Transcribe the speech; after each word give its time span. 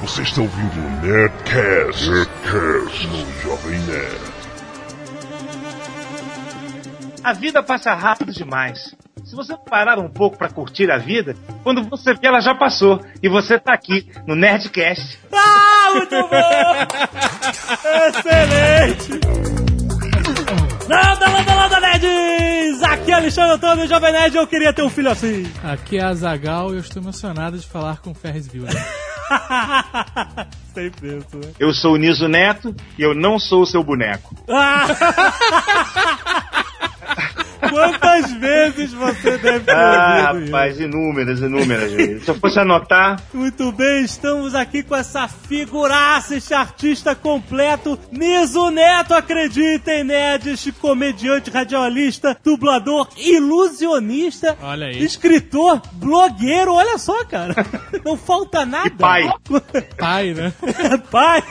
Você 0.00 0.22
está 0.22 0.40
ouvindo 0.40 0.78
o 0.78 0.90
Nerdcast, 1.02 2.08
Nerdcast 2.08 3.06
no 3.06 3.42
Jovem 3.42 3.78
Nerd. 3.80 4.32
A 7.22 7.34
vida 7.34 7.62
passa 7.62 7.92
rápido 7.92 8.32
demais. 8.32 8.96
Se 9.22 9.36
você 9.36 9.54
parar 9.58 9.98
um 9.98 10.08
pouco 10.08 10.38
pra 10.38 10.48
curtir 10.48 10.90
a 10.90 10.96
vida, 10.96 11.36
quando 11.62 11.84
você 11.84 12.14
vê 12.14 12.28
ela 12.28 12.40
já 12.40 12.54
passou 12.54 13.04
e 13.22 13.28
você 13.28 13.58
tá 13.58 13.74
aqui 13.74 14.10
no 14.26 14.34
Nerdcast. 14.34 15.18
Ah, 15.30 15.90
muito 15.92 16.16
bom! 16.28 16.74
Excelente! 18.08 19.20
Nada, 20.88 21.28
nada, 21.28 21.54
nada, 21.54 21.80
nerds! 21.80 22.82
Aqui 22.82 23.12
é 23.12 23.14
Alexandre 23.16 23.52
Antônio, 23.52 23.86
Jovem 23.86 24.12
Nerd, 24.12 24.34
eu 24.34 24.46
queria 24.46 24.72
ter 24.72 24.82
um 24.82 24.88
filho 24.88 25.10
assim. 25.10 25.44
Aqui 25.62 25.98
é 25.98 26.04
a 26.04 26.14
Zagal 26.14 26.70
e 26.72 26.76
eu 26.76 26.80
estou 26.80 27.02
emocionado 27.02 27.58
de 27.58 27.66
falar 27.66 28.00
com 28.00 28.12
o 28.12 28.14
Ferris 28.14 28.48
Bueller. 28.48 28.72
Sempre 30.74 31.18
isso, 31.18 31.36
né? 31.36 31.52
Eu 31.58 31.72
sou 31.72 31.94
o 31.94 31.96
Niso 31.96 32.28
Neto 32.28 32.74
e 32.98 33.02
eu 33.02 33.14
não 33.14 33.38
sou 33.38 33.62
o 33.62 33.66
seu 33.66 33.82
boneco. 33.82 34.34
Quantas 37.70 38.32
vezes 38.32 38.92
você 38.92 39.38
deve 39.38 39.60
ter 39.64 39.70
Ah, 39.74 40.30
ouvido 40.32 40.46
rapaz, 40.52 40.80
inúmeras, 40.80 41.40
inúmeras 41.40 41.92
vezes. 41.92 42.24
Se 42.24 42.30
eu 42.30 42.34
fosse 42.36 42.58
anotar, 42.58 43.20
Muito 43.32 43.70
bem, 43.72 44.02
estamos 44.04 44.54
aqui 44.54 44.82
com 44.82 44.94
essa 44.96 45.28
figuraça, 45.28 46.36
este 46.36 46.52
artista 46.54 47.14
completo, 47.14 47.98
Niso 48.10 48.70
Neto, 48.70 49.14
acreditem, 49.14 50.04
nerd, 50.04 50.50
este 50.50 50.72
comediante, 50.72 51.50
radialista, 51.50 52.36
dublador, 52.44 53.08
ilusionista, 53.16 54.56
Olha 54.62 54.86
aí. 54.86 55.02
escritor, 55.02 55.80
blogueiro, 55.94 56.74
olha 56.74 56.98
só, 56.98 57.24
cara, 57.24 57.54
não 58.04 58.16
falta 58.16 58.64
nada. 58.66 58.86
E 58.88 58.90
pai. 58.90 59.30
Pai, 59.98 60.34
né? 60.34 60.52
pai 61.10 61.42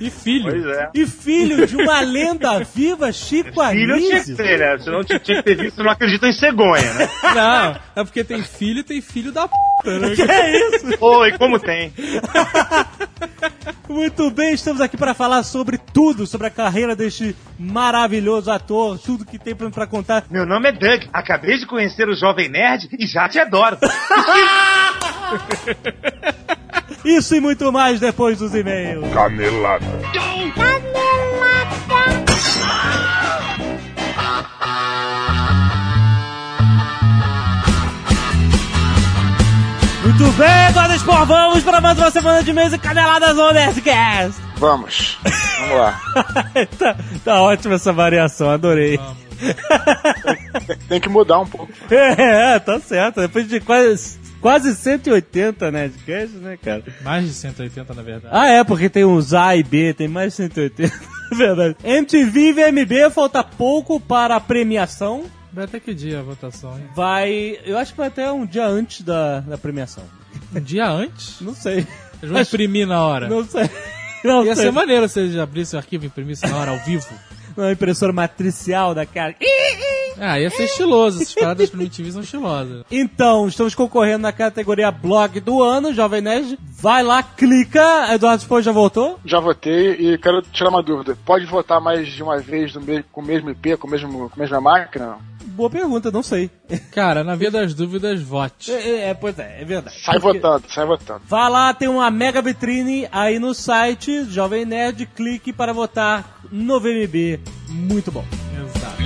E 0.00 0.10
filho. 0.10 0.50
pois 0.50 0.66
é. 0.66 0.90
e 0.94 1.06
filho 1.06 1.66
de 1.66 1.76
uma 1.76 2.00
lenda 2.00 2.60
viva, 2.60 3.10
Chico 3.12 3.48
Filho 3.70 3.96
tinha 3.96 4.08
que 4.10 4.14
Anísio. 4.16 4.36
ter, 4.36 4.58
né? 4.58 4.78
Senão 4.78 5.04
tinha 5.04 5.18
tinha 5.18 5.42
que 5.42 5.47
ter 5.48 5.56
visto, 5.56 5.76
você 5.76 5.82
não 5.82 5.90
acredita 5.90 6.28
em 6.28 6.32
cegonha, 6.32 6.92
né? 6.94 7.08
Não, 7.34 7.76
é 7.96 8.04
porque 8.04 8.22
tem 8.24 8.42
filho 8.42 8.80
e 8.80 8.84
tem 8.84 9.00
filho 9.00 9.32
da 9.32 9.48
p, 9.48 9.54
né? 9.84 10.14
Que 10.14 10.22
é 10.22 10.76
isso? 10.76 10.86
Oi, 11.00 11.38
como 11.38 11.58
tem? 11.58 11.92
Muito 13.88 14.30
bem, 14.30 14.52
estamos 14.52 14.82
aqui 14.82 14.96
para 14.96 15.14
falar 15.14 15.42
sobre 15.42 15.78
tudo, 15.78 16.26
sobre 16.26 16.46
a 16.48 16.50
carreira 16.50 16.94
deste 16.94 17.34
maravilhoso 17.58 18.50
ator, 18.50 18.98
tudo 18.98 19.24
que 19.24 19.38
tem 19.38 19.54
pra 19.54 19.70
pra 19.70 19.86
contar. 19.86 20.24
Meu 20.30 20.44
nome 20.44 20.68
é 20.68 20.72
Doug. 20.72 21.04
Acabei 21.12 21.56
de 21.58 21.66
conhecer 21.66 22.08
o 22.08 22.14
Jovem 22.14 22.48
Nerd 22.48 22.88
e 22.98 23.06
já 23.06 23.28
te 23.28 23.38
adoro. 23.38 23.78
Isso 27.04 27.36
e 27.36 27.40
muito 27.40 27.70
mais 27.72 28.00
depois 28.00 28.38
dos 28.38 28.54
e-mails. 28.54 29.12
Canelada. 29.12 29.86
Muito 40.18 40.36
bem, 40.36 40.72
Godespor, 40.72 41.26
vamos 41.26 41.62
para 41.62 41.80
mais 41.80 41.96
uma 41.96 42.10
semana 42.10 42.42
de 42.42 42.52
mesa 42.52 42.74
e 42.74 42.78
caneladas 42.78 43.36
no 43.36 43.52
Nerdcast. 43.52 44.42
Vamos. 44.56 45.16
Vamos 45.60 45.76
lá. 45.78 46.00
tá, 46.76 46.96
tá 47.24 47.40
ótima 47.40 47.76
essa 47.76 47.92
variação, 47.92 48.50
adorei. 48.50 48.98
Tem 50.88 51.00
que 51.00 51.08
mudar 51.08 51.38
um 51.38 51.46
pouco. 51.46 51.72
É, 51.88 52.58
tá 52.58 52.80
certo. 52.80 53.20
Depois 53.20 53.48
de 53.48 53.60
quase, 53.60 54.18
quase 54.40 54.74
180 54.74 55.70
Nerdcasts, 55.70 56.40
né, 56.40 56.58
cara? 56.60 56.82
Mais 57.02 57.24
de 57.24 57.32
180, 57.32 57.94
na 57.94 58.02
verdade. 58.02 58.34
Ah, 58.36 58.48
é, 58.48 58.64
porque 58.64 58.88
tem 58.90 59.04
uns 59.04 59.32
A 59.32 59.54
e 59.54 59.62
B, 59.62 59.94
tem 59.94 60.08
mais 60.08 60.32
de 60.32 60.48
180. 60.48 61.00
Verdade. 61.30 61.76
MTV 61.84 62.40
e 62.40 62.52
VMB, 62.52 63.12
falta 63.12 63.44
pouco 63.44 64.00
para 64.00 64.34
a 64.34 64.40
premiação. 64.40 65.26
Vai 65.52 65.64
até 65.64 65.78
que 65.80 65.94
dia 65.94 66.20
a 66.20 66.22
votação, 66.22 66.76
hein? 66.76 66.84
Vai. 66.94 67.58
Eu 67.64 67.78
acho 67.78 67.92
que 67.92 67.98
vai 67.98 68.08
até 68.08 68.30
um 68.32 68.44
dia 68.44 68.66
antes 68.66 69.02
da, 69.02 69.40
da 69.40 69.58
premiação. 69.58 70.04
Um 70.54 70.60
dia 70.60 70.88
antes? 70.88 71.40
Não 71.40 71.54
sei. 71.54 71.86
Eles 72.22 72.32
vão 72.32 72.40
imprimir 72.40 72.86
na 72.86 73.04
hora. 73.04 73.28
Não 73.28 73.44
sei. 73.46 73.68
Não 74.24 74.44
Ia 74.44 74.56
sei. 74.56 74.66
ser 74.66 74.72
maneiro 74.72 75.08
se 75.08 75.20
eles 75.20 75.36
abrissem 75.36 75.76
o 75.76 75.80
arquivo 75.80 76.04
e 76.04 76.06
imprimissem 76.08 76.48
na 76.50 76.56
hora, 76.56 76.70
ao 76.72 76.78
vivo. 76.80 77.06
Uma 77.56 77.72
impressora 77.72 78.12
matricial 78.12 78.94
da 78.94 79.06
cara. 79.06 79.34
Ah, 80.20 80.38
ia 80.40 80.50
ser 80.50 80.64
estiloso. 80.64 81.22
Essas 81.22 81.34
paradas 81.34 81.70
primitivas 81.70 82.12
são 82.12 82.22
estilosas. 82.22 82.84
Então, 82.90 83.46
estamos 83.48 83.74
concorrendo 83.74 84.18
na 84.22 84.32
categoria 84.32 84.90
blog 84.90 85.40
do 85.40 85.62
ano, 85.62 85.92
Jovem 85.94 86.20
Nerd. 86.20 86.58
Vai 86.80 87.02
lá, 87.02 87.22
clica. 87.22 88.12
Eduardo 88.14 88.42
Spor 88.42 88.62
já 88.62 88.72
voltou? 88.72 89.18
Já 89.24 89.40
votei 89.40 89.92
e 89.92 90.18
quero 90.18 90.42
tirar 90.42 90.70
uma 90.70 90.82
dúvida. 90.82 91.16
Pode 91.24 91.44
votar 91.46 91.80
mais 91.80 92.08
de 92.08 92.22
uma 92.22 92.38
vez 92.38 92.74
no 92.74 92.80
me- 92.80 93.02
com 93.12 93.20
o 93.20 93.24
mesmo 93.24 93.50
IP, 93.50 93.76
com, 93.76 93.86
o 93.86 93.90
mesmo, 93.90 94.28
com 94.30 94.34
a 94.36 94.42
mesma 94.42 94.60
máquina? 94.60 95.16
Boa 95.44 95.68
pergunta, 95.70 96.10
não 96.12 96.22
sei. 96.22 96.48
Cara, 96.92 97.24
na 97.24 97.34
via 97.34 97.50
das 97.50 97.74
dúvidas, 97.74 98.20
vote. 98.22 98.70
É, 98.70 98.74
é, 98.74 99.08
é, 99.10 99.14
pois 99.14 99.36
é, 99.40 99.58
é 99.60 99.64
verdade. 99.64 99.96
Sai 100.00 100.20
Porque- 100.20 100.38
votando, 100.38 100.64
sai 100.72 100.86
votando. 100.86 101.20
Vá 101.26 101.48
lá, 101.48 101.74
tem 101.74 101.88
uma 101.88 102.08
mega 102.12 102.40
vitrine 102.40 103.08
aí 103.10 103.40
no 103.40 103.52
site, 103.54 104.24
Jovem 104.30 104.64
Nerd, 104.64 105.04
clique 105.16 105.52
para 105.52 105.72
votar 105.72 106.38
no 106.52 106.78
VMB. 106.78 107.40
Muito 107.68 108.12
bom. 108.12 108.24
Exato. 108.54 109.02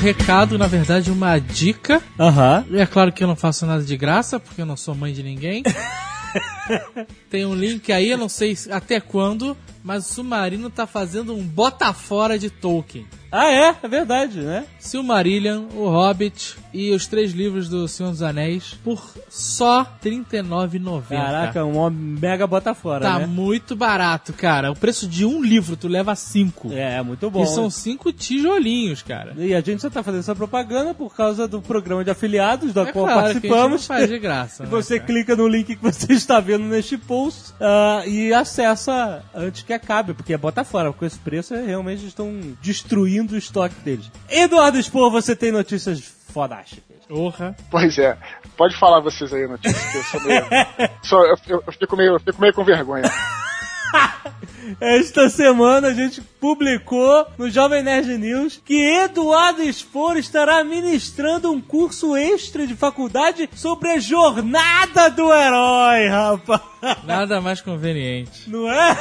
Recado, 0.00 0.56
na 0.56 0.66
verdade, 0.66 1.10
uma 1.10 1.38
dica. 1.38 2.02
Aham. 2.18 2.64
É 2.72 2.86
claro 2.86 3.12
que 3.12 3.22
eu 3.22 3.28
não 3.28 3.36
faço 3.36 3.66
nada 3.66 3.82
de 3.82 3.96
graça, 3.98 4.40
porque 4.40 4.62
eu 4.62 4.66
não 4.66 4.76
sou 4.76 4.94
mãe 4.94 5.12
de 5.12 5.22
ninguém. 5.22 5.62
Tem 7.28 7.44
um 7.44 7.54
link 7.54 7.92
aí, 7.92 8.10
eu 8.10 8.16
não 8.16 8.28
sei 8.28 8.56
até 8.70 8.98
quando, 8.98 9.54
mas 9.84 10.08
o 10.08 10.14
Submarino 10.14 10.70
tá 10.70 10.86
fazendo 10.86 11.34
um 11.34 11.42
bota 11.42 11.92
fora 11.92 12.38
de 12.38 12.48
Tolkien. 12.48 13.06
Ah, 13.32 13.50
é? 13.50 13.76
É 13.82 13.88
verdade, 13.88 14.40
né? 14.40 14.64
Silmarillion, 14.78 15.66
O 15.76 15.88
Hobbit 15.88 16.56
e 16.72 16.90
os 16.92 17.06
três 17.06 17.32
livros 17.32 17.68
do 17.68 17.86
Senhor 17.86 18.10
dos 18.10 18.22
Anéis 18.22 18.74
por 18.84 19.02
só 19.28 19.82
R$ 19.82 19.88
39,90. 20.02 21.02
Caraca, 21.08 21.64
um 21.64 21.90
mega 21.90 22.46
bota 22.46 22.74
fora, 22.74 23.00
Tá 23.04 23.18
né? 23.20 23.26
muito 23.26 23.74
barato, 23.76 24.32
cara. 24.32 24.70
O 24.70 24.76
preço 24.76 25.06
de 25.08 25.24
um 25.24 25.42
livro 25.42 25.76
tu 25.76 25.86
leva 25.88 26.14
cinco. 26.14 26.72
É, 26.72 27.00
muito 27.02 27.30
bom. 27.30 27.42
E 27.42 27.46
são 27.46 27.70
cinco 27.70 28.12
tijolinhos, 28.12 29.02
cara. 29.02 29.32
E 29.36 29.54
a 29.54 29.60
gente 29.60 29.80
só 29.82 29.90
tá 29.90 30.02
fazendo 30.02 30.20
essa 30.20 30.34
propaganda 30.34 30.92
por 30.94 31.14
causa 31.14 31.46
do 31.46 31.60
programa 31.62 32.04
de 32.04 32.10
afiliados 32.10 32.72
do 32.72 32.80
É 32.80 32.92
qual 32.92 33.04
claro 33.04 33.20
que 33.20 33.24
a 33.28 33.32
gente 33.32 33.42
participamos. 33.48 33.86
faz 33.86 34.08
de 34.08 34.18
graça. 34.18 34.62
E 34.64 34.66
né, 34.66 34.70
você 34.70 34.98
cara? 34.98 35.06
clica 35.06 35.36
no 35.36 35.46
link 35.48 35.76
que 35.76 35.82
você 35.82 36.10
está 36.12 36.40
vendo 36.40 36.64
neste 36.64 36.96
post 36.98 37.52
ah, 37.60 38.02
e 38.06 38.32
acessa 38.32 39.22
antes 39.34 39.62
que 39.62 39.72
acabe, 39.72 40.14
porque 40.14 40.32
é 40.32 40.38
bota 40.38 40.64
fora. 40.64 40.92
Com 40.92 41.04
esse 41.04 41.18
preço, 41.18 41.54
realmente 41.54 42.04
estão 42.06 42.32
destruindo 42.62 43.19
o 43.32 43.36
estoque 43.38 43.74
deles. 43.84 44.10
Eduardo 44.28 44.78
Expor, 44.78 45.10
você 45.10 45.34
tem 45.36 45.50
notícias 45.52 46.00
fodásticas. 46.32 46.84
Porra. 47.08 47.56
Pois 47.70 47.98
é. 47.98 48.16
Pode 48.56 48.76
falar 48.78 49.00
vocês 49.00 49.32
aí, 49.32 49.46
notícia, 49.48 49.90
que 49.90 49.96
eu 49.98 50.02
sou 50.04 50.20
meio... 50.22 50.44
sou- 51.02 51.26
eu, 51.26 51.36
eu- 51.48 51.64
eu 51.66 51.72
fico 51.72 51.96
meio, 51.96 52.12
eu 52.14 52.20
fico 52.20 52.40
meio 52.40 52.54
com 52.54 52.64
vergonha. 52.64 53.10
Esta 54.80 55.28
semana 55.28 55.88
a 55.88 55.92
gente 55.94 56.20
publicou 56.20 57.26
no 57.36 57.50
Jovem 57.50 57.82
Nerd 57.82 58.16
News 58.18 58.60
que 58.64 58.80
Eduardo 58.80 59.62
Expor 59.62 60.16
estará 60.16 60.62
ministrando 60.62 61.50
um 61.50 61.60
curso 61.60 62.16
extra 62.16 62.66
de 62.66 62.76
faculdade 62.76 63.48
sobre 63.54 63.88
a 63.90 63.98
jornada 63.98 65.10
do 65.10 65.32
herói, 65.32 66.06
rapaz. 66.08 66.60
Nada 67.04 67.40
mais 67.40 67.60
conveniente. 67.60 68.48
Não 68.48 68.70
é? 68.70 68.96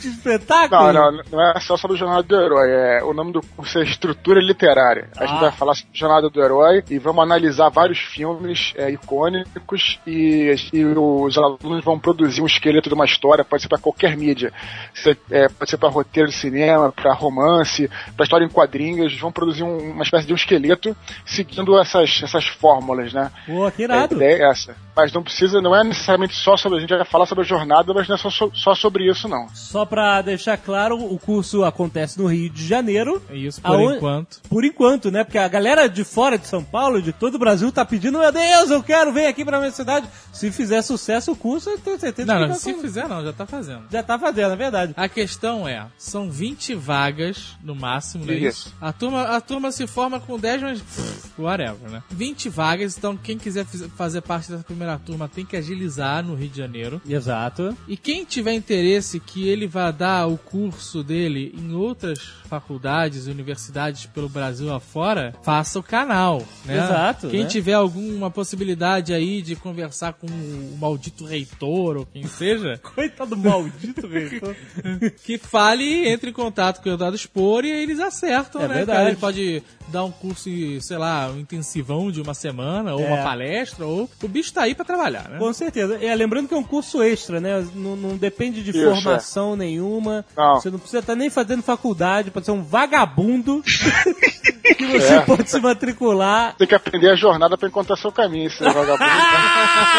Que 0.00 0.08
espetáculo! 0.08 0.92
Não, 0.92 1.12
não, 1.12 1.22
não 1.30 1.50
é 1.52 1.60
só 1.60 1.76
sobre 1.76 1.94
o 1.96 1.98
Jornada 1.98 2.22
do 2.22 2.34
Herói. 2.40 2.70
É, 2.70 3.02
o 3.04 3.12
nome 3.12 3.32
do 3.32 3.40
curso 3.42 3.78
é 3.78 3.82
Estrutura 3.84 4.40
Literária. 4.40 5.08
A 5.16 5.26
gente 5.26 5.36
Ah. 5.38 5.40
vai 5.42 5.52
falar 5.52 5.74
sobre 5.74 5.90
Jornada 5.96 6.28
do 6.28 6.42
Herói 6.42 6.82
e 6.90 6.98
vamos 6.98 7.22
analisar 7.22 7.68
vários 7.68 7.98
filmes 7.98 8.72
é, 8.76 8.90
icônicos 8.90 10.00
e, 10.06 10.54
e 10.72 10.84
os 10.84 11.36
alunos 11.38 11.84
vão 11.84 11.98
produzir 11.98 12.42
um 12.42 12.46
esqueleto 12.46 12.88
de 12.88 12.94
uma 12.94 13.04
história, 13.04 13.44
pode 13.44 13.62
ser 13.62 13.68
para 13.68 13.78
qualquer 13.78 14.16
mídia. 14.16 14.52
Se- 14.94 15.16
é, 15.30 15.48
pode 15.48 15.70
ser 15.70 15.76
para 15.76 15.88
roteiro 15.88 16.28
de 16.28 16.34
cinema, 16.34 16.90
para 16.92 17.12
romance, 17.12 17.88
para 18.16 18.24
história 18.24 18.44
em 18.44 18.48
quadrinhos. 18.48 19.18
Vão 19.20 19.30
produzir 19.30 19.62
um- 19.62 19.92
uma 19.92 20.02
espécie 20.02 20.26
de 20.26 20.32
um 20.32 20.36
esqueleto 20.36 20.96
seguindo 21.24 21.78
essas, 21.78 22.20
essas 22.22 22.46
fórmulas, 22.46 23.12
né? 23.12 23.30
Pô, 23.46 23.70
que 23.70 23.82
A 23.82 23.84
irado. 23.84 24.14
ideia 24.16 24.44
é 24.44 24.50
essa. 24.50 24.74
Mas 24.94 25.12
não 25.12 25.22
precisa, 25.22 25.60
não 25.60 25.74
é 25.74 25.82
necessariamente 25.82 26.34
só 26.36 26.56
sobre. 26.56 26.78
A 26.78 26.80
gente 26.80 26.90
vai 26.94 27.04
falar 27.04 27.24
sobre 27.26 27.44
a 27.44 27.46
jornada, 27.46 27.94
mas 27.94 28.06
não 28.08 28.14
é 28.14 28.18
só, 28.18 28.28
só 28.30 28.74
sobre 28.74 29.10
isso, 29.10 29.26
não. 29.26 29.48
Só 29.54 29.84
pra 29.86 30.20
deixar 30.20 30.56
claro, 30.58 30.96
o 31.02 31.18
curso 31.18 31.64
acontece 31.64 32.18
no 32.20 32.26
Rio 32.26 32.50
de 32.50 32.66
Janeiro. 32.66 33.22
É 33.30 33.36
isso 33.36 33.60
por 33.62 33.70
Aonde- 33.70 33.96
enquanto. 33.96 34.40
Por 34.48 34.64
enquanto, 34.64 35.10
né? 35.10 35.24
Porque 35.24 35.38
a 35.38 35.48
galera 35.48 35.88
de 35.88 36.04
fora 36.04 36.36
de 36.36 36.46
São 36.46 36.62
Paulo, 36.62 37.00
de 37.00 37.12
todo 37.12 37.36
o 37.36 37.38
Brasil, 37.38 37.72
tá 37.72 37.84
pedindo, 37.84 38.18
meu 38.18 38.30
Deus, 38.30 38.70
eu 38.70 38.82
quero 38.82 39.12
vir 39.12 39.26
aqui 39.26 39.44
pra 39.44 39.58
minha 39.58 39.70
cidade. 39.70 40.06
Se 40.32 40.50
fizer 40.52 40.82
sucesso 40.82 41.32
o 41.32 41.36
curso, 41.36 41.70
eu 41.70 41.78
tenho 41.78 41.98
certeza 41.98 42.26
Não, 42.26 42.34
que 42.34 42.40
não, 42.42 42.48
vai 42.50 42.58
se 42.58 42.74
com- 42.74 42.80
fizer 42.80 43.08
não, 43.08 43.24
já 43.24 43.32
tá 43.32 43.46
fazendo. 43.46 43.84
já 43.90 44.02
tá 44.02 44.18
fazendo, 44.18 44.52
é 44.52 44.56
verdade. 44.56 44.92
A 44.96 45.08
questão 45.08 45.66
é, 45.66 45.86
são 45.96 46.30
20 46.30 46.74
vagas 46.74 47.56
no 47.62 47.74
máximo, 47.74 48.26
não 48.26 48.32
é 48.34 48.36
Isso. 48.36 48.68
isso? 48.68 48.74
A 48.80 48.92
turma, 48.92 49.22
a 49.22 49.40
turma 49.40 49.72
se 49.72 49.86
forma 49.86 50.20
com 50.20 50.38
10, 50.38 50.60
mas 50.62 50.80
pff, 50.82 51.30
whatever, 51.40 51.90
né? 51.90 52.02
20 52.10 52.48
vagas, 52.50 52.96
então 52.98 53.16
quem 53.16 53.38
quiser 53.38 53.64
fazer 53.96 54.20
parte 54.20 54.50
dessa 54.50 54.62
primeira 54.64 54.81
primeira 54.82 54.98
turma 54.98 55.28
tem 55.28 55.44
que 55.46 55.56
agilizar 55.56 56.24
no 56.24 56.34
Rio 56.34 56.48
de 56.48 56.58
Janeiro. 56.58 57.00
Exato. 57.08 57.76
E 57.86 57.96
quem 57.96 58.24
tiver 58.24 58.52
interesse 58.52 59.20
que 59.20 59.48
ele 59.48 59.66
vá 59.66 59.90
dar 59.90 60.26
o 60.26 60.36
curso 60.36 61.02
dele 61.04 61.54
em 61.56 61.72
outras 61.74 62.18
faculdades 62.48 63.26
e 63.26 63.30
universidades 63.30 64.06
pelo 64.06 64.28
Brasil 64.28 64.72
afora, 64.74 65.34
faça 65.42 65.78
o 65.78 65.82
canal, 65.82 66.42
né? 66.64 66.76
Exato, 66.76 67.28
Quem 67.28 67.44
né? 67.44 67.48
tiver 67.48 67.72
alguma 67.74 68.30
possibilidade 68.30 69.14
aí 69.14 69.40
de 69.40 69.56
conversar 69.56 70.14
com 70.14 70.26
o 70.26 70.76
maldito 70.78 71.24
reitor 71.24 71.96
ou 71.96 72.06
quem 72.06 72.26
seja, 72.26 72.78
Coitado 72.94 73.36
maldito, 73.36 74.06
velho. 74.08 74.40
que 75.24 75.38
fale, 75.38 76.08
entre 76.08 76.30
em 76.30 76.32
contato 76.32 76.82
com 76.82 76.90
o 76.90 76.92
Eduardo 76.92 77.16
Spor 77.16 77.64
e 77.64 77.72
aí 77.72 77.82
eles 77.82 78.00
acertam, 78.00 78.60
É 78.62 78.68
né? 78.68 78.74
verdade. 78.74 78.98
Cara? 78.98 79.08
Ele 79.10 79.18
pode 79.18 79.62
dar 79.92 80.04
um 80.04 80.10
curso, 80.10 80.48
sei 80.80 80.96
lá, 80.98 81.28
um 81.28 81.38
intensivão 81.38 82.10
de 82.10 82.20
uma 82.20 82.34
semana, 82.34 82.94
ou 82.94 83.00
É. 83.00 83.06
uma 83.06 83.22
palestra, 83.22 83.84
ou 83.86 84.08
o 84.22 84.28
bicho 84.28 84.52
tá 84.52 84.62
aí 84.62 84.74
pra 84.74 84.84
trabalhar, 84.84 85.28
né? 85.28 85.38
Com 85.38 85.52
certeza. 85.52 85.98
É, 86.02 86.14
lembrando 86.14 86.48
que 86.48 86.54
é 86.54 86.56
um 86.56 86.62
curso 86.64 87.02
extra, 87.02 87.40
né? 87.40 87.64
Não, 87.74 87.94
não 87.96 88.16
depende 88.16 88.62
de 88.62 88.70
Isso, 88.70 88.82
formação 88.82 89.54
nenhuma. 89.54 90.24
Não. 90.36 90.54
Você 90.54 90.70
não 90.70 90.78
precisa 90.78 91.00
estar 91.00 91.14
nem 91.14 91.28
fazendo 91.30 91.62
faculdade, 91.62 92.30
pode 92.30 92.46
ser 92.46 92.52
um 92.52 92.62
vagabundo 92.62 93.62
que 94.76 94.86
você 94.86 95.14
É. 95.14 95.20
pode 95.20 95.48
se 95.50 95.60
matricular. 95.60 96.56
Tem 96.56 96.66
que 96.66 96.74
aprender 96.74 97.10
a 97.10 97.14
jornada 97.16 97.56
pra 97.58 97.68
encontrar 97.68 97.96
seu 97.96 98.10
caminho, 98.10 98.46
esse 98.46 98.62
vagabundo. 98.62 99.04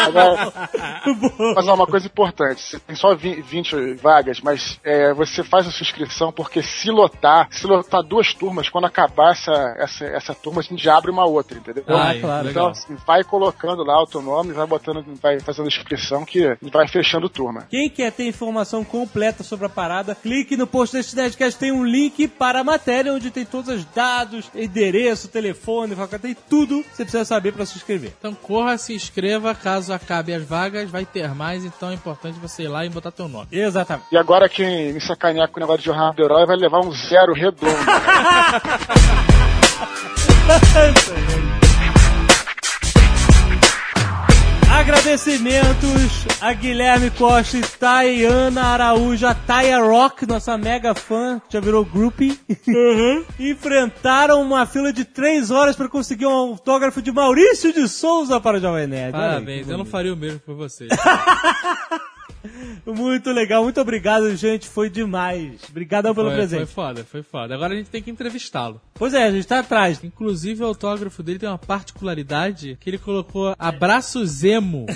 Agora, 0.06 0.52
mas 1.54 1.66
uma 1.66 1.86
coisa 1.86 2.06
importante, 2.06 2.60
você 2.62 2.78
tem 2.80 2.96
só 2.96 3.14
vi- 3.14 3.40
20 3.42 3.94
vagas, 3.94 4.40
mas 4.40 4.78
é, 4.84 5.12
você 5.14 5.42
faz 5.44 5.66
a 5.66 5.70
sua 5.70 5.84
inscrição 5.84 6.32
porque 6.32 6.62
se 6.62 6.90
lotar, 6.90 7.48
se 7.50 7.66
lotar 7.66 8.02
duas 8.02 8.32
turmas, 8.34 8.68
quando 8.68 8.86
acabar 8.86 9.32
essa, 9.32 9.52
essa, 9.84 10.04
essa 10.06 10.34
turma, 10.34 10.60
a 10.60 10.62
gente 10.62 10.82
já 10.82 10.96
abre 10.96 11.10
uma 11.10 11.26
outra, 11.26 11.58
entendeu? 11.58 11.84
Ah, 11.88 12.14
claro. 12.20 12.50
Então, 12.50 12.68
assim, 12.68 12.96
vai 13.06 13.22
colocando 13.22 13.82
lá 13.82 14.02
o 14.02 14.06
teu 14.06 14.22
nome, 14.22 14.52
vai 14.52 14.66
botando, 14.66 15.04
vai 15.20 15.38
fazendo 15.40 15.66
a 15.66 15.68
inscrição 15.68 16.24
que 16.24 16.56
vai 16.72 16.88
fechando 16.88 17.28
turma. 17.28 17.66
Quem 17.70 17.88
quer 17.88 18.12
ter 18.12 18.26
informação 18.26 18.84
completa 18.84 19.42
sobre 19.42 19.66
a 19.66 19.68
parada, 19.68 20.14
clique 20.14 20.56
no 20.56 20.66
post 20.66 20.96
deste 20.96 21.16
Nerdcast, 21.16 21.58
tem 21.58 21.72
um 21.72 21.84
link 21.84 22.26
para 22.28 22.60
a 22.60 22.64
matéria 22.64 23.12
onde 23.12 23.30
tem 23.30 23.44
todos 23.44 23.74
os 23.74 23.84
dados, 23.84 24.50
endereço, 24.54 25.28
telefone, 25.28 25.94
tem 26.20 26.36
tudo 26.48 26.82
que 26.82 26.96
você 26.96 27.04
precisa 27.04 27.24
saber 27.24 27.52
para 27.52 27.66
se 27.66 27.76
inscrever. 27.76 28.12
Então 28.18 28.34
corra, 28.34 28.78
se 28.78 28.94
inscreva, 28.94 29.54
caso 29.54 29.92
acabe 29.92 30.32
as 30.34 30.44
vagas, 30.44 30.90
vai 30.90 31.04
ter 31.04 31.34
mais, 31.34 31.64
então 31.64 31.90
é 31.90 31.94
importante 31.94 32.38
você 32.38 32.64
ir 32.64 32.68
lá 32.68 32.84
e 32.84 32.88
botar 32.88 33.10
teu 33.10 33.28
nome. 33.28 33.48
Exatamente. 33.52 34.06
E 34.12 34.16
agora 34.16 34.48
quem 34.48 34.92
me 34.92 35.00
sacanear 35.00 35.48
com 35.48 35.58
o 35.58 35.60
negócio 35.60 35.80
de 35.80 35.86
jornada 35.86 36.14
do 36.14 36.22
herói 36.22 36.46
vai 36.46 36.56
levar 36.56 36.80
um 36.80 36.92
zero 36.92 37.32
redondo. 37.32 37.74
Agradecimentos 44.70 46.26
a 46.40 46.52
Guilherme 46.52 47.10
Costa 47.10 47.56
e 47.56 47.62
Tayana 47.62 48.64
Araújo, 48.64 49.26
a 49.26 49.34
Taya 49.34 49.78
Rock, 49.78 50.26
nossa 50.26 50.58
mega 50.58 50.94
fã, 50.94 51.40
já 51.48 51.60
virou 51.60 51.84
groupie. 51.84 52.38
Enfrentaram 53.40 54.42
uma 54.42 54.66
fila 54.66 54.92
de 54.92 55.04
três 55.04 55.50
horas 55.50 55.74
para 55.74 55.88
conseguir 55.88 56.26
um 56.26 56.32
autógrafo 56.32 57.00
de 57.00 57.10
Maurício 57.10 57.72
de 57.72 57.88
Souza 57.88 58.38
para 58.40 58.58
o 58.58 58.60
Jovem 58.60 58.86
Nerd. 58.86 59.12
Parabéns, 59.12 59.68
eu 59.68 59.78
não 59.78 59.86
faria 59.86 60.12
o 60.12 60.16
mesmo 60.16 60.40
por 60.40 60.54
você. 60.54 60.88
Muito 62.86 63.30
legal, 63.30 63.62
muito 63.62 63.80
obrigado, 63.80 64.34
gente. 64.36 64.68
Foi 64.68 64.90
demais. 64.90 65.60
Obrigadão 65.70 66.14
pelo 66.14 66.28
foi, 66.28 66.36
foi 66.36 66.46
presente. 66.48 66.72
foda, 66.72 67.04
foi 67.04 67.22
foda. 67.22 67.54
Agora 67.54 67.74
a 67.74 67.76
gente 67.76 67.90
tem 67.90 68.02
que 68.02 68.10
entrevistá-lo. 68.10 68.80
Pois 68.94 69.14
é, 69.14 69.24
a 69.24 69.30
gente 69.30 69.46
tá 69.46 69.60
atrás. 69.60 70.02
Inclusive, 70.02 70.62
o 70.62 70.66
autógrafo 70.66 71.22
dele 71.22 71.38
tem 71.38 71.48
uma 71.48 71.58
particularidade 71.58 72.76
que 72.80 72.90
ele 72.90 72.98
colocou 72.98 73.54
abraço 73.58 74.24
Zemo. 74.26 74.86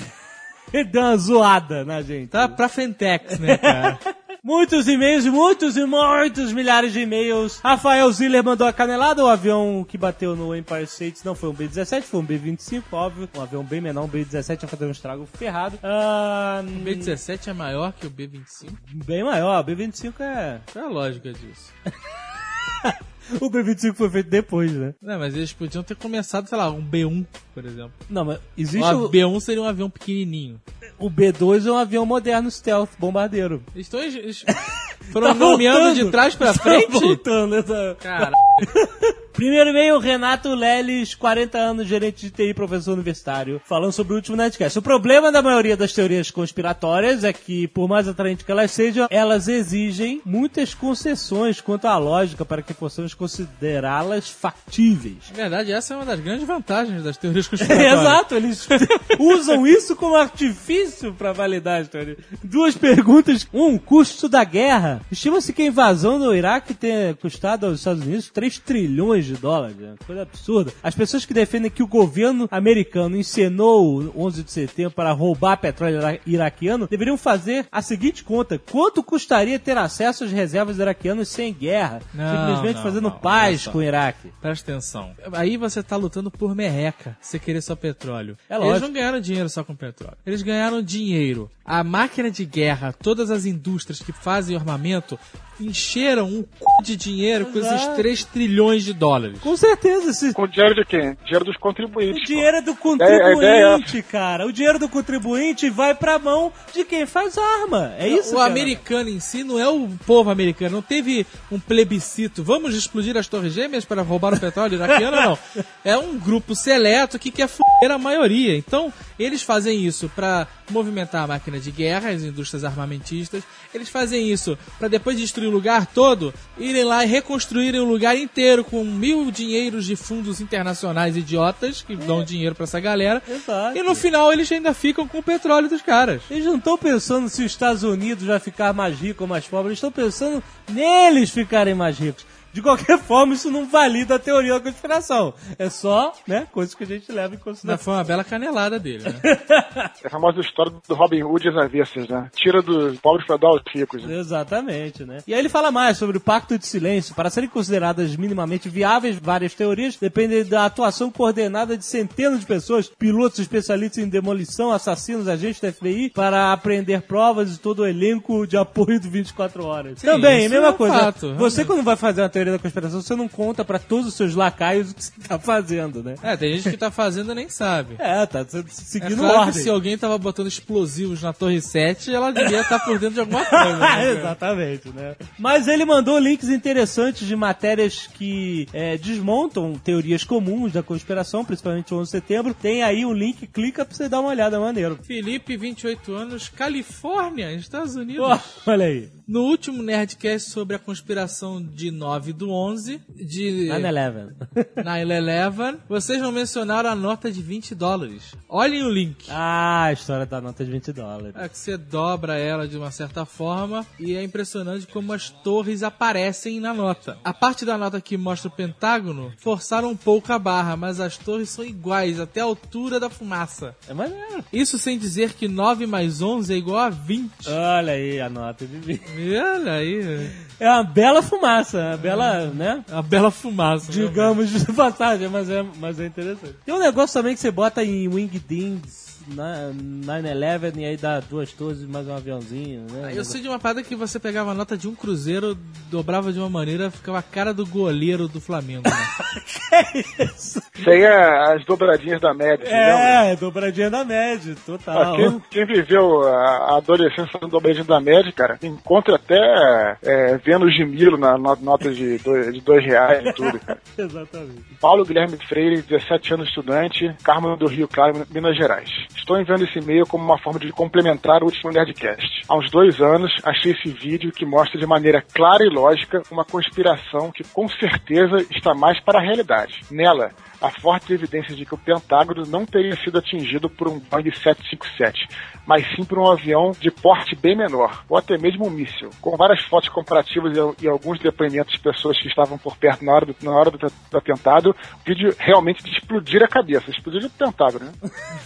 Ele 0.71 0.85
deu 0.89 1.01
uma 1.01 1.17
zoada 1.17 1.83
na 1.83 2.01
gente. 2.01 2.29
Tá 2.29 2.47
pra 2.47 2.69
Fentex, 2.69 3.39
né, 3.39 3.57
cara? 3.57 3.99
Muitos 4.41 4.87
e-mails, 4.87 5.25
muitos 5.25 5.75
e 5.75 5.85
muitos 5.85 6.53
milhares 6.53 6.93
de 6.93 7.01
e-mails. 7.01 7.59
Rafael 7.59 8.09
Ziller 8.11 8.41
mandou 8.43 8.65
a 8.65 8.71
canelada. 8.71 9.23
O 9.23 9.27
avião 9.27 9.85
que 9.87 9.97
bateu 9.97 10.33
no 10.35 10.55
Empire 10.55 10.83
State 10.83 11.25
não 11.25 11.35
foi 11.35 11.49
um 11.49 11.53
B-17, 11.53 12.03
foi 12.03 12.19
um 12.21 12.25
B-25, 12.25 12.83
óbvio. 12.93 13.29
Um 13.35 13.41
avião 13.41 13.63
bem 13.63 13.81
menor, 13.81 14.05
um 14.05 14.07
B-17 14.07 14.63
ia 14.63 14.67
fazer 14.69 14.85
um 14.85 14.91
estrago 14.91 15.25
ferrado. 15.33 15.77
Ah, 15.83 16.61
O 16.65 16.83
B-17 16.83 17.49
é 17.49 17.53
maior 17.53 17.91
que 17.91 18.07
o 18.07 18.09
B-25? 18.09 18.71
bem 19.05 19.23
maior, 19.25 19.59
o 19.59 19.63
B-25 19.63 20.13
é... 20.21 20.61
Qual 20.71 20.85
é 20.85 20.87
a 20.87 20.91
lógica 20.91 21.33
disso? 21.33 21.73
O 23.39 23.49
B-25 23.49 23.93
foi 23.95 24.09
feito 24.09 24.29
depois, 24.29 24.71
né? 24.71 24.93
Não, 25.01 25.19
mas 25.19 25.35
eles 25.35 25.53
podiam 25.53 25.83
ter 25.83 25.95
começado, 25.95 26.47
sei 26.47 26.57
lá, 26.57 26.69
um 26.71 26.81
B1, 26.83 27.25
por 27.53 27.65
exemplo. 27.65 27.91
Não, 28.09 28.25
mas 28.25 28.37
O 28.37 28.41
existe 28.57 28.93
o, 28.93 29.09
B1 29.09 29.39
seria 29.41 29.61
um 29.61 29.65
avião 29.65 29.89
pequenininho. 29.89 30.59
o 30.97 31.09
B-2 31.09 31.67
é 31.67 31.71
um 31.71 31.77
avião 31.77 32.05
moderno 32.05 32.49
stealth, 32.49 32.89
bombardeiro. 32.97 33.61
Estão, 33.75 33.99
eles 34.01 34.43
foram 35.11 35.33
nomeando 35.33 35.93
de 35.95 36.09
trás 36.11 36.35
pra 36.35 36.53
Tá 36.53 36.59
frente? 36.61 36.91
voltando, 36.91 37.55
essa... 37.55 37.95
Cara, 37.99 38.31
Primeiro 39.39 39.69
e-mail, 39.69 39.97
Renato 39.99 40.53
Leles, 40.53 41.15
40 41.15 41.57
anos, 41.57 41.87
gerente 41.87 42.25
de 42.25 42.29
TI, 42.29 42.53
professor 42.53 42.91
universitário, 42.91 43.61
falando 43.63 43.93
sobre 43.93 44.11
o 44.11 44.17
último 44.17 44.35
Nerdcast. 44.35 44.77
O 44.77 44.81
problema 44.81 45.31
da 45.31 45.41
maioria 45.41 45.77
das 45.77 45.93
teorias 45.93 46.29
conspiratórias 46.29 47.23
é 47.23 47.31
que, 47.31 47.65
por 47.69 47.87
mais 47.87 48.05
atraente 48.05 48.43
que 48.43 48.51
elas 48.51 48.69
sejam, 48.69 49.07
elas 49.09 49.47
exigem 49.47 50.21
muitas 50.25 50.73
concessões 50.73 51.61
quanto 51.61 51.87
à 51.87 51.97
lógica 51.97 52.43
para 52.43 52.61
que 52.61 52.73
possamos 52.73 53.13
considerá-las 53.13 54.29
factíveis. 54.29 55.31
na 55.31 55.43
verdade, 55.43 55.71
essa 55.71 55.93
é 55.93 55.95
uma 55.95 56.05
das 56.05 56.19
grandes 56.19 56.45
vantagens 56.45 57.01
das 57.01 57.15
teorias 57.15 57.47
conspiratórias. 57.47 58.01
Exato, 58.01 58.35
eles 58.35 58.67
usam 59.17 59.65
isso 59.65 59.95
como 59.95 60.17
artifício 60.17 61.13
para 61.13 61.31
validar 61.31 61.79
as 61.79 61.87
teorias. 61.87 62.17
Duas 62.43 62.75
perguntas. 62.75 63.47
Um, 63.53 63.77
custo 63.77 64.27
da 64.27 64.43
guerra. 64.43 64.99
Estima-se 65.09 65.53
que 65.53 65.61
a 65.61 65.67
invasão 65.67 66.19
do 66.19 66.35
Iraque 66.35 66.73
tenha 66.73 67.13
custado 67.13 67.67
aos 67.67 67.79
Estados 67.79 68.03
Unidos 68.03 68.29
3 68.33 68.59
trilhões 68.59 69.28
de 69.29 69.37
dólares. 69.37 69.75
É 69.81 69.85
uma 69.87 69.97
coisa 70.05 70.21
absurda. 70.23 70.73
As 70.83 70.95
pessoas 70.95 71.25
que 71.25 71.33
defendem 71.33 71.71
que 71.71 71.83
o 71.83 71.87
governo 71.87 72.47
americano 72.51 73.15
encenou 73.17 74.01
o 74.13 74.25
11 74.25 74.43
de 74.43 74.51
setembro 74.51 74.91
para 74.91 75.11
roubar 75.11 75.57
petróleo 75.57 75.97
ira- 75.99 76.19
iraquiano 76.25 76.87
deveriam 76.87 77.17
fazer 77.17 77.65
a 77.71 77.81
seguinte 77.81 78.23
conta. 78.23 78.59
Quanto 78.59 79.03
custaria 79.03 79.59
ter 79.59 79.77
acesso 79.77 80.23
às 80.23 80.31
reservas 80.31 80.77
iraquianas 80.79 81.27
sem 81.29 81.53
guerra? 81.53 82.01
Não, 82.13 82.37
simplesmente 82.47 82.75
não, 82.77 82.83
fazendo 82.83 83.03
não, 83.09 83.11
paz 83.11 83.67
com 83.67 83.77
o 83.79 83.83
Iraque. 83.83 84.31
Presta 84.41 84.71
atenção. 84.71 85.11
Aí 85.33 85.57
você 85.57 85.81
tá 85.83 85.95
lutando 85.95 86.29
por 86.31 86.55
merreca, 86.55 87.17
você 87.21 87.37
querer 87.39 87.61
só 87.61 87.75
petróleo. 87.75 88.37
É 88.49 88.55
Eles 88.55 88.65
lógico. 88.67 88.87
não 88.87 88.93
ganharam 88.93 89.19
dinheiro 89.19 89.49
só 89.49 89.63
com 89.63 89.75
petróleo. 89.75 90.17
Eles 90.25 90.41
ganharam 90.41 90.81
dinheiro. 90.81 91.49
A 91.65 91.83
máquina 91.83 92.31
de 92.31 92.45
guerra, 92.45 92.93
todas 92.93 93.29
as 93.29 93.45
indústrias 93.45 93.99
que 94.01 94.11
fazem 94.11 94.55
armamento, 94.55 95.17
encheram 95.59 96.27
um 96.27 96.43
cu 96.43 96.83
de 96.83 96.95
dinheiro 96.95 97.45
com 97.47 97.59
esses 97.59 97.71
Exato. 97.71 97.95
3 97.95 98.23
trilhões 98.25 98.83
de 98.83 98.93
dólares. 98.93 99.39
Com 99.39 99.55
certeza, 99.57 100.09
esse, 100.11 100.33
Com 100.33 100.47
dinheiro 100.47 100.75
de 100.75 100.85
quem? 100.85 101.17
Dinheiro 101.25 101.45
dos 101.45 101.55
O 101.55 101.59
contribuintes. 101.59 102.21
pô. 102.21 102.25
dinheiro 102.27 102.57
é 102.57 102.61
do 102.61 102.71
ideia 102.71 103.23
é 103.23 103.33
contribuinte, 103.33 104.01
cara. 104.03 104.45
O 104.47 104.51
dinheiro 104.53 104.79
do 104.79 104.89
contribuinte 104.89 105.69
vai 105.69 105.93
pra 105.93 106.17
mão 106.19 106.51
de 106.73 106.83
quem 106.85 107.05
faz 107.05 107.37
arma. 107.37 107.93
É 107.97 108.07
isso, 108.07 108.33
o 108.33 108.37
cara. 108.37 108.49
americano 108.51 109.09
em 109.09 109.19
si 109.19 109.43
não 109.43 109.59
é 109.59 109.67
o 109.67 109.87
povo 110.05 110.29
americano. 110.29 110.75
Não 110.77 110.81
teve 110.81 111.25
um 111.51 111.59
plebiscito. 111.59 112.43
Vamos 112.43 112.75
explodir 112.75 113.17
as 113.17 113.27
torres 113.27 113.53
gêmeas 113.53 113.85
para 113.85 114.01
roubar 114.01 114.33
o 114.33 114.39
petróleo 114.39 114.75
iraquiano? 114.75 115.15
Não. 115.17 115.39
É 115.83 115.97
um 115.97 116.19
grupo 116.19 116.53
seleto 116.55 117.17
que 117.17 117.31
quer 117.31 117.47
foder 117.47 117.89
a 117.91 117.97
maioria. 117.97 118.55
Então, 118.55 118.91
eles 119.17 119.41
fazem 119.41 119.85
isso 119.85 120.11
para 120.13 120.45
movimentar 120.69 121.23
a 121.23 121.27
máquina 121.27 121.57
de 121.59 121.71
guerra, 121.71 122.09
as 122.09 122.21
indústrias 122.21 122.63
armamentistas. 122.65 123.43
Eles 123.73 123.87
fazem 123.89 124.29
isso 124.29 124.57
para 124.77 124.87
depois 124.89 125.15
de 125.15 125.23
destruir 125.23 125.48
o 125.49 125.51
lugar 125.51 125.85
todo, 125.85 126.33
irem 126.57 126.83
lá 126.83 127.03
e 127.03 127.07
reconstruírem 127.07 127.81
o 127.81 127.85
lugar 127.85 128.17
inteiro 128.17 128.63
com 128.63 128.83
mil 128.83 129.31
dinheiros 129.31 129.85
de 129.85 129.95
fundos 129.95 130.39
internacionais 130.39 131.17
idiotas 131.17 131.81
que 131.81 131.95
dão 131.95 132.23
dinheiro 132.23 132.55
para 132.55 132.63
essa 132.63 132.79
galera. 132.79 133.21
Exato. 133.27 133.77
E 133.77 133.83
no 133.83 133.95
final 133.95 134.31
eles 134.31 134.51
ainda 134.51 134.73
ficam 134.73 135.07
com 135.07 135.19
o 135.19 135.23
petróleo 135.23 135.67
dos 135.67 135.81
caras. 135.81 136.21
Eles 136.29 136.45
não 136.45 136.57
estão 136.57 136.77
pensando 136.77 137.27
se 137.27 137.43
os 137.43 137.51
Estados 137.51 137.83
Unidos 137.83 138.25
vai 138.25 138.39
ficar 138.39 138.73
mais 138.73 138.99
rico 138.99 139.23
ou 139.23 139.27
mais 139.27 139.45
pobre. 139.45 139.69
Eles 139.69 139.77
estão 139.77 139.91
pensando 139.91 140.43
neles 140.69 141.29
ficarem 141.29 141.73
mais 141.73 141.97
ricos. 141.97 142.25
De 142.53 142.61
qualquer 142.61 142.97
forma, 142.99 143.33
isso 143.33 143.49
não 143.51 143.65
valida 143.67 144.15
a 144.15 144.19
teoria 144.19 144.53
da 144.53 144.59
conspiração. 144.59 145.33
É 145.57 145.69
só, 145.69 146.13
né, 146.27 146.47
coisas 146.51 146.73
que 146.75 146.83
a 146.83 146.87
gente 146.87 147.11
leva 147.11 147.33
em 147.33 147.37
Mas 147.37 147.43
consideração. 147.43 147.83
foi 147.85 147.93
uma 147.93 148.03
bela 148.03 148.23
canelada 148.23 148.79
dele, 148.79 149.03
né? 149.03 149.19
É 150.03 150.07
a 150.07 150.09
famosa 150.09 150.39
história 150.39 150.71
do 150.87 150.95
Robin 150.95 151.23
Hood 151.23 151.45
e 151.45 151.49
as 151.49 151.57
avessas, 151.57 152.07
né? 152.07 152.29
Tira 152.33 152.61
dos 152.61 152.97
pobres 152.99 153.25
pra 153.25 153.37
dar 153.37 153.47
aos 153.49 153.61
ricos. 153.73 154.03
Né? 154.03 154.17
Exatamente, 154.19 155.03
né? 155.03 155.17
E 155.27 155.33
aí 155.33 155.39
ele 155.39 155.49
fala 155.49 155.71
mais 155.71 155.97
sobre 155.97 156.17
o 156.17 156.21
pacto 156.21 156.57
de 156.57 156.65
silêncio. 156.65 157.13
Para 157.15 157.29
serem 157.29 157.49
consideradas 157.49 158.15
minimamente 158.15 158.69
viáveis, 158.69 159.17
várias 159.21 159.53
teorias 159.53 159.97
dependem 159.97 160.43
da 160.45 160.65
atuação 160.65 161.11
coordenada 161.11 161.77
de 161.77 161.83
centenas 161.85 162.39
de 162.39 162.45
pessoas, 162.45 162.87
pilotos 162.87 163.39
especialistas 163.39 164.03
em 164.03 164.07
demolição, 164.07 164.71
assassinos, 164.71 165.27
agentes 165.27 165.59
da 165.61 165.71
FBI, 165.71 166.11
para 166.11 166.53
apreender 166.53 167.01
provas 167.01 167.55
e 167.55 167.59
todo 167.59 167.79
o 167.79 167.87
elenco 167.87 168.47
de 168.47 168.57
apoio 168.57 168.99
do 168.99 169.09
24 169.09 169.65
horas. 169.65 169.99
Sim, 169.99 170.07
Também, 170.07 170.47
mesma 170.47 170.69
é 170.69 170.73
coisa. 170.73 170.97
fato, 170.99 171.19
Você 171.35 171.57
realmente. 171.57 171.65
quando 171.65 171.83
vai 171.83 171.95
fazer 171.95 172.21
uma 172.21 172.29
teoria 172.39 172.53
da 172.53 172.59
conspiração, 172.59 173.01
você 173.01 173.15
não 173.15 173.27
conta 173.27 173.65
pra 173.65 173.77
todos 173.79 174.07
os 174.07 174.13
seus 174.13 174.33
lacaios 174.35 174.91
o 174.91 174.95
que 174.95 175.03
você 175.03 175.11
tá 175.27 175.37
fazendo, 175.37 176.01
né? 176.03 176.15
É, 176.23 176.37
tem 176.37 176.53
gente 176.55 176.69
que 176.71 176.77
tá 176.77 176.89
fazendo 176.89 177.31
e 177.31 177.35
nem 177.35 177.49
sabe. 177.49 177.95
É, 177.99 178.25
tá 178.25 178.39
É 178.39 178.45
seguindo 178.69 179.17
claro 179.17 179.33
que 179.33 179.47
ordem. 179.47 179.63
se 179.63 179.69
alguém 179.69 179.97
tava 179.97 180.17
botando 180.17 180.47
explosivos 180.47 181.21
na 181.21 181.33
Torre 181.33 181.61
7, 181.61 182.13
ela 182.13 182.31
devia 182.31 182.61
estar 182.61 182.79
por 182.79 182.97
dentro 182.97 183.15
de 183.15 183.19
alguma 183.19 183.43
coisa. 183.45 183.77
né? 183.77 184.11
Exatamente, 184.11 184.89
né? 184.89 185.15
Mas 185.37 185.67
ele 185.67 185.85
mandou 185.85 186.17
links 186.17 186.49
interessantes 186.49 187.27
de 187.27 187.35
matérias 187.35 188.07
que 188.13 188.67
é, 188.73 188.97
desmontam 188.97 189.73
teorias 189.73 190.23
comuns 190.23 190.71
da 190.73 190.81
conspiração, 190.81 191.43
principalmente 191.45 191.93
o 191.93 191.97
11 191.97 192.05
de 192.07 192.11
setembro. 192.11 192.53
Tem 192.53 192.83
aí 192.83 193.05
um 193.05 193.13
link, 193.13 193.45
clica 193.47 193.83
pra 193.85 193.95
você 193.95 194.07
dar 194.09 194.19
uma 194.21 194.29
olhada, 194.29 194.59
maneiro. 194.59 194.97
Felipe, 195.03 195.57
28 195.57 196.13
anos, 196.13 196.49
Califórnia, 196.49 197.51
Estados 197.53 197.95
Unidos. 197.95 198.39
Olha 198.65 198.85
aí. 198.85 199.09
No 199.29 199.41
último 199.41 199.83
Nerdcast 199.83 200.49
sobre 200.49 200.75
a 200.75 200.79
conspiração 200.79 201.61
de 201.61 201.91
9 201.91 202.33
do 202.33 202.49
11, 202.49 202.99
de 203.15 203.67
9-11. 203.69 204.33
9-11, 204.75 205.77
vocês 205.87 206.19
não 206.19 206.31
mencionaram 206.31 206.89
a 206.89 206.95
nota 206.95 207.31
de 207.31 207.39
20 207.39 207.75
dólares. 207.75 208.33
Olhem 208.49 208.81
o 208.81 208.89
link. 208.89 209.27
ah, 209.29 209.83
a 209.83 209.93
história 209.93 210.25
da 210.25 210.41
nota 210.41 210.65
de 210.65 210.71
20 210.71 210.93
dólares. 210.93 211.35
É 211.35 211.47
que 211.47 211.55
você 211.55 211.77
dobra 211.77 212.39
ela 212.39 212.67
de 212.67 212.75
uma 212.75 212.89
certa 212.89 213.23
forma 213.23 213.85
e 213.99 214.15
é 214.15 214.23
impressionante 214.23 214.87
como 214.87 215.13
as 215.13 215.29
torres 215.29 215.83
aparecem 215.83 216.59
na 216.59 216.73
nota. 216.73 217.19
A 217.23 217.31
parte 217.31 217.65
da 217.65 217.77
nota 217.77 218.01
que 218.01 218.17
mostra 218.17 218.47
o 218.47 218.51
pentágono 218.51 219.31
forçaram 219.37 219.91
um 219.91 219.95
pouco 219.95 220.33
a 220.33 220.39
barra, 220.39 220.75
mas 220.75 220.99
as 220.99 221.19
torres 221.19 221.51
são 221.51 221.63
iguais, 221.63 222.19
até 222.19 222.41
a 222.41 222.45
altura 222.45 222.99
da 222.99 223.11
fumaça. 223.11 223.75
É 223.87 223.93
maneiro. 223.93 224.43
Isso 224.51 224.79
sem 224.79 224.97
dizer 224.97 225.33
que 225.33 225.47
9 225.47 225.85
mais 225.85 226.19
11 226.19 226.51
é 226.51 226.57
igual 226.57 226.79
a 226.79 226.89
20. 226.89 227.47
Olha 227.47 227.93
aí 227.93 228.19
a 228.19 228.27
nota 228.27 228.65
de 228.65 228.75
20. 228.75 229.18
Olha 229.37 229.73
aí, 229.73 230.29
É 230.59 230.69
uma 230.69 230.83
bela 230.83 231.21
fumaça, 231.21 231.77
uma 231.79 231.97
bela, 231.97 232.47
né? 232.47 232.83
a 232.91 233.01
bela 233.01 233.31
fumaça. 233.31 233.91
Digamos 233.91 234.49
de 234.49 234.65
passagem, 234.73 235.27
mas 235.27 235.49
é, 235.49 235.63
mas 235.79 235.99
é 235.99 236.05
interessante. 236.05 236.55
Tem 236.65 236.73
um 236.73 236.79
negócio 236.79 237.13
também 237.13 237.33
que 237.33 237.39
você 237.39 237.49
bota 237.51 237.83
em 237.83 238.07
Wingdings, 238.07 239.07
na 239.07 239.08
9-11, 239.35 240.77
e 240.77 240.85
aí 240.85 240.97
dá 240.97 241.19
duas 241.19 241.51
torres 241.53 241.81
mais 241.83 242.07
um 242.07 242.15
aviãozinho, 242.15 242.85
né? 242.91 243.11
Eu 243.15 243.23
sei 243.23 243.41
de 243.41 243.47
uma 243.47 243.59
parada 243.59 243.83
que 243.83 243.95
você 243.95 244.19
pegava 244.19 244.51
a 244.51 244.53
nota 244.53 244.77
de 244.77 244.87
um 244.87 244.95
cruzeiro, 244.95 245.57
dobrava 245.89 246.31
de 246.33 246.39
uma 246.39 246.49
maneira, 246.49 246.89
ficava 246.91 247.19
a 247.19 247.23
cara 247.23 247.53
do 247.53 247.65
goleiro 247.65 248.27
do 248.27 248.39
Flamengo. 248.41 248.83
Né? 248.87 250.03
Isso 250.35 250.61
aí 250.89 251.01
é 251.01 251.53
as 251.53 251.65
dobradinhas 251.65 252.21
da 252.21 252.33
média? 252.33 252.65
É, 252.67 253.35
dobradinha 253.35 253.89
da 253.89 254.03
média, 254.05 254.55
Ah, 254.57 254.61
total. 254.65 255.15
Quem, 255.15 255.39
quem 255.51 255.65
viveu 255.65 256.21
a 256.27 256.77
adolescência 256.77 257.39
no 257.41 257.47
dobradinho 257.47 257.85
da 257.85 257.99
média, 257.99 258.31
cara, 258.31 258.57
encontra 258.63 259.15
até 259.15 259.97
é, 260.01 260.37
Vênus 260.37 260.73
de 260.73 260.85
Milo 260.85 261.17
na 261.17 261.37
no- 261.37 261.55
nota 261.57 261.91
de 261.93 262.17
dois, 262.19 262.53
de 262.53 262.61
dois 262.61 262.83
reais 262.85 263.25
e 263.25 263.33
tudo, 263.33 263.59
cara. 263.59 263.79
Exatamente. 263.97 264.63
Paulo 264.79 265.05
Guilherme 265.05 265.37
Freire, 265.47 265.81
17 265.81 266.33
anos 266.33 266.47
estudante, 266.49 267.13
Carmo 267.23 267.55
do 267.57 267.67
Rio 267.67 267.87
Claro, 267.87 268.25
Minas 268.31 268.55
Gerais. 268.57 268.89
Estou 269.19 269.39
enviando 269.39 269.63
esse 269.63 269.77
e-mail 269.77 270.05
como 270.07 270.23
uma 270.23 270.39
forma 270.39 270.59
de 270.59 270.71
complementar 270.71 271.43
o 271.43 271.45
último 271.45 271.71
Nerdcast. 271.71 272.41
Há 272.47 272.57
uns 272.57 272.71
dois 272.71 272.99
anos, 272.99 273.31
achei 273.43 273.73
esse 273.73 273.89
vídeo 273.89 274.31
que 274.31 274.45
mostra 274.45 274.79
de 274.79 274.87
maneira 274.87 275.21
clara 275.21 275.63
e 275.63 275.69
lógica 275.69 276.23
uma 276.31 276.45
conspiração 276.45 277.29
que 277.31 277.43
com 277.43 277.67
certeza 277.67 278.37
está 278.49 278.73
mais 278.73 278.99
para 279.01 279.19
a 279.19 279.21
realidade. 279.21 279.81
Nela, 279.91 280.31
há 280.61 280.71
fortes 280.71 281.09
evidências 281.11 281.57
de 281.57 281.65
que 281.65 281.75
o 281.75 281.77
Pentágono 281.77 282.43
não 282.47 282.65
teria 282.65 282.95
sido 282.95 283.19
atingido 283.19 283.69
por 283.69 283.89
um 283.89 283.99
Boeing 283.99 284.31
757, 284.31 285.27
mas 285.69 285.85
sim 285.95 286.03
por 286.03 286.17
um 286.17 286.25
avião 286.27 286.71
de 286.71 286.89
porte 286.89 287.35
bem 287.35 287.55
menor, 287.55 288.03
ou 288.09 288.17
até 288.17 288.39
mesmo 288.39 288.65
um 288.65 288.71
míssil. 288.71 289.11
Com 289.21 289.37
várias 289.37 289.61
fotos 289.65 289.87
comparativas 289.89 290.57
e, 290.57 290.85
e 290.85 290.87
alguns 290.87 291.19
depoimentos 291.19 291.73
de 291.73 291.79
pessoas 291.79 292.19
que 292.19 292.27
estavam 292.27 292.57
por 292.57 292.75
perto 292.75 293.05
na 293.05 293.13
hora 293.13 293.27
do, 293.27 293.35
na 293.43 293.51
hora 293.51 293.69
do, 293.69 293.77
do 293.77 294.17
atentado, 294.17 294.71
o 294.71 294.75
vídeo 295.07 295.31
realmente 295.37 295.83
de 295.83 295.91
explodir 295.91 296.41
a 296.43 296.47
cabeça, 296.47 296.89
explodir 296.89 297.23
o 297.23 297.29
Pentágono, 297.29 297.85
né? 297.85 297.91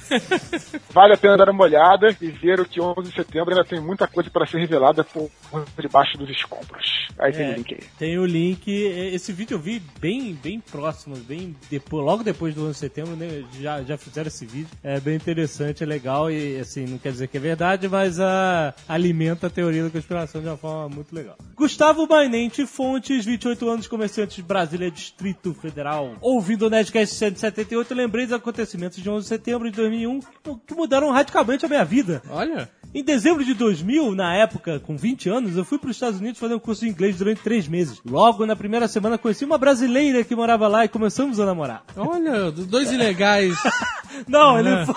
Vale 0.92 1.14
a 1.14 1.18
pena 1.18 1.38
dar 1.38 1.50
uma 1.50 1.64
olhada 1.64 2.14
e 2.22 2.28
ver 2.28 2.60
o 2.60 2.66
que 2.66 2.82
11 2.82 3.04
de 3.04 3.16
setembro 3.16 3.52
ainda 3.52 3.64
tem 3.64 3.80
muita 3.80 4.06
coisa 4.06 4.30
para 4.30 4.46
ser 4.46 4.60
revelada 4.60 5.02
por 5.06 5.30
debaixo 5.80 6.18
dos 6.18 6.30
escombros. 6.30 7.08
Aí 7.18 7.32
tem 7.32 7.48
o 7.48 7.52
É, 7.52 7.56
link 7.56 7.74
aí. 7.74 7.80
tem 7.98 8.18
o 8.20 8.26
link. 8.26 8.68
Esse 8.70 9.32
vídeo 9.32 9.56
eu 9.56 9.60
vi 9.60 9.82
bem, 10.02 10.34
bem 10.34 10.60
próximo, 10.60 11.16
bem 11.16 11.56
depois, 11.72 12.04
logo 12.06 12.22
depois 12.22 12.54
do 12.54 12.64
11 12.64 12.72
de 12.72 12.78
setembro, 12.78 13.16
né, 13.16 13.46
já, 13.62 13.82
já 13.84 13.98
fizeram 13.98 14.28
esse 14.28 14.46
vídeo. 14.46 14.68
É 14.84 15.00
bem 15.00 15.16
interessante, 15.16 15.84
é 15.84 15.86
legal 15.86 16.30
e 16.30 16.60
assim, 16.60 16.86
não 16.86 16.98
quer 16.98 17.13
dizer 17.14 17.28
que 17.28 17.38
é 17.38 17.40
verdade, 17.40 17.88
mas 17.88 18.20
ah, 18.20 18.74
alimenta 18.88 19.48
a 19.48 19.50
teoria 19.50 19.84
da 19.84 19.90
conspiração 19.90 20.42
de 20.42 20.48
uma 20.48 20.58
forma 20.58 20.90
muito 20.90 21.14
legal. 21.16 21.38
Gustavo 21.56 22.06
Bainente 22.06 22.66
Fontes, 22.66 23.26
28 23.26 23.70
anos, 23.70 23.88
comerciante 23.88 24.36
de 24.36 24.44
Brasília, 24.44 24.92
Distrito 24.92 25.54
Federal. 25.54 26.16
Ouvindo 26.22 26.68
o 26.68 26.70
Nerdcast 26.70 27.16
178, 27.16 27.94
lembrei 27.94 28.26
dos 28.26 28.34
acontecimentos 28.34 29.02
de 29.02 29.10
11 29.10 29.24
de 29.24 29.30
setembro 29.30 29.70
de 29.70 29.76
2001 29.78 30.20
que 30.68 30.74
mudaram 30.76 31.12
radicalmente 31.12 31.66
a 31.66 31.70
minha 31.70 31.86
vida. 31.86 32.22
Olha, 32.30 32.70
Em 32.94 33.04
dezembro 33.04 33.44
de 33.46 33.54
2000, 33.54 34.14
na 34.14 34.36
época, 34.36 34.80
com 34.80 34.96
20 34.98 35.30
anos, 35.30 35.56
eu 35.58 35.66
fui 35.66 35.78
para 35.80 35.90
os 35.90 35.96
Estados 35.96 36.20
Unidos 36.20 36.40
fazer 36.40 36.54
um 36.56 36.60
curso 36.60 36.82
de 36.86 36.90
inglês 36.92 37.18
durante 37.18 37.42
três 37.42 37.68
meses. 37.68 38.00
Logo, 38.06 38.46
na 38.46 38.56
primeira 38.56 38.88
semana, 38.88 39.18
conheci 39.18 39.44
uma 39.46 39.58
brasileira 39.58 40.24
que 40.24 40.36
morava 40.36 40.68
lá 40.68 40.86
e 40.86 40.90
começamos 40.90 41.40
a 41.40 41.46
namorar. 41.46 41.84
olha, 41.98 42.52
dois 42.52 42.92
ilegais. 42.92 43.56
Não, 44.28 44.60
ele 44.60 44.70
É. 44.70 44.86
foi, 44.86 44.96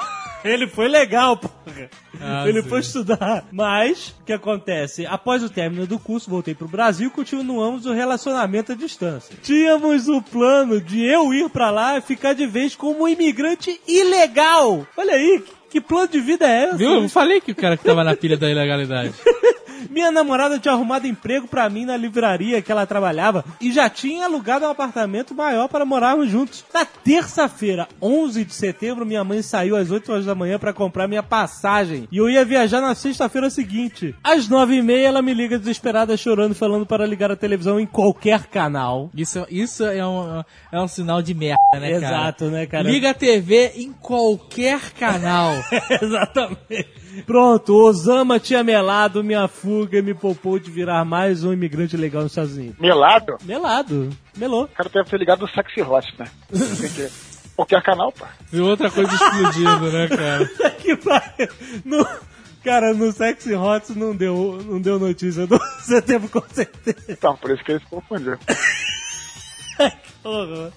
ele 0.49 0.67
foi 0.67 0.89
legal, 0.89 1.37
porra. 1.37 1.91
Ah, 2.21 2.49
ele 2.49 2.63
sim. 2.63 2.69
foi 2.69 2.81
estudar. 2.81 3.45
Mas, 3.53 4.15
o 4.21 4.25
que 4.25 4.33
acontece? 4.33 5.05
Após 5.07 5.43
o 5.43 5.51
término 5.51 5.87
do 5.87 5.99
curso, 5.99 6.31
voltei 6.31 6.55
pro 6.55 6.67
Brasil 6.69 7.09
e 7.09 7.11
continuamos 7.11 7.85
o 7.87 7.93
relacionamento 7.93 8.73
à 8.73 8.75
distância. 8.75 9.37
Tínhamos 9.43 10.09
o 10.09 10.23
plano 10.23 10.81
de 10.81 11.05
eu 11.05 11.33
ir 11.35 11.49
pra 11.51 11.71
lá 11.71 11.99
e 11.99 12.01
ficar 12.01 12.33
de 12.35 12.47
vez 12.47 12.75
como 12.75 13.05
um 13.05 13.09
imigrante 13.09 13.79
ilegal. 13.87 14.87
Olha 14.97 15.15
aí, 15.15 15.43
que- 15.71 15.81
plano 15.81 16.09
de 16.09 16.21
vida 16.21 16.47
é 16.49 16.69
esse? 16.69 16.77
Viu? 16.79 17.03
Eu 17.03 17.09
falei 17.09 17.41
que 17.41 17.53
o 17.53 17.55
cara 17.55 17.77
que 17.77 17.85
tava 17.85 18.03
na 18.03 18.17
pilha 18.17 18.37
da 18.37 18.51
ilegalidade. 18.51 19.13
Minha 19.97 20.13
namorada 20.13 20.59
tinha 20.59 20.75
arrumado 20.75 21.07
emprego 21.07 21.49
pra 21.49 21.71
mim 21.71 21.87
na 21.87 21.97
livraria 21.97 22.61
que 22.61 22.71
ela 22.71 22.85
trabalhava 22.85 23.43
e 23.59 23.73
já 23.73 23.89
tinha 23.89 24.27
alugado 24.27 24.67
um 24.67 24.69
apartamento 24.69 25.35
maior 25.35 25.69
para 25.69 25.87
morarmos 25.87 26.29
juntos. 26.29 26.67
Na 26.75 26.85
terça-feira, 26.85 27.89
11 28.03 28.45
de 28.45 28.53
setembro, 28.53 29.07
minha 29.07 29.25
mãe 29.25 29.41
saiu 29.41 29.75
às 29.75 29.91
8 29.91 30.13
horas 30.13 30.27
da 30.27 30.35
manhã 30.35 30.59
pra 30.59 30.75
comprar 30.75 31.09
minha 31.09 31.23
passagem 31.23 32.07
e 32.13 32.19
eu 32.19 32.29
ia 32.29 32.45
viajar 32.45 32.83
na 32.83 32.95
sexta-feira 32.95 33.49
seguinte. 33.49 34.15
Às 34.23 34.47
9 34.47 34.75
e 34.75 34.83
meia, 34.83 35.07
ela 35.09 35.23
me 35.23 35.33
liga 35.33 35.59
desesperada, 35.59 36.15
chorando, 36.15 36.55
falando 36.55 36.85
para 36.85 37.07
ligar 37.07 37.33
a 37.33 37.37
televisão 37.37 37.81
em 37.81 37.87
qualquer 37.87 38.49
canal. 38.49 39.09
Isso, 39.17 39.47
isso 39.51 39.83
é, 39.83 40.07
um, 40.07 40.45
é 40.73 40.79
um 40.79 40.89
sinal 40.89 41.23
de 41.23 41.33
merda, 41.33 41.57
né, 41.73 41.99
cara? 41.99 42.17
Exato, 42.19 42.45
né, 42.51 42.67
cara? 42.67 42.87
Liga 42.87 43.13
a 43.13 43.15
TV 43.15 43.73
em 43.77 43.95
qualquer 43.95 44.93
canal. 44.93 45.55
Exatamente. 46.03 47.06
Pronto, 47.25 47.75
Osama 47.75 48.39
tinha 48.39 48.63
melado 48.63 49.23
minha 49.25 49.49
fuga 49.49 49.99
e 49.99 50.03
me 50.03 50.15
poupou 50.15 50.59
de 50.59 50.71
virar 50.71 51.05
mais 51.05 51.45
um 51.45 51.53
imigrante 51.53 51.97
legal 51.97 52.23
nos 52.23 52.33
Estados 52.33 52.57
Unidos. 52.57 52.79
Melado? 52.79 53.37
Melado. 53.45 54.11
Melou. 54.37 54.65
O 54.65 54.69
cara 54.69 54.89
deve 54.89 55.09
ter 55.09 55.19
ligado 55.19 55.41
no 55.41 55.49
Sexy 55.49 55.83
Hot, 55.83 56.07
né? 56.19 56.27
Qualquer 57.55 57.83
canal, 57.83 58.13
pá. 58.13 58.29
Viu 58.51 58.67
outra 58.67 58.91
coisa 58.91 59.13
explodindo, 59.13 59.91
né, 59.91 60.09
cara? 60.09 60.47
que 60.79 60.97
pariu. 60.97 61.49
No, 61.85 62.07
cara, 62.63 62.93
no 62.93 63.11
Sexy 63.13 63.55
Hot 63.55 63.99
não 63.99 64.15
deu, 64.15 64.59
não 64.65 64.81
deu 64.81 64.99
notícia 64.99 65.47
do 65.47 65.59
setembro 65.81 66.29
com 66.29 66.43
certeza. 66.53 66.99
Então, 67.09 67.37
por 67.37 67.51
isso 67.51 67.65
que 67.65 67.73
ele 67.73 67.81
se 67.81 67.87
confundiu. 67.87 68.39
Que 69.77 69.93
horror. 70.29 70.73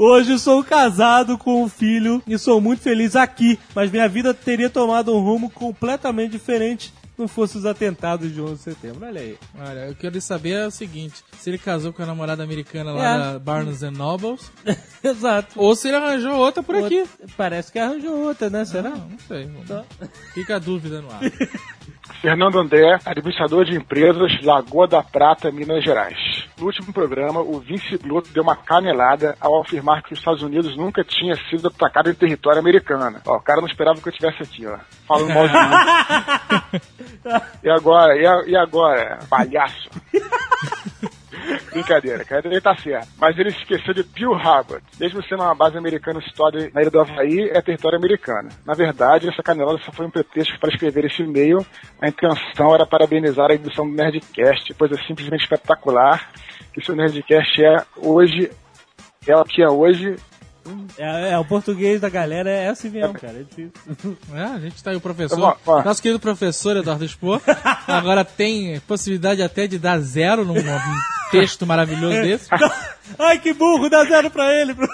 Hoje 0.00 0.38
sou 0.38 0.62
casado 0.62 1.36
com 1.36 1.64
um 1.64 1.68
filho 1.68 2.22
e 2.24 2.38
sou 2.38 2.60
muito 2.60 2.80
feliz 2.82 3.16
aqui, 3.16 3.58
mas 3.74 3.90
minha 3.90 4.08
vida 4.08 4.32
teria 4.32 4.70
tomado 4.70 5.12
um 5.12 5.20
rumo 5.20 5.50
completamente 5.50 6.30
diferente 6.30 6.92
se 7.16 7.20
não 7.20 7.26
fosse 7.26 7.58
os 7.58 7.66
atentados 7.66 8.32
de 8.32 8.40
11 8.40 8.52
de 8.54 8.60
setembro. 8.60 9.04
Olha 9.04 9.20
aí. 9.20 9.36
Olha, 9.58 9.88
eu 9.88 9.94
quero 9.96 10.20
saber 10.20 10.50
é 10.52 10.66
o 10.68 10.70
seguinte: 10.70 11.16
se 11.36 11.50
ele 11.50 11.58
casou 11.58 11.92
com 11.92 12.00
a 12.00 12.06
namorada 12.06 12.44
americana 12.44 12.92
lá 12.92 13.14
É. 13.14 13.18
da 13.32 13.38
Barnes 13.40 13.82
and 13.82 13.90
Nobles, 13.90 14.52
Exato. 15.02 15.60
ou 15.60 15.74
se 15.74 15.88
ele 15.88 15.96
arranjou 15.96 16.36
outra 16.36 16.62
por 16.62 16.76
aqui. 16.76 17.00
Outra- 17.00 17.26
Parece 17.36 17.72
que 17.72 17.78
arranjou 17.80 18.18
outra, 18.24 18.48
né? 18.48 18.64
Será? 18.64 18.90
Não, 18.90 19.08
não 19.08 19.18
sei. 19.26 19.50
Tá. 19.66 19.84
Fica 20.32 20.56
a 20.56 20.58
dúvida 20.60 21.02
no 21.02 21.10
ar. 21.10 21.20
Fernando 22.20 22.58
André, 22.58 22.98
administrador 23.04 23.64
de 23.64 23.76
empresas, 23.76 24.32
Lagoa 24.42 24.88
da 24.88 25.02
Prata, 25.02 25.50
Minas 25.52 25.84
Gerais. 25.84 26.16
No 26.58 26.66
último 26.66 26.92
programa, 26.92 27.40
o 27.40 27.60
Vince 27.60 27.96
Gluto 27.98 28.30
deu 28.32 28.42
uma 28.42 28.56
canelada 28.56 29.36
ao 29.40 29.60
afirmar 29.60 30.02
que 30.02 30.12
os 30.12 30.18
Estados 30.18 30.42
Unidos 30.42 30.76
nunca 30.76 31.04
tinha 31.04 31.36
sido 31.48 31.68
atacado 31.68 32.10
em 32.10 32.14
território 32.14 32.58
americano. 32.58 33.20
Ó, 33.24 33.36
o 33.36 33.40
cara 33.40 33.60
não 33.60 33.68
esperava 33.68 34.00
que 34.00 34.08
eu 34.08 34.12
estivesse 34.12 34.42
aqui, 34.42 34.66
ó. 34.66 34.76
Falando 35.06 35.32
mal 35.32 35.46
de 35.46 35.54
mim. 35.54 36.80
E 37.62 37.68
agora? 37.68 38.16
E, 38.16 38.26
a- 38.26 38.44
e 38.46 38.56
agora, 38.56 39.18
palhaço? 39.28 39.90
Brincadeira, 41.78 42.24
cara, 42.24 42.46
ele 42.46 42.60
tá 42.60 42.76
certo. 42.76 43.08
Mas 43.18 43.38
ele 43.38 43.50
esqueceu 43.50 43.94
de 43.94 44.02
Pearl 44.02 44.34
Harbor. 44.34 44.80
Mesmo 44.98 45.22
sendo 45.22 45.42
uma 45.42 45.54
base 45.54 45.78
americana 45.78 46.20
situada 46.20 46.70
na 46.74 46.80
ilha 46.80 46.90
do 46.90 47.00
Havaí, 47.00 47.50
é 47.50 47.62
território 47.62 47.98
americano. 47.98 48.48
Na 48.66 48.74
verdade, 48.74 49.28
essa 49.28 49.42
canelada 49.42 49.78
só 49.84 49.92
foi 49.92 50.06
um 50.06 50.10
pretexto 50.10 50.58
para 50.58 50.70
escrever 50.70 51.04
esse 51.04 51.22
e-mail. 51.22 51.64
A 52.00 52.08
intenção 52.08 52.74
era 52.74 52.86
parabenizar 52.86 53.50
a 53.50 53.54
edição 53.54 53.88
do 53.88 53.94
Nerdcast, 53.94 54.74
pois 54.74 54.90
é 54.92 54.96
simplesmente 55.04 55.42
espetacular. 55.42 56.30
que 56.72 56.84
se 56.84 56.90
o 56.90 56.96
Nerdcast 56.96 57.64
é 57.64 57.84
hoje, 57.96 58.50
é 59.26 59.36
o 59.36 59.44
que 59.44 59.62
é 59.62 59.68
hoje, 59.68 60.16
É, 60.98 61.30
é, 61.32 61.38
o 61.38 61.44
português 61.44 62.00
da 62.00 62.08
galera 62.08 62.50
é 62.50 62.68
assim 62.68 62.90
mesmo, 62.90 63.14
cara. 63.14 63.34
É 63.38 63.42
difícil. 63.42 64.16
É, 64.34 64.42
a 64.42 64.58
gente 64.58 64.82
tá 64.82 64.90
aí 64.90 64.96
o 64.96 65.00
professor. 65.00 65.56
Ó. 65.66 65.82
Nosso 65.82 66.02
querido 66.02 66.20
professor 66.20 66.76
Eduardo 66.76 67.04
Expor. 67.04 67.40
agora 67.86 68.24
tem 68.24 68.80
possibilidade 68.80 69.42
até 69.42 69.66
de 69.66 69.78
dar 69.78 69.98
zero 70.00 70.44
num, 70.44 70.54
num 70.54 70.98
texto 71.30 71.66
maravilhoso 71.66 72.20
desse. 72.22 72.48
Ai, 73.18 73.38
que 73.38 73.52
burro, 73.52 73.88
dá 73.88 74.04
zero 74.04 74.30
pra 74.30 74.52
ele. 74.54 74.74
bro. 74.74 74.88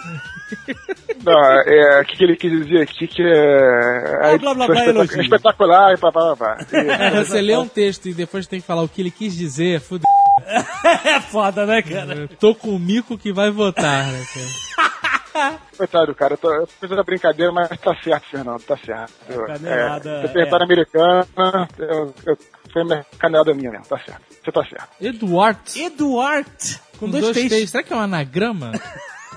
Não, 1.25 1.41
é, 1.67 2.01
o 2.03 2.05
que, 2.05 2.17
que 2.17 2.25
ele 2.25 2.37
quis 2.37 2.51
dizer 2.65 2.83
aqui 2.83 3.07
que 3.09 3.23
é. 3.23 4.19
Ah, 4.35 4.39
blá, 4.39 4.55
blá, 4.55 4.67
blá, 4.67 4.67
foi 4.67 4.77
espetac- 4.77 4.89
elogio. 4.95 5.23
espetacular 5.23 5.95
e 5.95 5.97
pá, 5.97 6.13
pá, 6.13 6.37
pá. 6.37 6.59
É, 6.73 7.25
você 7.25 7.41
lê 7.41 7.57
um 7.57 7.67
texto 7.67 8.07
e 8.09 8.15
depois 8.15 8.47
tem 8.47 8.61
que 8.61 8.67
falar 8.67 8.83
o 8.83 8.89
que 8.89 9.01
ele 9.01 9.11
quis 9.11 9.35
dizer, 9.35 9.81
fudeu. 9.81 10.05
É 11.05 11.21
foda, 11.21 11.65
né, 11.65 11.81
cara? 11.81 12.15
Eu 12.15 12.29
Tô 12.29 12.55
com 12.55 12.71
o 12.77 12.79
mico 12.79 13.17
que 13.17 13.33
vai 13.33 13.51
votar, 13.51 14.07
né, 14.07 14.23
cara? 14.35 14.95
Coitado, 15.77 16.15
cara, 16.15 16.35
eu 16.35 16.39
tô, 16.39 16.53
eu 16.53 16.67
tô 16.67 16.73
fazendo 16.81 17.01
a 17.01 17.05
brincadeira, 17.05 17.53
mas 17.53 17.69
tá 17.81 17.97
certo, 18.03 18.29
Fernando, 18.31 18.63
tá 18.63 18.77
certo. 18.77 19.13
Eu, 19.29 19.47
canelada, 19.47 20.11
é, 20.11 20.29
território 20.29 20.63
é. 20.63 20.67
americana, 20.67 21.69
eu, 21.79 22.15
eu, 22.27 22.39
foi 22.73 22.83
uma 22.83 23.05
canelada 23.19 23.53
minha 23.55 23.71
mesmo, 23.71 23.87
tá 23.87 23.99
certo. 23.99 24.23
Você 24.45 24.53
tá 24.53 24.65
certo. 24.65 24.89
Eduardo. 25.01 25.61
Eduard. 25.77 26.81
Com, 26.93 26.99
Com 27.07 27.11
dois, 27.11 27.25
dois 27.25 27.37
T's. 27.37 27.49
T's. 27.49 27.71
Será 27.71 27.83
que 27.83 27.93
é 27.93 27.97
um 27.97 28.01
anagrama? 28.01 28.73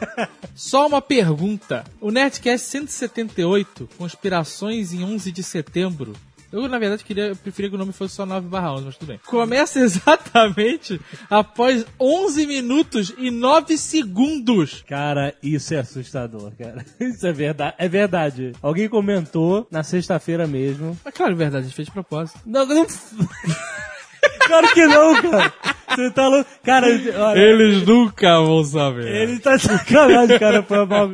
Só 0.54 0.86
uma 0.88 1.02
pergunta. 1.02 1.84
O 2.00 2.12
Nerdcast 2.12 2.68
178, 2.68 3.90
Conspirações 3.98 4.94
em 4.94 5.04
11 5.04 5.32
de 5.32 5.44
setembro. 5.44 6.14
Eu, 6.52 6.68
na 6.68 6.80
verdade, 6.80 7.04
queria, 7.04 7.28
eu 7.28 7.36
preferia 7.36 7.70
que 7.70 7.76
o 7.76 7.80
nome 7.80 7.92
fosse 7.92 8.16
só 8.16 8.26
9 8.26 8.48
barra 8.48 8.74
11, 8.74 8.86
mas 8.86 8.98
tudo 8.98 9.08
bem. 9.08 9.20
Começa 9.26 9.80
exatamente 9.82 11.00
após 11.30 11.86
11 12.00 12.48
minutos 12.48 13.14
e 13.18 13.30
9 13.30 13.78
segundos. 13.78 14.84
Cara, 14.88 15.34
isso 15.44 15.74
é 15.74 15.80
assustador, 15.80 16.52
cara. 16.58 16.86
Isso 17.00 17.26
é 17.26 17.32
verdade. 17.32 17.76
É 17.78 17.88
verdade. 17.88 18.54
Alguém 18.62 18.88
comentou 18.90 19.68
na 19.72 19.84
sexta-feira 19.84 20.48
mesmo. 20.48 20.98
Mas 21.04 21.14
claro, 21.14 21.34
é 21.34 21.36
verdade, 21.36 21.66
a 21.66 21.68
gente 21.68 21.76
fez 21.76 21.88
de 21.88 21.92
propósito. 21.92 22.40
Não, 22.46 22.66
não. 22.66 22.86
claro 24.46 24.68
que 24.74 24.86
não, 24.86 25.22
cara. 25.22 25.54
Você 25.90 26.12
tá 26.12 26.28
louco. 26.28 26.50
Cara, 26.64 26.88
olha. 26.88 27.40
Eles 27.40 27.86
nunca 27.88 28.40
vão 28.42 28.64
saber. 28.64 29.08
Ele 29.08 29.40
tá 29.40 29.56
de 29.56 29.64
sacanagem, 29.64 30.38
cara. 30.40 30.62
Foi 30.64 30.86
mal. 30.86 31.10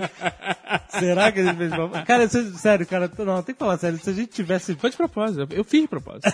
Será 0.89 1.32
que 1.32 1.39
ele 1.39 1.53
fez 1.53 1.70
mal? 1.72 1.89
Cara, 2.05 2.27
se- 2.27 2.58
sério, 2.58 2.86
cara. 2.86 3.10
Não, 3.20 3.41
tem 3.43 3.53
que 3.55 3.60
falar 3.60 3.77
sério. 3.77 4.00
Se 4.03 4.10
a 4.10 4.13
gente 4.13 4.32
tivesse. 4.32 4.75
Foi 4.75 4.89
de 4.89 4.98
propósito, 4.98 5.48
eu 5.51 5.63
fiz 5.63 5.82
de 5.82 5.88
propósito. 5.88 6.32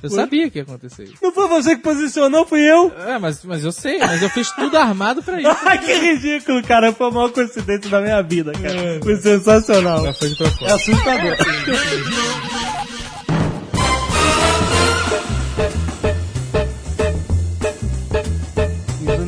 Eu 0.00 0.10
sabia 0.10 0.48
que 0.48 0.58
ia 0.58 0.62
acontecer 0.62 1.02
isso. 1.02 1.14
Não 1.20 1.32
foi 1.32 1.48
você 1.48 1.74
que 1.74 1.82
posicionou, 1.82 2.46
fui 2.46 2.60
eu. 2.60 2.92
É, 3.04 3.18
mas, 3.18 3.44
mas 3.44 3.64
eu 3.64 3.72
sei, 3.72 3.98
mas 3.98 4.22
eu 4.22 4.30
fiz 4.30 4.48
tudo 4.52 4.76
armado 4.78 5.24
pra 5.24 5.40
isso. 5.40 5.50
Ai, 5.64 5.76
que 5.78 5.92
ridículo, 5.92 6.62
cara. 6.62 6.92
Foi 6.92 7.08
a 7.08 7.10
maior 7.10 7.32
coincidência 7.32 7.90
da 7.90 8.00
minha 8.00 8.22
vida, 8.22 8.52
cara. 8.52 9.00
Foi 9.02 9.16
sensacional. 9.16 10.04
Mas 10.04 10.16
foi 10.16 10.28
de 10.28 10.36
propósito. 10.36 10.66
É 10.66 10.72
assustador. 10.72 11.36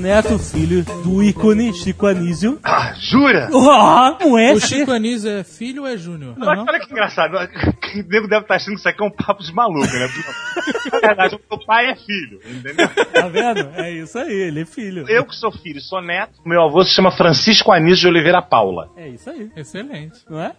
Neto, 0.01 0.39
filho 0.39 0.83
do 1.05 1.23
ícone 1.23 1.75
Chico 1.75 2.07
Anísio. 2.07 2.59
Ah, 2.65 2.95
jura? 2.99 3.51
Oh, 3.53 4.17
não 4.25 4.39
é? 4.39 4.55
O 4.55 4.61
Chico 4.61 4.91
Anísio 4.91 5.31
é 5.31 5.45
filho 5.45 5.83
ou 5.83 5.89
é 5.89 5.97
Júnior? 5.99 6.35
Olha, 6.41 6.65
olha 6.67 6.81
que 6.81 6.91
engraçado. 6.91 7.35
O 7.37 8.09
nego 8.09 8.27
deve 8.27 8.43
estar 8.43 8.55
achando 8.55 8.75
que 8.75 8.81
isso 8.81 8.89
aqui 8.89 9.03
é 9.03 9.07
um 9.07 9.11
papo 9.11 9.43
de 9.43 9.53
maluco, 9.53 9.87
né? 9.87 10.09
Na 10.93 11.01
verdade, 11.01 11.35
o 11.35 11.41
meu 11.51 11.67
pai 11.67 11.91
é 11.91 11.97
filho, 11.97 12.41
entendeu? 12.49 12.89
Tá 13.13 13.29
vendo? 13.29 13.69
É 13.75 13.91
isso 13.93 14.19
aí, 14.19 14.33
ele 14.33 14.63
é 14.63 14.65
filho. 14.65 15.05
Eu 15.09 15.27
que 15.27 15.35
sou 15.35 15.53
filho, 15.53 15.81
sou 15.81 16.01
neto. 16.01 16.41
Meu 16.47 16.63
avô 16.63 16.83
se 16.83 16.95
chama 16.95 17.11
Francisco 17.11 17.71
Anísio 17.71 18.01
de 18.03 18.09
Oliveira 18.09 18.41
Paula. 18.41 18.89
É 18.97 19.09
isso 19.09 19.29
aí, 19.29 19.51
Excelente. 19.55 20.19
não 20.29 20.41
é? 20.41 20.53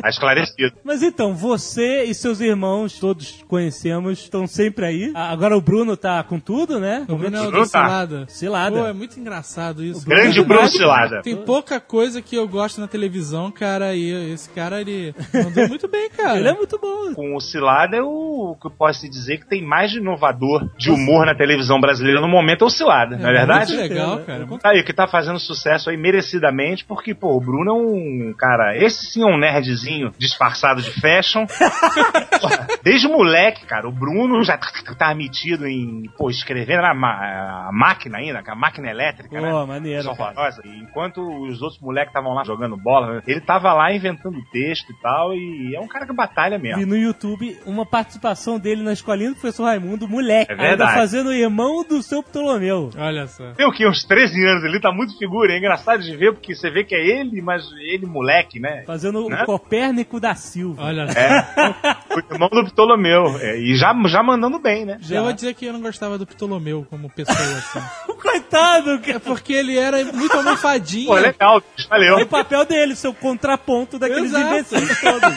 Tá 0.00 0.08
esclarecido. 0.08 0.74
Mas 0.82 1.02
então, 1.02 1.34
você 1.34 2.04
e 2.04 2.14
seus 2.14 2.40
irmãos, 2.40 2.98
todos 2.98 3.44
conhecemos, 3.46 4.18
estão 4.20 4.46
sempre 4.46 4.84
aí. 4.84 5.12
Agora 5.14 5.56
o 5.56 5.60
Bruno 5.60 5.96
tá 5.96 6.22
com 6.24 6.40
tudo, 6.40 6.80
né? 6.80 7.04
O 7.08 7.16
Bruno 7.16 7.36
é 7.36 7.40
o 7.40 7.50
Bruno 7.50 7.64
do 7.66 7.70
tá. 7.70 7.84
Cilada. 7.86 8.26
Cilada. 8.66 8.80
Pô, 8.82 8.86
é 8.86 8.92
muito 8.92 9.18
engraçado 9.20 9.84
isso. 9.84 10.06
Grande 10.06 10.42
Bruno 10.42 10.68
Cilada. 10.68 11.22
Tem 11.22 11.36
pouca 11.36 11.80
coisa 11.80 12.20
que 12.22 12.36
eu 12.36 12.46
gosto 12.48 12.80
na 12.80 12.88
televisão, 12.88 13.50
cara, 13.50 13.94
e 13.94 14.32
esse 14.32 14.48
cara, 14.50 14.80
ele 14.80 15.14
mandou 15.32 15.68
muito 15.68 15.88
bem, 15.88 16.08
cara. 16.10 16.38
Ele 16.38 16.48
é 16.48 16.52
muito 16.54 16.78
bom. 16.78 17.14
Com 17.14 17.34
o 17.36 17.40
Cilada, 17.40 17.96
é 17.96 18.02
o 18.02 18.56
que 18.60 18.66
eu 18.66 18.70
posso 18.70 19.00
te 19.00 19.08
dizer 19.08 19.38
que 19.38 19.48
tem 19.48 19.62
mais 19.62 19.90
de 19.90 19.98
inovador 19.98 20.68
de 20.76 20.90
humor 20.90 21.26
na 21.26 21.34
televisão 21.34 21.80
brasileira 21.80 22.20
no 22.20 22.28
momento 22.28 22.64
é 22.64 22.66
o 22.66 22.70
Cilada, 22.70 23.16
não 23.16 23.28
é 23.28 23.32
verdade? 23.32 23.72
Muito 23.74 23.88
legal, 23.88 24.18
cara. 24.20 24.46
Tá 24.58 24.70
aí, 24.70 24.82
que 24.82 24.92
tá 24.92 25.06
fazendo 25.06 25.38
sucesso 25.38 25.90
aí 25.90 25.96
merecidamente, 25.96 26.84
porque, 26.84 27.14
pô, 27.14 27.36
o 27.36 27.40
Bruno 27.40 27.70
é 27.70 27.74
um 27.74 28.34
cara. 28.36 28.76
Esse 28.76 29.06
sim 29.06 29.22
é 29.22 29.26
um 29.26 29.38
nerdzinho 29.38 30.10
disfarçado 30.18 30.82
de 30.82 30.90
fashion. 31.00 31.46
Desde 32.82 33.08
moleque, 33.08 33.66
cara, 33.66 33.88
o 33.88 33.92
Bruno 33.92 34.42
já 34.42 34.56
tá, 34.58 34.68
tá 34.96 35.14
metido 35.14 35.66
em, 35.66 36.10
pô, 36.16 36.30
escrevendo 36.30 36.82
na 36.82 36.94
ma- 36.94 37.68
a 37.68 37.70
máquina 37.72 38.18
ainda, 38.18 38.42
a 38.54 38.56
máquina 38.56 38.88
elétrica, 38.90 39.40
né? 39.40 39.50
Pô, 39.50 39.66
maneiro, 39.66 40.08
horrorosa. 40.08 40.62
E 40.64 40.78
enquanto 40.78 41.20
os 41.20 41.60
outros 41.60 41.80
moleques 41.80 42.10
estavam 42.10 42.32
lá 42.32 42.44
jogando 42.44 42.76
bola, 42.76 43.22
ele 43.26 43.40
tava 43.40 43.72
lá 43.72 43.92
inventando 43.92 44.38
texto 44.52 44.90
e 44.90 45.00
tal, 45.02 45.34
e 45.34 45.74
é 45.74 45.80
um 45.80 45.88
cara 45.88 46.06
que 46.06 46.12
batalha 46.14 46.58
mesmo. 46.58 46.78
Vi 46.78 46.86
no 46.86 46.96
YouTube 46.96 47.58
uma 47.66 47.84
participação 47.84 48.58
dele 48.58 48.82
na 48.82 48.92
escolinha 48.92 49.30
do 49.30 49.34
professor 49.36 49.64
Raimundo, 49.64 50.08
moleque. 50.08 50.52
É 50.52 50.54
verdade. 50.56 50.82
Ainda 50.82 50.94
fazendo 51.00 51.28
o 51.28 51.32
irmão 51.32 51.84
do 51.86 52.02
seu 52.02 52.22
Ptolomeu. 52.22 52.90
Olha 52.96 53.26
só. 53.26 53.52
Tem 53.52 53.66
o 53.66 53.72
que? 53.72 53.86
Uns 53.86 54.04
13 54.04 54.46
anos 54.46 54.64
ele 54.64 54.80
tá 54.80 54.92
muito 54.92 55.18
figura, 55.18 55.52
é 55.52 55.58
engraçado 55.58 56.02
de 56.02 56.16
ver, 56.16 56.32
porque 56.32 56.54
você 56.54 56.70
vê 56.70 56.84
que 56.84 56.94
é 56.94 57.04
ele, 57.04 57.42
mas 57.42 57.62
ele 57.92 58.06
moleque, 58.06 58.60
né? 58.60 58.84
Fazendo 58.86 59.28
Né? 59.28 59.42
o 59.42 59.46
Copérnico 59.46 60.20
da 60.20 60.34
Silva. 60.34 60.82
Olha 60.84 61.06
só. 61.10 61.18
É, 61.18 62.16
o 62.16 62.32
irmão 62.34 62.48
do 62.48 62.64
Ptolomeu. 62.70 63.38
é, 63.40 63.58
e 63.58 63.74
já, 63.74 63.92
já 64.06 64.22
mandando 64.22 64.58
bem, 64.58 64.84
né? 64.84 64.98
Já. 65.00 65.16
Eu 65.16 65.24
vou 65.24 65.32
dizer 65.32 65.54
que 65.54 65.66
eu 65.66 65.72
não 65.72 65.80
gostava 65.80 66.16
do 66.18 66.26
Ptolomeu 66.26 66.86
como 66.88 67.10
pessoa, 67.10 67.36
assim. 67.38 67.80
Coitado, 68.50 68.90
É 68.94 68.98
cara. 68.98 69.20
porque 69.20 69.52
ele 69.52 69.76
era 69.78 70.04
muito 70.04 70.36
almofadinho. 70.36 71.06
Pô, 71.06 71.14
legal, 71.14 71.62
valeu. 71.88 72.18
É 72.18 72.22
o 72.22 72.26
papel 72.26 72.64
dele, 72.64 72.94
seu 72.94 73.12
contraponto 73.14 73.98
daqueles 73.98 74.30
Exato. 74.32 74.46
imbecis 74.46 75.00
todos. 75.00 75.34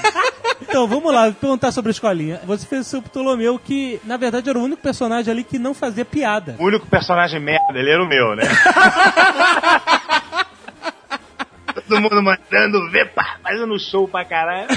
Então, 0.62 0.88
vamos 0.88 1.14
lá, 1.14 1.32
perguntar 1.32 1.72
sobre 1.72 1.90
a 1.90 1.92
escolinha. 1.94 2.42
Você 2.46 2.66
fez 2.66 2.86
o 2.88 2.90
seu 2.90 3.02
Ptolomeu, 3.02 3.58
que 3.60 4.00
na 4.04 4.18
verdade 4.18 4.50
era 4.50 4.58
o 4.58 4.64
único 4.64 4.82
personagem 4.82 5.32
ali 5.32 5.44
que 5.44 5.58
não 5.60 5.74
fazia 5.74 6.04
piada. 6.04 6.56
O 6.60 6.66
único 6.66 6.86
personagem 6.88 7.40
merda, 7.40 7.78
ele 7.78 7.90
era 7.92 8.04
o 8.04 8.08
meu, 8.08 8.36
né? 8.36 8.44
Todo 11.82 12.02
mundo 12.02 12.22
mandando 12.22 12.90
ver, 12.92 13.12
pá, 13.14 13.38
fazendo 13.42 13.80
show 13.80 14.08
pra 14.08 14.26
caralho. 14.26 14.68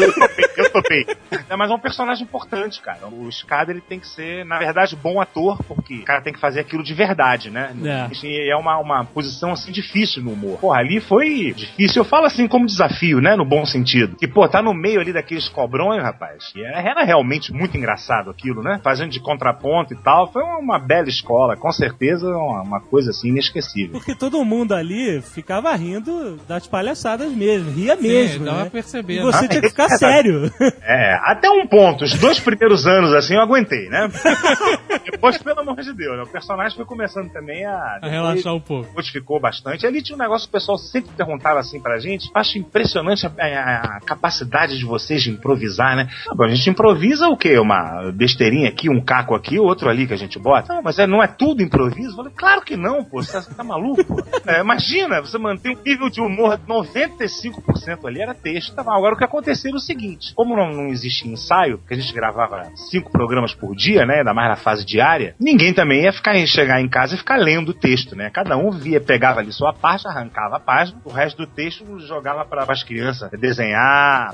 Eu 0.00 0.12
topei, 0.12 0.44
eu 0.56 0.72
topei. 0.72 1.06
É, 1.48 1.56
mas 1.56 1.70
é 1.70 1.74
um 1.74 1.78
personagem 1.78 2.24
importante, 2.24 2.80
cara. 2.80 3.06
O 3.06 3.28
Skada, 3.28 3.70
ele 3.70 3.80
tem 3.80 3.98
que 3.98 4.06
ser, 4.06 4.44
na 4.44 4.58
verdade, 4.58 4.96
bom 4.96 5.20
ator, 5.20 5.62
porque 5.64 5.96
o 5.96 6.04
cara 6.04 6.20
tem 6.20 6.32
que 6.32 6.40
fazer 6.40 6.60
aquilo 6.60 6.82
de 6.82 6.94
verdade, 6.94 7.50
né? 7.50 7.72
É. 7.84 8.26
E 8.26 8.50
é 8.50 8.56
uma, 8.56 8.78
uma 8.78 9.04
posição, 9.04 9.52
assim, 9.52 9.72
difícil 9.72 10.22
no 10.22 10.32
humor. 10.32 10.58
Porra, 10.58 10.80
ali 10.80 11.00
foi 11.00 11.52
difícil. 11.52 12.00
Eu 12.02 12.04
falo 12.04 12.26
assim 12.26 12.46
como 12.46 12.66
desafio, 12.66 13.20
né? 13.20 13.36
No 13.36 13.44
bom 13.44 13.64
sentido. 13.64 14.16
Que, 14.16 14.28
pô, 14.28 14.48
tá 14.48 14.62
no 14.62 14.74
meio 14.74 15.00
ali 15.00 15.12
daqueles 15.12 15.48
cobrões, 15.48 16.02
rapaz. 16.02 16.52
E 16.54 16.62
era 16.62 16.80
era 16.90 17.04
realmente 17.04 17.52
muito 17.52 17.76
engraçado 17.76 18.30
aquilo, 18.30 18.62
né? 18.62 18.80
Fazendo 18.82 19.10
de 19.10 19.20
contraponto 19.20 19.94
e 19.94 19.96
tal. 19.96 20.32
Foi 20.32 20.42
uma 20.42 20.78
bela 20.78 21.08
escola. 21.08 21.56
Com 21.56 21.70
certeza, 21.72 22.28
uma, 22.28 22.62
uma 22.62 22.80
coisa, 22.80 23.10
assim, 23.10 23.28
inesquecível. 23.28 23.92
Porque 23.92 24.14
todo 24.14 24.44
mundo 24.44 24.74
ali 24.74 25.20
ficava 25.22 25.74
rindo 25.74 26.39
das 26.48 26.66
palhaçadas 26.66 27.30
mesmo, 27.32 27.70
ria 27.70 27.96
Sim, 27.96 28.02
mesmo. 28.02 28.44
dava 28.44 28.56
né? 28.58 28.62
pra 28.64 28.70
perceber, 28.70 29.14
E 29.14 29.16
né? 29.18 29.22
você 29.22 29.48
tinha 29.48 29.60
que 29.60 29.68
ficar 29.68 29.88
sério. 29.90 30.50
É, 30.82 31.14
até 31.24 31.48
um 31.48 31.66
ponto. 31.66 32.04
Os 32.04 32.14
dois 32.18 32.40
primeiros 32.40 32.86
anos, 32.86 33.12
assim, 33.14 33.34
eu 33.34 33.40
aguentei, 33.40 33.88
né? 33.88 34.08
Depois, 35.10 35.38
pelo 35.38 35.60
amor 35.60 35.76
de 35.76 35.92
Deus, 35.92 36.16
né? 36.16 36.22
O 36.22 36.26
personagem 36.26 36.76
foi 36.76 36.84
começando 36.84 37.30
também 37.32 37.64
a... 37.64 37.98
A 38.02 38.08
relaxar 38.08 38.54
um 38.54 38.60
pouco. 38.60 38.92
modificou 38.94 39.40
bastante. 39.40 39.86
Ali 39.86 40.02
tinha 40.02 40.16
um 40.16 40.18
negócio 40.20 40.48
que 40.48 40.56
o 40.56 40.58
pessoal 40.58 40.78
sempre 40.78 41.10
perguntava 41.16 41.58
assim 41.60 41.80
pra 41.80 41.98
gente. 41.98 42.30
Acho 42.34 42.58
impressionante 42.58 43.26
a, 43.26 43.30
a- 43.38 43.96
a 43.96 44.00
capacidade 44.00 44.78
de 44.78 44.84
vocês 44.84 45.22
de 45.22 45.30
improvisar, 45.30 45.96
né? 45.96 46.08
Ah, 46.30 46.34
bom, 46.34 46.44
a 46.44 46.48
gente 46.48 46.68
improvisa 46.68 47.28
o 47.28 47.36
quê? 47.36 47.58
Uma 47.58 48.10
besteirinha 48.12 48.68
aqui, 48.68 48.88
um 48.90 49.00
caco 49.00 49.34
aqui, 49.34 49.58
outro 49.58 49.88
ali 49.88 50.06
que 50.06 50.14
a 50.14 50.18
gente 50.18 50.38
bota. 50.38 50.74
Não, 50.74 50.82
mas 50.82 50.98
é, 50.98 51.06
não 51.06 51.22
é 51.22 51.26
tudo 51.26 51.62
improviso? 51.62 52.10
Eu 52.12 52.16
falei, 52.16 52.32
claro 52.36 52.62
que 52.62 52.76
não, 52.76 53.04
pô. 53.04 53.22
Você 53.22 53.32
tá, 53.32 53.42
tá 53.56 53.64
maluco, 53.64 54.04
pô. 54.04 54.20
É, 54.46 54.60
imagina, 54.60 55.20
você 55.20 55.38
manter 55.38 55.70
um 55.70 55.82
nível 55.84 56.08
de 56.08 56.20
humor 56.20 56.29
no- 56.30 56.56
95% 56.84 58.06
ali 58.06 58.22
era 58.22 58.34
texto. 58.34 58.74
Tá 58.74 58.82
Agora 58.82 59.14
o 59.14 59.18
que 59.18 59.24
acontecia 59.24 59.70
era 59.70 59.76
o 59.76 59.80
seguinte: 59.80 60.32
como 60.34 60.56
não, 60.56 60.70
não 60.72 60.86
existia 60.88 61.30
ensaio, 61.30 61.78
que 61.86 61.94
a 61.94 61.96
gente 61.96 62.12
gravava 62.12 62.70
cinco 62.90 63.10
programas 63.10 63.54
por 63.54 63.74
dia, 63.74 64.04
né? 64.06 64.18
Ainda 64.18 64.34
mais 64.34 64.48
na 64.48 64.56
fase 64.56 64.84
diária, 64.84 65.34
ninguém 65.40 65.72
também 65.72 66.02
ia 66.04 66.12
ficar 66.12 66.30
chegar 66.46 66.80
em 66.80 66.88
casa 66.88 67.14
e 67.14 67.18
ficar 67.18 67.36
lendo 67.36 67.70
o 67.70 67.74
texto, 67.74 68.16
né? 68.16 68.30
Cada 68.30 68.56
um 68.56 68.70
via, 68.70 69.00
pegava 69.00 69.40
ali 69.40 69.52
sua 69.52 69.72
parte, 69.72 70.06
arrancava 70.08 70.56
a 70.56 70.60
página, 70.60 71.00
o 71.04 71.10
resto 71.10 71.36
do 71.38 71.46
texto 71.46 71.98
jogava 72.00 72.44
para 72.44 72.64
as 72.70 72.82
crianças 72.82 73.30
desenhar, 73.38 74.30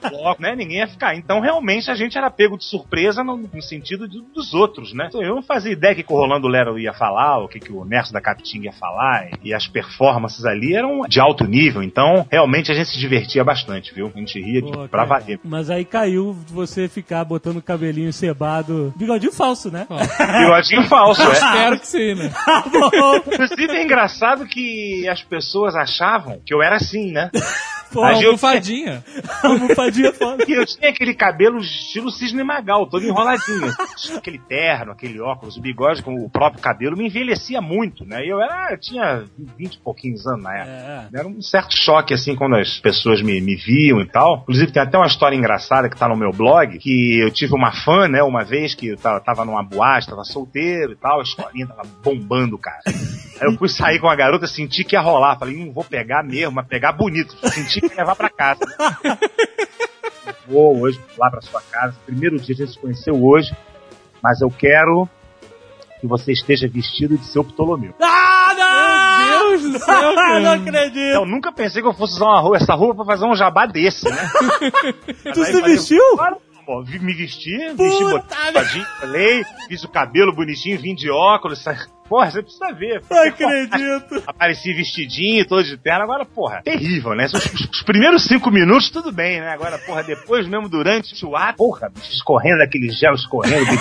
pra 0.00 0.10
bloco, 0.10 0.42
né? 0.42 0.54
Ninguém 0.54 0.78
ia 0.78 0.86
ficar. 0.88 1.14
Então, 1.16 1.40
realmente, 1.40 1.90
a 1.90 1.94
gente 1.94 2.16
era 2.16 2.30
pego 2.30 2.56
de 2.56 2.64
surpresa 2.64 3.24
no, 3.24 3.36
no 3.36 3.62
sentido 3.62 4.08
de- 4.08 4.20
dos 4.34 4.54
outros, 4.54 4.92
né? 4.92 5.06
Então, 5.08 5.22
eu 5.22 5.34
não 5.34 5.42
fazia 5.42 5.72
ideia 5.72 5.94
que, 5.94 6.02
que 6.02 6.12
o 6.12 6.16
Rolando 6.16 6.46
Lero 6.48 6.78
ia 6.78 6.92
falar, 6.92 7.38
o 7.38 7.48
que, 7.48 7.58
que 7.58 7.72
o 7.72 7.84
Nerso 7.84 8.12
da 8.12 8.20
Capitinga 8.20 8.66
ia 8.66 8.72
falar, 8.72 9.28
e 9.42 9.52
as 9.54 9.66
performances 9.66 10.44
ali 10.48 10.74
eram 10.74 11.02
de 11.08 11.20
alto 11.20 11.44
nível. 11.44 11.82
Então, 11.82 12.26
realmente, 12.30 12.70
a 12.72 12.74
gente 12.74 12.88
se 12.90 12.98
divertia 12.98 13.44
bastante, 13.44 13.94
viu? 13.94 14.10
A 14.14 14.18
gente 14.18 14.40
ria 14.40 14.60
de, 14.62 14.70
Pô, 14.72 14.88
pra 14.88 15.06
cara. 15.06 15.20
valer. 15.20 15.40
Mas 15.44 15.70
aí 15.70 15.84
caiu 15.84 16.32
você 16.48 16.88
ficar 16.88 17.24
botando 17.24 17.58
o 17.58 17.62
cabelinho 17.62 18.12
cebado. 18.12 18.92
Bigodinho 18.96 19.32
falso, 19.32 19.70
né? 19.70 19.86
Bigodinho 20.40 20.82
falso, 20.84 21.22
é. 21.22 21.32
Espero 21.32 21.80
que 21.80 21.86
sim, 21.86 22.14
né? 22.14 22.30
Inclusive, 23.26 23.72
é 23.76 23.82
engraçado 23.82 24.46
que 24.46 25.08
as 25.08 25.22
pessoas 25.22 25.74
achavam 25.74 26.40
que 26.44 26.52
eu 26.54 26.62
era 26.62 26.76
assim, 26.76 27.12
né? 27.12 27.30
Pô, 27.90 28.06
eu- 28.06 28.26
Almofadinha. 28.28 29.02
almofadinha 29.42 30.12
foda. 30.12 30.44
E 30.46 30.52
eu 30.52 30.66
tinha 30.66 30.90
aquele 30.90 31.14
cabelo 31.14 31.58
estilo 31.58 32.10
cisne 32.10 32.44
magal, 32.44 32.86
todo 32.86 33.06
enroladinho. 33.06 33.72
aquele 34.14 34.38
terno, 34.38 34.92
aquele 34.92 35.18
óculos, 35.18 35.56
o 35.56 35.60
bigode 35.62 36.02
com 36.02 36.14
o 36.14 36.28
próprio 36.28 36.60
cabelo 36.62 36.98
me 36.98 37.06
envelhecia 37.06 37.62
muito, 37.62 38.04
né? 38.04 38.22
E 38.22 38.28
eu 38.28 38.42
era, 38.42 38.72
eu 38.72 38.78
tinha 38.78 39.24
20 39.56 39.74
e 39.76 39.78
pouquinhos 39.78 40.26
anos 40.26 40.37
na 40.38 40.54
época. 40.54 41.08
É. 41.14 41.18
Era 41.18 41.28
um 41.28 41.42
certo 41.42 41.74
choque, 41.74 42.14
assim, 42.14 42.34
quando 42.34 42.56
as 42.56 42.78
pessoas 42.78 43.22
me, 43.22 43.40
me 43.40 43.56
viam 43.56 44.00
e 44.00 44.06
tal. 44.06 44.40
Inclusive, 44.42 44.72
tem 44.72 44.82
até 44.82 44.96
uma 44.96 45.06
história 45.06 45.36
engraçada 45.36 45.88
que 45.88 45.96
tá 45.96 46.08
no 46.08 46.16
meu 46.16 46.32
blog, 46.32 46.78
que 46.78 47.18
eu 47.20 47.30
tive 47.30 47.54
uma 47.54 47.72
fã, 47.72 48.08
né, 48.08 48.22
uma 48.22 48.44
vez 48.44 48.74
que 48.74 48.88
eu 48.88 48.96
tava, 48.96 49.44
numa 49.44 49.62
boate, 49.62 50.08
tava 50.08 50.24
solteiro 50.24 50.92
e 50.92 50.96
tal, 50.96 51.20
a 51.20 51.22
escolinha 51.22 51.66
tava 51.66 51.88
bombando, 52.02 52.58
cara. 52.58 52.80
Aí 52.86 53.46
eu 53.46 53.56
fui 53.56 53.68
sair 53.68 54.00
com 54.00 54.08
a 54.08 54.16
garota, 54.16 54.46
senti 54.46 54.84
que 54.84 54.96
ia 54.96 55.00
rolar. 55.00 55.38
Falei, 55.38 55.56
não 55.56 55.72
vou 55.72 55.84
pegar 55.84 56.24
mesmo, 56.24 56.52
mas 56.52 56.66
pegar 56.66 56.92
bonito. 56.92 57.36
Senti 57.48 57.80
que 57.80 57.88
ia 57.88 57.98
levar 57.98 58.16
pra 58.16 58.28
casa. 58.28 58.60
vou 60.48 60.80
hoje 60.80 61.00
lá 61.16 61.30
pra 61.30 61.40
sua 61.40 61.62
casa. 61.62 61.94
Primeiro 62.04 62.38
dia 62.38 62.54
a 62.54 62.58
gente 62.58 62.72
se 62.72 62.78
conheceu 62.78 63.14
hoje, 63.22 63.54
mas 64.22 64.40
eu 64.40 64.50
quero 64.50 65.08
que 66.00 66.06
você 66.06 66.32
esteja 66.32 66.68
vestido 66.68 67.16
de 67.16 67.24
seu 67.24 67.44
Ptolomeu. 67.44 67.94
Ah, 68.00 68.27
Deus 69.60 69.72
do 69.72 69.78
céu, 69.78 70.02
não 70.02 70.14
cara. 70.14 70.52
acredito! 70.54 70.98
Eu 71.14 71.26
nunca 71.26 71.52
pensei 71.52 71.82
que 71.82 71.88
eu 71.88 71.94
fosse 71.94 72.14
usar 72.14 72.26
uma 72.26 72.40
roupa, 72.40 72.56
essa 72.56 72.74
roupa 72.74 73.04
pra 73.04 73.14
fazer 73.14 73.26
um 73.26 73.34
jabá 73.36 73.66
desse, 73.66 74.08
né? 74.08 74.30
tu 75.34 75.44
se 75.44 75.60
vestiu? 75.62 76.02
Claro, 76.16 76.36
pô, 76.66 76.82
me 76.82 77.14
vesti, 77.14 77.56
vesti 77.74 78.04
botadinho, 78.04 78.86
falei, 79.00 79.44
fiz 79.68 79.82
o 79.84 79.88
cabelo 79.88 80.34
bonitinho, 80.34 80.78
vim 80.78 80.94
de 80.94 81.10
óculos. 81.10 81.64
Porra, 82.08 82.30
você 82.30 82.42
precisa 82.42 82.72
ver. 82.72 83.02
Não 83.10 83.22
acredito! 83.22 84.22
Apareci 84.26 84.72
vestidinho, 84.72 85.46
todo 85.46 85.62
de 85.62 85.76
terno, 85.76 86.04
agora, 86.04 86.24
porra, 86.24 86.62
terrível, 86.62 87.14
né? 87.14 87.26
Os, 87.26 87.34
os- 87.34 87.68
os 87.70 87.82
primeiros 87.82 88.24
cinco 88.24 88.50
minutos, 88.50 88.88
tudo 88.90 89.12
bem, 89.12 89.40
né? 89.40 89.50
Agora, 89.52 89.76
porra, 89.78 90.02
depois 90.02 90.46
mesmo, 90.48 90.68
durante 90.70 91.22
o 91.26 91.36
ato, 91.36 91.56
porra, 91.58 91.90
bicho, 91.94 92.10
escorrendo 92.12 92.62
aquele 92.62 92.90
gel, 92.90 93.12
escorrendo, 93.14 93.66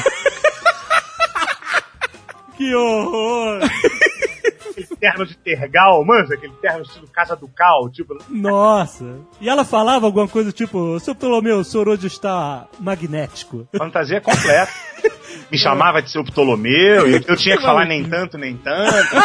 Que 2.58 2.74
horror! 2.74 3.60
Terno 5.00 5.26
de 5.26 5.38
tergal, 5.38 6.04
manja, 6.06 6.34
aquele 6.34 6.54
terno 6.62 6.82
estilo 6.82 7.08
Casa 7.08 7.36
do 7.36 7.48
Cal, 7.48 7.90
tipo, 7.90 8.18
Nossa! 8.30 9.06
E 9.40 9.50
ela 9.50 9.64
falava 9.66 10.06
alguma 10.06 10.28
coisa 10.28 10.52
tipo: 10.52 11.00
Seu 11.00 11.16
Ptolomeu, 11.16 11.60
o 11.60 11.64
senhor 11.64 11.88
hoje 11.88 12.08
está 12.08 12.68
magnético. 12.80 13.68
fantasia 13.78 14.20
completa. 14.22 14.72
Me 15.52 15.58
chamava 15.58 16.02
de 16.02 16.10
seu 16.12 16.24
Ptolomeu, 16.26 17.08
e 17.08 17.14
eu, 17.14 17.22
eu 17.28 17.36
tinha 17.38 17.56
que 17.58 17.64
falar 17.64 17.86
nem 17.86 18.04
tanto, 18.04 18.38
nem 18.38 18.58
tanto. 18.58 19.08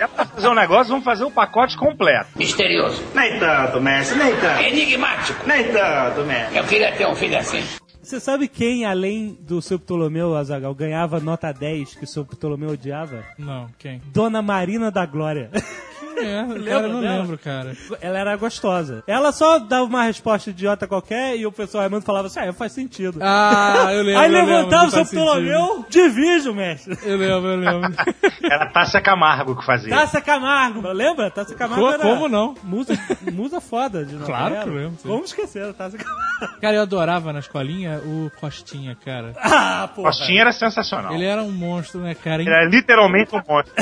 É 0.00 0.06
pra 0.06 0.24
fazer 0.24 0.48
um 0.48 0.54
negócio, 0.54 0.90
vamos 0.90 1.04
fazer 1.04 1.22
o 1.24 1.30
pacote 1.30 1.76
completo. 1.76 2.30
Misterioso. 2.34 3.02
Nem 3.14 3.38
tanto, 3.38 3.80
mestre, 3.80 4.18
nem 4.18 4.34
tanto. 4.36 4.62
Enigmático. 4.62 5.46
Nem 5.46 5.64
tanto, 5.70 6.22
mestre. 6.22 6.58
Eu 6.58 6.64
queria 6.64 6.92
ter 6.92 7.06
um 7.06 7.14
filho 7.14 7.36
assim. 7.38 7.62
Você 8.02 8.18
sabe 8.18 8.48
quem, 8.48 8.84
além 8.84 9.38
do 9.40 9.62
seu 9.62 9.78
Ptolomeu, 9.78 10.34
Azagal, 10.34 10.74
ganhava 10.74 11.20
nota 11.20 11.52
10 11.52 11.94
que 11.94 12.04
o 12.04 12.06
seu 12.06 12.24
Ptolomeu 12.24 12.70
odiava? 12.70 13.24
Não, 13.38 13.68
quem? 13.78 14.02
Dona 14.06 14.42
Marina 14.42 14.90
da 14.90 15.06
Glória. 15.06 15.50
É, 16.18 16.42
Lembra 16.42 16.64
cara, 16.64 16.86
eu 16.86 16.92
não 16.92 17.00
dela? 17.00 17.18
lembro, 17.20 17.38
cara. 17.38 17.76
Ela 18.00 18.18
era 18.18 18.36
gostosa. 18.36 19.02
Ela 19.06 19.32
só 19.32 19.58
dava 19.58 19.84
uma 19.84 20.04
resposta 20.04 20.50
idiota 20.50 20.86
qualquer 20.86 21.36
e 21.36 21.46
o 21.46 21.52
pessoal 21.52 21.82
Raimundo 21.82 22.04
falava 22.04 22.26
assim: 22.26 22.40
Ah, 22.40 22.52
faz 22.52 22.72
sentido. 22.72 23.18
Ah, 23.22 23.88
eu 23.92 24.02
lembro. 24.02 24.20
Aí 24.20 24.26
eu 24.28 24.32
lembro, 24.32 24.54
levantava 24.56 24.86
o 24.86 24.90
seu. 24.90 25.04
Ptolomeu, 25.04 25.84
diviso, 25.88 26.54
mestre. 26.54 26.96
Eu 27.02 27.16
lembro, 27.16 27.48
eu 27.50 27.56
lembro. 27.56 27.94
Era 28.42 28.66
Tássia 28.66 29.00
Camargo 29.00 29.56
que 29.56 29.64
fazia. 29.64 29.90
Taça 29.90 30.20
Camargo. 30.20 30.80
Lembra? 30.92 31.30
Taça 31.30 31.54
Camargo 31.54 31.84
Co- 31.84 31.92
era 31.92 32.02
como 32.02 32.28
não? 32.28 32.54
Musa, 32.62 32.94
musa 33.32 33.60
foda 33.60 34.04
de 34.04 34.14
novela. 34.14 34.26
Claro 34.48 34.62
que 34.62 34.68
eu 34.68 34.74
lembro, 34.74 34.98
sim. 35.00 35.08
Vamos 35.08 35.26
esquecer 35.26 35.64
a 35.64 35.72
Taça 35.72 35.96
Camargo. 35.98 36.60
Cara, 36.60 36.76
eu 36.76 36.82
adorava 36.82 37.32
na 37.32 37.38
escolinha 37.38 38.00
o 38.04 38.30
Costinha, 38.40 38.96
cara. 39.04 39.32
Ah, 39.38 39.88
porra. 39.94 40.08
Costinha 40.08 40.40
era 40.42 40.52
sensacional. 40.52 41.14
Ele 41.14 41.24
era 41.24 41.42
um 41.42 41.52
monstro, 41.52 42.00
né, 42.00 42.14
cara? 42.14 42.42
Ele 42.42 42.50
era 42.50 42.64
literalmente 42.64 43.34
um 43.34 43.42
monstro. 43.46 43.74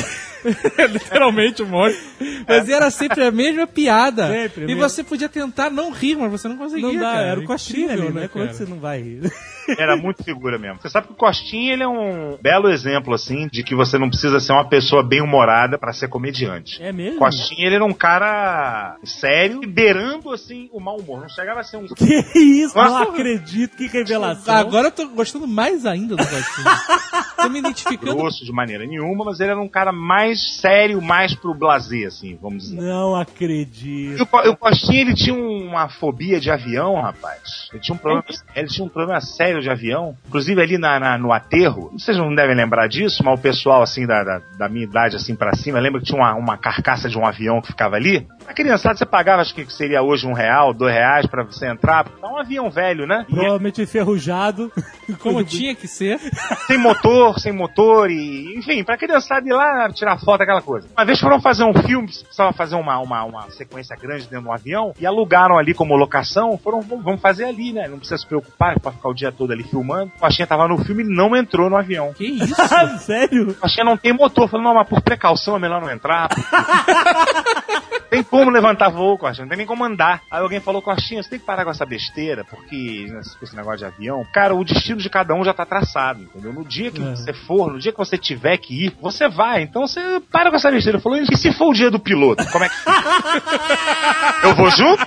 literalmente 0.93 1.63
um 1.63 1.67
monstro. 1.67 2.03
Mas 2.47 2.69
era 2.69 2.91
sempre 2.91 3.25
a 3.25 3.31
mesma 3.31 3.67
piada. 3.67 4.29
Sempre, 4.29 4.65
e 4.65 4.67
mesmo. 4.69 4.83
você 4.83 5.03
podia 5.03 5.29
tentar 5.29 5.71
não 5.71 5.91
rir, 5.91 6.17
mas 6.17 6.31
você 6.31 6.49
não 6.49 6.57
conseguia. 6.57 6.87
Não 6.87 6.95
dá, 6.95 7.13
cara. 7.13 7.27
era 7.27 7.41
o 7.41 7.45
ali, 7.91 8.13
né? 8.13 8.29
Como 8.29 8.45
é 8.45 8.49
que 8.49 8.57
você 8.57 8.65
não 8.65 8.79
vai 8.79 9.01
rir? 9.01 9.33
Era 9.79 9.97
muito 9.97 10.23
figura 10.25 10.59
mesmo. 10.59 10.79
Você 10.81 10.89
sabe 10.89 11.07
que 11.09 11.13
o 11.13 11.17
Costinha 11.17 11.73
ele 11.73 11.83
é 11.83 11.89
um 11.89 12.37
belo 12.41 12.69
exemplo, 12.69 13.15
assim, 13.15 13.49
de 13.49 13.63
que 13.63 13.75
você 13.75 13.99
não 13.99 14.09
precisa 14.09 14.41
ser 14.41 14.53
uma 14.53 14.69
pessoa 14.69 15.03
bem 15.03 15.21
humorada 15.21 15.79
pra 15.79 15.93
ser 15.93 16.09
comediante. 16.09 16.83
É 16.83 16.93
mesmo? 16.93 17.19
Costinha 17.19 17.67
ele 17.67 17.77
era 17.77 17.85
um 17.85 17.93
cara 17.93 18.97
sério, 19.05 19.61
beirando 19.67 20.31
assim 20.33 20.69
o 20.73 20.81
mau 20.81 20.97
humor. 20.97 21.21
Não 21.21 21.29
chegava 21.29 21.61
a 21.61 21.63
ser 21.65 21.77
um. 21.77 21.87
Que 22.33 22.39
isso? 22.39 22.77
Não 22.77 22.85
Nossa. 22.85 23.11
acredito, 23.11 23.77
que 23.77 23.87
revelação. 23.87 24.55
Agora 24.55 24.89
eu 24.89 24.93
tô 24.93 25.09
gostando 25.09 25.47
mais 25.47 25.85
ainda 25.87 26.17
do 26.17 26.23
Costinha. 26.27 26.81
tô 27.37 27.49
me 27.49 27.59
identificando. 27.59 28.15
grosso 28.17 28.45
de 28.45 28.53
maneira 28.53 28.87
nenhuma, 28.87 29.25
mas 29.25 29.41
ele 29.41 29.51
era 29.51 29.61
um 29.61 29.69
cara 29.69 29.93
mais 29.93 30.57
sério, 30.61 31.01
mais 31.03 31.35
pro 31.35 31.55
blazer, 31.55 32.07
assim, 32.09 32.39
vamos 32.41 32.65
dizer. 32.65 32.81
Não 32.81 33.19
E 33.19 33.23
acredito. 33.23 34.23
o, 34.23 34.27
Co- 34.27 34.49
o 34.49 34.57
Costinha, 34.57 35.01
ele 35.03 35.15
tinha 35.15 35.35
uma 35.35 35.89
fobia 35.89 36.41
de 36.41 36.51
avião, 36.51 37.01
rapaz. 37.01 37.69
Ele 37.73 37.81
tinha 37.83 37.95
um 37.95 37.99
problema, 37.99 38.25
ele 38.55 38.69
tinha 38.69 38.85
um 38.85 38.89
problema 38.89 39.21
sério 39.21 39.60
de 39.61 39.71
avião. 39.71 40.15
Inclusive 40.29 40.61
ali 40.61 40.79
na, 40.79 40.99
na- 40.99 41.19
no 41.19 41.33
aterro, 41.33 41.91
vocês 41.93 42.17
não 42.17 42.35
devem 42.35 42.57
lembrar 42.57 42.89
disso, 42.89 43.23
mas 43.25 43.39
o 43.39 43.43
pessoal, 43.43 43.83
assim, 43.83 44.07
da, 44.07 44.23
da, 44.25 44.41
da 44.59 44.69
minha 44.69 44.85
idade, 44.85 45.17
assim, 45.17 45.35
pra 45.35 45.55
cima, 45.55 45.79
lembra 45.79 46.01
que 46.01 46.07
tinha 46.07 46.19
uma, 46.21 46.35
uma 46.35 46.57
carcaça 46.57 47.09
de 47.09 47.19
um 47.19 47.27
avião 47.27 47.61
que 47.61 47.69
ficava 47.69 47.97
ali? 47.97 48.27
A 48.47 48.53
criançada, 48.55 48.97
você 48.97 49.07
pagava, 49.07 49.43
acho 49.43 49.55
que 49.55 49.71
seria 49.73 50.03
hoje 50.03 50.27
um 50.27 50.33
real, 50.33 50.73
dois 50.75 50.93
reais 50.93 51.27
pra 51.27 51.43
você 51.45 51.67
entrar. 51.69 52.07
É 52.23 52.27
um 52.27 52.37
avião 52.39 52.71
velho, 52.71 53.07
né? 53.07 53.25
E 53.29 53.33
Provavelmente 53.35 53.83
enferrujado. 53.83 54.73
Como 55.21 55.45
tinha 55.45 55.75
que 55.75 55.87
ser. 55.89 56.19
sem 56.67 56.79
motor, 56.79 57.39
sem 57.39 57.53
motor 57.53 58.11
e, 58.11 58.57
enfim, 58.59 58.83
pra 58.85 58.97
criançada 58.97 59.49
ir 59.49 59.53
lá 59.53 59.89
tirar 59.93 60.19
foto, 60.19 60.43
aquela 60.43 60.63
coisa. 60.63 60.89
Uma 60.97 61.05
vez 61.05 61.21
foram 61.21 61.41
fazer 61.41 61.65
um 61.65 61.75
filme, 61.75 62.09
precisava 62.09 62.53
fazer 62.53 62.77
uma, 62.77 62.99
uma, 62.99 63.25
uma 63.25 63.51
sequência 63.51 63.97
grande 63.97 64.25
dentro 64.25 64.43
de 64.43 64.49
um 64.49 64.53
avião 64.53 64.93
e 65.01 65.07
alugaram 65.07 65.59
ali 65.59 65.75
como 65.75 65.97
locação, 65.97 66.57
foram, 66.59 66.81
vamos 66.81 67.05
vamos 67.05 67.21
fazer 67.21 67.45
ali, 67.45 67.73
né? 67.73 67.89
Não 67.89 67.99
precisa 67.99 68.19
se 68.19 68.27
preocupar 68.27 68.79
pra 68.79 68.93
ficar 68.93 69.09
o 69.09 69.15
dia 69.15 69.33
todo 69.41 69.53
ali 69.55 69.63
filmando. 69.65 70.13
O 70.17 70.21
Pastinha 70.21 70.47
tava 70.47 70.69
no 70.69 70.77
filme 70.85 71.03
e 71.03 71.07
não 71.07 71.35
entrou 71.35 71.71
no 71.71 71.77
avião. 71.79 72.13
Que 72.13 72.27
isso? 72.45 72.55
Sério? 72.99 73.49
O 73.51 73.55
Pastinha 73.55 73.85
não 73.85 73.97
tem 73.97 74.13
motor, 74.13 74.47
falou, 74.51 74.65
não, 74.67 74.75
mas 74.75 74.87
por 74.87 75.01
precaução 75.01 75.57
é 75.57 75.59
melhor 75.59 75.81
não 75.81 75.91
entrar. 75.91 76.29
tem 78.11 78.23
como 78.23 78.51
levantar 78.51 78.89
voo, 78.91 79.17
Coxinha, 79.17 79.45
não 79.45 79.49
tem 79.49 79.59
nem 79.59 79.67
como 79.67 79.83
andar. 79.85 80.21
Aí 80.31 80.43
alguém 80.43 80.61
falou, 80.61 80.83
Coxinha, 80.83 81.23
você 81.23 81.31
tem 81.31 81.39
que 81.39 81.47
parar 81.47 81.65
com 81.65 81.71
essa 81.71 81.87
besteira, 81.87 82.45
porque 82.45 83.07
né, 83.09 83.21
esse 83.43 83.57
negócio 83.57 83.79
de 83.79 83.85
avião, 83.87 84.27
cara, 84.33 84.55
o 84.55 84.63
destino 84.65 84.99
de 85.01 85.09
cada 85.09 85.33
um 85.35 85.43
já 85.45 85.55
tá 85.55 85.65
traçado, 85.65 86.23
entendeu? 86.23 86.53
No 86.53 86.65
dia 86.65 86.91
que 86.91 87.01
É. 87.01 87.05
você 87.17 87.33
for, 87.33 87.73
no 87.73 87.79
dia 87.79 87.93
que 87.93 87.99
você 87.99 88.19
tiver 88.19 88.59
que 88.59 88.87
ir, 88.87 88.97
você 89.01 89.27
vai. 89.29 89.63
Então 89.63 89.87
você 89.87 90.21
para 90.31 90.51
com 90.51 90.57
essa 90.57 90.71
besteira. 90.71 91.01
Falou, 91.01 91.19
e 91.19 91.37
se 91.37 91.51
for 91.53 91.69
o 91.71 91.73
dia 91.73 91.91
do 91.91 91.99
piloto, 91.99 92.45
como 92.51 92.65
é 92.65 92.69
que 92.69 92.75
Eu 94.45 94.55
vou 94.55 94.71
junto? 94.71 95.07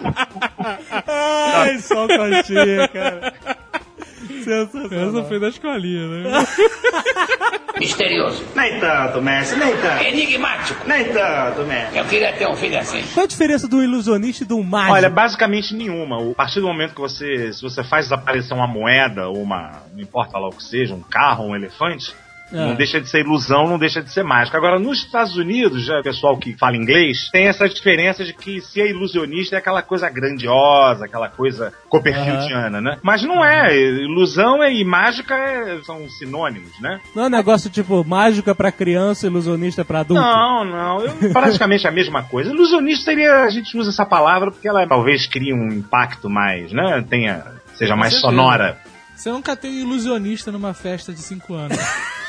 Ai, 1.07 1.77
só 1.79 2.05
o 2.05 2.07
Coxinha, 2.07 2.87
cara. 2.87 3.33
Sensacional. 4.43 5.10
Essa 5.10 5.23
foi 5.27 5.39
da 5.39 5.49
escolinha, 5.49 6.08
né? 6.08 6.45
Misterioso. 7.79 8.43
Nem 8.56 8.79
tanto, 8.79 9.21
Messi, 9.21 9.56
nem 9.58 9.75
tanto. 9.77 10.03
Enigmático. 10.03 10.88
Nem 10.88 11.06
tanto, 11.12 11.62
Messi. 11.65 11.97
Eu 11.97 12.06
queria 12.06 12.32
ter 12.34 12.47
um 12.47 12.56
filho 12.56 12.77
assim. 12.77 13.01
Qual 13.13 13.23
a 13.23 13.27
diferença 13.27 13.67
do 13.67 13.82
ilusionista 13.84 14.43
e 14.43 14.47
do 14.47 14.62
mágico? 14.63 14.93
Olha, 14.93 15.10
basicamente 15.10 15.73
nenhuma. 15.73 16.19
O- 16.19 16.32
A 16.32 16.36
partir 16.36 16.62
do 16.62 16.67
momento 16.67 16.93
que 16.93 17.01
você, 17.01 17.51
se 17.51 17.62
você 17.62 17.84
faz 17.84 18.06
desaparecer 18.06 18.56
uma 18.56 18.67
moeda 18.67 19.27
ou 19.27 19.41
uma, 19.41 19.82
não 19.93 20.01
importa 20.01 20.38
lá 20.38 20.47
o 20.47 20.51
que 20.51 20.63
seja, 20.63 20.93
um 20.93 21.01
carro, 21.01 21.45
um 21.47 21.56
elefante, 21.56 22.13
Ah. 22.53 22.67
Não 22.67 22.75
deixa 22.75 23.01
de 23.01 23.09
ser 23.09 23.21
ilusão, 23.21 23.67
não 23.67 23.79
deixa 23.79 24.01
de 24.01 24.11
ser 24.11 24.23
mágica. 24.23 24.57
Agora, 24.57 24.77
nos 24.79 24.99
Estados 24.99 25.35
Unidos, 25.35 25.85
já 25.85 25.99
o 25.99 26.03
pessoal 26.03 26.37
que 26.37 26.55
fala 26.57 26.77
inglês, 26.77 27.29
tem 27.31 27.47
essa 27.47 27.67
diferença 27.67 28.23
de 28.23 28.31
que 28.33 28.61
se 28.61 28.79
é 28.79 28.87
ilusionista 28.89 29.55
é 29.55 29.59
aquela 29.59 29.81
coisa 29.81 30.07
grandiosa, 30.09 31.05
aquela 31.05 31.29
coisa 31.29 31.73
copperfieldiana, 31.89 32.79
né? 32.79 32.97
Mas 33.01 33.23
não 33.23 33.43
é. 33.43 33.75
Ilusão 33.75 34.63
e 34.63 34.83
mágica 34.83 35.35
é- 35.35 35.79
são 35.83 36.07
sinônimos, 36.09 36.79
né? 36.79 36.99
Não 37.15 37.23
é 37.23 37.25
um 37.27 37.29
negócio 37.29 37.69
tipo 37.69 38.03
mágica 38.07 38.53
pra 38.53 38.71
criança, 38.71 39.25
ilusionista 39.27 39.83
pra 39.83 40.01
adulto. 40.01 40.21
Não, 40.21 40.63
não. 40.63 41.01
Eu- 41.01 41.13
praticamente 41.33 41.87
a 41.87 41.91
mesma 41.91 42.23
coisa. 42.23 42.51
Ilusionista 42.51 43.05
seria. 43.05 43.43
A 43.43 43.49
gente 43.49 43.75
usa 43.77 43.89
essa 43.89 44.05
palavra 44.05 44.51
porque 44.51 44.67
ela 44.67 44.85
talvez 44.87 45.25
crie 45.27 45.53
um 45.53 45.69
impacto 45.69 46.29
mais, 46.29 46.71
né? 46.71 47.03
Tenha. 47.09 47.43
Seja 47.75 47.95
mais 47.95 48.19
sonora. 48.19 48.77
Você 49.15 49.31
nunca 49.31 49.55
tem 49.55 49.71
um 49.71 49.81
ilusionista 49.87 50.51
numa 50.51 50.73
festa 50.73 51.11
de 51.13 51.19
5 51.21 51.53
anos. 51.53 51.77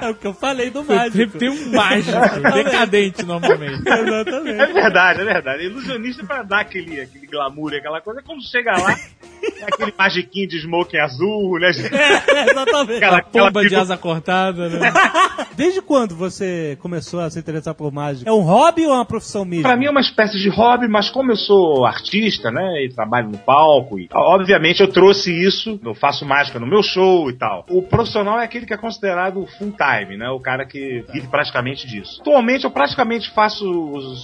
É 0.00 0.08
o 0.10 0.14
que 0.14 0.26
eu 0.26 0.34
falei 0.34 0.70
do 0.70 0.84
mágico. 0.84 1.38
tem 1.38 1.48
um 1.48 1.72
mágico, 1.72 2.18
decadente 2.52 3.24
normalmente. 3.24 3.88
É 3.88 4.00
Exatamente. 4.00 4.72
verdade, 4.72 5.20
é 5.20 5.24
verdade. 5.24 5.64
Ilusionista 5.64 6.24
pra 6.24 6.42
dar 6.42 6.60
aquele, 6.60 7.00
aquele 7.00 7.26
glamour 7.26 7.72
e 7.72 7.76
aquela 7.76 8.00
coisa, 8.00 8.22
quando 8.22 8.42
chega 8.42 8.72
lá, 8.72 8.92
é 8.92 9.21
aquele 9.66 9.92
magiquinho 9.96 10.48
de 10.48 10.58
smoking 10.58 10.98
azul, 10.98 11.58
né? 11.58 11.70
É, 11.70 12.50
exatamente. 12.50 12.96
Aquela, 12.96 13.16
aquela 13.18 13.46
Pomba 13.46 13.62
de 13.62 13.68
peru- 13.70 13.80
asa 13.80 13.96
cortada, 13.96 14.68
né? 14.68 14.92
Desde 15.56 15.82
quando 15.82 16.14
você 16.16 16.76
começou 16.80 17.20
a 17.20 17.30
se 17.30 17.38
interessar 17.38 17.74
por 17.74 17.92
mágica? 17.92 18.28
É 18.28 18.32
um 18.32 18.40
hobby 18.40 18.86
ou 18.86 18.92
é 18.92 18.96
uma 18.96 19.04
profissão 19.04 19.44
mesmo? 19.44 19.62
Pra 19.64 19.76
mim 19.76 19.86
é 19.86 19.90
uma 19.90 20.00
espécie 20.00 20.38
de 20.38 20.48
hobby, 20.48 20.88
mas 20.88 21.10
como 21.10 21.30
eu 21.32 21.36
sou 21.36 21.84
artista, 21.84 22.50
né, 22.50 22.84
e 22.84 22.88
trabalho 22.88 23.28
no 23.28 23.38
palco, 23.38 23.98
e 23.98 24.08
obviamente 24.12 24.80
eu 24.80 24.88
trouxe 24.88 25.30
isso, 25.30 25.78
eu 25.84 25.94
faço 25.94 26.24
mágica 26.24 26.58
no 26.58 26.66
meu 26.66 26.82
show 26.82 27.28
e 27.30 27.34
tal. 27.34 27.66
O 27.68 27.82
profissional 27.82 28.40
é 28.40 28.44
aquele 28.44 28.64
que 28.66 28.72
é 28.74 28.78
considerado 28.78 29.46
full 29.58 29.72
time, 29.72 30.16
né, 30.16 30.28
o 30.30 30.40
cara 30.40 30.64
que 30.66 31.04
vive 31.12 31.28
praticamente 31.28 31.86
disso. 31.86 32.18
Atualmente 32.20 32.64
eu 32.64 32.70
praticamente 32.70 33.30
faço 33.30 33.64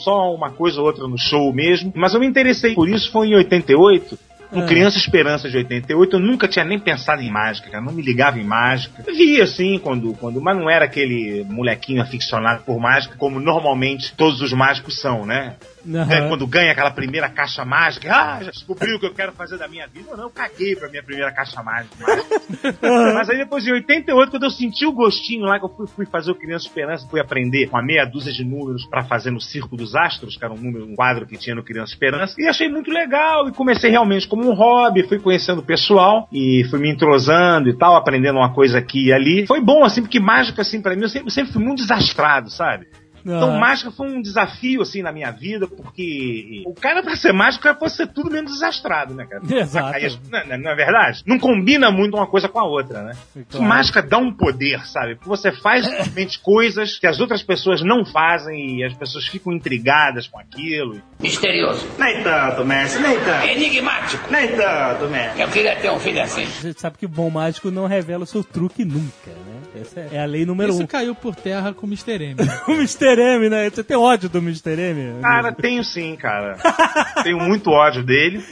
só 0.03 0.35
uma 0.35 0.51
coisa 0.51 0.81
ou 0.81 0.87
outra 0.87 1.07
no 1.07 1.18
show 1.18 1.53
mesmo, 1.53 1.92
mas 1.94 2.14
eu 2.14 2.20
me 2.20 2.27
interessei 2.27 2.74
por 2.74 2.88
isso 2.88 3.11
foi 3.12 3.29
em 3.29 3.35
88. 3.37 4.18
No 4.50 4.62
Ah. 4.62 4.66
Criança 4.66 4.98
Esperança 4.98 5.48
de 5.48 5.56
88, 5.56 6.16
eu 6.16 6.20
nunca 6.20 6.48
tinha 6.48 6.64
nem 6.64 6.78
pensado 6.78 7.22
em 7.22 7.30
mágica, 7.30 7.70
cara. 7.70 7.84
Não 7.84 7.92
me 7.92 8.02
ligava 8.02 8.38
em 8.38 8.44
mágica. 8.44 9.04
Via, 9.06 9.44
assim, 9.44 9.78
quando, 9.78 10.12
quando. 10.14 10.40
Mas 10.40 10.56
não 10.56 10.70
era 10.70 10.84
aquele 10.84 11.44
molequinho 11.44 12.02
aficionado 12.02 12.62
por 12.64 12.78
mágica, 12.80 13.14
como 13.18 13.38
normalmente 13.38 14.14
todos 14.14 14.40
os 14.40 14.52
mágicos 14.52 15.00
são, 15.00 15.26
né? 15.26 15.56
Aham. 15.86 16.12
É, 16.12 16.28
quando 16.28 16.46
ganha 16.46 16.72
aquela 16.72 16.90
primeira 16.90 17.28
caixa 17.28 17.64
mágica, 17.64 18.12
ah, 18.12 18.42
já 18.42 18.50
descobri 18.50 18.94
o 18.94 19.00
que 19.00 19.06
eu 19.06 19.14
quero 19.14 19.32
fazer 19.32 19.58
da 19.58 19.68
minha 19.68 19.86
vida. 19.86 20.16
Não, 20.16 20.24
eu 20.24 20.30
caguei 20.30 20.74
pra 20.76 20.88
minha 20.88 21.02
primeira 21.02 21.32
caixa 21.32 21.62
mágica. 21.62 21.96
Mas 23.14 23.30
aí 23.30 23.38
depois, 23.38 23.66
em 23.66 23.72
88, 23.72 24.30
quando 24.30 24.42
eu 24.44 24.50
senti 24.50 24.86
o 24.86 24.92
gostinho 24.92 25.44
lá, 25.44 25.58
que 25.58 25.64
eu 25.64 25.68
fui, 25.68 25.86
fui 25.86 26.06
fazer 26.06 26.30
o 26.30 26.34
Criança 26.34 26.66
Esperança, 26.66 27.06
fui 27.08 27.20
aprender 27.20 27.68
uma 27.68 27.82
meia 27.82 28.04
dúzia 28.04 28.32
de 28.32 28.44
números 28.44 28.86
pra 28.86 29.04
fazer 29.04 29.30
no 29.30 29.40
Circo 29.40 29.76
dos 29.76 29.94
Astros, 29.94 30.36
que 30.36 30.44
era 30.44 30.52
um 30.52 30.58
número, 30.58 30.86
um 30.86 30.94
quadro 30.94 31.26
que 31.26 31.36
tinha 31.36 31.54
no 31.54 31.62
Criança 31.62 31.92
Esperança, 31.92 32.34
e 32.38 32.46
achei 32.46 32.68
muito 32.68 32.90
legal. 32.90 33.48
E 33.48 33.52
comecei 33.52 33.90
realmente 33.90 34.26
como 34.26 34.48
um 34.48 34.54
hobby, 34.54 35.06
fui 35.06 35.18
conhecendo 35.18 35.60
o 35.60 35.64
pessoal 35.64 36.28
e 36.32 36.64
fui 36.70 36.78
me 36.78 36.90
entrosando 36.90 37.68
e 37.68 37.76
tal, 37.76 37.96
aprendendo 37.96 38.38
uma 38.38 38.52
coisa 38.52 38.78
aqui 38.78 39.06
e 39.06 39.12
ali. 39.12 39.46
Foi 39.46 39.60
bom, 39.60 39.84
assim, 39.84 40.02
porque 40.02 40.20
mágica, 40.20 40.62
assim, 40.62 40.80
pra 40.80 40.94
mim, 40.94 41.02
eu 41.02 41.08
sempre, 41.08 41.30
sempre 41.30 41.52
fui 41.52 41.62
muito 41.62 41.78
desastrado, 41.78 42.50
sabe? 42.50 42.86
Então, 43.28 43.50
Aham. 43.50 43.58
mágica 43.58 43.90
foi 43.90 44.08
um 44.08 44.22
desafio, 44.22 44.80
assim, 44.80 45.02
na 45.02 45.12
minha 45.12 45.30
vida, 45.30 45.66
porque 45.68 46.62
o 46.66 46.72
cara, 46.72 47.02
pra 47.02 47.14
ser 47.14 47.32
mágico, 47.32 47.68
é 47.68 47.74
pra 47.74 47.88
ser 47.90 48.06
tudo 48.06 48.30
menos 48.30 48.52
desastrado, 48.52 49.12
né, 49.14 49.26
cara? 49.26 49.42
Exato. 49.60 49.98
Não, 50.30 50.46
não- 50.46 50.58
não 50.58 50.70
é 50.70 50.74
verdade? 50.74 51.22
Não 51.26 51.38
combina 51.38 51.90
muito 51.90 52.16
uma 52.16 52.26
coisa 52.26 52.48
com 52.48 52.58
a 52.58 52.64
outra, 52.64 53.02
né? 53.02 53.12
Claro. 53.50 53.66
Mágica 53.66 54.02
dá 54.02 54.16
um 54.16 54.32
poder, 54.34 54.86
sabe? 54.86 55.14
Porque 55.16 55.28
você 55.28 55.52
faz 55.52 55.84
realmente 55.90 56.38
coisas 56.40 56.98
que 56.98 57.06
as 57.06 57.20
outras 57.20 57.42
pessoas 57.42 57.82
não 57.82 58.04
fazem 58.04 58.78
e 58.78 58.84
as 58.84 58.94
pessoas 58.94 59.26
ficam 59.26 59.52
intrigadas 59.52 60.26
com 60.26 60.38
aquilo. 60.38 61.00
Misterioso. 61.20 61.86
Nem 61.98 62.22
tanto, 62.22 62.64
mestre, 62.64 63.02
nem 63.02 63.18
tanto. 63.20 63.46
Enigmático. 63.46 64.30
Nem 64.32 64.48
tanto, 64.56 65.04
mestre. 65.08 65.42
Eu 65.42 65.48
queria 65.48 65.76
ter 65.76 65.90
um 65.90 66.00
filho 66.00 66.22
assim. 66.22 66.42
A 66.44 66.46
gente 66.62 66.80
sabe 66.80 66.96
que 66.96 67.06
o 67.06 67.08
bom 67.08 67.28
mágico 67.28 67.70
não 67.70 67.86
revela 67.86 68.24
o 68.24 68.26
seu 68.26 68.42
truque 68.42 68.84
nunca, 68.84 69.26
né? 69.26 69.80
Essa 69.82 70.00
é 70.12 70.18
a 70.20 70.24
lei 70.24 70.46
número 70.46 70.72
Isso 70.72 70.82
um. 70.82 70.86
caiu 70.86 71.14
por 71.14 71.36
terra 71.36 71.72
com 71.74 71.86
o 71.86 71.88
Mr. 71.88 72.22
M. 72.24 72.36
O 72.68 72.72
Mr. 72.72 73.17
M, 73.18 73.48
né? 73.48 73.68
Você 73.70 73.85
tem 73.85 73.96
ódio 73.96 74.28
do 74.28 74.38
Mr. 74.38 74.78
M? 74.78 75.20
Cara, 75.20 75.52
tenho 75.52 75.85
sim, 75.85 76.16
cara. 76.16 76.57
tenho 77.22 77.38
muito 77.38 77.70
ódio 77.70 78.02
dele. 78.02 78.42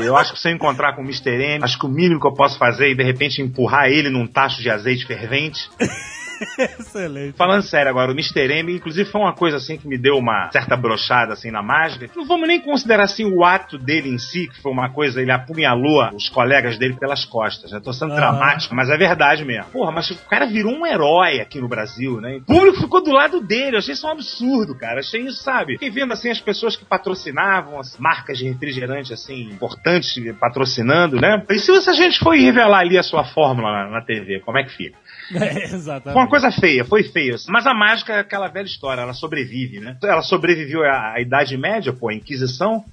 Eu 0.00 0.16
acho 0.16 0.32
que 0.32 0.40
se 0.40 0.48
eu 0.48 0.52
encontrar 0.52 0.94
com 0.94 1.02
o 1.02 1.04
Mr. 1.04 1.30
M, 1.30 1.64
acho 1.64 1.78
que 1.78 1.86
o 1.86 1.88
mínimo 1.88 2.20
que 2.20 2.26
eu 2.26 2.34
posso 2.34 2.58
fazer 2.58 2.92
é 2.92 2.94
de 2.94 3.02
repente 3.02 3.42
empurrar 3.42 3.88
ele 3.88 4.10
num 4.10 4.26
tacho 4.26 4.62
de 4.62 4.70
azeite 4.70 5.06
fervente. 5.06 5.68
Excelente. 6.78 7.36
Falando 7.36 7.62
sério 7.62 7.90
agora, 7.90 8.10
o 8.10 8.14
Mr. 8.14 8.50
M, 8.50 8.74
inclusive 8.74 9.08
foi 9.10 9.20
uma 9.20 9.34
coisa 9.34 9.56
assim 9.56 9.76
que 9.76 9.86
me 9.86 9.98
deu 9.98 10.16
uma 10.16 10.50
certa 10.52 10.76
brochada 10.76 11.32
assim 11.32 11.50
na 11.50 11.62
mágica. 11.62 12.08
Não 12.14 12.26
vamos 12.26 12.48
nem 12.48 12.60
considerar 12.60 13.04
assim 13.04 13.24
o 13.24 13.44
ato 13.44 13.78
dele 13.78 14.08
em 14.08 14.18
si, 14.18 14.48
que 14.48 14.60
foi 14.60 14.72
uma 14.72 14.90
coisa, 14.90 15.20
ele 15.20 15.30
apunhalou 15.30 16.10
os 16.14 16.28
colegas 16.28 16.78
dele 16.78 16.94
pelas 16.94 17.24
costas. 17.24 17.70
Já 17.70 17.80
tô 17.80 17.92
sendo 17.92 18.14
dramático, 18.14 18.74
mas 18.74 18.90
é 18.90 18.96
verdade 18.96 19.44
mesmo. 19.44 19.70
Porra, 19.70 19.92
mas 19.92 20.10
o 20.10 20.28
cara 20.28 20.46
virou 20.46 20.72
um 20.72 20.86
herói 20.86 21.40
aqui 21.40 21.60
no 21.60 21.68
Brasil, 21.68 22.20
né? 22.20 22.36
O 22.36 22.42
público 22.42 22.80
ficou 22.80 23.02
do 23.02 23.12
lado 23.12 23.40
dele. 23.40 23.76
Eu 23.76 23.78
achei 23.78 23.94
isso 23.94 24.06
um 24.06 24.10
absurdo, 24.10 24.76
cara. 24.76 25.00
Achei 25.00 25.22
isso, 25.22 25.42
sabe? 25.42 25.74
Fiquei 25.74 25.90
vendo 25.90 26.12
assim 26.12 26.30
as 26.30 26.40
pessoas 26.40 26.76
que 26.76 26.84
patrocinavam 26.84 27.78
as 27.78 27.96
marcas 27.98 28.38
de 28.38 28.48
refrigerante 28.48 29.12
assim 29.12 29.42
importantes 29.50 30.12
patrocinando, 30.38 31.20
né? 31.20 31.42
E 31.48 31.58
se 31.58 31.70
a 31.72 31.92
gente 31.92 32.18
for 32.18 32.34
revelar 32.34 32.80
ali 32.80 32.98
a 32.98 33.02
sua 33.02 33.24
fórmula 33.24 33.70
na, 33.70 33.90
na 33.90 34.00
TV, 34.02 34.40
como 34.40 34.58
é 34.58 34.64
que 34.64 34.70
fica? 34.70 34.96
É, 35.30 35.64
exatamente. 35.64 36.12
Foi 36.14 36.22
uma 36.22 36.28
coisa 36.28 36.50
feia, 36.50 36.84
foi 36.84 37.04
feio. 37.04 37.36
Mas 37.48 37.66
a 37.66 37.74
mágica 37.74 38.14
é 38.14 38.20
aquela 38.20 38.48
velha 38.48 38.66
história, 38.66 39.02
ela 39.02 39.14
sobrevive, 39.14 39.80
né? 39.80 39.96
Ela 40.02 40.22
sobreviveu 40.22 40.82
à, 40.84 41.12
à 41.14 41.20
Idade 41.20 41.56
Média, 41.56 41.92
pô, 41.92 42.08
a 42.08 42.14
Inquisição. 42.14 42.84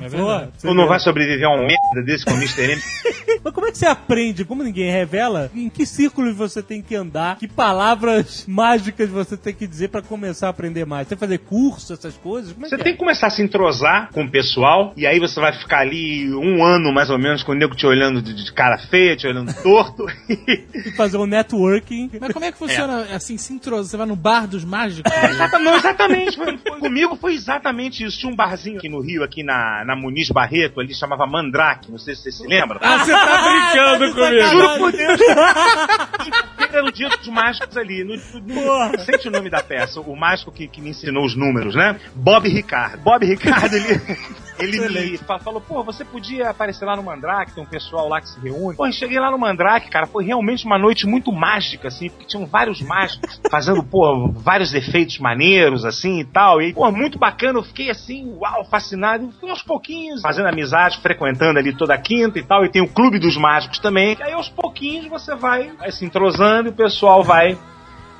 É 0.00 0.08
verdade. 0.08 0.50
você 0.56 0.68
Ou 0.68 0.74
não 0.74 0.86
vai 0.86 0.98
sobreviver 1.00 1.46
a 1.46 1.50
um 1.50 1.58
merda 1.66 2.02
desse 2.04 2.24
com 2.24 2.32
o 2.32 2.36
Mr. 2.36 2.62
M? 2.72 2.82
Mas 3.42 3.54
como 3.54 3.66
é 3.66 3.70
que 3.72 3.78
você 3.78 3.86
aprende? 3.86 4.44
Como 4.44 4.62
ninguém 4.62 4.90
revela? 4.90 5.50
Em 5.54 5.68
que 5.68 5.84
círculos 5.86 6.36
você 6.36 6.62
tem 6.62 6.80
que 6.82 6.94
andar? 6.94 7.36
Que 7.36 7.48
palavras 7.48 8.44
mágicas 8.46 9.08
você 9.08 9.36
tem 9.36 9.54
que 9.54 9.66
dizer 9.66 9.88
pra 9.88 10.02
começar 10.02 10.46
a 10.46 10.50
aprender 10.50 10.84
mais? 10.86 11.08
Tem 11.08 11.16
que 11.16 11.20
fazer 11.20 11.38
curso, 11.38 11.92
essas 11.92 12.16
coisas? 12.16 12.52
Como 12.52 12.66
é 12.66 12.68
Você 12.68 12.76
que 12.76 12.84
tem 12.84 12.92
que 12.92 12.98
começar 12.98 13.26
a 13.28 13.30
se 13.30 13.42
entrosar 13.42 14.10
com 14.12 14.24
o 14.24 14.30
pessoal, 14.30 14.92
e 14.96 15.06
aí 15.06 15.18
você 15.18 15.40
vai 15.40 15.52
ficar 15.52 15.80
ali 15.80 16.32
um 16.34 16.64
ano 16.64 16.92
mais 16.92 17.10
ou 17.10 17.18
menos 17.18 17.42
com 17.42 17.52
o 17.52 17.54
nego 17.54 17.74
te 17.74 17.86
olhando 17.86 18.20
de, 18.22 18.34
de 18.34 18.52
cara 18.52 18.78
feia, 18.78 19.16
te 19.16 19.26
olhando 19.26 19.52
torto. 19.62 20.06
é? 20.08 20.90
fazer 20.96 21.16
um 21.18 21.26
networking? 21.26 22.10
Mas 22.20 22.32
como 22.32 22.44
é 22.44 22.52
que 22.52 22.58
funciona 22.58 23.02
assim, 23.14 23.36
se 23.36 23.52
entrosar? 23.52 23.90
Você 23.90 23.96
vai 23.96 24.06
no 24.06 24.16
bar 24.16 24.46
dos 24.46 24.64
mágicos? 24.64 25.10
É, 25.12 25.26
exata- 25.30 25.58
não, 25.58 25.76
exatamente. 25.76 26.38
Comigo 26.78 27.16
foi 27.16 27.34
exatamente 27.34 28.04
isso. 28.04 28.18
Tinha 28.18 28.32
um 28.32 28.36
barzinho 28.36 28.78
aqui 28.78 28.88
no 28.88 29.00
Rio, 29.00 29.22
aqui 29.24 29.39
na, 29.42 29.84
na 29.84 29.96
Muniz 29.96 30.30
Barreto, 30.30 30.80
ali 30.80 30.94
chamava 30.94 31.26
Mandrake, 31.26 31.90
não 31.90 31.98
sei 31.98 32.14
se 32.14 32.22
você 32.22 32.32
se 32.32 32.46
lembra. 32.46 32.78
Ah, 32.82 32.98
você 32.98 33.12
tá 33.12 33.42
brincando 33.42 34.14
comigo. 34.14 34.46
Juro 34.46 34.78
por 34.78 34.92
Deus. 34.92 35.20
Era 36.72 36.84
o 36.84 36.92
dia 36.92 37.08
dos 37.08 37.28
mágicos 37.28 37.76
ali. 37.76 38.04
No, 38.04 38.16
no, 38.16 38.88
no, 38.88 38.98
sente 39.00 39.28
o 39.28 39.30
nome 39.30 39.50
da 39.50 39.62
peça, 39.62 40.00
o 40.00 40.16
mágico 40.16 40.52
que, 40.52 40.68
que 40.68 40.80
me 40.80 40.90
ensinou 40.90 41.24
os 41.24 41.34
números, 41.36 41.74
né? 41.74 41.98
Bob 42.14 42.48
Ricardo. 42.48 43.02
Bob 43.02 43.24
Ricardo, 43.26 43.74
ele, 43.74 44.00
ele 44.64 45.10
me 45.12 45.16
fa- 45.18 45.38
falou, 45.38 45.60
pô, 45.60 45.82
você 45.82 46.04
podia 46.04 46.50
aparecer 46.50 46.84
lá 46.84 46.96
no 46.96 47.02
Mandrake, 47.02 47.52
tem 47.52 47.62
um 47.62 47.66
pessoal 47.66 48.08
lá 48.08 48.20
que 48.20 48.28
se 48.28 48.40
reúne. 48.40 48.76
Pô, 48.76 48.86
eu 48.86 48.92
cheguei 48.92 49.18
lá 49.18 49.30
no 49.30 49.38
Mandrake, 49.38 49.90
cara, 49.90 50.06
foi 50.06 50.24
realmente 50.24 50.64
uma 50.66 50.78
noite 50.78 51.06
muito 51.06 51.32
mágica, 51.32 51.88
assim, 51.88 52.08
porque 52.08 52.26
tinham 52.26 52.46
vários 52.46 52.80
mágicos 52.80 53.40
fazendo, 53.50 53.82
pô, 53.82 54.30
vários 54.34 54.74
efeitos 54.74 55.18
maneiros, 55.18 55.84
assim, 55.84 56.20
e 56.20 56.24
tal. 56.24 56.60
E, 56.60 56.72
pô, 56.72 56.90
muito 56.90 57.18
bacana, 57.18 57.58
eu 57.58 57.62
fiquei 57.62 57.90
assim, 57.90 58.32
uau, 58.36 58.64
fascinado. 58.64 59.26
E 59.26 59.40
fui 59.40 59.50
aos 59.50 59.62
pouquinhos, 59.62 60.20
fazendo 60.22 60.48
amizade, 60.48 60.98
frequentando 60.98 61.58
ali 61.58 61.72
toda 61.74 61.96
quinta 61.98 62.38
e 62.38 62.42
tal. 62.42 62.64
E 62.64 62.68
tem 62.68 62.82
o 62.82 62.88
Clube 62.88 63.18
dos 63.18 63.36
Mágicos 63.36 63.78
também. 63.78 64.16
E 64.18 64.22
aí, 64.22 64.32
aos 64.32 64.48
pouquinhos, 64.48 65.06
você 65.06 65.34
vai, 65.34 65.70
vai 65.72 65.90
se 65.90 66.04
entrosando 66.04 66.68
e 66.68 66.72
o 66.72 66.74
pessoal 66.74 67.22
vai 67.22 67.56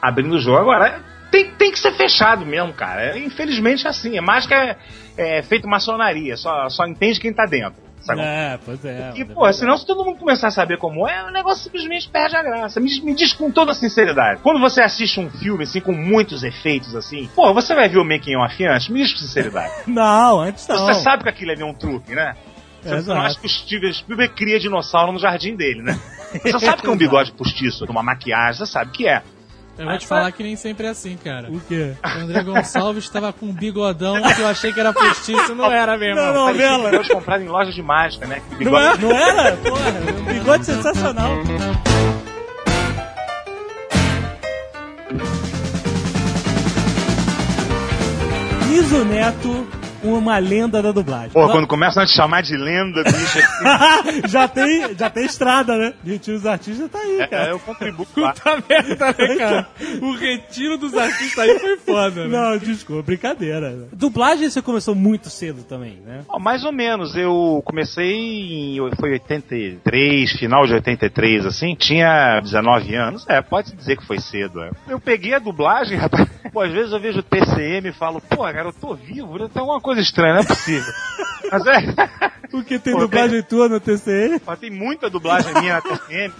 abrindo 0.01 0.35
o 0.35 0.39
jogo. 0.41 0.59
Agora, 0.61 1.03
tem, 1.31 1.51
tem 1.53 1.71
que 1.71 1.79
ser 1.79 1.93
fechado 1.93 2.45
mesmo, 2.45 2.73
cara. 2.73 3.17
Infelizmente 3.19 3.87
é 3.87 3.91
assim. 3.91 4.19
A 4.19 4.23
mágica 4.23 4.55
é, 4.55 4.77
é 5.21 5.43
feito 5.43 5.69
maçonaria, 5.69 6.37
só, 6.37 6.69
só 6.69 6.87
entende 6.87 7.21
quem 7.21 7.33
tá 7.33 7.45
dentro. 7.45 7.91
Sabe? 8.01 8.23
É, 8.23 8.59
pois 8.65 8.83
é. 8.85 9.13
E, 9.15 9.23
é 9.23 9.25
pô, 9.27 9.53
senão 9.53 9.77
se 9.77 9.87
todo 9.87 10.05
mundo 10.05 10.19
começar 10.19 10.49
a 10.49 10.51
saber 10.51 10.79
como 10.79 11.07
é, 11.07 11.23
o 11.25 11.31
negócio 11.31 11.65
simplesmente 11.65 12.09
perde 12.09 12.35
a 12.35 12.43
graça. 12.43 12.81
Me, 12.81 13.01
me 13.03 13.15
diz 13.15 13.35
com 13.35 13.51
toda 13.51 13.75
sinceridade. 13.75 14.41
Quando 14.43 14.59
você 14.59 14.83
assiste 14.83 15.21
um 15.21 15.31
filme, 15.31 15.65
assim, 15.65 15.81
com 15.81 15.93
muitos 15.93 16.43
efeitos, 16.43 16.95
assim, 16.97 17.29
pô, 17.35 17.53
você 17.53 17.75
vai 17.75 17.89
ver 17.89 17.99
o 17.99 18.05
making 18.05 18.37
off 18.37 18.65
antes? 18.65 18.89
Me 18.89 19.03
diz 19.03 19.13
com 19.13 19.19
sinceridade. 19.19 19.73
Não, 19.87 20.41
antes 20.41 20.67
não. 20.67 20.79
Você 20.87 21.03
sabe 21.03 21.25
que 21.25 21.29
aquilo 21.29 21.51
ali 21.51 21.63
é 21.63 21.65
um 21.65 21.75
truque, 21.75 22.15
né? 22.15 22.35
Você 22.83 22.95
Exato. 22.95 23.19
não 23.19 23.27
acha 23.27 23.39
que 23.39 23.47
o 23.47 23.49
Steven 23.49 23.93
Spielberg 23.93 24.35
cria 24.35 24.59
dinossauro 24.59 25.13
no 25.13 25.19
jardim 25.19 25.55
dele, 25.55 25.83
né? 25.83 26.01
Você 26.43 26.59
sabe 26.59 26.81
que 26.81 26.89
é 26.89 26.91
um 26.91 26.97
bigode 26.97 27.33
postiço, 27.33 27.85
uma 27.85 28.03
maquiagem, 28.03 28.65
você 28.65 28.67
sabe 28.67 28.91
que 28.93 29.07
é. 29.07 29.23
Eu 29.81 29.87
vou 29.87 29.97
te 29.97 30.07
falar 30.07 30.31
que 30.33 30.43
nem 30.43 30.57
sempre 30.57 30.87
é 30.87 30.91
assim, 30.91 31.17
cara. 31.17 31.51
O 31.51 31.59
quê? 31.59 31.95
O 32.05 32.21
André 32.21 32.43
Gonçalves 32.43 33.05
estava 33.05 33.33
com 33.33 33.47
um 33.47 33.53
bigodão 33.53 34.21
que 34.35 34.43
eu 34.43 34.47
achei 34.47 34.75
que 34.75 34.79
era 34.79 34.93
postiço, 34.93 35.55
não 35.55 35.73
era 35.73 35.97
mesmo. 35.97 36.17
Não, 36.17 36.35
não. 36.35 36.47
Novela. 36.49 36.91
bigode 36.91 37.09
comprado 37.09 37.43
em 37.43 37.49
loja 37.49 37.73
de 37.73 37.83
mágica, 37.83 38.27
né? 38.27 38.43
Não, 38.61 38.79
é? 38.79 38.99
não 38.99 39.11
era? 39.11 39.57
Porra, 39.57 39.91
um 40.21 40.25
bigode 40.35 40.67
sensacional. 40.67 41.31
Niso 48.69 49.05
Neto, 49.07 49.67
uma 50.03 50.39
lenda 50.39 50.83
da 50.83 50.93
dublagem. 50.93 51.31
Pô, 51.31 51.49
quando 51.49 51.67
começam 51.67 52.03
a 52.03 52.07
te 52.07 52.15
chamar 52.15 52.43
de 52.43 52.57
lenda, 52.57 53.03
bicho, 53.05 53.39
já, 54.29 54.49
tem, 54.49 54.95
já 54.97 55.11
tem 55.11 55.25
estrada, 55.25 55.77
né? 55.77 55.95
Retiro 56.05 56.39
dos 56.39 56.47
artistas 56.47 56.91
tá 56.91 56.99
aí, 56.99 57.21
é, 57.21 57.27
cara. 57.27 57.51
eu 57.51 57.59
contribuo. 57.59 58.07
Puta 58.07 58.63
merda, 58.69 59.15
né, 59.19 59.37
cara? 59.39 59.69
O 60.01 60.13
retiro 60.13 60.77
dos 60.79 60.95
artistas 60.95 61.39
aí 61.39 61.59
foi 61.59 61.77
foda, 61.79 62.27
né? 62.27 62.39
Não, 62.39 62.59
desculpa, 62.59 63.03
brincadeira. 63.03 63.89
Dublagem 63.93 64.49
você 64.49 64.63
começou 64.63 64.95
muito 64.95 65.29
cedo 65.31 65.63
também, 65.65 65.99
né? 66.05 66.23
Ó, 66.29 66.39
mais 66.39 66.65
ou 66.65 66.73
menos, 66.73 67.17
eu 67.17 67.63
comecei 67.65 68.13
em. 68.13 68.91
Foi 68.99 69.13
83, 69.13 70.33
final 70.33 70.67
de 70.67 70.75
83, 70.75 71.47
assim. 71.47 71.75
Tinha 71.75 72.41
19 72.41 72.95
anos. 72.95 73.27
É, 73.29 73.41
pode 73.41 73.75
dizer 73.75 73.97
que 73.97 74.07
foi 74.07 74.19
cedo. 74.19 74.63
É. 74.63 74.71
Eu 74.89 75.01
peguei 75.01 75.35
a 75.35 75.39
dublagem, 75.39 75.97
rapaz. 75.99 76.29
Pô, 76.53 76.61
às 76.61 76.73
vezes 76.73 76.93
eu 76.93 77.01
vejo 77.01 77.21
o 77.21 77.23
TCM 77.23 77.89
e 77.89 77.93
falo, 77.93 78.21
pô, 78.21 78.43
cara, 78.43 78.69
eu 78.69 78.73
tô 78.73 78.95
vivo, 78.95 79.49
tem 79.49 79.61
alguma 79.61 79.81
coisa 79.81 79.90
estranha, 79.99 80.35
não 80.35 80.41
é 80.41 80.47
possível. 80.47 80.93
Mas 81.51 81.67
é. 81.67 82.31
Porque 82.51 82.79
tem 82.79 82.93
Pô, 82.93 83.01
dublagem 83.01 83.43
tua 83.43 83.69
no 83.69 83.81
TCE? 83.81 84.41
Ó, 84.47 84.57
tem 84.57 84.71
muita 84.71 85.09
dublagem 85.09 85.53
minha 85.55 85.75
na 85.75 85.81
TCM. 85.81 86.33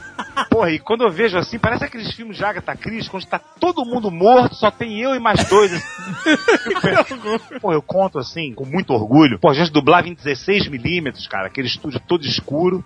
Porra, 0.51 0.71
e 0.71 0.79
quando 0.79 1.05
eu 1.05 1.11
vejo 1.11 1.39
assim, 1.39 1.59
parece 1.59 1.85
aqueles 1.85 2.13
filmes 2.13 2.37
de 2.37 2.45
Agatha 2.45 2.77
Christie, 2.77 3.11
quando 3.11 3.25
tá 3.27 3.39
todo 3.39 3.85
mundo 3.85 4.11
morto, 4.11 4.55
só 4.55 4.71
tem 4.71 5.01
eu 5.01 5.15
e 5.15 5.21
mais 5.21 5.45
dois. 5.49 5.73
assim. 5.73 7.59
Pô, 7.61 7.73
eu 7.73 7.81
conto 7.81 8.19
assim, 8.19 8.53
com 8.55 8.65
muito 8.65 8.93
orgulho. 8.93 9.39
Pô, 9.39 9.51
a 9.51 9.55
gente 9.55 9.73
dublava 9.73 10.09
em 10.09 10.15
16mm, 10.15 11.29
cara, 11.29 11.47
aquele 11.47 11.69
estúdio 11.69 12.01
todo 12.01 12.25
escuro. 12.25 12.85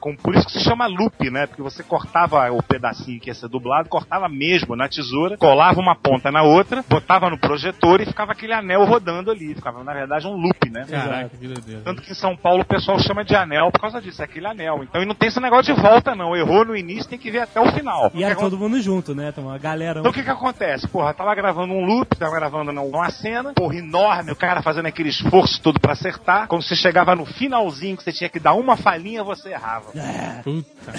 Com, 0.00 0.16
por 0.16 0.34
isso 0.34 0.46
que 0.46 0.52
se 0.52 0.60
chama 0.60 0.86
loop, 0.86 1.30
né? 1.30 1.46
Porque 1.46 1.62
você 1.62 1.82
cortava 1.82 2.50
o 2.50 2.62
pedacinho 2.62 3.20
que 3.20 3.28
ia 3.28 3.34
ser 3.34 3.48
dublado, 3.48 3.88
cortava 3.88 4.28
mesmo 4.28 4.74
na 4.74 4.88
tesoura, 4.88 5.36
colava 5.36 5.78
uma 5.78 5.94
ponta 5.94 6.30
na 6.30 6.42
outra, 6.42 6.82
botava 6.88 7.28
no 7.28 7.38
projetor 7.38 8.00
e 8.00 8.06
ficava 8.06 8.32
aquele 8.32 8.54
anel 8.54 8.84
rodando 8.84 9.29
ali. 9.30 9.54
Ficava, 9.54 9.82
na 9.84 9.92
verdade, 9.92 10.26
um 10.26 10.36
loop, 10.36 10.70
né? 10.70 10.86
Caraca, 10.88 11.30
que 11.36 11.46
doideira. 11.46 11.82
Tanto 11.82 12.02
que 12.02 12.12
em 12.12 12.14
São 12.14 12.36
Paulo 12.36 12.62
o 12.62 12.64
pessoal 12.64 12.98
chama 12.98 13.24
de 13.24 13.34
anel 13.34 13.70
por 13.70 13.80
causa 13.80 14.00
disso, 14.00 14.22
é 14.22 14.24
aquele 14.24 14.46
anel. 14.46 14.82
Então 14.82 15.02
e 15.02 15.06
não 15.06 15.14
tem 15.14 15.28
esse 15.28 15.40
negócio 15.40 15.74
de 15.74 15.80
volta, 15.80 16.14
não. 16.14 16.36
Errou 16.36 16.64
no 16.64 16.76
início, 16.76 17.08
tem 17.08 17.18
que 17.18 17.30
ver 17.30 17.40
até 17.40 17.60
o 17.60 17.70
final. 17.72 18.10
E 18.14 18.24
era 18.24 18.36
todo 18.36 18.58
mundo 18.58 18.80
junto, 18.80 19.14
né? 19.14 19.32
Tem 19.32 19.42
uma 19.42 19.58
galera. 19.58 20.00
Então 20.00 20.10
o 20.10 20.14
que 20.14 20.22
que 20.22 20.30
acontece? 20.30 20.88
Porra, 20.88 21.14
tava 21.14 21.34
gravando 21.34 21.72
um 21.72 21.84
loop, 21.84 22.16
tava 22.16 22.34
gravando 22.34 22.70
uma 22.70 23.10
cena, 23.10 23.52
porra, 23.54 23.76
enorme, 23.76 24.32
o 24.32 24.36
cara 24.36 24.62
fazendo 24.62 24.86
aquele 24.86 25.08
esforço 25.08 25.60
todo 25.60 25.80
pra 25.80 25.92
acertar. 25.92 26.46
Quando 26.48 26.62
você 26.62 26.76
chegava 26.76 27.14
no 27.14 27.24
finalzinho, 27.26 27.96
que 27.96 28.02
você 28.02 28.12
tinha 28.12 28.28
que 28.28 28.40
dar 28.40 28.54
uma 28.54 28.76
falhinha, 28.76 29.22
você 29.22 29.50
errava. 29.50 29.92
Puta. 30.42 30.92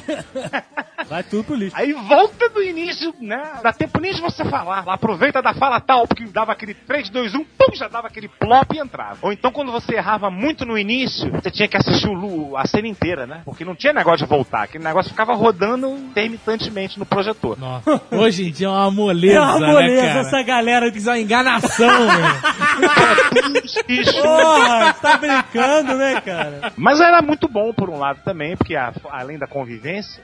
Vai 1.07 1.23
tudo 1.23 1.43
pro 1.43 1.55
lixo. 1.55 1.75
Aí 1.75 1.93
volta 1.93 2.49
do 2.49 2.61
início, 2.61 3.13
né? 3.19 3.59
Dá 3.61 3.73
tempo 3.73 3.99
nem 3.99 4.13
de 4.13 4.21
você 4.21 4.45
falar. 4.45 4.85
Lá, 4.85 4.93
aproveita 4.93 5.41
da 5.41 5.53
fala 5.53 5.79
tal, 5.79 6.07
porque 6.07 6.25
dava 6.25 6.51
aquele 6.51 6.73
3, 6.73 7.09
2, 7.09 7.35
1, 7.35 7.43
pum, 7.43 7.75
já 7.75 7.87
dava 7.87 8.07
aquele 8.07 8.20
plop 8.27 8.73
e 8.75 8.79
entrava. 8.79 9.17
Ou 9.21 9.31
então 9.31 9.51
quando 9.51 9.71
você 9.71 9.95
errava 9.95 10.29
muito 10.29 10.65
no 10.65 10.77
início, 10.77 11.29
você 11.31 11.49
tinha 11.51 11.67
que 11.67 11.77
assistir 11.77 12.07
o, 12.07 12.13
lu- 12.13 12.57
a 12.57 12.65
cena 12.67 12.87
inteira, 12.87 13.25
né? 13.27 13.41
Porque 13.45 13.63
não 13.65 13.75
tinha 13.75 13.93
negócio 13.93 14.25
de 14.25 14.29
voltar. 14.29 14.63
Aquele 14.63 14.83
negócio 14.83 15.11
ficava 15.11 15.33
rodando 15.33 15.87
intermitantemente 15.89 16.97
no 16.99 17.05
projetor. 17.05 17.57
Nossa. 17.59 18.01
Hoje 18.11 18.47
em 18.47 18.51
dia 18.51 18.67
é 18.67 18.69
uma 18.69 18.91
moleza, 18.91 19.35
É 19.35 19.39
uma 19.41 19.59
moleza 19.59 20.01
né, 20.01 20.07
cara? 20.07 20.19
essa 20.21 20.43
galera 20.43 20.91
de 20.91 20.97
Isso 20.97 21.09
é 21.09 21.13
uma 21.13 21.19
enganação. 21.19 21.89
Bicho. 23.87 24.21
Porra, 24.21 24.93
tá 24.93 25.17
brincando, 25.17 25.95
né, 25.95 26.21
cara? 26.21 26.71
Mas 26.77 26.99
era 26.99 27.21
muito 27.21 27.47
bom 27.47 27.73
por 27.73 27.89
um 27.89 27.97
lado 27.97 28.19
também, 28.23 28.55
porque 28.55 28.75
a- 28.75 28.93
além 29.09 29.37
da 29.37 29.47
convivência, 29.47 30.23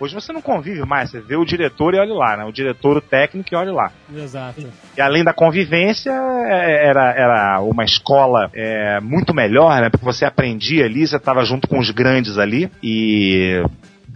hoje 0.00 0.14
você 0.14 0.32
não 0.32 0.40
convive 0.40 0.84
mais, 0.84 1.10
você 1.10 1.20
vê 1.20 1.36
o 1.36 1.44
diretor 1.44 1.94
e 1.94 1.98
olha 1.98 2.14
lá, 2.14 2.36
né? 2.36 2.44
O 2.44 2.52
diretor, 2.52 2.96
o 2.96 3.00
técnico 3.00 3.48
e 3.52 3.56
olha 3.56 3.72
lá. 3.72 3.92
Exato. 4.14 4.66
E 4.96 5.00
além 5.00 5.24
da 5.24 5.32
convivência, 5.32 6.10
é, 6.10 6.86
era, 6.86 7.12
era 7.12 7.60
uma 7.60 7.84
escola 7.84 8.50
é, 8.54 9.00
muito 9.00 9.34
melhor, 9.34 9.80
né? 9.80 9.90
Porque 9.90 10.04
você 10.04 10.24
aprendia 10.24 10.84
ali, 10.84 11.06
você 11.06 11.16
estava 11.16 11.44
junto 11.44 11.68
com 11.68 11.78
os 11.78 11.90
grandes 11.90 12.38
ali 12.38 12.70
e 12.82 13.62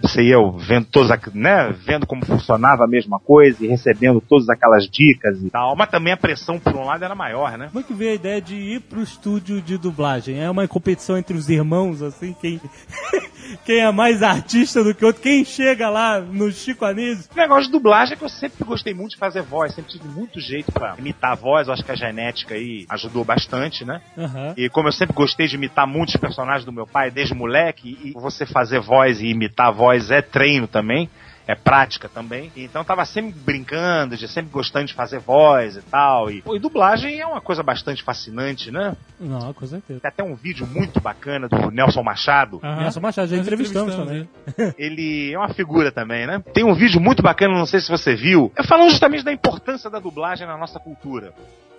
você 0.02 0.22
ia 0.22 0.36
vendo 0.58 0.86
todas, 0.86 1.10
aqu- 1.10 1.30
né? 1.34 1.72
Vendo 1.84 2.06
como 2.06 2.24
funcionava 2.24 2.84
a 2.84 2.88
mesma 2.88 3.18
coisa 3.18 3.64
e 3.64 3.68
recebendo 3.68 4.20
todas 4.20 4.48
aquelas 4.48 4.86
dicas 4.88 5.40
e 5.42 5.50
tal. 5.50 5.74
Mas 5.76 5.90
também 5.90 6.12
a 6.12 6.16
pressão 6.16 6.58
por 6.58 6.74
um 6.74 6.84
lado 6.84 7.04
era 7.04 7.14
maior, 7.14 7.56
né? 7.56 7.68
Como 7.68 7.80
é 7.80 7.82
que 7.82 7.94
veio 7.94 8.12
a 8.12 8.14
ideia 8.14 8.40
de 8.40 8.54
ir 8.54 8.80
pro 8.80 9.02
estúdio 9.02 9.60
de 9.60 9.78
dublagem? 9.78 10.40
É 10.40 10.50
uma 10.50 10.66
competição 10.68 11.16
entre 11.16 11.36
os 11.36 11.48
irmãos, 11.48 12.02
assim, 12.02 12.34
quem, 12.40 12.60
quem 13.64 13.80
é 13.80 13.90
mais 13.90 14.22
artista 14.22 14.82
do 14.82 14.94
que 14.94 15.04
outro, 15.04 15.22
quem 15.22 15.44
chega 15.44 15.88
lá 15.90 16.20
no 16.20 16.50
Chico 16.50 16.84
Anísio. 16.84 17.30
O 17.32 17.36
negócio 17.36 17.64
de 17.66 17.72
dublagem 17.72 18.14
é 18.14 18.16
que 18.16 18.24
eu 18.24 18.28
sempre 18.28 18.64
gostei 18.64 18.94
muito 18.94 19.12
de 19.12 19.18
fazer 19.18 19.42
voz, 19.42 19.74
sempre 19.74 19.92
tive 19.92 20.08
muito 20.08 20.40
jeito 20.40 20.70
pra 20.72 20.94
imitar 20.98 21.32
a 21.32 21.34
voz, 21.34 21.66
eu 21.68 21.74
acho 21.74 21.84
que 21.84 21.92
a 21.92 21.96
genética 21.96 22.54
aí 22.54 22.86
ajudou 22.88 23.24
bastante, 23.24 23.84
né? 23.84 24.00
Aham. 24.16 24.54
E 24.56 24.68
como 24.68 24.88
eu 24.88 24.92
sempre 24.92 25.14
gostei 25.14 25.46
de 25.46 25.56
imitar 25.56 25.86
muitos 25.86 26.16
personagens 26.16 26.64
do 26.64 26.72
meu 26.72 26.86
pai 26.86 27.10
desde 27.10 27.34
moleque, 27.34 27.98
e 28.04 28.12
você 28.12 28.46
fazer 28.46 28.80
voz 28.80 29.20
e 29.20 29.26
imitar 29.28 29.68
a 29.68 29.70
voz 29.70 29.91
é 30.10 30.22
treino 30.22 30.66
também, 30.66 31.08
é 31.46 31.54
prática 31.54 32.08
também. 32.08 32.52
Então 32.56 32.84
tava 32.84 33.04
sempre 33.04 33.32
brincando, 33.32 34.16
de 34.16 34.28
sempre 34.28 34.50
gostando 34.50 34.86
de 34.86 34.94
fazer 34.94 35.18
voz 35.18 35.76
e 35.76 35.82
tal. 35.82 36.30
E, 36.30 36.42
pô, 36.42 36.54
e 36.56 36.58
dublagem 36.58 37.20
é 37.20 37.26
uma 37.26 37.40
coisa 37.40 37.62
bastante 37.62 38.02
fascinante, 38.02 38.70
né? 38.70 38.96
Não, 39.18 39.52
com 39.52 39.66
certeza. 39.66 40.00
Tem 40.00 40.08
até 40.08 40.22
um 40.22 40.34
vídeo 40.34 40.66
muito 40.66 41.00
bacana 41.00 41.48
do 41.48 41.70
Nelson 41.70 42.02
Machado. 42.02 42.60
Aham. 42.62 42.82
Nelson 42.82 43.00
Machado, 43.00 43.28
já 43.28 43.36
Nós 43.36 43.46
entrevistamos 43.46 43.94
também. 43.94 44.28
ele. 44.56 44.74
Ele 44.92 45.32
é 45.32 45.38
uma 45.38 45.52
figura 45.52 45.90
também, 45.90 46.26
né? 46.26 46.42
Tem 46.52 46.64
um 46.64 46.74
vídeo 46.74 47.00
muito 47.00 47.22
bacana, 47.22 47.56
não 47.56 47.66
sei 47.66 47.80
se 47.80 47.88
você 47.88 48.14
viu. 48.14 48.52
É 48.56 48.62
falando 48.62 48.90
justamente 48.90 49.24
da 49.24 49.32
importância 49.32 49.90
da 49.90 49.98
dublagem 49.98 50.46
na 50.46 50.56
nossa 50.56 50.78
cultura. 50.78 51.32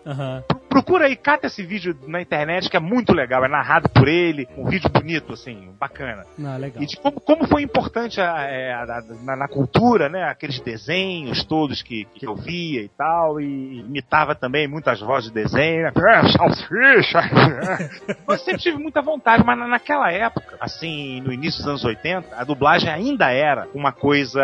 Aham. 0.06 0.44
Procura 0.70 1.06
aí, 1.06 1.16
cata 1.16 1.46
esse 1.46 1.62
vídeo 1.62 1.96
na 2.08 2.20
internet 2.20 2.68
que 2.68 2.76
é 2.76 2.80
muito 2.80 3.14
legal, 3.14 3.46
é 3.46 3.48
narrado 3.48 3.88
por 3.90 4.08
ele, 4.08 4.48
um 4.58 4.66
vídeo 4.66 4.90
bonito, 4.90 5.32
assim, 5.34 5.70
bacana. 5.80 6.26
Ah, 6.44 6.58
legal. 6.58 6.82
E 6.82 6.88
de 6.88 6.98
como, 6.98 7.22
como 7.22 7.48
foi 7.48 7.62
importante 7.62 8.20
a- 8.20 8.42
é, 8.42 8.74
a- 8.74 8.82
a- 8.82 9.04
na, 9.24 9.36
na 9.36 9.48
cultura, 9.48 10.10
né? 10.10 10.24
Aqueles 10.24 10.60
desenhos 10.60 11.44
todos 11.44 11.84
que, 11.84 12.06
que 12.16 12.26
eu 12.26 12.36
via 12.36 12.82
e 12.82 12.90
tal, 12.90 13.40
e 13.40 13.82
imitava 13.82 14.34
também 14.34 14.68
muitas 14.68 15.00
vozes 15.00 15.30
de 15.32 15.36
desenho. 15.44 15.84
né? 15.84 15.92
"Ah, 15.96 16.28
Salsicha! 16.28 17.20
eu 18.28 18.38
sempre 18.40 18.62
tive 18.62 18.78
muita 18.80 19.00
vontade, 19.00 19.44
mas 19.46 19.58
na- 19.58 19.68
naquela 19.68 20.12
época, 20.12 20.58
assim, 20.60 21.22
no 21.22 21.32
início 21.32 21.60
dos 21.60 21.68
anos 21.68 21.86
80, 21.86 22.36
a 22.36 22.44
dublagem 22.44 22.90
ainda 22.90 23.30
era 23.32 23.68
uma 23.76 23.92
coisa, 23.92 24.42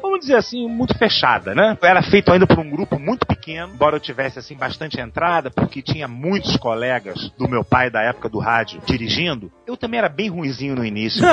vamos 0.00 0.20
dizer 0.20 0.36
assim, 0.36 0.68
muito 0.68 0.96
fechada, 0.96 1.56
né? 1.56 1.76
Era 1.82 2.02
feito 2.04 2.30
ainda 2.32 2.46
por 2.46 2.60
um 2.60 2.70
grupo 2.70 3.00
muito 3.00 3.26
pequeno, 3.26 3.72
embora 3.74 3.96
eu 3.96 4.00
tivesse, 4.00 4.38
assim, 4.38 4.54
bastante 4.54 4.85
entrada, 5.00 5.50
porque 5.50 5.82
tinha 5.82 6.06
muitos 6.06 6.56
colegas 6.56 7.30
do 7.38 7.48
meu 7.48 7.64
pai 7.64 7.90
da 7.90 8.02
época 8.02 8.28
do 8.28 8.38
rádio 8.38 8.80
dirigindo. 8.86 9.50
Eu 9.66 9.76
também 9.76 9.98
era 9.98 10.08
bem 10.08 10.28
ruinzinho 10.28 10.74
no 10.76 10.84
início. 10.84 11.22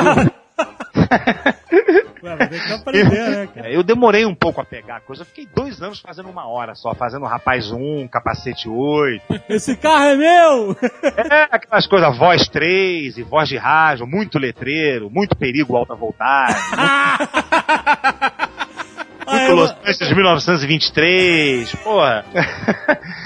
Ué, 2.24 2.38
que 2.48 2.74
aprender, 2.74 3.30
né, 3.30 3.48
cara? 3.54 3.68
É, 3.70 3.76
eu 3.76 3.84
demorei 3.84 4.26
um 4.26 4.34
pouco 4.34 4.62
a 4.62 4.66
pegar 4.66 4.98
a 4.98 5.00
coisa. 5.02 5.24
Eu 5.24 5.26
fiquei 5.26 5.46
dois 5.54 5.82
anos 5.82 6.00
fazendo 6.00 6.30
uma 6.30 6.48
hora 6.48 6.74
só, 6.74 6.94
fazendo 6.96 7.26
Rapaz 7.26 7.70
1, 7.70 8.08
Capacete 8.08 8.70
8. 8.70 9.22
Esse 9.50 9.76
carro 9.76 10.06
é 10.06 10.16
meu! 10.16 10.78
É, 11.04 11.48
aquelas 11.52 11.86
coisas, 11.86 12.18
voz 12.18 12.48
3 12.48 13.18
e 13.18 13.24
voz 13.24 13.50
de 13.50 13.58
rádio, 13.58 14.08
muito 14.08 14.40
letreiro, 14.40 15.10
muito 15.10 15.36
perigo 15.36 15.76
alta 15.76 15.96
voltagem, 15.96 16.56
Ah, 19.26 19.32
muito 19.32 19.52
eu- 19.52 19.56
Los 19.56 19.72
Angeles 19.86 20.16
1923, 20.16 21.76
porra. 21.76 22.26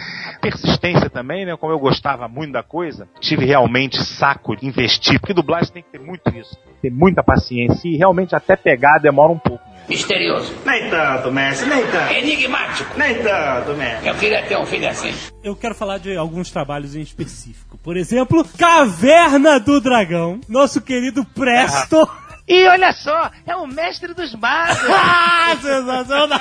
Persistência 0.49 1.09
também, 1.09 1.45
né? 1.45 1.55
Como 1.57 1.73
eu 1.73 1.79
gostava 1.79 2.27
muito 2.27 2.53
da 2.53 2.63
coisa, 2.63 3.07
tive 3.19 3.45
realmente 3.45 4.01
saco 4.03 4.55
de 4.55 4.65
investir, 4.65 5.19
porque 5.19 5.33
dublagem 5.33 5.73
tem 5.73 5.83
que 5.83 5.89
ter 5.91 5.99
muito 5.99 6.29
isso, 6.29 6.57
ter 6.81 6.89
muita 6.89 7.21
paciência 7.21 7.87
e 7.87 7.97
realmente 7.97 8.35
até 8.35 8.55
pegar 8.55 8.99
demora 8.99 9.33
um 9.33 9.39
pouco. 9.39 9.63
Misterioso. 9.89 10.53
Nem 10.65 10.89
tanto, 10.89 11.31
mestre, 11.31 11.69
nem 11.69 11.85
tanto. 11.87 12.13
Enigmático. 12.13 12.97
Nem 12.97 13.15
tanto, 13.23 13.73
mestre. 13.75 14.09
Eu 14.09 14.15
queria 14.15 14.43
ter 14.43 14.57
um 14.57 14.65
filho 14.65 14.87
assim. 14.87 15.13
Eu 15.43 15.55
quero 15.55 15.73
falar 15.73 15.97
de 15.97 16.15
alguns 16.17 16.51
trabalhos 16.51 16.95
em 16.95 17.01
específico. 17.01 17.77
Por 17.77 17.95
exemplo, 17.95 18.45
Caverna 18.57 19.59
do 19.59 19.79
Dragão. 19.79 20.41
Nosso 20.49 20.81
querido 20.81 21.23
Presto. 21.23 22.07
E 22.47 22.65
olha 22.67 22.93
só, 22.93 23.29
é 23.45 23.55
o 23.55 23.67
mestre 23.67 24.13
dos 24.13 24.33
magos! 24.35 24.77
Ah, 25.49 25.55
sensacional! 25.61 26.39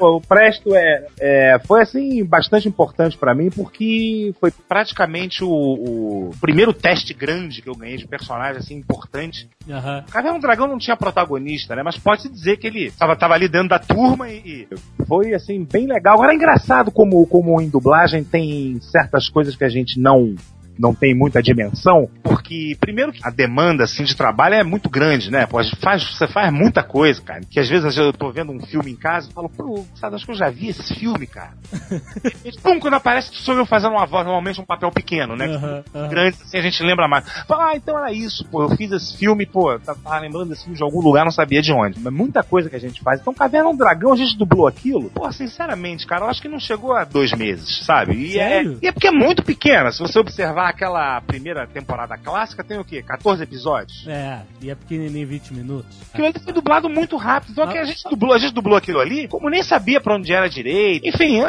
O 0.00 0.20
Presto 0.20 0.74
é, 0.74 1.06
é, 1.20 1.58
foi 1.64 1.82
assim 1.82 2.24
bastante 2.24 2.68
importante 2.68 3.16
pra 3.16 3.34
mim 3.34 3.50
porque 3.50 4.34
foi 4.40 4.50
praticamente 4.50 5.44
o, 5.44 5.48
o 5.48 6.30
primeiro 6.40 6.72
teste 6.72 7.14
grande 7.14 7.62
que 7.62 7.68
eu 7.68 7.74
ganhei 7.74 7.96
de 7.96 8.06
personagem 8.06 8.58
assim 8.58 8.74
importante. 8.74 9.48
Aham. 9.68 10.04
Caverna 10.10 10.38
do 10.38 10.42
Dragão 10.42 10.66
não 10.66 10.78
tinha 10.78 10.96
protagonista, 10.96 11.74
né? 11.74 11.82
Mas 11.82 11.96
pode 11.98 12.22
se 12.22 12.28
dizer 12.28 12.56
que 12.58 12.66
ele 12.66 12.90
tava, 12.90 13.16
tava 13.16 13.34
ali 13.34 13.48
dentro 13.48 13.68
da 13.68 13.78
turma 13.78 14.28
e, 14.28 14.66
e 14.70 15.04
foi 15.06 15.34
assim 15.34 15.64
bem 15.64 15.86
legal. 15.86 16.14
Agora 16.14 16.32
é 16.32 16.36
engraçado 16.36 16.90
como 16.90 17.26
como 17.26 17.60
em 17.60 17.68
dublagem 17.68 18.24
tem 18.24 18.80
certas 18.80 19.28
coisas 19.28 19.56
que 19.56 19.64
a 19.64 19.68
gente 19.68 19.98
não 20.00 20.34
não 20.78 20.94
tem 20.94 21.14
muita 21.14 21.42
dimensão, 21.42 22.08
porque, 22.22 22.76
primeiro, 22.80 23.12
que 23.12 23.26
a 23.26 23.30
demanda, 23.30 23.84
assim, 23.84 24.04
de 24.04 24.16
trabalho 24.16 24.54
é 24.54 24.62
muito 24.62 24.88
grande, 24.88 25.30
né? 25.30 25.46
Pô, 25.46 25.58
faz, 25.80 26.16
você 26.16 26.26
faz 26.26 26.52
muita 26.52 26.82
coisa, 26.82 27.20
cara. 27.20 27.40
Que 27.48 27.60
às 27.60 27.68
vezes 27.68 27.96
eu 27.96 28.12
tô 28.12 28.30
vendo 28.30 28.52
um 28.52 28.60
filme 28.60 28.92
em 28.92 28.96
casa 28.96 29.28
e 29.28 29.32
falo, 29.32 29.48
pô, 29.48 29.84
sabe, 29.94 30.16
acho 30.16 30.24
que 30.24 30.32
eu 30.32 30.36
já 30.36 30.50
vi 30.50 30.68
esse 30.68 30.94
filme, 30.94 31.26
cara. 31.26 31.52
e, 32.44 32.52
pum, 32.60 32.78
quando 32.78 32.94
aparece, 32.94 33.30
sou 33.34 33.54
eu 33.54 33.66
fazendo 33.66 33.92
uma 33.92 34.06
voz, 34.06 34.24
normalmente 34.24 34.60
um 34.60 34.64
papel 34.64 34.90
pequeno, 34.90 35.36
né? 35.36 35.46
Aham, 35.46 35.84
aham. 35.94 36.08
Grande, 36.08 36.36
assim, 36.42 36.58
a 36.58 36.62
gente 36.62 36.82
lembra 36.82 37.08
mais. 37.08 37.24
Fala, 37.46 37.70
ah, 37.70 37.76
então 37.76 37.98
era 37.98 38.12
isso, 38.12 38.44
pô, 38.46 38.62
eu 38.62 38.70
fiz 38.76 38.90
esse 38.92 39.16
filme, 39.16 39.46
pô, 39.46 39.78
tava 39.78 40.18
lembrando 40.18 40.50
desse 40.50 40.62
filme 40.62 40.76
de 40.76 40.82
algum 40.82 41.00
lugar, 41.00 41.24
não 41.24 41.32
sabia 41.32 41.60
de 41.60 41.72
onde. 41.72 41.98
Mas 42.00 42.12
muita 42.12 42.42
coisa 42.42 42.70
que 42.70 42.76
a 42.76 42.80
gente 42.80 43.00
faz. 43.02 43.20
Então, 43.20 43.34
Caverna 43.34 43.70
do 43.70 43.78
Dragão, 43.78 44.12
a 44.12 44.16
gente 44.16 44.36
dublou 44.36 44.66
aquilo. 44.66 45.10
Pô, 45.10 45.30
sinceramente, 45.32 46.06
cara, 46.06 46.24
eu 46.24 46.30
acho 46.30 46.42
que 46.42 46.48
não 46.48 46.60
chegou 46.60 46.92
a 46.92 47.04
dois 47.04 47.32
meses, 47.32 47.84
sabe? 47.84 48.14
E 48.14 48.38
é, 48.38 48.48
Sério? 48.48 48.78
e 48.82 48.86
é 48.86 48.92
porque 48.92 49.08
é 49.08 49.12
muito 49.12 49.42
pequena. 49.42 49.90
Se 49.90 50.00
você 50.00 50.18
observar 50.18 50.67
aquela 50.68 51.20
primeira 51.20 51.66
temporada 51.66 52.16
clássica, 52.16 52.64
tem 52.64 52.78
o 52.78 52.84
quê? 52.84 53.02
14 53.02 53.42
episódios? 53.42 54.06
É, 54.06 54.42
e 54.60 54.70
é 54.70 54.74
pequenininho 54.74 55.26
20 55.26 55.54
minutos. 55.54 55.96
Aquilo 56.12 56.26
ali 56.26 56.38
foi 56.38 56.52
dublado 56.52 56.88
muito 56.88 57.16
rápido. 57.16 57.52
Então 57.52 57.64
aqui 57.64 57.78
a 57.78 57.84
gente 57.84 58.02
dublou, 58.08 58.34
a 58.34 58.38
gente 58.38 58.52
dublou 58.54 58.76
aquilo 58.76 59.00
ali, 59.00 59.28
como 59.28 59.48
nem 59.50 59.62
sabia 59.62 60.00
pra 60.00 60.14
onde 60.14 60.32
era 60.32 60.48
direito. 60.48 61.06
Enfim, 61.06 61.40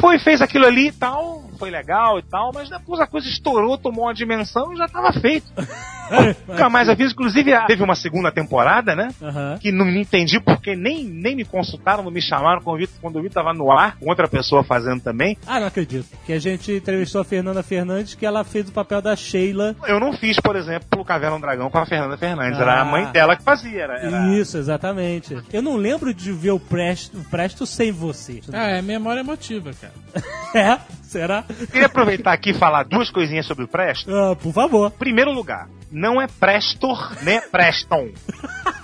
foi, 0.00 0.18
fez 0.18 0.42
aquilo 0.42 0.66
ali 0.66 0.88
e 0.88 0.92
tal, 0.92 1.45
foi 1.56 1.70
legal 1.70 2.18
e 2.18 2.22
tal, 2.22 2.50
mas 2.54 2.68
depois 2.70 3.00
a 3.00 3.06
coisa 3.06 3.28
estourou, 3.28 3.76
tomou 3.78 4.04
uma 4.04 4.14
dimensão 4.14 4.72
e 4.72 4.76
já 4.76 4.86
tava 4.88 5.12
feito. 5.12 5.46
Nunca 6.46 6.68
mais 6.70 6.88
aviso. 6.88 7.12
Inclusive, 7.14 7.52
ah, 7.52 7.66
teve 7.66 7.82
uma 7.82 7.94
segunda 7.96 8.30
temporada, 8.30 8.94
né? 8.94 9.08
Aham. 9.20 9.58
Que 9.60 9.72
não 9.72 9.88
entendi 9.88 10.38
porque 10.40 10.76
nem, 10.76 11.04
nem 11.04 11.34
me 11.34 11.44
consultaram, 11.44 12.02
não 12.04 12.10
me 12.12 12.22
chamaram 12.22 12.60
quando 12.62 12.76
o 12.76 12.78
Vitor- 12.78 12.96
quando 13.00 13.16
o 13.18 13.22
Vitor 13.22 13.42
tava 13.42 13.52
no 13.56 13.72
ar, 13.72 13.96
com 13.98 14.08
outra 14.08 14.28
pessoa 14.28 14.62
fazendo 14.62 15.00
também. 15.00 15.36
Ah, 15.46 15.58
não 15.58 15.66
acredito. 15.66 16.06
Que 16.24 16.32
a 16.32 16.38
gente 16.38 16.70
entrevistou 16.72 17.20
a 17.20 17.24
Fernanda 17.24 17.62
Fernandes, 17.62 18.14
que 18.14 18.24
ela 18.24 18.44
fez 18.44 18.68
o 18.68 18.72
papel 18.72 19.02
da 19.02 19.16
Sheila. 19.16 19.74
Eu 19.88 19.98
não 19.98 20.12
fiz, 20.12 20.38
por 20.40 20.54
exemplo, 20.54 20.86
o 21.00 21.04
Caverna 21.04 21.36
do 21.36 21.42
Dragão 21.42 21.68
com 21.70 21.78
a 21.78 21.86
Fernanda 21.86 22.16
Fernandes. 22.16 22.60
Era 22.60 22.74
Ah. 22.74 22.80
a 22.82 22.84
mãe 22.84 23.06
dela 23.06 23.34
que 23.36 23.42
fazia. 23.42 23.82
Era, 23.82 23.98
era- 23.98 24.28
Isso, 24.34 24.56
exatamente. 24.58 25.36
Eu 25.52 25.60
não 25.62 25.76
lembro 25.76 26.14
de 26.14 26.30
ver 26.30 26.52
o 26.52 26.60
Presto, 26.60 27.18
o 27.18 27.24
Presto 27.24 27.66
sem 27.66 27.90
você. 27.90 28.40
Ah, 28.52 28.68
é 28.68 28.80
memória 28.82 29.20
emotiva, 29.20 29.72
cara. 29.80 29.92
É? 30.54 30.78
Será? 31.16 31.44
Queria 31.72 31.86
aproveitar 31.86 32.32
aqui 32.32 32.50
e 32.50 32.54
falar 32.54 32.82
duas 32.82 33.10
coisinhas 33.10 33.46
sobre 33.46 33.64
o 33.64 33.68
Presto. 33.68 34.14
Ah, 34.14 34.36
por 34.36 34.52
favor. 34.52 34.90
Primeiro 34.90 35.32
lugar, 35.32 35.66
não 35.90 36.20
é 36.20 36.26
Prestor, 36.26 37.12
nem 37.22 37.40
Preston. 37.40 38.08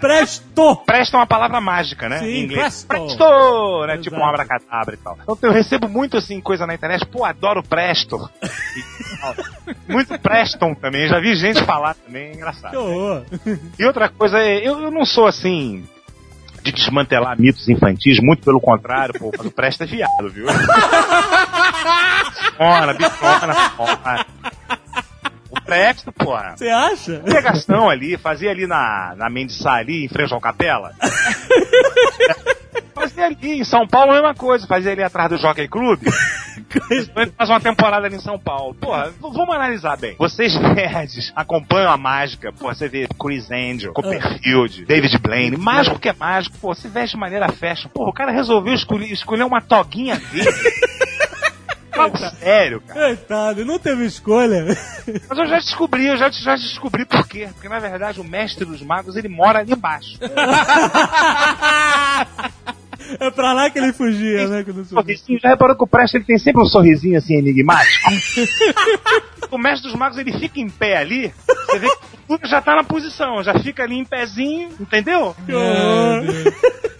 Presto! 0.00 0.76
Preston 0.86 1.18
é 1.18 1.20
uma 1.20 1.26
palavra 1.26 1.60
mágica, 1.60 2.08
né? 2.08 2.20
Sim, 2.20 2.26
em 2.26 2.44
inglês. 2.44 2.84
presto. 2.84 3.16
Presto! 3.16 3.86
Né? 3.86 3.98
Tipo 3.98 4.16
um 4.16 4.24
abracadabra 4.24 4.94
e 4.94 4.96
tal. 4.96 5.18
Então 5.22 5.36
eu 5.42 5.52
recebo 5.52 5.88
muito 5.88 6.16
assim 6.16 6.40
coisa 6.40 6.66
na 6.66 6.74
internet, 6.74 7.04
pô, 7.06 7.24
adoro 7.24 7.62
Prestor. 7.62 8.30
Tal. 9.20 9.34
muito 9.88 10.18
Preston 10.18 10.74
também, 10.74 11.06
já 11.08 11.20
vi 11.20 11.34
gente 11.36 11.62
falar 11.64 11.94
também, 11.94 12.28
é 12.28 12.30
Que 12.30 12.36
engraçado. 12.38 12.74
horror. 12.78 13.24
E 13.78 13.84
outra 13.84 14.08
coisa, 14.08 14.38
eu, 14.42 14.80
eu 14.80 14.90
não 14.90 15.04
sou 15.04 15.26
assim 15.26 15.84
de 16.62 16.72
desmantelar 16.72 17.38
mitos 17.40 17.68
infantis, 17.68 18.18
muito 18.20 18.44
pelo 18.44 18.60
contrário, 18.60 19.14
pô, 19.18 19.30
mas 19.36 19.46
o 19.46 19.50
Presto 19.50 19.82
é 19.84 19.86
viado, 19.86 20.28
viu? 20.30 20.46
Bichona, 22.60 22.94
bichona, 22.94 23.54
bichona. 23.54 24.26
O 25.50 25.60
Presto, 25.62 26.12
porra. 26.12 26.54
Você 26.56 26.68
acha? 26.68 27.20
Pegação 27.24 27.88
ali, 27.90 28.16
fazia 28.16 28.50
ali 28.50 28.66
na, 28.66 29.14
na 29.16 29.28
Mendissá 29.28 29.72
ali, 29.72 30.04
em 30.04 30.08
frente 30.08 30.32
ao 30.32 30.40
Capela. 30.40 30.92
fazia 33.00 33.26
ali, 33.26 33.60
em 33.60 33.64
São 33.64 33.86
Paulo 33.86 34.12
a 34.12 34.14
mesma 34.14 34.34
coisa, 34.34 34.66
fazia 34.66 34.92
ali 34.92 35.02
atrás 35.02 35.30
do 35.30 35.38
Jockey 35.38 35.68
Club. 35.68 36.00
Faz 37.36 37.48
uma 37.48 37.60
temporada 37.60 38.06
ali 38.06 38.16
em 38.16 38.20
São 38.20 38.38
Paulo. 38.38 38.74
Porra, 38.74 39.12
vamos 39.20 39.54
analisar 39.54 39.96
bem. 39.96 40.14
Vocês 40.18 40.54
nerds 40.60 41.32
acompanham 41.34 41.90
a 41.90 41.96
mágica. 41.96 42.52
Pô, 42.52 42.68
você 42.68 42.88
vê 42.88 43.08
Chris 43.18 43.50
Angel, 43.50 43.92
Copperfield, 43.92 44.84
David 44.84 45.18
Blaine. 45.18 45.56
Mágico 45.56 45.98
que 45.98 46.08
é 46.08 46.12
mágico. 46.12 46.56
Pô, 46.58 46.74
se 46.74 46.88
veste 46.88 47.16
de 47.16 47.20
maneira 47.20 47.48
fashion. 47.50 47.88
Pô, 47.88 48.08
o 48.08 48.12
cara 48.12 48.30
resolveu 48.30 48.74
escolher, 48.74 49.10
escolher 49.10 49.44
uma 49.44 49.60
toguinha 49.60 50.16
dele. 50.16 50.50
Fala 51.92 52.16
sério, 52.16 52.80
cara. 52.80 53.00
Coitado, 53.00 53.64
não 53.64 53.78
teve 53.78 54.04
escolha. 54.06 54.64
Mas 55.28 55.38
eu 55.38 55.46
já 55.46 55.56
descobri, 55.56 56.06
eu 56.06 56.16
já, 56.16 56.30
já 56.30 56.54
descobri 56.54 57.04
por 57.04 57.26
quê. 57.26 57.48
Porque 57.52 57.68
na 57.68 57.78
verdade 57.78 58.20
o 58.20 58.24
mestre 58.24 58.64
dos 58.64 58.80
magos 58.80 59.16
ele 59.16 59.28
mora 59.28 59.58
ali 59.58 59.72
embaixo. 59.72 60.18
É 63.18 63.30
pra 63.30 63.52
lá 63.52 63.70
que 63.70 63.78
ele 63.78 63.92
fugia, 63.92 64.46
né? 64.48 64.64
Quando 64.64 64.84
sorrisinho. 64.84 65.40
Já 65.40 65.48
reparou 65.48 65.76
que 65.76 65.84
o 65.84 65.86
Presto 65.86 66.16
ele 66.16 66.24
tem 66.24 66.38
sempre 66.38 66.62
um 66.62 66.66
sorrisinho 66.66 67.18
assim 67.18 67.36
enigmático? 67.36 68.10
o 69.50 69.58
mestre 69.58 69.88
dos 69.88 69.98
magos 69.98 70.18
ele 70.18 70.32
fica 70.38 70.60
em 70.60 70.68
pé 70.68 70.96
ali, 70.96 71.32
você 71.66 71.78
vê 71.78 71.88
que 72.38 72.48
já 72.48 72.60
tá 72.60 72.76
na 72.76 72.84
posição, 72.84 73.42
já 73.42 73.58
fica 73.58 73.82
ali 73.82 73.96
em 73.96 74.04
pezinho, 74.04 74.70
entendeu? 74.78 75.34
Horror. 75.48 76.24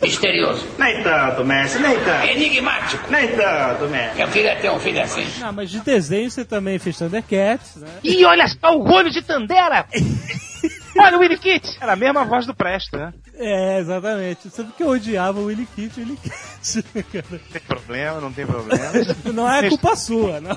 Misterioso. 0.03 0.67
Nem 0.79 1.03
tanto, 1.03 1.45
mestre, 1.45 1.83
nem 1.83 1.99
tanto. 2.01 2.27
Enigmático. 2.27 3.11
Nem 3.11 3.29
tanto, 3.29 3.89
mestre. 3.89 4.23
Eu 4.23 4.29
queria 4.29 4.57
ter 4.57 4.71
um 4.71 4.79
filho 4.81 5.01
assim. 5.01 5.27
Não, 5.39 5.53
mas 5.53 5.71
de 5.71 5.81
desenho 5.81 6.31
você 6.31 6.45
também 6.45 6.79
fez 6.79 6.99
Thundercats, 6.99 7.77
né? 7.77 7.89
E 8.03 8.25
olha 8.25 8.49
só 8.49 8.77
o 8.77 8.91
olho 8.91 9.11
de 9.11 9.23
Tandera! 9.23 9.87
Olha 10.99 11.17
o 11.17 11.21
Willy 11.21 11.39
Kit! 11.39 11.77
Era 11.81 11.93
a 11.93 11.97
mesma 11.97 12.25
voz 12.25 12.47
do 12.47 12.55
Presto, 12.55 12.97
né? 12.97 13.13
É, 13.35 13.79
exatamente. 13.79 14.51
Sabe 14.51 14.73
que 14.77 14.83
eu 14.83 14.89
odiava 14.89 15.39
o 15.41 15.45
Willy 15.47 15.67
Kit, 15.75 15.99
o 16.01 16.03
Willy 16.03 16.17
Kit, 16.17 16.83
cara. 17.13 17.25
Não 17.31 17.39
tem 17.39 17.63
problema, 17.63 18.21
não 18.21 18.33
tem 18.33 18.47
problema. 18.47 18.91
Não 19.33 19.51
é 19.51 19.69
culpa 19.69 19.95
sua, 19.97 20.41
não. 20.41 20.57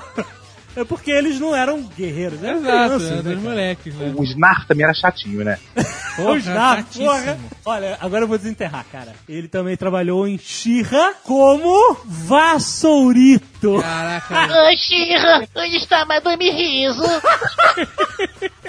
É 0.76 0.82
porque 0.82 1.12
eles 1.12 1.38
não 1.38 1.54
eram 1.54 1.82
guerreiros, 1.82 2.42
eram 2.42 2.58
Exato, 2.58 2.96
crianças, 2.96 3.26
é, 3.26 3.28
né, 3.28 3.34
moleques, 3.36 3.94
né? 3.94 4.12
O 4.16 4.24
Snarf 4.24 4.66
também 4.66 4.84
era 4.84 4.92
chatinho, 4.92 5.44
né? 5.44 5.56
Os 6.18 6.44
Nar, 6.46 6.78
chatíssimo. 6.78 7.06
porra. 7.06 7.38
Olha, 7.64 7.98
agora 8.00 8.24
eu 8.24 8.28
vou 8.28 8.36
desenterrar, 8.36 8.84
cara. 8.90 9.12
Ele 9.28 9.46
também 9.46 9.76
trabalhou 9.76 10.26
em 10.26 10.36
Xirra 10.36 11.14
como 11.22 11.96
vassourito. 12.04 13.80
Caraca, 13.80 14.34
Ô, 14.34 14.76
Xirra, 14.76 15.48
onde 15.56 15.76
está 15.76 16.04
Madame 16.04 16.50
Riso? 16.50 17.02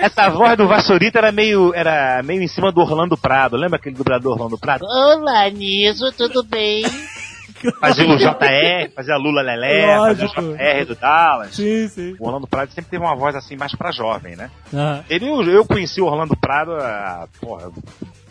Essa 0.05 0.29
voz 0.29 0.55
do 0.55 0.67
Vassourito 0.67 1.17
era 1.17 1.31
meio, 1.31 1.73
era 1.73 2.21
meio 2.21 2.39
em 2.43 2.47
cima 2.47 2.71
do 2.71 2.79
Orlando 2.79 3.17
Prado. 3.17 3.57
Lembra 3.57 3.77
aquele 3.77 3.95
dublador 3.95 4.33
Orlando 4.33 4.55
Prado? 4.55 4.85
Olá, 4.85 5.49
Niso, 5.49 6.11
tudo 6.11 6.43
bem? 6.43 6.83
Fazia 7.81 8.05
o 8.05 8.15
JR, 8.15 8.91
fazia 8.95 9.15
a 9.15 9.17
Lula 9.17 9.41
Lelé, 9.41 9.87
fazia 9.97 10.25
o 10.27 10.29
JR 10.29 10.85
do 10.85 10.93
Dallas. 10.95 11.55
Sim, 11.55 11.87
sim. 11.87 12.15
O 12.19 12.27
Orlando 12.27 12.45
Prado 12.45 12.69
sempre 12.71 12.91
teve 12.91 13.03
uma 13.03 13.15
voz 13.15 13.35
assim 13.35 13.55
mais 13.55 13.73
pra 13.73 13.91
jovem, 13.91 14.35
né? 14.35 14.51
Ah, 14.71 15.01
Ele, 15.09 15.27
eu, 15.27 15.41
eu 15.41 15.65
conheci 15.65 15.99
o 15.99 16.05
Orlando 16.05 16.35
Prado 16.37 16.73
há, 16.73 17.27
porra, 17.41 17.71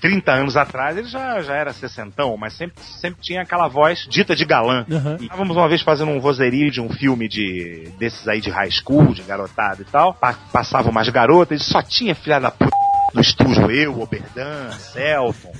30 0.04 0.32
anos 0.32 0.54
atrás, 0.54 0.98
ele 0.98 1.08
já, 1.08 1.40
já 1.40 1.54
era 1.54 1.72
sessentão, 1.72 2.36
mas 2.36 2.52
sempre, 2.52 2.74
sempre 3.00 3.22
tinha 3.22 3.40
aquela 3.40 3.68
voz 3.68 4.06
dita 4.06 4.36
de 4.36 4.44
galã. 4.44 4.84
Aham. 4.92 5.16
E 5.18 5.22
estávamos 5.24 5.56
uma 5.56 5.66
vez 5.66 5.80
fazendo 5.80 6.10
um 6.10 6.20
vozerio 6.20 6.70
de 6.70 6.78
um 6.78 6.90
filme 6.90 7.26
de 7.26 7.88
desses 7.98 8.28
aí 8.28 8.38
de 8.38 8.50
high 8.50 8.70
school, 8.70 9.14
de 9.14 9.22
garotada 9.22 9.80
e 9.80 9.84
tal. 9.86 10.12
Pa- 10.12 10.36
passavam 10.52 10.90
umas 10.92 11.08
garotas, 11.08 11.58
e 11.62 11.64
só 11.64 11.80
tinha 11.80 12.14
filha 12.14 12.38
da 12.38 12.50
puta 12.50 12.83
no 13.12 13.20
estúdio, 13.20 13.70
eu, 13.70 14.00
Oberdan, 14.00 14.70
Celton, 14.72 15.52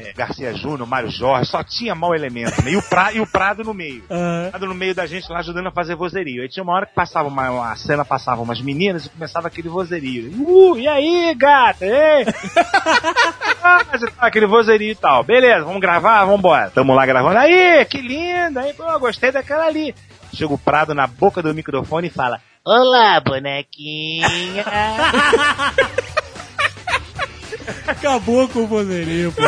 eh, 0.00 0.12
Garcia 0.16 0.54
Júnior, 0.54 0.86
Mário 0.86 1.10
Jorge, 1.10 1.50
só 1.50 1.62
tinha 1.62 1.94
mau 1.94 2.14
elemento, 2.14 2.62
né? 2.62 2.72
E 2.72 2.76
o, 2.76 2.82
pra, 2.82 3.12
e 3.12 3.20
o 3.20 3.26
Prado 3.26 3.62
no 3.62 3.74
meio. 3.74 4.04
ah, 4.08 4.48
Prado 4.50 4.66
no 4.66 4.74
meio 4.74 4.94
da 4.94 5.06
gente 5.06 5.30
lá 5.30 5.40
ajudando 5.40 5.66
a 5.66 5.72
fazer 5.72 5.94
vozerio. 5.94 6.42
Aí 6.42 6.48
tinha 6.48 6.62
uma 6.62 6.72
hora 6.72 6.86
que 6.86 6.94
passava 6.94 7.28
uma, 7.28 7.50
uma 7.50 7.76
cena, 7.76 8.04
passavam 8.04 8.44
umas 8.44 8.60
meninas 8.60 9.04
e 9.06 9.10
começava 9.10 9.48
aquele 9.48 9.68
vozerio. 9.68 10.30
Uh, 10.32 10.78
e 10.78 10.88
aí, 10.88 11.34
gata? 11.34 11.84
Ei! 11.84 12.24
Ah, 13.62 13.82
aquele 14.18 14.46
vozerio 14.46 14.90
e 14.90 14.94
tal. 14.94 15.22
Beleza, 15.24 15.64
vamos 15.64 15.80
gravar? 15.80 16.24
Vambora. 16.24 16.70
Tamo 16.70 16.94
lá 16.94 17.04
gravando. 17.04 17.38
Aí, 17.38 17.84
que 17.86 18.00
linda! 18.00 18.60
Aí, 18.60 18.72
pô, 18.72 18.98
gostei 18.98 19.32
daquela 19.32 19.66
ali. 19.66 19.94
Chega 20.32 20.52
o 20.52 20.58
Prado 20.58 20.94
na 20.94 21.06
boca 21.06 21.42
do 21.42 21.54
microfone 21.54 22.06
e 22.06 22.10
fala: 22.10 22.40
Olá, 22.64 23.20
bonequinha. 23.20 24.24
acabou 27.86 28.48
com 28.48 28.60
o 28.60 28.66
vozerio, 28.66 29.32
pô. 29.32 29.42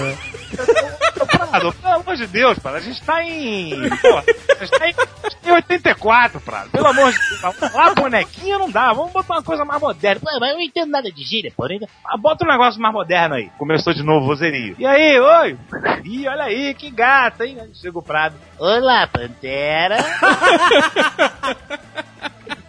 Prado, 1.27 1.73
pelo 1.73 1.95
amor 1.95 2.17
de 2.17 2.27
Deus, 2.27 2.59
Prado, 2.59 2.77
a 2.77 2.81
gente 2.81 3.03
tá 3.03 3.23
em. 3.23 3.71
Pô, 4.01 4.19
a 4.19 4.65
gente 4.65 4.79
tá 4.79 4.89
em, 4.89 4.95
a 4.95 5.29
gente 5.29 5.37
tá 5.43 5.51
em 5.51 5.53
84, 5.53 6.41
Prado. 6.41 6.71
Pelo 6.71 6.87
amor 6.87 7.13
de 7.13 7.19
Deus. 7.19 7.73
Lá, 7.75 7.95
bonequinha 7.95 8.59
não 8.59 8.71
dá. 8.71 8.93
Vamos 8.93 9.13
botar 9.13 9.35
uma 9.35 9.43
coisa 9.43 9.65
mais 9.65 9.81
moderna. 9.81 10.21
Pô, 10.21 10.39
mas 10.41 10.51
eu 10.51 10.57
não 10.57 10.63
entendo 10.63 10.91
nada 10.91 11.11
de 11.11 11.23
gíria, 11.23 11.53
porém. 11.57 11.81
Ah, 12.05 12.17
bota 12.17 12.45
um 12.45 12.49
negócio 12.49 12.81
mais 12.81 12.95
moderno 12.95 13.35
aí. 13.35 13.51
Começou 13.59 13.93
de 13.93 14.03
novo 14.03 14.25
o 14.25 14.29
vozerio. 14.29 14.77
E 14.79 14.87
aí, 14.87 15.19
oi? 15.19 15.57
Ih, 16.05 16.29
olha 16.29 16.45
aí, 16.45 16.75
que 16.75 16.91
gata, 16.91 17.47
hein? 17.47 17.59
Chega 17.75 17.99
o 17.99 18.03
Prado. 18.03 18.37
Olá, 18.59 19.07
Pantera. 19.07 19.97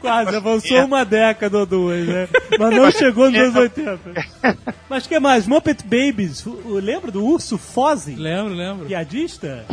Quase, 0.02 0.36
avançou 0.36 0.86
uma 0.86 1.06
década 1.06 1.60
ou 1.60 1.66
duas, 1.66 2.08
né? 2.08 2.28
Mas 2.60 2.76
não 2.76 2.92
chegou 2.92 3.30
nos 3.30 3.40
anos 3.40 3.56
80. 3.56 4.00
Mas 4.90 5.08
que 5.08 5.20
mais? 5.20 5.48
Muppet 5.48 5.84
Babies. 5.84 6.46
Lembra 6.66 7.12
do 7.12 7.24
urso 7.24 7.58
Fozzie? 7.58 8.16
Lembro, 8.16 8.54
lembro. 8.54 8.86
Piadista? 8.88 9.66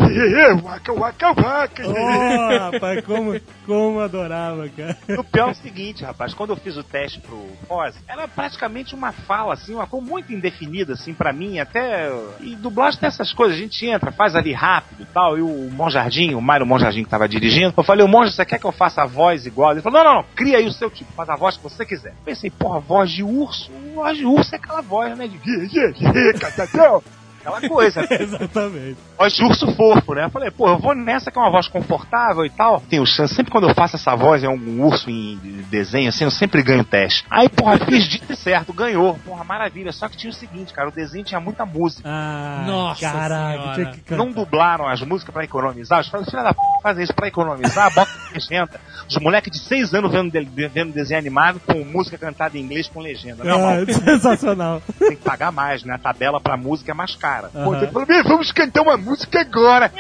Waka, 0.62 0.92
waka, 0.92 1.28
waka. 1.32 1.82
Oh, 1.88 2.58
rapaz, 2.70 3.04
como, 3.04 3.40
como 3.66 4.00
adorava, 4.00 4.68
cara. 4.68 4.96
O 5.18 5.24
pior 5.24 5.48
é 5.48 5.52
o 5.52 5.54
seguinte, 5.54 6.04
rapaz, 6.04 6.34
quando 6.34 6.50
eu 6.50 6.56
fiz 6.56 6.76
o 6.76 6.82
teste 6.82 7.20
pro 7.20 7.48
Foz, 7.66 7.96
era 8.06 8.28
praticamente 8.28 8.94
uma 8.94 9.12
fala, 9.12 9.54
assim, 9.54 9.74
uma 9.74 9.86
coisa 9.86 10.06
muito 10.06 10.32
indefinida, 10.32 10.92
assim, 10.92 11.14
pra 11.14 11.32
mim, 11.32 11.58
até. 11.58 12.12
E 12.40 12.54
dublagem 12.54 13.00
tem 13.00 13.08
essas 13.08 13.32
coisas, 13.32 13.56
a 13.56 13.60
gente 13.60 13.86
entra, 13.86 14.12
faz 14.12 14.36
ali 14.36 14.52
rápido 14.52 15.02
e 15.02 15.06
tal, 15.06 15.38
e 15.38 15.42
o 15.42 15.70
Monjardim, 15.72 16.34
o 16.34 16.40
Mário 16.40 16.66
Monjardim 16.66 17.02
que 17.02 17.10
tava 17.10 17.28
dirigindo, 17.28 17.72
eu 17.76 17.84
falei, 17.84 18.04
o 18.04 18.08
Monja, 18.08 18.30
você 18.30 18.44
quer 18.44 18.58
que 18.58 18.66
eu 18.66 18.72
faça 18.72 19.02
a 19.02 19.06
voz 19.06 19.46
igual? 19.46 19.72
Ele 19.72 19.82
falou, 19.82 20.04
não, 20.04 20.14
não, 20.14 20.17
não, 20.18 20.24
cria 20.34 20.58
aí 20.58 20.66
o 20.66 20.72
seu 20.72 20.90
tipo, 20.90 21.12
faz 21.12 21.28
a 21.28 21.36
voz 21.36 21.56
que 21.56 21.62
você 21.62 21.84
quiser. 21.86 22.14
Pensei, 22.24 22.50
porra, 22.50 22.80
voz 22.80 23.10
de 23.10 23.22
urso, 23.22 23.70
voz 23.94 24.16
de 24.16 24.24
urso 24.24 24.54
é 24.54 24.58
aquela 24.58 24.82
voz, 24.82 25.16
né, 25.16 25.28
de. 25.28 25.38
Aquela 27.40 27.68
coisa, 27.68 28.02
né? 28.02 28.08
Exatamente. 28.20 28.96
voz 29.16 29.32
de 29.32 29.44
urso 29.44 29.72
fofo, 29.74 30.14
né? 30.14 30.24
Eu 30.24 30.30
falei, 30.30 30.50
pô, 30.50 30.68
eu 30.68 30.78
vou 30.78 30.94
nessa 30.94 31.30
que 31.30 31.38
é 31.38 31.40
uma 31.40 31.50
voz 31.50 31.68
confortável 31.68 32.44
e 32.44 32.50
tal. 32.50 32.80
Tenho 32.80 33.06
chance, 33.06 33.34
sempre 33.34 33.50
quando 33.52 33.68
eu 33.68 33.74
faço 33.74 33.96
essa 33.96 34.14
voz 34.16 34.42
em 34.42 34.46
algum 34.46 34.84
urso 34.84 35.08
em 35.08 35.36
desenho, 35.70 36.08
assim, 36.08 36.24
eu 36.24 36.30
sempre 36.30 36.62
ganho 36.62 36.84
teste. 36.84 37.24
Aí, 37.30 37.48
porra, 37.48 37.78
fiz 37.78 38.08
dito 38.08 38.32
e 38.32 38.36
certo, 38.36 38.72
ganhou. 38.72 39.14
Porra, 39.24 39.44
maravilha. 39.44 39.92
Só 39.92 40.08
que 40.08 40.16
tinha 40.16 40.30
o 40.30 40.34
seguinte, 40.34 40.72
cara, 40.72 40.88
o 40.88 40.92
desenho 40.92 41.24
tinha 41.24 41.40
muita 41.40 41.64
música. 41.64 42.08
Ah, 42.08 42.64
Nossa 42.66 43.00
caralho. 43.00 43.94
Não 44.10 44.32
dublaram 44.32 44.88
as 44.88 45.00
músicas 45.02 45.32
pra 45.32 45.44
economizar. 45.44 46.00
Os 46.00 46.08
filhos 46.08 46.26
da 46.26 46.52
p 46.52 46.60
fazem 46.82 47.04
isso 47.04 47.14
pra 47.14 47.28
economizar, 47.28 47.92
bota 47.94 48.10
legenda. 48.32 48.80
Os 49.08 49.16
moleques 49.18 49.50
de 49.52 49.58
6 49.66 49.94
anos 49.94 50.12
vendo, 50.12 50.30
de- 50.30 50.68
vendo 50.68 50.92
desenho 50.92 51.18
animado 51.18 51.58
com 51.60 51.82
música 51.84 52.18
cantada 52.18 52.58
em 52.58 52.60
inglês 52.60 52.88
com 52.88 53.00
legenda. 53.00 53.42
Não, 53.42 53.66
Ah, 53.68 53.76
sensacional. 53.90 54.82
tem 54.98 55.16
que 55.16 55.22
pagar 55.22 55.50
mais, 55.50 55.82
né? 55.84 55.94
A 55.94 55.98
tabela 55.98 56.40
pra 56.40 56.56
música 56.56 56.90
é 56.90 56.94
mais 56.94 57.14
cara. 57.16 57.48
Pô, 57.48 57.74
falar, 57.92 58.06
"Bem, 58.06 58.22
vamos 58.22 58.52
cantar 58.52 58.82
uma 58.82 58.96
música 58.96 59.40
agora. 59.40 59.90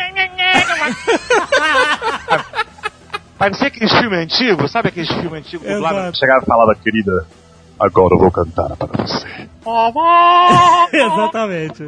Parecia 3.38 3.68
aqueles 3.68 3.92
filmes 3.92 4.18
antigos, 4.18 4.70
sabe 4.72 4.88
aqueles 4.88 5.08
filmes 5.08 5.32
antigos 5.34 5.66
dublados? 5.68 5.98
Exato. 6.00 6.18
Chegava 6.18 6.42
e 6.42 6.46
falava, 6.46 6.74
querida, 6.74 7.24
agora 7.78 8.14
eu 8.14 8.18
vou 8.18 8.30
cantar 8.30 8.76
para 8.76 9.06
você. 9.06 9.26
Exatamente. 10.92 11.84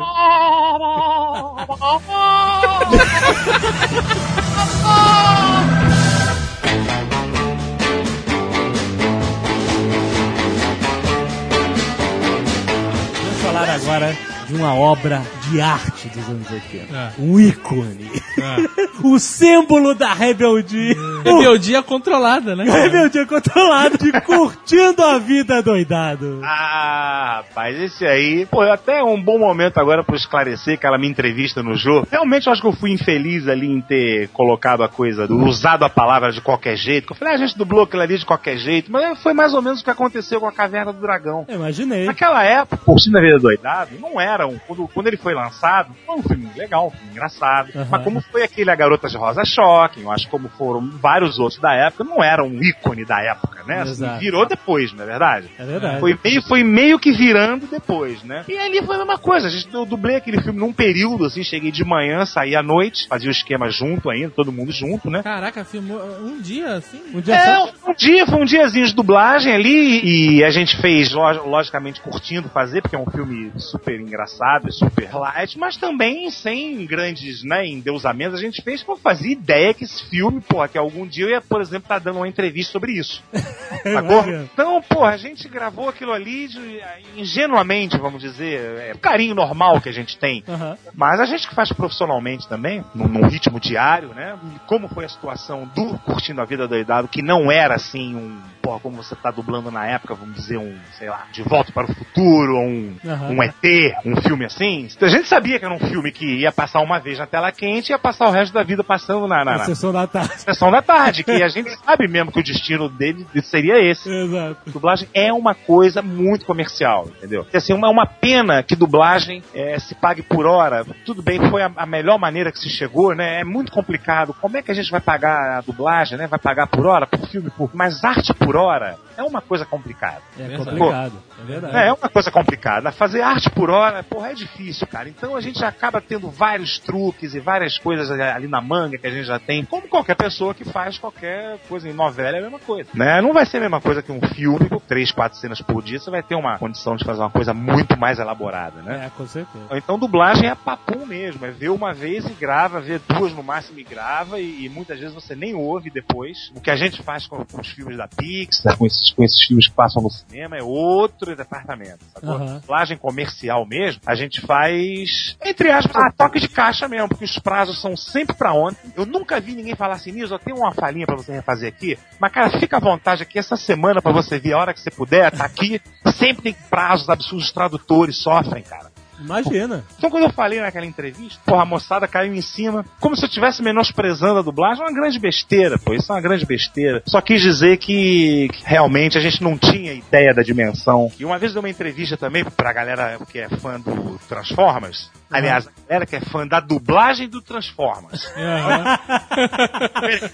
Vamos 13.17 13.43
falar 13.43 13.71
agora 13.71 14.17
de 14.47 14.55
uma 14.55 14.75
obra 14.75 15.23
de 15.51 15.61
arte 15.61 16.09
dos 16.09 16.29
anos 16.29 16.51
80. 16.51 16.97
É. 16.97 17.11
Um 17.19 17.41
ícone. 17.41 18.09
o 19.03 19.19
símbolo 19.19 19.95
da 19.95 20.15
rebeldia. 20.15 20.95
Rebeldia 21.25 21.83
controlada, 21.83 22.55
né? 22.55 22.67
cara? 22.67 22.83
Rebeldia 22.83 23.27
controlado 23.27 23.99
de 23.99 24.13
curtindo 24.21 25.03
a 25.03 25.19
vida 25.19 25.61
doidado. 25.61 26.41
Ah, 26.45 27.43
rapaz, 27.43 27.81
esse 27.81 28.07
aí, 28.07 28.47
pô, 28.47 28.63
até 28.63 29.03
um 29.03 29.21
bom 29.21 29.39
momento 29.39 29.79
agora 29.79 30.05
pra 30.05 30.15
eu 30.15 30.19
esclarecer 30.19 30.75
aquela 30.75 30.99
minha 30.99 31.11
entrevista 31.11 31.63
no 31.63 31.75
jogo. 31.75 32.07
Realmente 32.11 32.47
eu 32.47 32.53
acho 32.53 32.63
que 32.63 32.69
eu 32.69 32.73
fui 32.73 32.93
infeliz 32.93 33.49
ali 33.49 33.67
em 33.67 33.81
ter 33.81 34.29
colocado 34.29 34.85
a 34.85 34.89
coisa, 34.89 35.27
do, 35.27 35.37
usado 35.45 35.85
a 35.85 35.91
palavra 35.91 36.31
de 36.31 36.41
qualquer 36.41 36.77
jeito. 36.77 37.13
Eu 37.13 37.17
falei, 37.17 37.35
ah, 37.35 37.37
a 37.37 37.41
gente 37.41 37.59
dublou 37.59 37.85
aquilo 37.85 38.03
ali 38.03 38.19
de 38.19 38.25
qualquer 38.25 38.57
jeito, 38.57 38.91
mas 38.91 39.21
foi 39.21 39.33
mais 39.33 39.53
ou 39.53 39.63
menos 39.63 39.81
o 39.81 39.85
que 39.85 39.91
aconteceu 39.91 40.39
com 40.39 40.47
a 40.47 40.53
Caverna 40.53 40.93
do 40.93 41.01
Dragão. 41.01 41.45
Eu 41.49 41.57
imaginei. 41.57 42.05
Naquela 42.05 42.45
época, 42.45 42.77
Curtindo 42.85 43.19
a 43.19 43.21
Vida 43.21 43.39
Doidado, 43.39 43.91
não 43.99 44.21
era 44.21 44.47
um. 44.47 44.59
Quando, 44.59 44.89
quando 44.89 45.07
ele 45.09 45.17
foi 45.17 45.35
lançado, 45.45 45.95
foi 46.07 46.17
um 46.17 46.23
filme 46.23 46.51
legal, 46.57 46.89
um 46.89 46.91
filme 46.91 47.13
engraçado. 47.13 47.71
Aham. 47.75 47.89
Mas 47.91 48.05
como 48.05 48.21
foi 48.21 48.43
aquele 48.43 48.71
A 48.71 48.75
Garota 48.75 49.09
de 49.09 49.17
Rosa 49.17 49.45
Choque, 49.45 50.01
eu 50.01 50.11
acho 50.11 50.29
como 50.29 50.49
foram 50.49 50.91
vários 50.99 51.39
outros 51.39 51.61
da 51.61 51.75
época, 51.75 52.05
não 52.05 52.23
era 52.23 52.45
um 52.45 52.63
ícone 52.63 53.05
da 53.05 53.21
época, 53.23 53.60
né? 53.67 53.83
Assim, 53.83 54.19
virou 54.19 54.47
depois, 54.47 54.93
não 54.93 55.05
é 55.05 55.07
verdade? 55.07 55.51
É 55.59 55.65
verdade. 55.65 56.01
Foi 56.01 56.19
meio, 56.23 56.43
foi 56.43 56.65
meio 56.65 56.99
que 56.99 57.13
virando 57.13 57.67
depois, 57.67 58.23
né? 58.23 58.45
E 58.49 58.57
ali 58.57 58.83
foi 58.85 58.97
a 58.97 58.99
mesma 58.99 59.19
coisa. 59.19 59.49
A 59.49 59.51
gente, 59.51 59.73
eu 59.73 59.85
dublei 59.87 60.17
aquele 60.17 60.41
filme 60.41 60.59
num 60.59 60.73
período, 60.73 61.25
assim, 61.25 61.43
cheguei 61.43 61.71
de 61.71 61.85
manhã, 61.85 62.25
saí 62.27 62.55
à 62.57 62.63
noite, 62.63 63.07
fazia 63.09 63.29
o 63.29 63.33
esquema 63.33 63.69
junto 63.71 64.11
ainda, 64.11 64.31
todo 64.31 64.53
mundo 64.53 64.73
junto, 64.73 65.11
né? 65.11 65.23
Caraca, 65.23 65.65
filmou 65.65 65.99
um 66.21 66.41
dia 66.41 66.75
assim? 66.75 67.01
Um 67.15 67.21
dia 67.21 67.35
É, 67.35 67.57
só- 67.57 67.73
um 67.89 67.95
dia, 67.95 68.27
foi 68.27 68.41
um 68.41 68.45
diazinho 68.45 68.87
de 68.87 68.95
dublagem 68.95 69.53
ali 69.53 70.01
e 70.39 70.45
a 70.45 70.51
gente 70.51 70.77
fez, 70.81 71.13
lo- 71.13 71.47
logicamente, 71.49 72.01
curtindo 72.01 72.49
fazer, 72.49 72.83
porque 72.83 72.97
é 72.97 72.99
um 72.99 73.11
filme 73.11 73.53
super 73.57 73.99
engraçado 74.01 74.69
e 74.69 74.73
super 74.73 75.13
light, 75.15 75.59
mas 75.59 75.77
também 75.77 76.31
sem 76.31 76.85
grandes, 76.87 77.43
né, 77.45 77.67
endeusamentos. 77.67 78.39
A 78.39 78.43
gente 78.43 78.63
fez 78.63 78.83
porque 78.83 78.99
eu 78.99 79.03
fazia 79.03 79.33
ideia 79.33 79.73
que 79.75 79.85
esse 79.85 80.05
filme, 80.09 80.41
porra, 80.41 80.69
que 80.69 80.79
algum 80.79 81.07
dia 81.07 81.25
eu 81.25 81.31
ia, 81.31 81.41
por 81.41 81.61
exemplo, 81.61 81.85
estar 81.85 81.99
dando 81.99 82.17
uma 82.17 82.29
entrevista 82.29 82.73
sobre 82.73 82.93
isso. 82.93 83.23
Sacou? 83.83 84.29
Então, 84.29 84.83
porra, 84.83 85.11
a 85.11 85.17
gente 85.17 85.49
gravou 85.49 85.89
aquilo 85.89 86.13
ali 86.13 86.49
de- 86.49 86.81
ingenuamente, 87.17 87.97
vamos 87.99 88.21
dizer, 88.23 88.61
é, 88.81 88.93
o 88.95 88.99
carinho 88.99 89.35
normal 89.35 89.81
que 89.81 89.89
a 89.89 89.93
gente 89.93 90.19
tem. 90.19 90.43
Aham. 90.49 90.77
Mas 90.95 91.21
a 91.21 91.25
gente 91.25 91.49
que 91.49 91.55
faz 91.55 91.73
profissionalmente 91.73 92.49
também, 92.49 92.85
num, 92.95 93.09
num 93.09 93.27
ritmo 93.27 93.59
diário, 93.61 94.09
né? 94.15 94.37
E 94.55 94.59
Como 94.67 94.89
foi 94.89 95.05
a 95.05 95.09
situação 95.09 95.71
do 95.75 95.99
Curtindo 96.01 96.41
a 96.41 96.45
Vida 96.45 96.67
Doidado, 96.69 97.09
que 97.09 97.23
não 97.23 97.51
era 97.51 97.75
assim 97.75 98.15
um, 98.15 98.41
porra, 98.61 98.81
como 98.81 98.97
você 98.97 99.15
tá 99.17 99.31
dublando 99.31 99.71
na 99.71 99.87
época, 99.87 100.15
vamos 100.15 100.37
dizer, 100.37 100.59
um, 100.59 100.77
sei 100.99 101.09
lá, 101.09 101.27
De 101.33 101.43
Volta 101.43 101.73
para 101.73 101.91
o 101.91 101.95
Futuro, 101.95 102.57
ou 102.57 102.63
um, 102.67 102.97
Aham. 103.05 103.31
um 103.31 103.43
ET, 103.43 103.95
um 104.05 104.21
filme 104.21 104.45
assim. 104.45 104.89
A 105.01 105.09
gente 105.09 105.29
sabia 105.29 105.59
que 105.59 105.65
era 105.65 105.75
um 105.75 105.79
filme 105.79 106.13
que 106.13 106.41
ia 106.41 106.53
passar 106.53 106.81
uma 106.81 106.99
vez 106.99 107.19
na 107.19 107.27
tela 107.27 107.51
quente 107.53 107.91
e 107.91 107.93
ia 107.93 107.99
passar 107.99 108.29
o 108.29 108.31
resto 108.31 108.53
da 108.53 108.63
vida 108.63 108.85
passando 108.85 109.27
na, 109.27 109.45
na, 109.45 109.59
Na 109.59 109.65
sessão 109.65 109.93
da 109.93 110.07
tarde. 110.07 110.41
sessão 110.41 110.71
da 110.71 110.83
tarde, 110.83 111.25
que 111.25 111.31
a 111.43 111.49
gente 111.49 111.71
sabe 111.85 112.09
mesmo 112.09 112.33
que 112.33 112.41
o 112.41 112.45
destino 112.45 112.89
dele 112.89 113.27
seria 113.43 113.79
esse. 113.81 114.09
Exato. 114.11 114.71
Dublagem 114.71 115.09
é 115.15 115.33
uma 115.33 115.55
coisa 115.55 116.03
muito 116.03 116.45
comercial, 116.45 117.09
entendeu? 117.19 117.47
E, 117.53 117.57
assim, 117.57 117.73
uma, 117.73 117.89
uma 117.89 118.07
pena 118.07 118.63
que 118.63 118.77
dublagem 118.77 119.43
eh, 119.55 119.79
se 119.79 119.95
pague 119.95 120.23
por 120.23 120.47
hora. 120.47 120.85
Tudo 121.05 121.23
bem, 121.23 121.41
foi 121.51 121.63
a, 121.63 121.71
a 121.77 121.87
melhor 121.87 122.19
maneira 122.19 122.53
que 122.53 122.59
se 122.59 122.69
chegou, 122.69 123.15
né? 123.15 123.41
É 123.41 123.45
muito 123.45 123.73
complicado. 123.73 124.35
Como 124.41 124.57
é 124.57 124.63
que 124.63 124.71
a 124.71 124.75
gente 124.75 124.91
vai 124.91 125.01
pagar 125.01 125.59
a 125.59 125.61
dublagem, 125.61 126.19
né? 126.19 126.27
Vai 126.27 126.39
pagar 126.39 126.67
por 126.67 126.87
hora, 126.87 127.07
por 127.07 127.27
filme, 127.29 127.51
por... 127.51 127.71
Mas 127.75 128.05
arte 128.05 128.33
por 128.35 128.50
hora 128.57 128.97
é 129.21 129.25
uma 129.25 129.41
coisa 129.41 129.65
complicada. 129.65 130.23
É 130.39 130.43
Verdade. 130.45 130.71
complicado. 130.71 131.13
É 131.39 131.45
verdade. 131.45 131.77
É, 131.77 131.89
é 131.89 131.93
uma 131.93 132.09
coisa 132.09 132.31
complicada. 132.31 132.93
Fazer 132.93 133.23
arte 133.23 133.51
por 133.51 133.71
hora, 133.71 134.03
porra, 134.03 134.31
é 134.31 134.35
difícil, 134.35 134.87
cara. 134.87 135.09
Então 135.09 135.37
a 135.37 135.41
gente 135.41 135.65
acaba 135.65 136.01
tendo 136.01 136.31
vários 136.31 136.79
truques 136.79 137.35
e 137.35 137.41
várias 137.41 137.79
coisas 137.79 138.11
ali 138.11 138.49
na 138.49 138.61
manga 138.61 138.99
que 138.99 139.07
a 139.07 139.11
gente 139.11 139.25
já 139.25 139.39
tem. 139.39 139.65
Como 139.65 139.89
qualquer 139.89 140.17
pessoa 140.17 140.55
que 140.55 140.65
faz 140.65 140.99
qualquer 140.99 141.59
coisa 141.69 141.89
em 141.89 141.93
novela 141.93 142.37
é 142.37 142.41
a 142.41 142.43
mesma 142.43 142.59
coisa. 142.59 142.89
Né? 142.95 143.21
Não 143.21 143.33
vai 143.33 143.45
ser 143.47 143.59
a 143.59 143.61
mesma 143.61 143.81
coisa 143.81 144.03
que 144.03 144.11
um 144.11 144.21
filme 144.35 144.69
com 144.69 144.79
três, 144.79 145.13
quatro 145.13 145.39
cenas 145.39 145.61
por 145.61 145.83
dia. 145.83 145.99
Você 145.99 146.11
vai 146.11 146.23
ter 146.23 146.35
uma 146.35 146.59
condição 146.59 146.97
de 146.97 147.05
fazer 147.05 147.21
uma 147.21 147.31
coisa 147.31 147.53
muito 147.53 147.99
mais 147.99 148.19
elaborada, 148.19 148.83
né? 148.83 149.07
É, 149.07 149.11
com 149.11 149.27
certeza. 149.27 149.65
Então 149.73 149.99
dublagem 149.99 150.49
é 150.49 150.55
papum 150.55 151.07
mesmo, 151.07 151.45
é 151.45 151.51
ver 151.51 151.71
uma 151.71 151.93
vez 151.93 152.25
e 152.25 152.33
grava, 152.33 152.81
ver 152.81 153.01
duas 153.01 153.33
no 153.33 153.43
máximo 153.43 153.79
e 153.79 153.85
grava, 153.85 154.41
e, 154.41 154.65
e 154.65 154.69
muitas 154.69 154.99
vezes 154.99 155.15
você 155.15 155.35
nem 155.35 155.55
ouve 155.55 155.91
depois. 155.91 156.51
O 156.55 156.61
que 156.61 156.71
a 156.71 156.77
gente 156.77 157.03
faz 157.03 157.27
com, 157.27 157.45
com 157.45 157.61
os 157.61 157.69
filmes 157.69 157.97
da 157.97 158.09
Pixar, 158.09 158.77
com 158.77 158.87
esses, 158.87 159.10
com 159.13 159.23
esses 159.23 159.43
filmes 159.43 159.69
que 159.69 159.75
passam 159.75 160.03
no 160.03 160.11
cinema, 160.11 160.57
é 160.57 160.63
outro 160.63 161.35
departamento. 161.35 162.05
Sacou? 162.13 162.39
Dublagem 162.39 162.97
comercial 162.97 163.67
mesmo, 163.67 164.01
a 164.07 164.15
gente 164.15 164.41
faz, 164.41 165.37
entre 165.45 165.71
aspas, 165.71 165.97
a 165.97 166.13
toque 166.13 166.41
de 166.41 166.49
caixa 166.49 166.89
mesmo, 166.89 167.09
porque 167.09 167.25
os 167.25 167.39
prazos 167.39 167.81
são 167.81 167.97
sempre 167.97 168.35
pra 168.35 168.53
ontem. 168.53 168.93
Eu 168.97 169.07
nunca 169.07 169.41
vi 169.41 169.55
ninguém 169.55 169.75
falar 169.75 169.95
assim, 169.95 170.13
Nils, 170.13 170.31
eu 170.31 170.39
tenho 170.39 170.57
uma 170.57 170.73
falinha 170.73 171.07
pra 171.07 171.17
você 171.17 171.33
refazer 171.33 171.69
aqui, 171.69 171.99
mas 172.19 172.33
cara, 172.33 172.59
fica 172.59 172.77
à 172.77 172.81
vontade 172.81 173.23
aqui 173.23 173.39
essa 173.39 173.57
semana 173.57 174.03
pra 174.03 174.13
você 174.13 174.39
vir 174.39 174.53
a 174.53 174.59
hora 174.59 174.75
que 174.75 174.81
você 174.81 174.91
puder, 174.91 175.31
tá 175.31 175.45
aqui. 175.45 175.81
Sempre 176.15 176.43
tem 176.43 176.57
prazos 176.69 177.09
absurdos, 177.09 177.47
os 177.47 177.53
tradutores 177.53 178.17
sofrem, 178.17 178.63
cara. 178.63 178.90
Imagina. 179.21 179.85
Então, 179.99 180.11
quando 180.11 180.25
eu 180.25 180.33
falei 180.33 180.61
naquela 180.61 180.87
entrevista, 180.87 181.41
porra, 181.45 181.63
a 181.63 181.67
moçada 181.67 182.09
caiu 182.09 182.35
em 182.35 182.41
cima, 182.41 182.85
como 182.99 183.17
se 183.17 183.25
eu 183.25 183.29
estivesse 183.29 183.63
menosprezando 183.63 184.39
a 184.39 184.43
dublagem. 184.43 184.83
É 184.83 184.87
uma 184.87 184.95
grande 184.95 185.19
besteira, 185.19 185.79
pô. 185.79 185.95
Isso 185.95 186.11
é 186.11 186.15
uma 186.15 186.21
grande 186.21 186.47
besteira. 186.47 187.03
Só 187.07 187.21
quis 187.21 187.41
dizer 187.41 187.77
que, 187.77 188.49
que 188.49 188.63
realmente 188.65 189.19
a 189.19 189.21
gente 189.21 189.43
não 189.43 189.59
tinha 189.59 189.93
ideia 189.93 190.33
da 190.35 190.43
dimensão. 190.43 191.11
E 191.19 191.25
uma 191.25 191.39
vez 191.39 191.53
deu 191.53 191.61
uma 191.61 191.69
entrevista 191.69 192.17
também 192.17 192.45
pra 192.45 192.73
galera 192.73 193.19
que 193.31 193.39
é 193.39 193.49
fã 193.49 193.79
do 193.79 194.19
Transformers. 194.29 195.11
Aliás, 195.31 195.69
a 195.69 195.71
galera 195.89 196.07
que 196.07 196.17
é 196.17 196.21
fã 196.21 196.47
da 196.47 196.59
dublagem 196.59 197.29
do 197.29 197.41
Transformers. 197.41 198.27
Aham. 198.37 198.99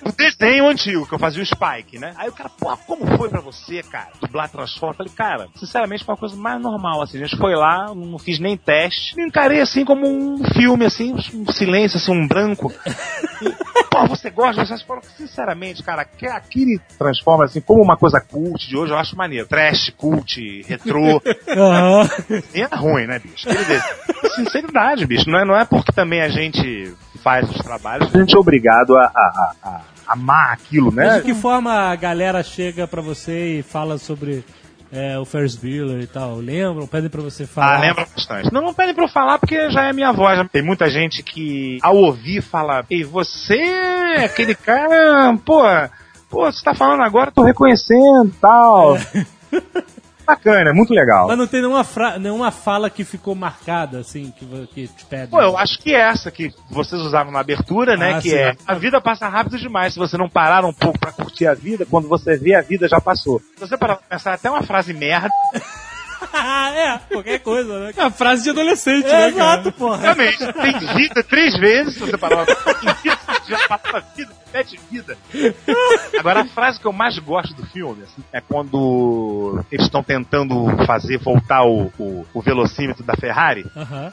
o 0.09 0.12
desenho 0.12 0.66
antigo, 0.68 1.07
que 1.07 1.14
eu 1.14 1.18
fazia 1.18 1.42
o 1.42 1.47
Spike, 1.47 1.99
né? 1.99 2.14
Aí 2.16 2.28
o 2.28 2.32
cara, 2.32 2.49
pô, 2.49 2.74
como 2.78 3.07
foi 3.18 3.28
pra 3.28 3.40
você, 3.40 3.82
cara, 3.82 4.11
dublar 4.20 4.49
Transformers? 4.49 4.99
Eu 4.99 5.05
falei, 5.05 5.12
cara, 5.14 5.49
sinceramente 5.55 6.05
foi 6.05 6.14
uma 6.14 6.18
coisa 6.18 6.36
mais 6.36 6.61
normal, 6.61 7.03
assim. 7.03 7.18
A 7.18 7.26
gente 7.26 7.36
foi 7.36 7.55
lá, 7.55 7.94
não 7.94 8.18
fiz 8.18 8.38
nem 8.38 8.57
teste. 8.57 9.14
Me 9.16 9.26
encarei 9.26 9.61
assim 9.61 9.84
como 9.84 10.07
um 10.07 10.42
filme, 10.55 10.86
assim, 10.86 11.14
um 11.34 11.53
silêncio, 11.53 11.99
assim, 11.99 12.12
um 12.12 12.26
branco. 12.26 12.72
Pô, 13.91 14.07
você 14.07 14.30
gosta? 14.30 14.64
Você 14.64 14.84
fala, 14.84 15.01
sinceramente, 15.16 15.82
cara, 15.82 16.05
que 16.05 16.26
aquele 16.26 16.80
transforma 16.99 17.45
assim 17.45 17.61
como 17.61 17.82
uma 17.82 17.97
coisa 17.97 18.20
cult 18.20 18.68
de 18.68 18.76
hoje, 18.76 18.93
eu 18.93 18.99
acho 18.99 19.16
maneiro. 19.16 19.47
Trash, 19.47 19.91
cult, 19.97 20.62
retrô. 20.66 21.20
E 22.55 22.61
é 22.62 22.68
ruim, 22.74 23.07
né, 23.07 23.18
bicho? 23.18 23.47
Sinceridade, 24.34 25.07
bicho. 25.07 25.28
Não 25.30 25.39
é, 25.39 25.45
não 25.45 25.57
é 25.57 25.64
porque 25.64 25.93
também 25.93 26.20
a 26.20 26.28
gente 26.28 26.95
faz 27.22 27.49
os 27.51 27.59
trabalhos 27.59 28.11
que 28.11 28.16
a 28.16 28.20
gente 28.20 28.34
é 28.37 28.39
obrigado 28.39 28.97
a, 28.97 29.05
a, 29.05 29.11
a- 29.14 29.53
a 29.70 29.80
amar 30.12 30.53
aquilo, 30.53 30.93
Mas 30.93 31.07
né? 31.09 31.16
de 31.18 31.24
que 31.24 31.34
forma 31.34 31.72
a 31.72 31.97
galera 31.97 32.41
chega 32.43 32.87
pra 32.87 33.03
você 33.03 33.59
e 33.59 33.62
fala 33.62 33.99
sobre 33.99 34.45
é, 34.93 35.18
o 35.18 35.24
Ferris 35.24 35.57
Bueller 35.57 36.01
e 36.01 36.07
tal? 36.07 36.37
Lembram? 36.37 36.87
Pedem 36.87 37.11
pra 37.11 37.22
você 37.22 37.47
falar? 37.47 37.76
Ah, 37.76 37.80
lembra 37.80 38.07
bastante. 38.07 38.53
Não, 38.53 38.62
não 38.62 38.74
pedem 38.74 38.95
pra 38.95 39.05
eu 39.05 39.09
falar 39.09 39.39
porque 39.39 39.70
já 39.70 39.84
é 39.84 39.93
minha 39.93 40.12
voz. 40.12 40.39
Tem 40.51 40.62
muita 40.62 40.89
gente 40.89 41.22
que, 41.22 41.78
ao 41.82 41.97
ouvir, 41.97 42.43
fala: 42.43 42.84
Ei, 42.91 43.05
você, 43.05 43.59
é 43.59 44.24
aquele 44.24 44.55
cara, 44.55 45.37
pô, 45.45 45.62
pô, 46.30 46.51
você 46.51 46.64
tá 46.64 46.74
falando 46.74 47.03
agora, 47.03 47.30
eu 47.30 47.34
tô 47.34 47.43
reconhecendo 47.43 48.26
e 48.26 48.41
tal. 48.41 48.97
Bacana, 50.27 50.70
é 50.70 50.72
muito 50.72 50.93
legal. 50.93 51.29
Mas 51.29 51.39
não 51.39 51.47
tem 51.47 51.61
nenhuma, 51.61 51.85
fra- 51.85 52.18
nenhuma 52.18 52.51
fala 52.51 52.91
que 52.91 53.05
ficou 53.05 53.35
marcada, 53.35 54.01
assim, 54.01 54.33
que, 54.37 54.45
que 54.74 54.89
te 54.89 55.05
pedem. 55.07 55.29
Pô, 55.29 55.41
eu 55.41 55.57
acho 55.57 55.79
que 55.79 55.95
é 55.95 56.01
essa 56.01 56.31
que 56.31 56.53
vocês 56.70 57.01
usaram 57.01 57.31
na 57.31 57.41
abertura, 57.41 57.97
né? 57.97 58.14
Ah, 58.14 58.20
que 58.20 58.31
sim. 58.31 58.37
é 58.37 58.55
a 58.66 58.74
vida 58.74 59.01
passa 59.01 59.29
rápido 59.29 59.57
demais. 59.59 59.93
Se 59.93 59.99
você 59.99 60.16
não 60.18 60.29
parar 60.29 60.64
um 60.64 60.72
pouco 60.72 60.99
pra 60.99 61.12
curtir 61.12 61.47
a 61.47 61.55
vida, 61.55 61.87
quando 61.89 62.09
você 62.09 62.37
vê 62.37 62.55
a 62.55 62.61
vida 62.62 62.89
já 62.89 63.01
passou. 63.01 63.41
Se 63.55 63.61
você 63.61 63.77
parar 63.77 63.97
pra 63.97 64.16
pensar 64.16 64.35
até 64.35 64.51
uma 64.51 64.62
frase 64.62 64.93
merda, 64.93 65.31
é, 66.35 66.99
qualquer 67.12 67.39
coisa, 67.41 67.79
né? 67.81 67.93
É 67.97 68.01
uma 68.03 68.11
frase 68.11 68.43
de 68.45 68.51
adolescente, 68.51 69.07
É, 69.07 69.12
né, 69.12 69.29
exato, 69.29 69.62
cara? 69.64 69.72
porra. 69.72 69.97
realmente, 69.99 70.39
tem 70.53 70.79
vida 70.95 71.22
três 71.22 71.57
vezes, 71.59 71.95
se 71.95 72.01
você 72.01 72.16
parar 72.18 72.45
pra 72.45 72.55
já 73.49 73.68
passou 73.68 73.97
a 73.99 74.01
vida, 74.14 74.33
sete 74.51 74.81
vida. 74.91 75.16
Agora, 76.18 76.41
a 76.41 76.45
frase 76.47 76.81
que 76.81 76.87
eu 76.87 76.93
mais 76.93 77.18
gosto 77.18 77.55
do 77.55 77.64
filme 77.66 78.03
assim, 78.03 78.22
é 78.33 78.41
quando 78.41 79.62
eles 79.70 79.87
estão 79.87 80.03
tentando 80.03 80.66
fazer 80.87 81.18
voltar 81.18 81.62
o, 81.64 81.93
o, 81.99 82.27
o 82.33 82.41
velocímetro 82.43 83.05
da 83.05 83.14
Ferrari. 83.16 83.64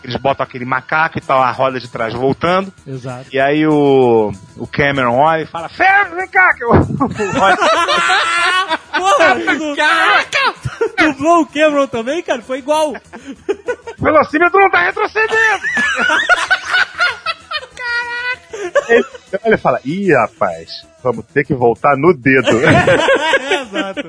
Eles 0.03 0.15
botam 0.17 0.43
aquele 0.43 0.65
macaco 0.65 1.17
e 1.17 1.21
tal, 1.21 1.41
a 1.41 1.51
roda 1.51 1.79
de 1.79 1.87
trás 1.87 2.13
voltando. 2.13 2.73
exato. 2.85 3.27
E 3.31 3.39
aí 3.39 3.65
o, 3.67 4.31
o 4.57 4.67
Cameron 4.67 5.15
olha 5.17 5.43
e 5.43 5.45
fala, 5.47 5.69
Ferro, 5.69 6.15
vem 6.15 6.27
cá, 6.27 6.53
que 6.55 6.63
eu... 6.63 6.69
Porra, 8.93 9.35
tu, 9.35 9.75
Caraca! 9.75 10.53
Dublou 10.97 11.41
o 11.41 11.45
Cameron 11.47 11.87
também, 11.87 12.21
cara? 12.21 12.41
Foi 12.41 12.59
igual. 12.59 12.91
o 12.91 14.03
velocímetro 14.03 14.59
não 14.59 14.69
tá 14.69 14.83
retrocedendo. 14.83 15.63
Ele 18.89 19.05
olha 19.43 19.57
fala, 19.57 19.79
ih, 19.85 20.13
rapaz, 20.13 20.85
vamos 21.03 21.25
ter 21.25 21.43
que 21.45 21.53
voltar 21.53 21.97
no 21.97 22.13
dedo. 22.13 22.49
É, 22.65 23.61
exato. 23.61 24.01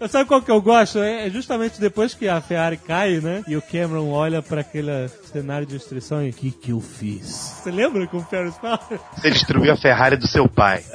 Mas 0.00 0.10
Sabe 0.10 0.26
qual 0.26 0.42
que 0.42 0.50
eu 0.50 0.60
gosto? 0.60 0.98
É 0.98 1.30
justamente 1.30 1.80
depois 1.80 2.14
que 2.14 2.28
a 2.28 2.40
Ferrari 2.40 2.76
cai, 2.76 3.20
né? 3.20 3.42
E 3.46 3.56
o 3.56 3.62
Cameron 3.62 4.10
olha 4.10 4.42
pra 4.42 4.60
aquele 4.62 5.08
cenário 5.32 5.66
de 5.66 5.74
destruição 5.74 6.22
e 6.22 6.30
o 6.30 6.32
que 6.32 6.50
que 6.50 6.72
eu 6.72 6.80
fiz? 6.80 7.26
Você 7.62 7.70
lembra 7.70 8.06
como 8.06 8.22
o 8.22 8.26
Ferris 8.26 8.56
fala? 8.56 8.80
Você 9.16 9.30
destruiu 9.30 9.72
a 9.72 9.76
Ferrari 9.76 10.16
do 10.16 10.26
seu 10.26 10.48
pai. 10.48 10.82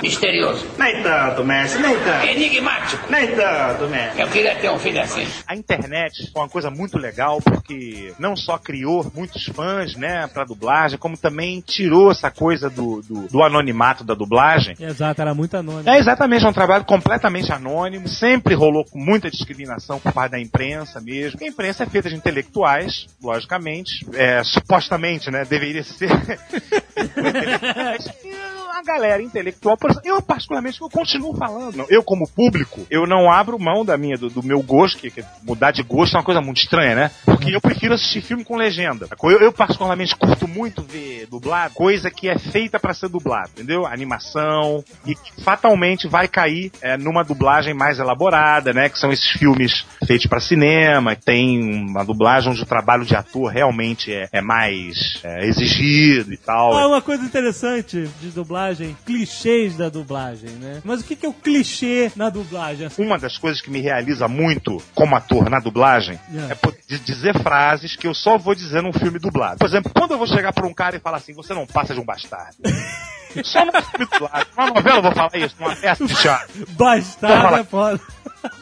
Misterioso. 0.00 0.64
Nem 0.78 1.02
tanto, 1.02 1.44
mestre, 1.44 1.82
nem 1.82 1.98
tanto. 1.98 2.26
Enigmático. 2.26 3.10
Nem 3.10 3.34
tanto, 3.34 3.88
mestre. 3.88 4.22
Eu 4.22 4.28
queria 4.28 4.54
ter 4.54 4.70
um 4.70 4.78
filho 4.78 5.00
assim. 5.00 5.26
A 5.46 5.56
internet 5.56 6.30
foi 6.32 6.42
uma 6.42 6.48
coisa 6.48 6.70
muito 6.70 6.96
legal 6.96 7.40
porque 7.42 8.12
não 8.18 8.36
só 8.36 8.58
criou 8.58 9.10
muitos 9.12 9.46
fãs, 9.46 9.96
né, 9.96 10.28
pra 10.28 10.44
dublagem, 10.44 10.98
como 10.98 11.16
também 11.16 11.60
tirou 11.60 12.14
essa 12.18 12.30
coisa 12.30 12.68
do, 12.68 13.00
do, 13.02 13.28
do 13.28 13.42
anonimato 13.42 14.04
da 14.04 14.14
dublagem. 14.14 14.74
Exato, 14.78 15.20
era 15.20 15.34
muito 15.34 15.56
anônimo. 15.56 15.88
É 15.88 15.98
exatamente, 15.98 16.44
é 16.44 16.48
um 16.48 16.52
trabalho 16.52 16.84
completamente 16.84 17.52
anônimo, 17.52 18.08
sempre 18.08 18.54
rolou 18.54 18.84
com 18.84 18.98
muita 18.98 19.30
discriminação 19.30 19.98
por 19.98 20.12
parte 20.12 20.32
da 20.32 20.40
imprensa 20.40 21.00
mesmo. 21.00 21.38
A 21.42 21.46
imprensa 21.46 21.84
é 21.84 21.86
feita 21.86 22.08
de 22.08 22.16
intelectuais, 22.16 23.06
logicamente, 23.22 24.06
é, 24.12 24.42
supostamente, 24.42 25.30
né, 25.30 25.44
deveria 25.44 25.82
ser. 25.82 26.10
A 28.78 28.82
galera 28.82 29.20
intelectual, 29.20 29.76
por 29.76 29.90
exemplo, 29.90 30.08
eu 30.08 30.22
particularmente, 30.22 30.80
eu 30.80 30.88
continuo 30.88 31.36
falando, 31.36 31.84
eu 31.88 32.00
como 32.00 32.28
público, 32.28 32.86
eu 32.88 33.08
não 33.08 33.28
abro 33.28 33.58
mão 33.58 33.84
da 33.84 33.96
minha, 33.96 34.16
do, 34.16 34.30
do 34.30 34.40
meu 34.40 34.62
gosto, 34.62 34.98
que, 34.98 35.10
que 35.10 35.24
mudar 35.42 35.72
de 35.72 35.82
gosto 35.82 36.14
é 36.14 36.18
uma 36.18 36.24
coisa 36.24 36.40
muito 36.40 36.58
estranha, 36.58 36.94
né? 36.94 37.10
Porque 37.24 37.54
eu 37.54 37.60
prefiro 37.60 37.94
assistir 37.94 38.20
filme 38.20 38.44
com 38.44 38.54
legenda. 38.54 39.08
Eu, 39.20 39.40
eu 39.40 39.52
particularmente 39.52 40.14
curto 40.14 40.46
muito 40.46 40.80
ver 40.80 41.26
dublado, 41.26 41.74
coisa 41.74 42.08
que 42.08 42.28
é 42.28 42.38
feita 42.38 42.78
pra 42.78 42.94
ser 42.94 43.08
dublado, 43.08 43.50
entendeu? 43.50 43.84
Animação, 43.84 44.84
e 45.04 45.16
que 45.16 45.42
fatalmente 45.42 46.06
vai 46.06 46.28
cair 46.28 46.70
é, 46.80 46.96
numa 46.96 47.24
dublagem 47.24 47.74
mais 47.74 47.98
elaborada, 47.98 48.72
né? 48.72 48.88
Que 48.88 48.98
são 48.98 49.10
esses 49.10 49.30
filmes 49.30 49.84
feitos 50.06 50.28
pra 50.28 50.38
cinema, 50.38 51.16
que 51.16 51.24
tem 51.24 51.84
uma 51.88 52.04
dublagem 52.04 52.52
onde 52.52 52.62
o 52.62 52.66
trabalho 52.66 53.04
de 53.04 53.16
ator 53.16 53.50
realmente 53.50 54.12
é, 54.12 54.28
é 54.32 54.40
mais 54.40 55.20
é, 55.24 55.46
exigido 55.46 56.32
e 56.32 56.36
tal. 56.36 56.76
Ah, 56.76 56.87
uma 56.88 57.02
coisa 57.02 57.24
interessante 57.24 58.08
de 58.20 58.30
dublagem, 58.30 58.96
clichês 59.06 59.76
da 59.76 59.88
dublagem, 59.88 60.50
né? 60.50 60.80
Mas 60.84 61.00
o 61.00 61.04
que 61.04 61.24
é 61.24 61.28
o 61.28 61.32
clichê 61.32 62.10
na 62.16 62.28
dublagem? 62.30 62.86
Assim, 62.86 63.02
Uma 63.04 63.18
das 63.18 63.36
coisas 63.38 63.60
que 63.60 63.70
me 63.70 63.80
realiza 63.80 64.26
muito 64.28 64.82
como 64.94 65.14
ator 65.16 65.48
na 65.50 65.58
dublagem 65.60 66.18
Yeah. 66.30 66.52
é 66.52 66.54
poder 66.54 66.78
dizer 67.04 67.38
frases 67.40 67.96
que 67.96 68.06
eu 68.06 68.14
só 68.14 68.36
vou 68.38 68.54
dizer 68.54 68.82
num 68.82 68.92
filme 68.92 69.18
dublado. 69.18 69.58
Por 69.58 69.66
exemplo, 69.66 69.90
quando 69.94 70.12
eu 70.12 70.18
vou 70.18 70.26
chegar 70.26 70.52
pra 70.52 70.66
um 70.66 70.74
cara 70.74 70.96
e 70.96 71.00
falar 71.00 71.18
assim, 71.18 71.32
você 71.32 71.54
não 71.54 71.66
passa 71.66 71.94
de 71.94 72.00
um 72.00 72.04
bastardo. 72.04 72.56
Só 73.44 73.64
num 73.64 73.72
filme 73.72 74.06
dublado. 74.10 74.46
Numa 74.56 74.70
novela 74.70 74.98
eu 74.98 75.02
vou 75.02 75.12
falar 75.12 75.36
isso, 75.36 75.54
numa 75.60 75.76
peça 75.76 76.04
de 76.06 76.14
teatro. 76.16 76.66
Bastardo 76.70 77.56
é 77.56 77.64
foda. 77.64 78.00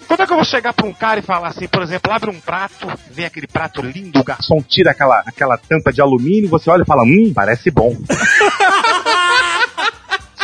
Quando 0.07 0.22
é 0.22 0.27
que 0.27 0.33
eu 0.33 0.37
vou 0.37 0.45
chegar 0.45 0.72
pra 0.72 0.87
um 0.87 0.93
cara 0.93 1.20
e 1.20 1.22
falar 1.22 1.49
assim, 1.49 1.68
por 1.68 1.83
exemplo, 1.83 2.12
abre 2.12 2.31
um 2.31 2.41
prato, 2.41 2.87
vem 3.11 3.27
aquele 3.27 3.47
prato 3.47 3.83
lindo, 3.83 4.18
o 4.18 4.24
garçom 4.24 4.62
tira 4.62 4.93
aquela, 4.93 5.22
aquela 5.27 5.59
tampa 5.59 5.93
de 5.93 6.01
alumínio, 6.01 6.49
você 6.49 6.70
olha 6.70 6.83
e 6.83 6.87
fala, 6.87 7.03
hum, 7.03 7.33
parece 7.35 7.70
bom. 7.70 7.95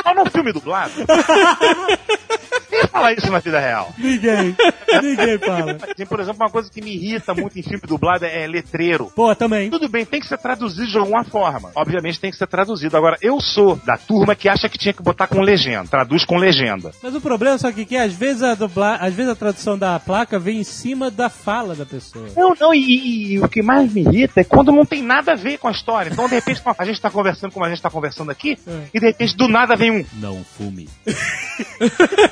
Só 0.02 0.14
num 0.14 0.26
filme 0.26 0.52
dublado. 0.52 0.92
Quem 2.72 2.86
fala 2.88 3.12
isso 3.12 3.30
na 3.30 3.38
vida 3.38 3.60
real? 3.60 3.92
Ninguém. 3.98 4.56
Ninguém 5.02 5.38
fala. 5.38 5.74
Por 6.08 6.20
exemplo, 6.20 6.42
uma 6.42 6.50
coisa 6.50 6.70
que 6.70 6.80
me 6.80 6.94
irrita 6.94 7.34
muito 7.34 7.58
em 7.58 7.62
filme 7.62 7.82
dublado 7.86 8.24
é 8.24 8.46
letreiro. 8.46 9.12
Pô, 9.14 9.34
também. 9.34 9.68
Tudo 9.70 9.88
bem, 9.90 10.06
tem 10.06 10.20
que 10.20 10.26
ser 10.26 10.38
traduzido 10.38 10.86
de 10.86 10.96
alguma 10.98 11.22
forma. 11.22 11.70
Obviamente 11.74 12.18
tem 12.18 12.30
que 12.30 12.36
ser 12.38 12.46
traduzido. 12.46 12.96
Agora, 12.96 13.18
eu 13.20 13.38
sou 13.40 13.76
da 13.84 13.98
turma 13.98 14.34
que 14.34 14.48
acha 14.48 14.68
que 14.70 14.78
tinha 14.78 14.94
que 14.94 15.02
botar 15.02 15.26
com 15.26 15.42
legenda. 15.42 15.86
Traduz 15.88 16.24
com 16.24 16.36
legenda. 16.38 16.92
Mas 17.02 17.14
o 17.14 17.20
problema, 17.20 17.58
só 17.58 17.70
que, 17.70 17.84
que 17.84 17.96
às 17.96 18.14
vezes 18.14 18.42
a 18.42 18.54
dubla... 18.54 18.96
às 18.96 19.12
vezes 19.12 19.30
a 19.30 19.34
tradução 19.36 19.76
da 19.76 20.00
placa 20.00 20.38
vem 20.38 20.60
em 20.60 20.64
cima 20.64 21.10
da 21.10 21.28
fala 21.28 21.74
da 21.74 21.84
pessoa. 21.84 22.26
Não, 22.34 22.54
não, 22.58 22.74
e, 22.74 22.78
e- 22.80 23.32
e 23.34 23.38
o 23.40 23.48
que 23.48 23.62
mais 23.62 23.92
me 23.92 24.00
irrita 24.00 24.40
é 24.40 24.44
quando 24.44 24.72
não 24.72 24.86
tem 24.86 25.02
nada 25.02 25.32
a 25.32 25.36
ver 25.36 25.58
com 25.58 25.68
a 25.68 25.72
história. 25.72 26.08
Então, 26.10 26.26
de 26.26 26.34
repente, 26.34 26.62
a 26.78 26.84
gente 26.86 27.00
tá 27.00 27.10
conversando 27.10 27.52
como 27.52 27.66
a 27.66 27.68
gente 27.68 27.82
tá 27.82 27.90
conversando 27.90 28.30
aqui, 28.30 28.56
É. 28.66 28.82
e 28.94 28.98
de 29.00 29.06
repente, 29.06 29.36
do 29.36 29.46
nada 29.48 29.76
vem 29.76 29.90
um. 29.90 30.04
Não 30.14 30.42
fume. 30.44 30.88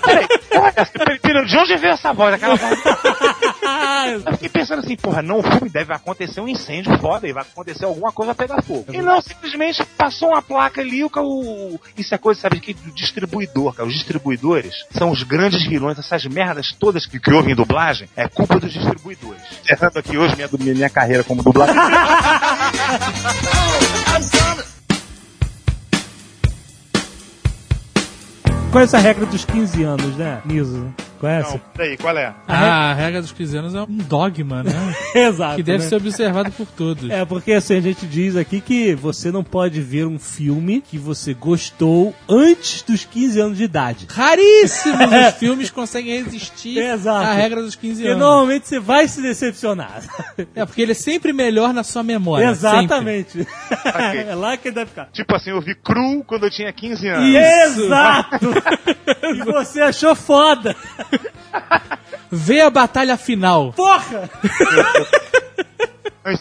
Peraí, 0.05 0.27
de 1.47 1.59
onde 1.59 1.77
veio 1.77 1.95
essa 1.95 2.13
voz? 2.13 2.35
Aquela 2.35 2.55
voz. 2.55 2.79
Eu 4.27 4.33
fiquei 4.33 4.49
pensando 4.49 4.81
assim, 4.81 4.97
porra, 4.97 5.23
não 5.23 5.43
fume, 5.43 5.69
deve 5.69 5.93
acontecer 5.93 6.41
um 6.41 6.49
incêndio 6.49 6.97
foda 6.99 7.29
e 7.29 7.33
vai 7.33 7.43
acontecer 7.43 7.85
alguma 7.85 8.13
coisa 8.13 8.35
pegar 8.35 8.63
fogo. 8.63 8.87
E 8.93 9.03
não, 9.03 9.21
simplesmente 9.21 9.85
passou 9.97 10.31
uma 10.31 10.43
placa 10.43 10.81
ali, 10.81 11.05
o, 11.05 11.11
o 11.15 11.81
isso 11.97 12.15
é 12.15 12.19
coisa, 12.19 12.41
sabe, 12.41 12.61
que 12.61 12.73
do 12.73 12.93
distribuidor, 12.93 13.75
cara. 13.75 13.89
Os 13.89 13.95
distribuidores 13.95 14.75
são 14.91 15.11
os 15.11 15.23
grandes 15.23 15.67
vilões, 15.67 15.99
essas 15.99 16.25
merdas 16.27 16.75
todas 16.79 17.07
que, 17.07 17.21
que 17.21 17.33
houve 17.33 17.53
em 17.53 17.55
dublagem, 17.55 18.09
é 18.17 18.29
culpa 18.29 18.59
dos 18.59 18.73
distribuidores. 18.73 19.43
Encerrando 19.63 19.99
aqui 19.99 20.17
hoje 20.17 20.35
minha, 20.37 20.49
minha, 20.59 20.75
minha 20.75 20.91
carreira 20.91 21.23
como 21.23 21.43
dublador. 21.43 21.75
Conhece 28.71 28.95
a 28.95 29.01
regra 29.01 29.27
dos 29.27 29.45
15 29.45 29.83
anos, 29.83 30.17
né, 30.17 30.41
Niso? 30.45 30.87
Conhece? 31.21 31.53
Não, 31.53 31.61
daí, 31.77 31.99
qual 31.99 32.17
é? 32.17 32.35
Ah, 32.49 32.91
a 32.91 32.95
regra 32.95 33.21
dos 33.21 33.31
15 33.31 33.59
anos 33.59 33.75
é 33.75 33.83
um 33.83 33.87
dogma, 33.87 34.63
né? 34.63 34.73
Exato. 35.15 35.57
que 35.57 35.63
deve 35.63 35.85
né? 35.85 35.89
ser 35.91 35.97
observado 35.97 36.51
por 36.53 36.67
todos. 36.67 37.11
É, 37.11 37.27
porque 37.27 37.53
assim, 37.53 37.77
a 37.77 37.81
gente 37.81 38.07
diz 38.07 38.37
aqui 38.37 38.59
que 38.59 38.95
você 38.95 39.31
não 39.31 39.45
pode 39.45 39.83
ver 39.83 40.07
um 40.07 40.19
filme 40.19 40.81
que 40.81 40.97
você 40.97 41.35
gostou 41.35 42.15
antes 42.27 42.81
dos 42.83 43.05
15 43.05 43.39
anos 43.39 43.59
de 43.59 43.65
idade. 43.65 44.07
Raríssimos 44.11 44.99
os 45.29 45.35
filmes 45.35 45.71
conseguem 45.71 46.23
resistir 46.23 46.79
Exato. 46.79 47.27
à 47.27 47.35
regra 47.35 47.61
dos 47.61 47.77
15 47.77 47.97
Porque 47.97 48.09
anos. 48.09 48.21
normalmente 48.21 48.67
você 48.67 48.81
vai 48.81 49.07
se 49.07 49.21
decepcionar. 49.21 50.01
É, 50.55 50.65
porque 50.65 50.81
ele 50.81 50.93
é 50.93 50.95
sempre 50.95 51.33
melhor 51.33 51.73
na 51.73 51.83
sua 51.85 52.03
memória. 52.03 52.47
Exatamente. 52.47 53.47
Ok. 53.71 54.21
é 54.21 54.35
lá 54.35 54.57
que 54.57 54.69
ele 54.69 54.75
deve 54.75 54.87
ficar. 54.89 55.07
Tipo 55.13 55.37
assim, 55.37 55.51
eu 55.51 55.61
vi 55.61 55.75
cru 55.75 56.25
quando 56.27 56.45
eu 56.45 56.51
tinha 56.51 56.73
15 56.73 57.09
anos. 57.09 57.29
Isso. 57.29 57.85
Exato! 57.85 58.47
e 59.35 59.43
você 59.45 59.81
achou 59.83 60.15
foda! 60.15 60.75
Vê 62.31 62.61
a 62.61 62.71
batalha 62.71 63.17
final. 63.17 63.73
Porra! 63.73 64.31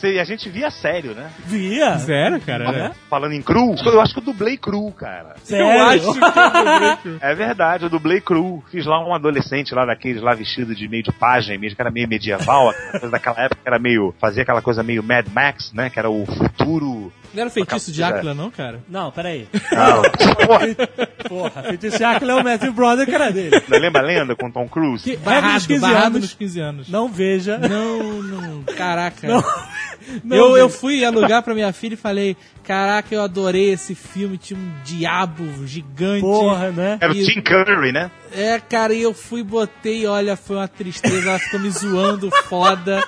E 0.03 0.19
a 0.19 0.23
gente 0.25 0.49
via 0.49 0.69
sério, 0.69 1.15
né? 1.15 1.31
Via. 1.45 1.97
Sério, 1.99 2.41
cara? 2.41 2.69
É? 2.69 2.91
Falando 3.09 3.31
em 3.31 3.41
cru, 3.41 3.75
eu 3.85 4.01
acho 4.01 4.13
que 4.13 4.19
eu 4.19 4.23
dublei 4.23 4.57
cru, 4.57 4.91
cara. 4.91 5.35
Sério? 5.41 5.65
Eu 5.65 5.85
acho 5.85 7.01
que 7.01 7.07
eu 7.07 7.17
É 7.21 7.33
verdade, 7.33 7.85
eu 7.85 7.89
dublei 7.89 8.19
cru. 8.19 8.61
Fiz 8.69 8.85
lá 8.85 8.99
um 9.03 9.13
adolescente 9.13 9.73
lá 9.73 9.85
daqueles 9.85 10.21
lá 10.21 10.35
vestido 10.35 10.75
de 10.75 10.87
meio 10.89 11.03
de 11.03 11.13
página, 11.13 11.57
mesmo 11.57 11.77
que 11.77 11.81
era 11.81 11.89
meio 11.89 12.09
medieval, 12.09 12.69
aquela 12.69 12.91
coisa 12.91 13.09
daquela 13.09 13.41
época 13.41 13.61
que 13.63 13.67
era 13.67 13.79
meio. 13.79 14.13
fazia 14.19 14.43
aquela 14.43 14.61
coisa 14.61 14.83
meio 14.83 15.01
Mad 15.01 15.27
Max, 15.33 15.71
né? 15.73 15.89
Que 15.89 15.97
era 15.97 16.09
o 16.09 16.25
futuro. 16.25 17.11
Não 17.33 17.41
era 17.41 17.49
feitiço 17.49 17.91
de 17.91 18.01
Áquila, 18.03 18.33
não, 18.33 18.49
cara? 18.51 18.79
Não, 18.89 19.11
peraí. 19.11 19.47
Não, 19.71 20.01
porra, 20.45 20.99
Porra, 21.27 21.63
Feitiço 21.63 22.03
Áquila 22.05 22.31
é 22.33 22.35
o 22.35 22.43
Matthew 22.43 22.73
Brother 22.73 23.05
que 23.05 23.13
era 23.15 23.31
dele. 23.31 23.61
lembra 23.69 24.01
a 24.01 24.05
lenda 24.05 24.35
com 24.35 24.49
Tom 24.49 24.67
Cruise? 24.67 25.03
Que- 25.03 25.17
Barrado, 25.17 25.53
dos 25.55 25.67
15 25.67 25.81
barrado 25.81 26.05
anos. 26.07 26.21
nos 26.21 26.33
15 26.33 26.59
anos. 26.59 26.89
Não 26.89 27.07
veja. 27.07 27.57
Não, 27.57 28.23
não. 28.23 28.63
Caraca. 28.75 29.27
Não. 29.27 29.43
Não 30.23 30.37
eu, 30.37 30.57
eu 30.57 30.69
fui 30.69 31.05
alugar 31.05 31.43
pra 31.43 31.53
minha 31.53 31.71
filha 31.71 31.93
e 31.93 31.97
falei: 31.97 32.35
Caraca, 32.63 33.13
eu 33.13 33.21
adorei 33.21 33.71
esse 33.73 33.93
filme. 33.93 34.37
Tinha 34.39 34.59
um 34.59 34.71
diabo 34.83 35.67
gigante. 35.67 36.21
Porra, 36.21 36.71
né? 36.71 36.97
Era 36.99 37.11
o 37.13 37.15
E- 37.15 37.25
Tim 37.25 37.41
Curry, 37.41 37.91
né? 37.91 38.09
É, 38.33 38.59
cara, 38.59 38.93
e 38.93 39.01
eu 39.01 39.13
fui, 39.13 39.43
botei, 39.43 40.05
olha, 40.07 40.35
foi 40.35 40.55
uma 40.57 40.67
tristeza. 40.67 41.29
Ela 41.29 41.39
ficou 41.39 41.59
me 41.59 41.69
zoando 41.69 42.29
foda. 42.47 43.03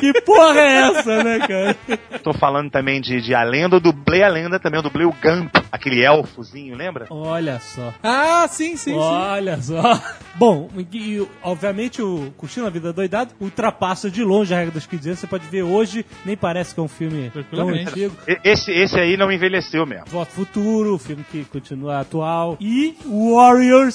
Que 0.00 0.12
porra 0.22 0.60
é 0.60 0.76
essa, 0.90 1.22
né, 1.24 1.38
cara? 1.40 1.76
Tô 2.22 2.32
falando 2.32 2.70
também 2.70 3.00
de, 3.00 3.20
de 3.20 3.34
A 3.34 3.42
Lenda, 3.42 3.76
eu 3.76 3.80
dublei 3.80 4.22
a 4.22 4.28
lenda 4.28 4.58
também, 4.58 4.78
eu 4.78 4.82
dublei 4.82 5.06
o 5.06 5.12
Gump, 5.22 5.54
aquele 5.70 6.02
elfozinho, 6.04 6.74
lembra? 6.76 7.06
Olha 7.10 7.58
só. 7.60 7.92
Ah, 8.02 8.46
sim, 8.48 8.76
sim, 8.76 8.92
sim. 8.92 8.96
Olha 8.96 9.60
só. 9.60 10.00
Bom, 10.36 10.70
e, 10.92 11.26
obviamente 11.42 12.00
o 12.00 12.32
Curtindo 12.36 12.66
a 12.66 12.70
Vida 12.70 12.92
Doidado 12.92 13.34
ultrapassa 13.40 14.10
de 14.10 14.22
longe 14.24 14.54
a 14.54 14.58
regra 14.58 14.72
dos 14.72 14.86
15 14.86 15.08
anos. 15.08 15.20
Você 15.20 15.26
pode 15.26 15.46
ver 15.48 15.62
hoje, 15.62 16.04
nem 16.24 16.36
parece 16.36 16.74
que 16.74 16.80
é 16.80 16.82
um 16.82 16.88
filme 16.88 17.30
tão 17.50 17.68
antigo. 17.68 18.16
E- 18.26 18.38
Esse, 18.44 18.70
esse 18.72 18.98
aí 18.98 19.16
não 19.16 19.30
envelheceu 19.30 19.84
mesmo. 19.84 20.06
Voto 20.06 20.30
Futuro, 20.32 20.96
filme 20.98 21.24
que 21.30 21.44
continua 21.44 22.00
atual. 22.00 22.56
E 22.60 22.96
Warriors 23.06 23.94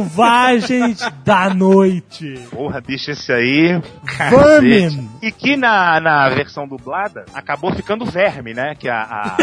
Selvagens 0.00 1.06
da 1.24 1.52
Noite. 1.52 2.34
Porra, 2.50 2.80
bicho, 2.80 3.10
esse 3.10 3.30
aí. 3.30 3.80
Vermin. 4.30 5.10
E 5.20 5.30
que 5.30 5.56
na, 5.56 6.00
na 6.00 6.28
versão 6.30 6.66
dublada 6.66 7.26
acabou 7.34 7.74
ficando 7.74 8.06
verme, 8.06 8.54
né? 8.54 8.74
Que 8.74 8.88
a. 8.88 9.02
a... 9.02 9.36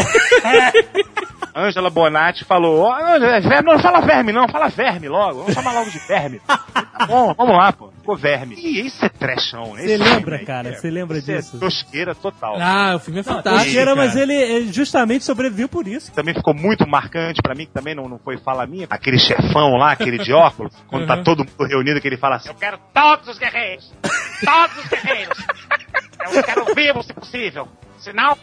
Angela 1.58 1.90
Bonatti 1.90 2.44
falou: 2.44 2.80
"Ó, 2.82 2.92
Ângela, 2.94 3.40
verme, 3.40 3.72
não 3.72 3.78
fala 3.78 4.00
verme, 4.00 4.32
não, 4.32 4.48
fala 4.48 4.68
verme 4.68 5.08
logo. 5.08 5.40
Vamos 5.40 5.54
chamar 5.54 5.72
logo 5.72 5.90
de 5.90 5.98
verme. 5.98 6.40
Tá 6.46 6.64
bom, 7.06 7.34
vamos 7.34 7.56
lá, 7.56 7.72
pô. 7.72 7.90
Ficou 7.98 8.16
verme. 8.16 8.54
E 8.56 8.86
isso 8.86 9.04
é 9.04 9.08
trechão, 9.08 9.74
né? 9.74 9.82
Você 9.82 9.92
Esse 9.92 10.02
lembra, 10.02 10.38
cara? 10.44 10.68
é- 10.70 10.72
Você 10.74 10.90
lembra 10.90 11.18
isso 11.18 11.26
disso? 11.26 11.56
É 11.56 11.60
tosqueira 11.60 12.14
total. 12.14 12.56
Ah, 12.60 12.94
o 12.96 12.98
filme 12.98 13.20
é 13.20 13.22
fantástico. 13.22 13.64
Tosqueira, 13.64 13.94
mas 13.96 14.16
ele 14.16 14.34
ele 14.34 14.72
justamente 14.72 15.24
sobreviveu 15.24 15.68
por 15.68 15.86
isso. 15.86 16.10
Também 16.12 16.32
ficou 16.34 16.54
muito 16.54 16.86
marcante 16.88 17.42
pra 17.42 17.54
mim, 17.54 17.66
que 17.66 17.72
também 17.72 17.94
não, 17.94 18.08
não 18.08 18.18
foi 18.18 18.38
fala 18.38 18.66
minha. 18.66 18.86
Aquele 18.88 19.18
chefão 19.18 19.76
lá, 19.76 19.92
aquele 19.92 20.18
de 20.18 20.32
óculos, 20.32 20.72
quando 20.88 21.06
tá 21.06 21.16
Uhum. 21.16 21.24
todo 21.24 21.38
mundo 21.44 21.68
reunido, 21.68 22.00
que 22.00 22.06
ele 22.08 22.16
fala 22.16 22.36
assim: 22.36 22.48
Eu 22.48 22.54
quero 22.54 22.78
todos 22.94 23.28
os 23.28 23.38
guerreiros. 23.38 23.92
Todos 24.44 24.84
os 24.84 24.88
guerreiros. 24.88 25.38
Eu 26.32 26.42
quero 26.42 26.64
vivos, 26.74 27.06
se 27.06 27.12
possível. 27.14 27.68
Senão, 27.98 28.36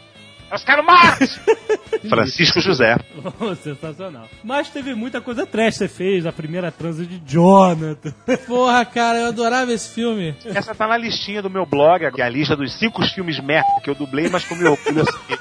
eu 0.50 0.56
os 0.56 0.64
quero 0.64 0.84
mortos. 0.84 1.40
Francisco 2.08 2.60
José. 2.60 2.96
Sensacional. 3.62 4.28
Mas 4.44 4.68
teve 4.68 4.94
muita 4.94 5.20
coisa 5.20 5.46
trash. 5.46 5.76
Você 5.76 5.88
fez 5.88 6.26
a 6.26 6.32
primeira 6.32 6.70
transa 6.70 7.04
de 7.04 7.20
Jonathan. 7.26 8.12
Porra, 8.46 8.84
cara, 8.84 9.18
eu 9.18 9.26
adorava 9.26 9.72
esse 9.72 9.92
filme. 9.92 10.36
Essa 10.44 10.74
tá 10.74 10.86
na 10.86 10.96
listinha 10.96 11.42
do 11.42 11.50
meu 11.50 11.66
blog, 11.66 12.10
que 12.12 12.22
é 12.22 12.24
a 12.24 12.28
lista 12.28 12.56
dos 12.56 12.72
cinco 12.78 13.02
filmes 13.06 13.40
merda 13.40 13.66
que 13.82 13.90
eu 13.90 13.94
dublei, 13.94 14.28
mas 14.28 14.44
com 14.44 14.54
meu 14.54 14.72
orgulho 14.72 15.00
eu 15.00 15.06
sei. 15.10 15.36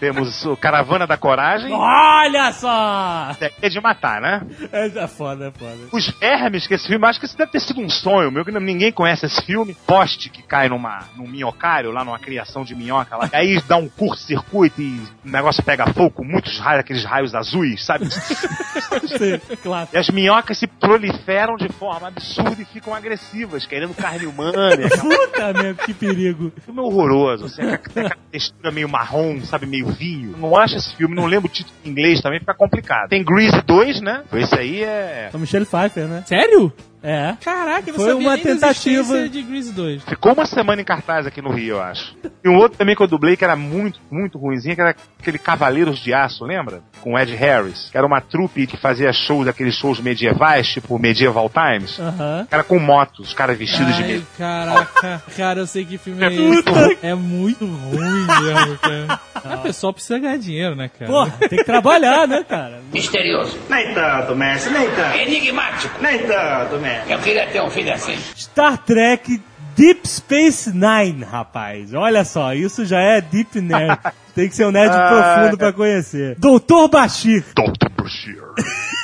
Temos 0.00 0.44
o 0.44 0.56
Caravana 0.56 1.06
da 1.06 1.16
Coragem, 1.16 1.72
Olha 1.72 2.52
só! 2.52 3.30
é 3.62 3.68
de 3.68 3.80
matar, 3.80 4.20
né? 4.20 4.42
É 4.72 4.86
é 4.86 5.06
foda, 5.08 5.48
é 5.48 5.50
foda. 5.50 5.76
Os 5.92 6.08
Vermes, 6.18 6.66
que 6.66 6.74
esse 6.74 6.86
filme, 6.86 7.06
acho 7.06 7.18
que 7.18 7.26
isso 7.26 7.36
deve 7.36 7.50
ter 7.50 7.60
sido 7.60 7.80
um 7.80 7.88
sonho 7.88 8.30
meu, 8.30 8.44
que 8.44 8.52
ninguém 8.52 8.92
conhece 8.92 9.26
esse 9.26 9.42
filme. 9.44 9.76
Poste 9.86 10.30
que 10.30 10.42
cai 10.42 10.68
numa, 10.68 11.00
num 11.16 11.26
minhocário, 11.26 11.90
lá 11.90 12.04
numa 12.04 12.18
criação 12.18 12.64
de 12.64 12.74
minhoca 12.74 13.16
lá. 13.16 13.28
Aí 13.32 13.60
dá 13.66 13.76
um 13.76 13.88
curto-circuito 13.88 14.80
e 14.80 15.00
o 15.24 15.30
negócio 15.30 15.62
pega 15.62 15.92
fogo 15.92 16.10
com 16.10 16.24
muitos 16.24 16.58
raios, 16.58 16.80
aqueles 16.80 17.04
raios 17.04 17.34
azuis, 17.34 17.84
sabe? 17.84 18.06
Sim, 18.10 19.56
claro. 19.62 19.88
E 19.92 19.98
as 19.98 20.08
minhocas 20.10 20.58
se 20.58 20.66
proliferam 20.66 21.56
de 21.56 21.68
forma 21.68 22.08
absurda 22.08 22.60
e 22.60 22.64
ficam 22.64 22.94
agressivas, 22.94 23.66
querendo 23.66 23.94
carne 23.94 24.26
humana. 24.26 24.88
Puta 25.00 25.52
merda, 25.52 25.84
que 25.84 25.94
perigo. 25.94 26.52
filme 26.64 26.80
é 26.80 26.82
horroroso, 26.82 27.46
assim, 27.46 27.62
aquela 27.62 28.10
textura 28.30 28.70
meio 28.70 28.88
marrom, 28.88 29.42
sabe, 29.42 29.66
meio 29.66 29.85
vinho. 29.86 30.32
Eu 30.32 30.38
Não 30.38 30.56
acho 30.56 30.76
esse 30.76 30.94
filme, 30.96 31.14
não 31.14 31.26
lembro 31.26 31.48
o 31.48 31.52
título 31.52 31.74
em 31.84 31.90
inglês 31.90 32.20
também, 32.20 32.40
fica 32.40 32.54
complicado. 32.54 33.08
Tem 33.08 33.24
Grease 33.24 33.60
2, 33.62 34.00
né? 34.00 34.22
Esse 34.32 34.54
aí 34.54 34.82
é. 34.82 35.30
É 35.32 35.36
o 35.36 35.38
Michelle 35.38 35.66
Pfeiffer, 35.66 36.06
né? 36.06 36.22
Sério? 36.26 36.72
É. 37.08 37.36
Caraca, 37.40 37.92
Foi 37.92 38.10
sabia 38.10 38.28
uma 38.28 38.36
tentativa- 38.36 39.28
de 39.28 39.42
Grease 39.42 39.72
2. 39.72 40.02
Ficou 40.02 40.32
uma 40.32 40.44
semana 40.44 40.82
em 40.82 40.84
cartaz 40.84 41.24
aqui 41.24 41.40
no 41.40 41.52
Rio, 41.52 41.76
eu 41.76 41.82
acho. 41.82 42.16
E 42.44 42.48
um 42.48 42.56
outro 42.56 42.76
também 42.76 42.96
que 42.96 43.02
eu 43.02 43.06
dublei 43.06 43.36
que 43.36 43.44
era 43.44 43.54
muito, 43.54 44.00
muito 44.10 44.36
ruimzinho, 44.38 44.74
que 44.74 44.80
era 44.80 44.96
aquele 45.20 45.38
Cavaleiros 45.38 46.00
de 46.00 46.12
Aço, 46.12 46.44
lembra? 46.44 46.80
Com 47.00 47.16
Ed 47.16 47.32
Harris. 47.36 47.90
Que 47.92 47.96
era 47.96 48.04
uma 48.06 48.20
trupe 48.20 48.66
que 48.66 48.76
fazia 48.76 49.12
shows, 49.12 49.46
aqueles 49.46 49.76
shows 49.76 50.00
medievais, 50.00 50.66
tipo 50.66 50.98
Medieval 50.98 51.48
Times. 51.48 51.98
Aham. 52.00 52.48
Era 52.50 52.64
com 52.64 52.78
motos, 52.80 53.28
os 53.28 53.34
caras 53.34 53.56
vestidos 53.56 53.94
de 53.94 54.02
Ai, 54.02 54.08
meio. 54.08 54.26
caraca. 54.36 55.22
Cara, 55.36 55.60
eu 55.60 55.66
sei 55.66 55.84
que 55.84 55.98
filme 55.98 56.24
é 56.24 56.32
esse. 56.32 56.98
É 57.02 57.14
muito 57.14 57.64
ruim 57.64 58.26
mesmo, 58.26 58.78
cara. 58.78 59.20
O 59.58 59.62
pessoal 59.62 59.92
precisa 59.92 60.18
ganhar 60.18 60.38
dinheiro, 60.38 60.74
né, 60.74 60.88
cara? 60.88 61.08
Porra, 61.10 61.30
tem 61.48 61.58
que 61.58 61.64
trabalhar, 61.64 62.26
né, 62.26 62.44
cara? 62.48 62.80
Misterioso. 62.92 63.56
Nem 63.70 63.94
tanto, 63.94 64.34
mestre, 64.34 64.72
nem 64.72 64.90
tanto. 64.90 65.16
Enigmático. 65.18 65.94
Nem 66.02 66.18
tanto, 66.26 66.76
mestre. 66.80 66.95
Eu 67.08 67.18
queria 67.20 67.46
ter 67.48 67.62
um 67.62 67.70
filho 67.70 67.92
assim. 67.92 68.16
Star 68.36 68.78
Trek 68.78 69.40
Deep 69.76 70.08
Space 70.08 70.72
Nine, 70.72 71.22
rapaz. 71.24 71.92
Olha 71.92 72.24
só, 72.24 72.54
isso 72.54 72.84
já 72.86 72.98
é 73.00 73.20
Deep 73.20 73.60
Nerd. 73.60 73.98
Tem 74.34 74.48
que 74.48 74.54
ser 74.54 74.66
um 74.66 74.70
nerd 74.70 74.92
Ah, 74.94 75.08
profundo 75.36 75.56
pra 75.58 75.72
conhecer. 75.72 76.36
Doutor 76.38 76.88
Bashir. 76.88 77.42
Dr. 77.54 77.88
Bashir. 77.96 78.42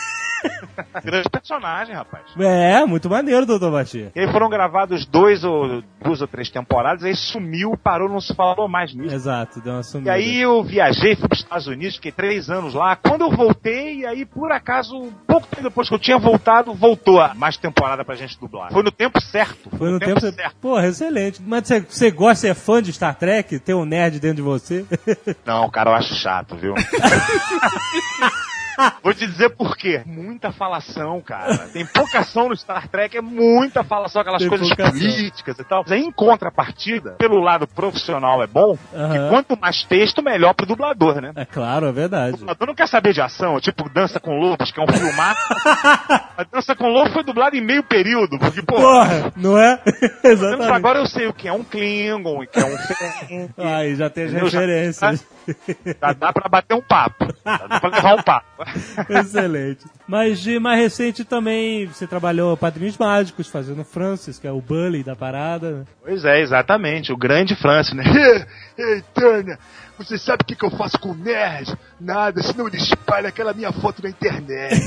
Grande 1.05 1.29
personagem, 1.31 1.95
rapaz. 1.95 2.25
É, 2.39 2.85
muito 2.85 3.09
maneiro, 3.09 3.47
Doutor 3.47 3.71
Bashir. 3.73 4.11
E 4.15 4.21
aí 4.21 4.31
foram 4.31 4.49
gravados 4.49 5.07
dois 5.07 5.43
ou 5.45 5.83
duas 6.03 6.21
ou 6.21 6.27
três 6.29 6.51
temporadas, 6.51 7.05
aí 7.05 7.15
sumiu, 7.15 7.77
parou, 7.77 8.09
não 8.09 8.21
se 8.21 8.35
falou 8.35 8.69
mais 8.69 8.95
nisso. 8.95 9.15
Exato, 9.15 9.61
deu 9.61 9.73
uma 9.75 9.81
E 9.81 9.85
sumida. 9.85 10.13
aí 10.13 10.41
eu 10.41 10.63
viajei, 10.63 11.15
fui 11.17 11.29
para 11.29 11.35
os 11.37 11.41
Estados 11.43 11.67
Unidos, 11.67 11.97
fiquei 11.97 12.13
três 12.13 12.51
anos 12.51 12.75
lá. 12.75 12.97
Quando 12.97 13.23
eu 13.23 13.31
voltei, 13.31 14.01
e 14.01 14.07
aí 14.07 14.25
por 14.27 14.51
acaso, 14.53 15.13
pouco 15.27 15.47
tempo 15.47 15.63
depois 15.63 15.89
que 15.89 15.95
eu 15.95 15.99
tinha 15.99 16.19
voltado, 16.19 16.75
voltou 16.75 17.21
a 17.21 17.35
mais 17.35 17.57
temporada 17.57 18.05
pra 18.05 18.15
gente 18.15 18.39
dublar. 18.39 18.73
Foi 18.73 18.83
no 18.83 18.91
tempo 18.93 19.21
certo. 19.21 19.71
Foi 19.77 19.91
no 19.91 19.99
tempo. 19.99 20.21
Porra, 20.61 20.87
excelente. 20.89 21.41
Mas 21.43 21.69
você, 21.89 22.11
gosta, 22.11 22.35
você 22.43 22.49
é 22.49 22.55
fã 22.55 22.83
de 22.83 22.93
Star 22.93 23.15
Trek? 23.15 23.59
Tem 23.59 23.75
um 23.75 23.85
nerd 23.85 24.21
dentro 24.21 24.37
de 24.37 24.43
você? 24.43 24.85
Não, 25.47 25.69
cara, 25.71 25.91
eu 25.91 25.95
acho 25.95 26.15
chato, 26.15 26.57
viu? 26.57 26.75
Vou 29.03 29.13
te 29.13 29.27
dizer 29.27 29.51
por 29.51 29.77
quê. 29.77 30.03
Muita 30.07 30.51
cara. 31.25 31.69
Tem 31.73 31.85
pouca 31.87 32.21
ação 32.21 32.49
no 32.49 32.57
Star 32.57 32.89
Trek, 32.89 33.17
é 33.17 33.21
muita 33.21 33.83
falação, 33.85 34.21
aquelas 34.23 34.41
Tem 34.41 34.49
coisas 34.49 34.69
pouca 34.69 34.85
ação. 34.85 34.99
políticas 34.99 35.59
e 35.59 35.65
tal. 35.65 35.83
Mas 35.83 35.93
aí, 35.93 36.01
em 36.03 36.13
contrapartida, 36.13 37.13
pelo 37.19 37.41
lado 37.41 37.67
profissional 37.67 38.43
é 38.43 38.47
bom, 38.47 38.77
e 38.95 39.29
quanto 39.31 39.59
mais 39.59 39.83
texto, 39.85 40.23
melhor 40.23 40.55
pro 40.55 40.67
dublador, 40.67 41.21
né? 41.21 41.33
É 41.37 41.45
claro, 41.45 41.87
é 41.87 41.91
O 41.91 41.93
verdade. 41.93 42.37
dublador 42.37 42.67
não 42.69 42.75
quer 42.75 42.89
saber 42.89 43.13
de 43.13 43.21
ação, 43.21 43.61
tipo 43.61 43.89
Dança 43.89 44.19
com 44.21 44.39
Lobos, 44.39 44.71
que 44.71 44.81
é 44.81 44.83
um 44.83 44.87
filmar. 44.87 45.35
A 46.37 46.45
Dança 46.51 46.75
com 46.75 46.89
Lobos 46.89 47.13
foi 47.13 47.23
dublada 47.23 47.57
em 47.57 47.61
meio 47.61 47.83
período, 47.83 48.39
porque, 48.39 48.63
pô, 48.63 48.77
Porra, 48.77 49.33
não 49.37 49.59
é? 49.59 49.81
Exatamente. 50.25 50.71
agora 50.71 50.99
eu 50.99 51.07
sei 51.07 51.27
o 51.27 51.33
que 51.35 51.49
é 51.49 51.53
um 51.53 51.63
Klingon, 51.65 52.43
o 52.43 52.47
que 52.47 52.59
é 52.59 52.65
um 52.65 53.49
Aí 53.77 53.95
já 53.95 54.09
tem 54.11 54.25
as 54.25 54.31
Entendeu? 54.31 54.49
Já- 54.49 54.61
referências. 54.61 55.27
já 56.01 56.13
dá 56.13 56.33
pra 56.33 56.49
bater 56.49 56.75
um 56.75 56.81
papo, 56.83 57.27
já 57.45 57.67
dá 57.67 57.81
pra 57.81 57.91
levar 57.91 58.15
um 58.15 58.23
papo. 58.23 58.47
Excelente. 59.09 59.85
Mas 60.07 60.41
de 60.41 60.59
mais 60.73 60.81
recente 60.81 61.23
também, 61.23 61.87
você 61.87 62.07
trabalhou 62.07 62.57
Padrinhos 62.57 62.97
Mágicos, 62.97 63.49
fazendo 63.49 63.85
Francis, 63.85 64.39
que 64.39 64.47
é 64.47 64.53
o 64.53 64.61
bully 64.61 65.03
da 65.03 65.15
parada. 65.15 65.71
né? 65.71 65.85
Pois 66.03 66.25
é, 66.25 66.41
exatamente, 66.41 67.13
o 67.13 67.17
grande 67.17 67.55
Francis, 67.55 67.95
né? 67.95 68.05
Ei, 68.79 69.03
Tânia, 69.13 69.59
você 69.99 70.17
sabe 70.17 70.43
o 70.43 70.47
que, 70.47 70.57
que 70.57 70.65
eu 70.65 70.71
faço 70.71 70.99
com 70.99 71.11
o 71.11 71.15
nerd? 71.15 71.77
Nada, 72.01 72.43
senão 72.43 72.67
ele 72.67 72.79
espalha 72.79 73.29
aquela 73.29 73.53
minha 73.53 73.71
foto 73.71 74.03
na 74.03 74.09
internet. 74.09 74.81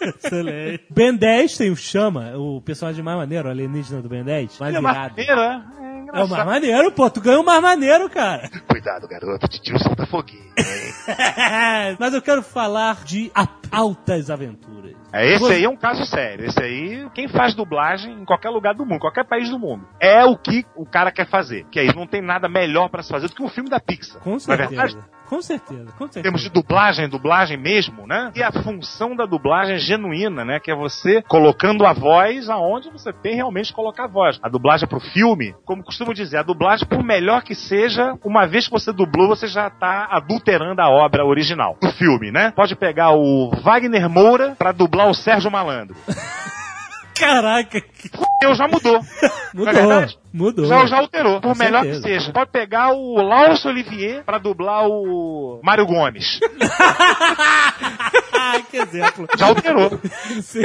Excelente. 0.00 0.84
Ben 0.90 1.14
10 1.14 1.56
tem 1.56 1.70
o 1.70 1.76
Chama, 1.76 2.32
o 2.36 2.60
personagem 2.60 3.02
mais 3.02 3.16
maneiro, 3.18 3.48
o 3.48 3.50
alienígena 3.50 4.02
do 4.02 4.08
Ben 4.08 4.24
10. 4.24 4.58
Mais 4.58 4.74
Ele 4.74 4.86
é 4.86 4.88
virado. 4.90 5.10
maneiro, 5.10 5.36
né? 5.36 5.64
É 6.12 6.20
É 6.20 6.24
o 6.24 6.28
mais 6.28 6.44
maneiro, 6.46 6.92
pô. 6.92 7.08
Tu 7.08 7.20
ganhou 7.20 7.42
o 7.42 7.46
mais 7.46 7.62
maneiro, 7.62 8.08
cara. 8.10 8.48
Cuidado, 8.68 9.06
garoto, 9.06 9.46
titio 9.48 9.78
solta 9.78 10.06
foguinho, 10.06 10.42
hein? 10.42 10.94
Mas 11.98 12.14
eu 12.14 12.22
quero 12.22 12.42
falar 12.42 13.04
de 13.04 13.30
altas 13.70 14.30
aventuras. 14.30 14.90
É, 15.12 15.34
esse 15.34 15.52
aí 15.52 15.64
é 15.64 15.68
um 15.68 15.76
caso 15.76 16.04
sério. 16.06 16.46
Esse 16.46 16.62
aí, 16.62 17.08
quem 17.14 17.28
faz 17.28 17.54
dublagem 17.54 18.12
em 18.12 18.24
qualquer 18.24 18.50
lugar 18.50 18.74
do 18.74 18.86
mundo, 18.86 19.00
qualquer 19.00 19.24
país 19.24 19.48
do 19.50 19.58
mundo, 19.58 19.86
é 20.00 20.24
o 20.24 20.36
que 20.36 20.64
o 20.76 20.86
cara 20.86 21.10
quer 21.10 21.28
fazer. 21.28 21.64
Que 21.70 21.80
aí 21.80 21.94
não 21.94 22.06
tem 22.06 22.22
nada 22.22 22.48
melhor 22.48 22.88
pra 22.88 23.02
se 23.02 23.10
fazer 23.10 23.28
do 23.28 23.34
que 23.34 23.42
um 23.42 23.48
filme 23.48 23.68
da 23.68 23.80
Pixar. 23.80 24.20
Com 24.20 24.36
é 24.36 24.38
certeza. 24.38 24.68
verdade? 24.68 24.98
Com 25.30 25.40
certeza, 25.40 25.86
com 25.96 26.06
certeza. 26.06 26.22
termos 26.24 26.42
de 26.42 26.50
dublagem, 26.50 27.08
dublagem 27.08 27.56
mesmo, 27.56 28.04
né? 28.04 28.32
E 28.34 28.42
a 28.42 28.50
função 28.50 29.14
da 29.14 29.24
dublagem 29.24 29.78
genuína, 29.78 30.44
né? 30.44 30.58
Que 30.58 30.72
é 30.72 30.74
você 30.74 31.22
colocando 31.22 31.86
a 31.86 31.92
voz 31.92 32.50
aonde 32.50 32.90
você 32.90 33.12
tem 33.12 33.36
realmente 33.36 33.72
colocar 33.72 34.06
a 34.06 34.08
voz. 34.08 34.40
A 34.42 34.48
dublagem 34.48 34.88
pro 34.88 34.98
filme, 34.98 35.54
como 35.64 35.84
costumo 35.84 36.12
dizer, 36.12 36.38
a 36.38 36.42
dublagem, 36.42 36.84
por 36.88 37.04
melhor 37.04 37.44
que 37.44 37.54
seja, 37.54 38.18
uma 38.24 38.44
vez 38.44 38.66
que 38.66 38.72
você 38.72 38.92
dublou, 38.92 39.28
você 39.28 39.46
já 39.46 39.70
tá 39.70 40.08
adulterando 40.10 40.82
a 40.82 40.90
obra 40.90 41.24
original 41.24 41.78
do 41.80 41.92
filme, 41.92 42.32
né? 42.32 42.50
Pode 42.50 42.74
pegar 42.74 43.12
o 43.12 43.52
Wagner 43.62 44.10
Moura 44.10 44.56
pra 44.58 44.72
dublar 44.72 45.08
o 45.08 45.14
Sérgio 45.14 45.48
Malandro. 45.48 45.94
Caraca, 47.20 47.82
Eu 48.42 48.54
já 48.54 48.66
mudou. 48.66 48.96
É 48.96 49.00
mudou. 49.54 49.72
verdade? 49.74 50.18
Mudou. 50.32 50.64
Já, 50.66 50.86
já 50.86 50.98
alterou, 50.98 51.40
por 51.40 51.52
Com 51.52 51.58
melhor 51.58 51.82
certeza. 51.82 52.02
que 52.02 52.08
seja. 52.08 52.32
Pode 52.32 52.50
pegar 52.50 52.92
o 52.92 53.16
Laurence 53.20 53.68
Olivier 53.68 54.24
pra 54.24 54.38
dublar 54.38 54.88
o 54.88 55.60
Mário 55.62 55.84
Gomes. 55.86 56.40
Ah, 58.40 58.60
que 58.70 58.76
exemplo. 58.76 59.26
Já 59.36 59.46
alterou. 59.46 60.00
Sim, 60.42 60.62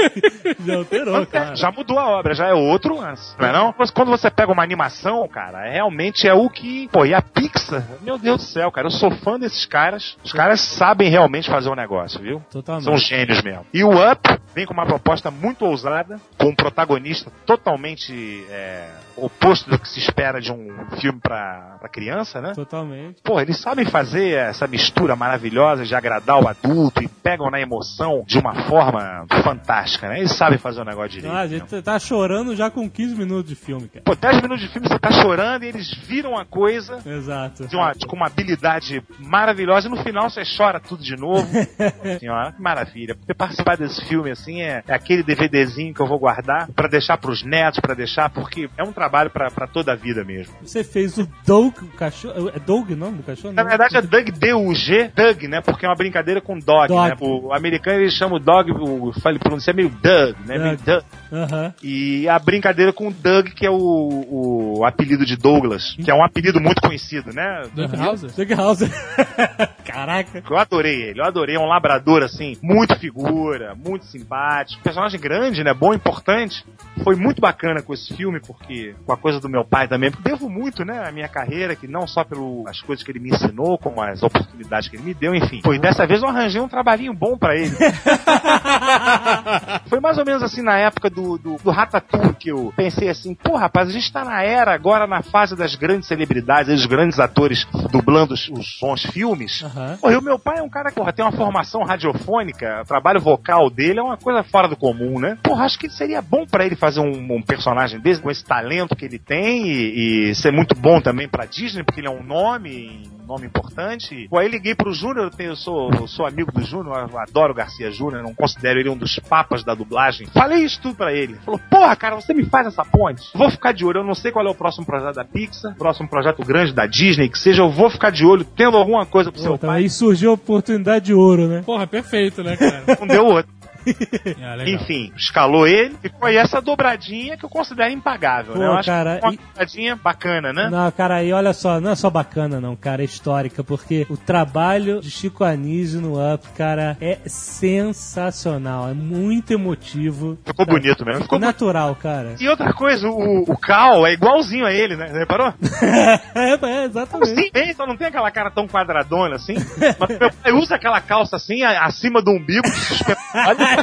já 0.66 0.76
alterou, 0.76 1.26
cara. 1.26 1.56
Já 1.56 1.72
mudou 1.72 2.00
a 2.00 2.08
obra, 2.08 2.34
já 2.34 2.48
é 2.48 2.54
outro 2.54 2.96
lance. 2.96 3.36
Não 3.38 3.48
é 3.48 3.52
não? 3.52 3.76
Mas 3.78 3.92
quando 3.92 4.10
você 4.10 4.30
pega 4.32 4.52
uma 4.52 4.64
animação, 4.64 5.28
cara, 5.28 5.70
realmente 5.70 6.28
é 6.28 6.34
o 6.34 6.50
que. 6.50 6.88
Pô, 6.90 7.06
e 7.06 7.14
a 7.14 7.22
Pixar? 7.22 7.84
Meu 8.02 8.18
Deus 8.18 8.38
do 8.38 8.48
céu, 8.48 8.72
cara, 8.72 8.88
eu 8.88 8.92
sou 8.92 9.12
fã 9.12 9.40
desses 9.40 9.66
caras. 9.66 10.18
Os 10.24 10.32
caras 10.32 10.62
sabem 10.62 11.10
realmente 11.10 11.50
fazer 11.50 11.70
um 11.70 11.76
negócio, 11.76 12.22
viu? 12.22 12.42
Totalmente. 12.52 12.86
São 12.86 12.98
gênios 12.98 13.42
mesmo. 13.42 13.66
E 13.74 13.84
o 13.84 13.90
Up 13.90 14.40
vem 14.54 14.66
com 14.66 14.74
uma 14.74 14.86
proposta 14.86 15.30
muito 15.30 15.66
ousada, 15.66 16.20
com 16.38 16.48
um 16.48 16.56
protagonista 16.56 17.32
totalmente 17.46 18.46
é, 18.50 18.90
oposto 19.18 19.70
do 19.70 19.80
que 19.80 19.88
se 19.88 20.00
espera 20.00 20.40
de 20.40 20.52
um 20.52 20.68
filme 21.00 21.20
pra, 21.20 21.78
pra 21.80 21.90
criança, 21.90 22.42
né? 22.42 22.54
Totalmente. 22.54 23.22
Pô, 23.24 23.40
eles 23.40 23.58
sabem 23.60 23.86
fazer 23.86 24.34
essa 24.36 24.68
mistura 24.68 25.16
maravilhosa 25.16 25.86
de 25.86 25.96
agradar 25.96 26.42
o 26.42 26.48
adulto 26.48 27.04
e 27.04 27.08
pegam 27.08 27.50
na 27.50 27.60
emoção 27.60 28.24
de 28.28 28.38
uma 28.38 28.54
forma 28.68 29.26
fantástica, 29.44 30.10
né? 30.10 30.20
Eles 30.20 30.36
sabem 30.36 30.58
fazer 30.58 30.82
o 30.82 30.86
negócio 30.86 31.12
direito. 31.12 31.34
Ah, 31.34 31.42
a 31.42 31.48
mesmo. 31.48 31.68
gente 31.68 31.82
tá 31.82 31.98
chorando 32.00 32.56
já 32.56 32.70
com 32.70 32.90
15 32.90 33.16
minutos 33.16 33.50
de 33.50 33.56
filme, 33.56 33.88
cara. 33.88 34.04
Pô, 34.04 34.16
10 34.16 34.42
minutos 34.42 34.62
de 34.62 34.70
filme 34.70 34.88
você 34.88 35.00
tá 35.00 35.12
chorando 35.12 35.64
e 35.64 35.68
eles 35.68 35.92
viram 36.06 36.38
a 36.38 36.46
coisa 36.46 37.00
Exato. 37.06 37.68
de 37.68 37.76
uma, 37.76 37.94
com 38.08 38.16
uma 38.16 38.28
habilidade 38.28 39.02
maravilhosa 39.20 39.88
e 39.88 39.92
no 39.92 39.98
final 39.98 40.30
você 40.30 40.44
chora 40.58 40.80
tudo 40.80 41.04
de 41.04 41.16
novo. 41.16 41.48
Senhora, 42.20 42.52
que 42.52 42.62
maravilha. 42.62 43.16
Porque 43.16 43.34
participar 43.34 43.78
desse 43.78 44.04
filme 44.06 44.32
assim 44.32 44.62
é, 44.62 44.84
é 44.88 44.94
aquele 44.94 45.24
DVDzinho 45.24 45.94
que 45.94 46.02
eu 46.02 46.08
vou 46.08 46.20
guardar 46.20 46.68
pra 46.76 46.88
deixar 46.88 47.18
pros 47.18 47.44
netos, 47.44 47.80
pra 47.80 47.94
deixar, 47.94 48.30
porque 48.30 48.70
é 48.78 48.84
um 48.84 48.92
trabalho 48.92 49.05
pra 49.10 49.50
pra 49.52 49.68
toda 49.68 49.92
a 49.94 49.96
vida 49.96 50.24
mesmo. 50.24 50.54
Você 50.62 50.84
fez 50.84 51.18
o 51.18 51.28
Doug, 51.46 51.74
o 51.82 51.88
cachorro. 51.98 52.50
É 52.54 52.60
Doug 52.60 52.92
o 52.92 52.96
nome 52.96 53.18
do 53.18 53.24
cachorro? 53.24 53.54
Na 53.54 53.64
Não. 53.64 53.70
verdade 53.70 53.98
é 53.98 54.02
Doug 54.02 54.30
D-U-G, 54.30 55.12
Doug, 55.16 55.44
né? 55.44 55.62
Porque 55.62 55.86
é 55.86 55.90
uma 55.90 55.96
brincadeira 55.96 56.42
com 56.42 56.58
dog, 56.60 56.88
Dog. 56.88 57.10
né? 57.10 57.16
O 57.20 57.54
americano 57.54 58.00
ele 58.02 58.12
chama 58.12 58.36
o 58.36 58.40
dog, 58.40 58.72
o 58.72 59.14
fale 59.22 59.40
pronunciar 59.40 59.76
meio 59.76 59.90
Doug, 59.90 60.36
né? 60.46 60.58
Meio 60.58 60.78
Doug. 60.78 60.86
Doug. 60.86 61.04
Aham. 61.32 61.74
E 61.84 62.28
a 62.30 62.40
brincadeira 62.40 62.94
com 62.94 63.08
o 63.08 63.12
Doug, 63.14 63.48
que 63.50 63.66
é 63.66 63.70
o, 63.70 64.78
o 64.80 64.86
apelido 64.86 65.26
de 65.26 65.36
Douglas, 65.36 65.96
que 66.04 66.10
é 66.10 66.14
um 66.14 66.24
apelido 66.24 66.60
muito 66.60 66.82
conhecido, 66.82 67.34
né? 67.34 67.64
Doug 67.74 67.94
Hauser? 67.96 68.32
Doug 68.32 68.52
House. 68.52 68.80
Caraca. 69.86 70.44
Eu 70.50 70.58
adorei 70.58 71.02
ele, 71.10 71.20
eu 71.22 71.26
adorei. 71.26 71.56
É 71.56 71.60
um 71.60 71.68
labrador, 71.68 72.24
assim, 72.24 72.56
muito 72.62 72.96
figura, 73.00 73.76
muito 73.76 74.06
simpático. 74.06 74.82
Personagem 74.84 75.20
grande, 75.20 75.64
né? 75.64 75.74
Bom, 75.74 75.94
importante. 75.94 76.66
Foi 77.04 77.16
muito 77.16 77.42
bacana 77.42 77.82
com 77.82 77.94
esse 77.94 78.14
filme, 78.16 78.40
porque 78.40 78.95
com 79.06 79.14
a 79.14 79.18
coisa 79.18 79.40
do 79.40 79.50
meu 79.50 79.66
pai 79.66 79.88
também. 79.88 80.12
Porque 80.12 80.30
devo 80.30 80.50
muito, 80.50 80.84
né? 80.84 81.08
A 81.08 81.12
minha 81.12 81.28
carreira, 81.28 81.76
que 81.76 81.88
não 81.88 82.08
só 82.08 82.24
pelas 82.24 82.82
coisas 82.82 83.04
que 83.04 83.12
ele 83.12 83.20
me 83.20 83.30
ensinou, 83.30 83.78
como 83.78 84.02
as 84.02 84.24
oportunidades 84.24 84.90
que 84.90 84.96
ele 84.96 85.04
me 85.04 85.14
deu, 85.14 85.36
enfim. 85.36 85.62
Foi 85.64 85.80
dessa 85.80 86.06
vez 86.06 86.22
eu 86.22 86.30
arranjei 86.30 86.62
um 86.62 86.68
trabalhinho 86.68 87.14
bom 87.14 87.38
pra 87.38 87.56
ele. 87.56 87.76
Foi 89.88 90.00
mais 90.00 90.18
ou 90.18 90.26
menos 90.26 90.44
assim 90.44 90.62
na 90.62 90.78
época 90.78 91.10
do, 91.10 91.38
do, 91.38 91.58
do 91.58 91.72
Ratatouille 91.72 92.36
que 92.36 92.50
eu 92.50 92.74
pensei 92.76 93.10
assim, 93.10 93.34
pô, 93.34 93.56
rapaz, 93.56 93.90
a 93.90 93.92
gente 93.92 94.12
tá 94.12 94.24
na 94.24 94.44
era 94.44 94.74
agora, 94.74 95.08
na 95.08 95.22
fase 95.22 95.56
das 95.56 95.76
grandes 95.76 96.08
celebridades, 96.08 96.74
dos 96.74 96.86
grandes 96.86 97.20
atores 97.20 97.68
dublando 97.92 98.34
os, 98.34 98.50
os 98.50 98.78
bons 98.80 99.04
filmes. 99.04 99.64
Aham. 99.64 99.98
Porra, 100.02 100.14
e 100.14 100.18
o 100.18 100.22
meu 100.22 100.40
pai 100.40 100.60
é 100.60 100.64
um 100.64 100.70
cara 100.70 100.90
que 100.90 100.96
porra, 100.96 101.14
tem 101.14 101.24
uma 101.24 101.32
formação 101.32 101.84
radiofônica, 101.84 102.82
o 102.82 102.86
trabalho 102.86 103.20
vocal 103.20 103.70
dele 103.70 104.00
é 104.00 104.04
uma 104.04 104.18
coisa 104.18 104.44
fora 104.44 104.68
do 104.68 104.76
comum, 104.76 105.20
né? 105.20 105.38
Porra, 105.44 105.66
acho 105.66 105.80
que 105.80 105.90
seria 105.90 106.22
bom 106.22 106.46
pra 106.46 106.66
ele 106.66 106.76
fazer 106.76 107.00
um, 107.00 107.36
um 107.36 107.42
personagem 107.42 108.00
desse, 108.00 108.22
com 108.22 108.32
esse 108.32 108.44
talento 108.44 108.85
que 108.94 109.06
ele 109.06 109.18
tem 109.18 109.66
e, 109.66 110.30
e 110.32 110.36
ser 110.36 110.52
muito 110.52 110.76
bom 110.76 111.00
também 111.00 111.30
pra 111.30 111.46
Disney, 111.46 111.84
porque 111.84 112.02
ele 112.02 112.08
é 112.08 112.12
um 112.12 112.22
nome, 112.22 113.10
um 113.24 113.26
nome 113.26 113.46
importante. 113.46 114.28
Pô, 114.30 114.38
aí 114.38 114.50
liguei 114.50 114.76
pro 114.76 114.92
Júnior, 114.92 115.32
eu, 115.40 115.56
sou, 115.56 115.90
eu 115.94 116.08
sou 116.08 116.26
amigo 116.26 116.52
do 116.52 116.62
Júnior, 116.62 117.10
eu 117.10 117.18
adoro 117.18 117.54
o 117.54 117.56
Garcia 117.56 117.90
Júnior, 117.90 118.22
não 118.22 118.34
considero 118.34 118.80
ele 118.80 118.90
um 118.90 118.98
dos 118.98 119.18
papas 119.20 119.64
da 119.64 119.74
dublagem. 119.74 120.28
Falei 120.28 120.64
isso 120.64 120.82
tudo 120.82 120.96
pra 120.96 121.14
ele. 121.14 121.36
Falou, 121.46 121.60
porra, 121.70 121.96
cara, 121.96 122.16
você 122.16 122.34
me 122.34 122.44
faz 122.46 122.68
essa 122.68 122.84
ponte? 122.84 123.24
Vou 123.34 123.50
ficar 123.50 123.72
de 123.72 123.86
olho, 123.86 124.00
eu 124.00 124.04
não 124.04 124.16
sei 124.16 124.32
qual 124.32 124.46
é 124.46 124.50
o 124.50 124.56
próximo 124.56 124.86
projeto 124.86 125.16
da 125.16 125.24
Pixar, 125.24 125.76
próximo 125.76 126.10
projeto 126.10 126.44
grande 126.44 126.74
da 126.74 126.86
Disney, 126.86 127.30
que 127.30 127.40
seja, 127.40 127.62
eu 127.62 127.70
vou 127.70 127.90
ficar 127.90 128.10
de 128.10 128.26
olho, 128.26 128.44
tendo 128.44 128.76
alguma 128.78 129.06
coisa 129.06 129.32
pro 129.32 129.40
Pô, 129.40 129.46
seu 129.46 129.56
então 129.56 129.70
pai. 129.70 129.82
aí 129.82 129.90
surgiu 129.90 130.32
a 130.32 130.34
oportunidade 130.34 131.06
de 131.06 131.14
ouro, 131.14 131.48
né? 131.48 131.62
Porra, 131.66 131.88
perfeito, 131.88 132.44
né, 132.44 132.58
cara? 132.58 132.84
Não 133.00 133.08
deu 133.08 133.26
outro. 133.26 133.56
Ah. 134.42 134.58
Enfim, 134.68 135.12
escalou 135.16 135.68
ele 135.68 135.96
e 136.04 136.10
foi 136.10 136.36
essa 136.36 136.62
dobradinha 136.62 137.38
que 137.38 137.46
eu 137.46 137.50
considero 137.50 137.92
impagável, 137.92 138.54
Pô, 138.54 138.60
né? 138.60 138.68
Eu 138.68 138.74
acho 138.74 138.90
cara, 138.90 139.18
que 139.20 139.26
uma 139.26 139.34
e- 139.34 139.38
dobradinha 139.38 139.96
bacana, 139.96 140.54
né? 140.54 140.70
Não, 140.70 140.92
cara, 140.92 141.16
aí 141.16 141.34
olha 141.34 141.54
só, 141.54 141.80
não 141.80 141.92
é 141.92 141.96
só 141.96 142.10
bacana 142.10 142.60
não, 142.62 142.76
cara, 142.76 143.02
é 143.02 143.06
histórica, 143.06 143.64
porque 143.64 144.06
o 144.10 144.18
trabalho 144.18 145.00
de 145.02 145.10
Chico 145.10 145.44
Anísio 145.44 146.02
no 146.02 146.16
Up, 146.34 146.48
cara, 146.56 146.98
é 147.02 147.20
sensacional, 147.26 148.90
é 148.90 148.94
muito 148.94 149.52
emotivo. 149.52 150.38
Ficou 150.46 150.66
bonito 150.66 151.06
mesmo. 151.06 151.24
Ficou 151.24 151.40
bonito. 151.40 151.54
natural, 151.54 151.96
cara. 151.96 152.36
E 152.40 152.48
outra 152.48 152.74
coisa, 152.74 153.08
o, 153.08 153.44
o 153.52 153.58
Cal 153.58 154.06
é 154.06 154.14
igualzinho 154.14 154.66
a 154.66 154.74
ele, 154.74 154.96
né? 154.96 155.08
Reparou? 155.12 155.54
é, 156.36 156.54
é, 156.66 156.86
exatamente. 156.86 157.36
Sim, 157.36 157.50
bem, 157.52 157.74
só 157.74 157.86
não 157.86 157.98
tem 157.98 158.08
aquela 158.08 158.30
cara 158.32 158.52
tão 158.52 158.68
quadradona 158.68 159.36
assim. 159.36 159.56
Mas 160.00 160.20
meu 160.20 160.32
pai 160.32 160.52
usa 160.52 160.76
aquela 160.76 161.02
calça 161.02 161.36
assim, 161.36 161.64
acima 161.64 162.22
do 162.22 162.32
umbigo. 162.32 162.66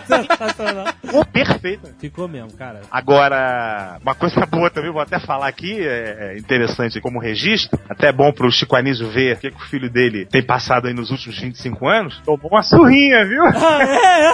Sensacional. 0.07 0.87
Ficou 1.05 1.25
perfeito. 1.25 1.95
Ficou 1.99 2.29
mesmo, 2.29 2.53
cara. 2.53 2.81
Agora, 2.91 3.99
uma 4.03 4.15
coisa 4.15 4.47
boa 4.47 4.71
também, 4.71 4.91
vou 4.91 5.01
até 5.01 5.19
falar 5.19 5.49
aqui, 5.49 5.81
é 5.81 6.33
é 6.33 6.39
interessante 6.39 7.01
como 7.01 7.19
registro, 7.19 7.79
até 7.89 8.09
é 8.09 8.13
bom 8.13 8.33
pro 8.33 8.51
Chico 8.51 8.77
Anísio 8.77 9.09
ver 9.09 9.37
o 9.37 9.41
que, 9.41 9.51
que 9.51 9.57
o 9.57 9.67
filho 9.67 9.91
dele 9.91 10.25
tem 10.27 10.43
passado 10.43 10.87
aí 10.89 10.95
nos 10.95 11.11
últimos 11.11 11.39
25 11.39 11.89
anos. 11.89 12.21
Tomou 12.25 12.51
uma 12.51 12.63
surrinha, 12.63 13.25
viu? 13.25 13.43
Ah, 13.45 13.83
é. 13.83 14.33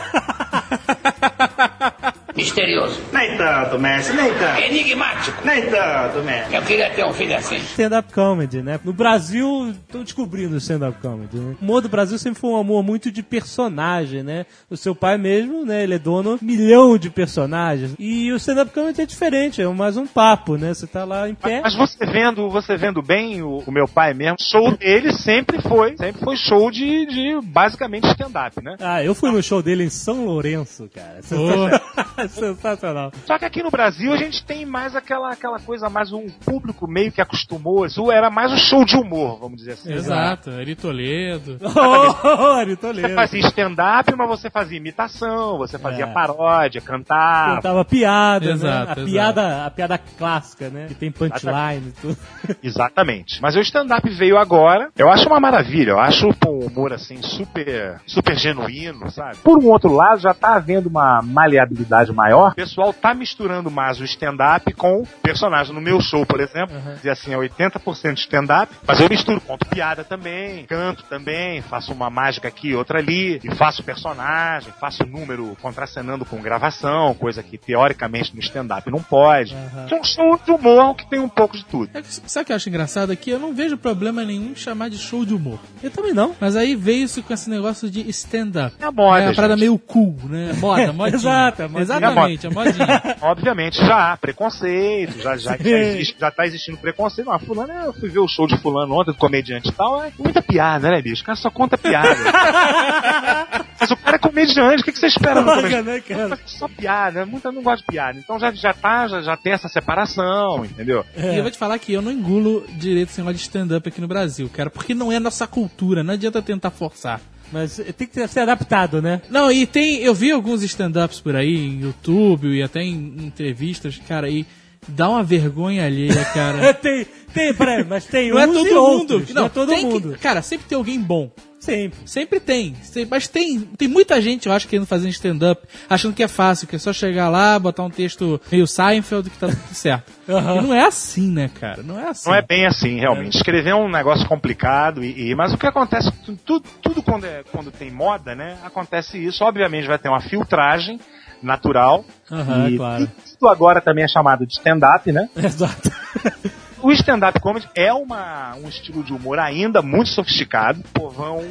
Misterioso. 2.39 3.01
Nem 3.13 3.37
tanto, 3.37 3.81
mestre, 3.81 4.17
nem 4.17 4.33
tanto. 4.33 4.61
Enigmático. 4.61 5.45
Nem 5.45 5.63
tanto, 5.63 6.23
mestre. 6.23 6.55
Eu 6.55 6.63
queria 6.63 6.89
ter 6.91 7.05
um 7.05 7.13
filho 7.13 7.37
assim. 7.37 7.57
Stand-up 7.57 8.13
comedy, 8.13 8.63
né? 8.63 8.79
No 8.85 8.93
Brasil, 8.93 9.71
estão 9.71 10.05
descobrindo 10.05 10.55
o 10.55 10.59
stand-up 10.59 11.01
comedy, 11.01 11.37
né? 11.37 11.57
O 11.61 11.65
humor 11.65 11.81
do 11.81 11.89
Brasil 11.89 12.17
sempre 12.17 12.41
foi 12.41 12.51
um 12.51 12.57
amor 12.57 12.85
muito 12.85 13.11
de 13.11 13.25
personagem, 13.25 14.23
né? 14.23 14.47
O 14.71 14.77
seu 14.77 14.95
pai 14.95 15.19
mesmo, 15.19 15.67
né? 15.67 15.83
Ele 15.83 15.95
é 15.95 15.99
dono 15.99 16.39
de 16.39 16.45
um 16.45 16.47
milhão 16.47 16.97
de 16.97 17.11
personagens. 17.11 17.97
E 17.99 18.33
o 18.33 18.37
stand-up 18.37 18.73
comedy 18.73 19.03
é 19.03 19.07
diferente, 19.07 19.61
é 19.61 19.67
mais 19.67 19.97
um 19.97 20.07
papo, 20.07 20.57
né? 20.57 20.73
Você 20.73 20.87
tá 20.87 21.05
lá 21.05 21.29
em 21.29 21.35
pé. 21.35 21.61
Mas 21.61 21.75
você 21.75 22.07
vendo, 22.07 22.49
você 22.49 22.77
vendo 22.77 23.03
bem 23.03 23.43
o, 23.43 23.65
o 23.67 23.73
meu 23.73 23.89
pai 23.89 24.15
mesmo, 24.15 24.37
show 24.41 24.77
dele 24.77 25.13
sempre 25.13 25.61
foi, 25.61 25.97
sempre 25.97 26.23
foi 26.23 26.37
show 26.37 26.71
de, 26.71 27.05
de 27.07 27.41
basicamente 27.43 28.07
stand-up, 28.07 28.63
né? 28.63 28.77
Ah, 28.79 29.03
eu 29.03 29.13
fui 29.13 29.33
no 29.33 29.43
show 29.43 29.61
dele 29.61 29.83
em 29.83 29.91
São 29.91 30.25
Lourenço, 30.25 30.89
cara. 30.95 31.21
Sensacional. 31.21 31.81
Sensacional. 32.35 33.13
Só 33.27 33.39
que 33.39 33.45
aqui 33.45 33.63
no 33.63 33.71
Brasil 33.71 34.13
a 34.13 34.17
gente 34.17 34.45
tem 34.45 34.65
mais 34.67 34.95
aquela, 34.97 35.31
aquela 35.33 35.59
coisa, 35.59 35.89
mais 35.89 36.13
um 36.13 36.29
público 36.45 36.87
meio 36.89 37.11
que 37.13 37.21
acostumou. 37.21 37.87
Isso 37.87 38.11
era 38.11 38.31
mais 38.31 38.53
um 38.53 38.57
show 38.57 38.85
de 38.85 38.97
humor, 38.97 39.39
vamos 39.41 39.59
dizer 39.59 39.73
assim. 39.73 39.93
Exato, 39.93 40.51
Eri 40.51 40.75
Toledo. 40.75 41.59
Oh, 41.79 42.53
Ari 42.59 42.71
Você 42.73 42.77
Toledo. 42.77 43.15
fazia 43.15 43.41
stand-up, 43.41 44.15
mas 44.17 44.29
você 44.29 44.51
fazia 44.51 44.77
imitação, 44.79 45.57
você 45.59 45.79
fazia 45.79 46.05
É. 46.05 46.13
paródia, 46.13 46.81
cantava. 46.81 47.57
Contava 47.57 47.85
piada, 47.85 48.51
Exato, 48.51 48.67
né? 48.67 48.79
A 48.79 48.83
exato. 48.93 49.05
piada, 49.05 49.67
a 49.67 49.71
piada 49.71 49.99
clássica, 49.99 50.69
né? 50.69 50.87
Que 50.89 50.95
tem 50.95 51.11
punchline 51.11 51.89
e 51.89 51.93
tudo. 52.01 52.17
Exatamente. 52.63 53.41
Mas 53.41 53.57
o 53.57 53.61
stand-up 53.61 54.09
veio 54.11 54.37
agora. 54.39 54.91
Eu 54.97 55.11
acho 55.11 55.27
uma 55.29 55.41
maravilha. 55.41 55.91
Eu 55.93 56.01
acho 56.01 56.29
um 56.47 56.67
humor 56.67 56.93
assim 56.93 57.21
super, 57.23 58.01
super 58.07 58.37
genuíno, 58.37 59.11
sabe? 59.11 59.37
Por 59.39 59.59
um 59.63 59.69
outro 59.69 59.93
lado, 59.93 60.21
já 60.21 60.35
tá 60.35 60.55
havendo 60.55 60.89
uma 60.89 61.21
maleabilidade 61.23 62.13
maior, 62.19 62.51
o 62.53 62.55
pessoal 62.55 62.93
tá 62.93 63.15
misturando 63.15 63.71
mais 63.71 64.01
o 64.01 64.05
stand-up 64.05 64.73
com 64.75 65.03
o 65.03 65.07
personagem. 65.23 65.73
No 65.75 65.81
meu 65.81 66.01
show, 66.01 66.27
por 66.27 66.41
exemplo, 66.41 66.77
dizer 66.97 67.11
assim, 67.11 67.33
é 67.33 67.37
80% 67.37 68.19
stand-up, 68.19 68.73
mas 68.87 69.01
eu 69.01 69.09
misturo, 69.09 69.41
conto 69.41 69.67
piada 69.67 70.03
também, 70.05 70.65
canto 70.67 71.05
também, 71.05 71.63
faço 71.63 71.93
uma 71.93 72.11
mágica 72.11 72.49
aqui, 72.49 72.75
outra 72.75 72.99
ali, 72.99 73.41
e 73.45 73.55
faço 73.55 73.83
personagem, 73.83 74.73
faço 74.81 75.07
número 75.07 75.57
contracenando 75.63 76.25
com 76.25 76.41
gravação, 76.43 77.15
coisa 77.15 77.43
que 77.43 77.57
teoricamente 77.57 78.35
no 78.35 78.41
stand-up 78.41 78.91
não 78.91 79.01
pode. 79.03 79.55
É 79.55 79.95
um 79.95 80.03
show 80.05 80.39
de 80.45 80.51
humor 80.51 80.95
que 80.97 81.07
tem 81.09 81.21
um 81.21 81.29
pouco 81.29 81.57
de 81.57 81.65
tudo. 81.65 81.91
É 81.95 82.03
que- 82.03 82.09
Sabe 82.29 82.43
o 82.43 82.47
que 82.47 82.53
eu 82.53 82.57
acho 82.57 82.69
engraçado 82.69 83.11
aqui? 83.13 83.31
Eu 83.31 83.39
não 83.39 83.55
vejo 83.55 83.77
problema 83.77 84.25
nenhum 84.25 84.51
em 84.51 84.57
chamar 84.57 84.89
de 84.91 84.99
show 84.99 85.25
de 85.25 85.35
humor. 85.35 85.59
Eu 85.83 85.91
também 85.91 86.13
não. 86.13 86.35
Mas 86.41 86.57
aí 86.57 86.75
veio 86.75 87.05
isso 87.05 87.23
com 87.23 87.33
esse 87.33 87.49
negócio 87.49 87.89
de 87.91 88.01
stand-up. 88.11 88.75
É 88.81 88.85
a 88.85 88.91
moda, 88.93 89.21
É 89.23 89.27
uma 89.29 89.35
parada 89.35 89.55
gente. 89.55 89.61
meio 89.61 89.79
cool, 89.79 90.17
né? 90.25 90.53
Moda, 90.59 90.93
modinha. 90.93 91.17
Exato, 91.17 91.63
é 91.63 91.69
modinha. 91.69 91.83
Exatamente, 91.99 92.47
a 92.47 92.51
modinha. 92.51 93.17
Obviamente 93.23 93.77
já 93.79 94.13
há 94.13 94.17
preconceito, 94.17 95.21
já, 95.21 95.37
já, 95.37 95.57
já, 95.57 95.79
existe, 95.79 96.17
já 96.19 96.31
tá 96.31 96.47
existindo 96.47 96.79
preconceito. 96.79 97.31
Ah, 97.31 97.39
fulano, 97.39 97.73
eu 97.73 97.93
fui 97.93 98.09
ver 98.09 98.21
o 98.21 98.29
show 98.29 98.47
de 98.47 98.57
fulano 98.59 98.95
ontem, 98.95 99.13
do 99.13 99.19
comediante 99.19 99.69
e 99.69 99.73
tal, 99.73 100.03
é 100.03 100.13
muita 100.19 100.43
piada, 100.43 100.91
né, 100.91 101.03
bicho? 101.03 101.23
O 101.23 101.27
cara 101.27 101.37
só 101.37 101.51
conta 101.51 101.77
piada. 101.77 102.09
Mas 103.81 103.91
o 103.91 103.97
cara 103.97 104.17
é 104.17 104.19
comediante, 104.19 104.83
o 104.83 104.85
que, 104.85 104.93
que 104.93 104.99
você 104.99 105.07
espera 105.07 105.41
do 105.41 105.45
Droga, 105.45 105.63
comediante? 105.63 105.89
né, 105.89 106.01
cara? 106.01 106.39
Só 106.47 106.69
piada, 106.69 107.25
muita 107.27 107.53
não 107.53 107.63
gosta 107.63 107.79
de 107.79 107.85
piada. 107.85 108.19
Então 108.19 108.39
já, 108.39 108.51
já 108.53 108.73
tá, 108.73 109.07
já, 109.07 109.21
já 109.21 109.37
tem 109.37 109.53
essa 109.53 109.69
separação, 109.69 110.65
entendeu? 110.65 111.05
E 111.17 111.37
eu 111.37 111.43
vou 111.43 111.51
te 111.51 111.59
falar 111.59 111.79
que 111.79 111.93
eu 111.93 112.03
não 112.03 112.11
engulo 112.11 112.65
direito 112.71 113.11
esse 113.11 113.21
negócio 113.21 113.37
de 113.37 113.43
stand-up 113.43 113.89
aqui 113.89 114.01
no 114.01 114.09
Brasil, 114.09 114.51
cara, 114.53 114.71
porque 114.71 114.95
não 114.95 115.13
é 115.13 115.19
nossa 115.19 115.47
cultura, 115.47 116.03
não 116.03 116.15
adianta 116.15 116.43
tentar 116.43 116.71
forçar. 116.71 117.21
Mas 117.53 117.81
tem 117.97 118.07
que 118.07 118.29
ser 118.29 118.41
adaptado, 118.41 119.01
né? 119.01 119.23
Não, 119.31 119.51
e 119.51 119.67
tem. 119.67 119.97
Eu 120.03 120.15
vi 120.15 120.31
alguns 120.31 120.63
stand-ups 120.63 121.21
por 121.21 121.35
aí, 121.35 121.57
em 121.57 121.81
YouTube 121.81 122.49
e 122.49 122.63
até 122.63 122.83
em 122.83 122.93
entrevistas, 123.21 123.99
cara, 124.07 124.29
e 124.29 124.45
dá 124.87 125.09
uma 125.09 125.23
vergonha 125.23 125.85
alheia, 125.87 126.25
cara. 126.35 126.73
tem, 126.75 127.07
tem, 127.33 127.55
peraí, 127.55 127.85
mas 127.85 128.05
tem 128.05 128.31
Não 128.31 128.39
é 128.39 128.47
uns 128.47 128.53
todo 128.55 128.67
e 128.67 128.75
mundo. 128.75 129.15
outros, 129.15 129.35
Não, 129.35 129.47
é 129.47 129.49
todo 129.49 129.69
tem 129.71 129.79
que- 129.79 129.85
mundo. 129.85 130.19
cara, 130.21 130.43
sempre 130.43 130.67
tem 130.69 130.77
alguém 130.77 131.01
bom. 131.01 131.31
Sempre. 131.61 131.99
Sempre 132.07 132.41
tem. 132.41 132.75
Sempre- 132.83 133.09
mas 133.11 133.27
tem, 133.29 133.61
tem 133.61 133.89
muita 133.89 134.21
gente, 134.23 134.47
eu 134.47 134.53
acho, 134.53 134.69
querendo 134.69 134.87
fazer 134.87 135.09
stand-up, 135.11 135.67
achando 135.91 136.15
que 136.15 136.23
é 136.23 136.29
fácil, 136.29 136.67
que 136.69 136.77
é 136.77 136.79
só 136.79 136.93
chegar 136.93 137.29
lá, 137.29 137.59
botar 137.59 137.83
um 137.83 137.91
texto 137.91 138.41
meio 138.51 138.67
Seinfeld 138.67 139.29
que 139.29 139.37
tá 139.39 139.49
tudo 139.49 139.59
certo. 139.75 140.13
Aham. 140.29 140.57
E 140.57 140.61
não 140.63 140.75
é 140.75 140.87
assim, 140.87 141.31
né, 141.31 141.51
cara? 141.61 141.83
Não 141.83 141.99
é 141.99 142.09
assim. 142.09 142.29
Não 142.31 142.37
é 142.37 142.43
bem 142.43 142.65
assim, 142.67 142.99
realmente. 143.01 143.37
Escrever 143.37 143.71
é 143.71 143.75
um 143.75 143.89
negócio 143.91 144.27
complicado, 144.29 145.05
e, 145.05 145.31
e- 145.31 145.35
mas 145.35 145.53
o 145.53 145.59
que 145.59 145.67
acontece, 145.67 146.11
tu- 146.25 146.37
tudo, 146.45 146.69
tudo 146.81 147.03
quando, 147.03 147.25
é- 147.25 147.43
quando 147.51 147.71
tem 147.71 147.91
moda, 147.91 148.35
né? 148.35 148.57
Acontece 148.65 149.19
isso. 149.23 149.45
Obviamente 149.45 149.87
vai 149.87 149.99
ter 149.99 150.09
uma 150.09 150.21
filtragem 150.21 151.01
natural. 151.43 152.05
Aham, 152.31 152.69
e 152.71 152.77
claro. 152.77 153.11
isso 153.27 153.47
agora 153.49 153.81
também 153.81 154.05
é 154.05 154.09
chamado 154.09 154.47
de 154.47 154.53
stand-up, 154.55 155.11
né? 155.13 155.29
Exato. 155.37 155.91
O 156.83 156.93
stand-up 156.93 157.41
comedy 157.41 157.69
é 157.75 157.93
uma, 157.93 158.55
um 158.57 158.69
estilo 158.69 159.03
de 159.03 159.13
humor 159.13 159.39
ainda 159.39 159.83
muito 159.83 160.11
sofisticado. 160.11 160.81
O 160.81 161.01
povão 161.01 161.45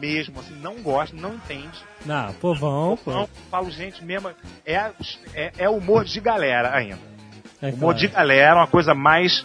mesmo, 0.00 0.40
assim, 0.40 0.54
não 0.60 0.76
gosta, 0.76 1.16
não 1.16 1.34
entende. 1.34 1.78
Não, 2.04 2.32
povão, 2.34 2.98
pô. 3.02 3.10
Não, 3.10 3.28
falo, 3.50 3.70
gente, 3.70 4.04
mesmo. 4.04 4.30
É, 4.64 4.90
é, 5.34 5.52
é 5.58 5.68
humor 5.68 6.04
de 6.04 6.20
galera 6.20 6.74
ainda. 6.76 7.16
É 7.62 7.68
Humor 7.68 7.94
claro. 7.94 7.98
de 7.98 8.08
galera, 8.08 8.56
uma 8.56 8.66
coisa 8.66 8.94
mais 8.94 9.44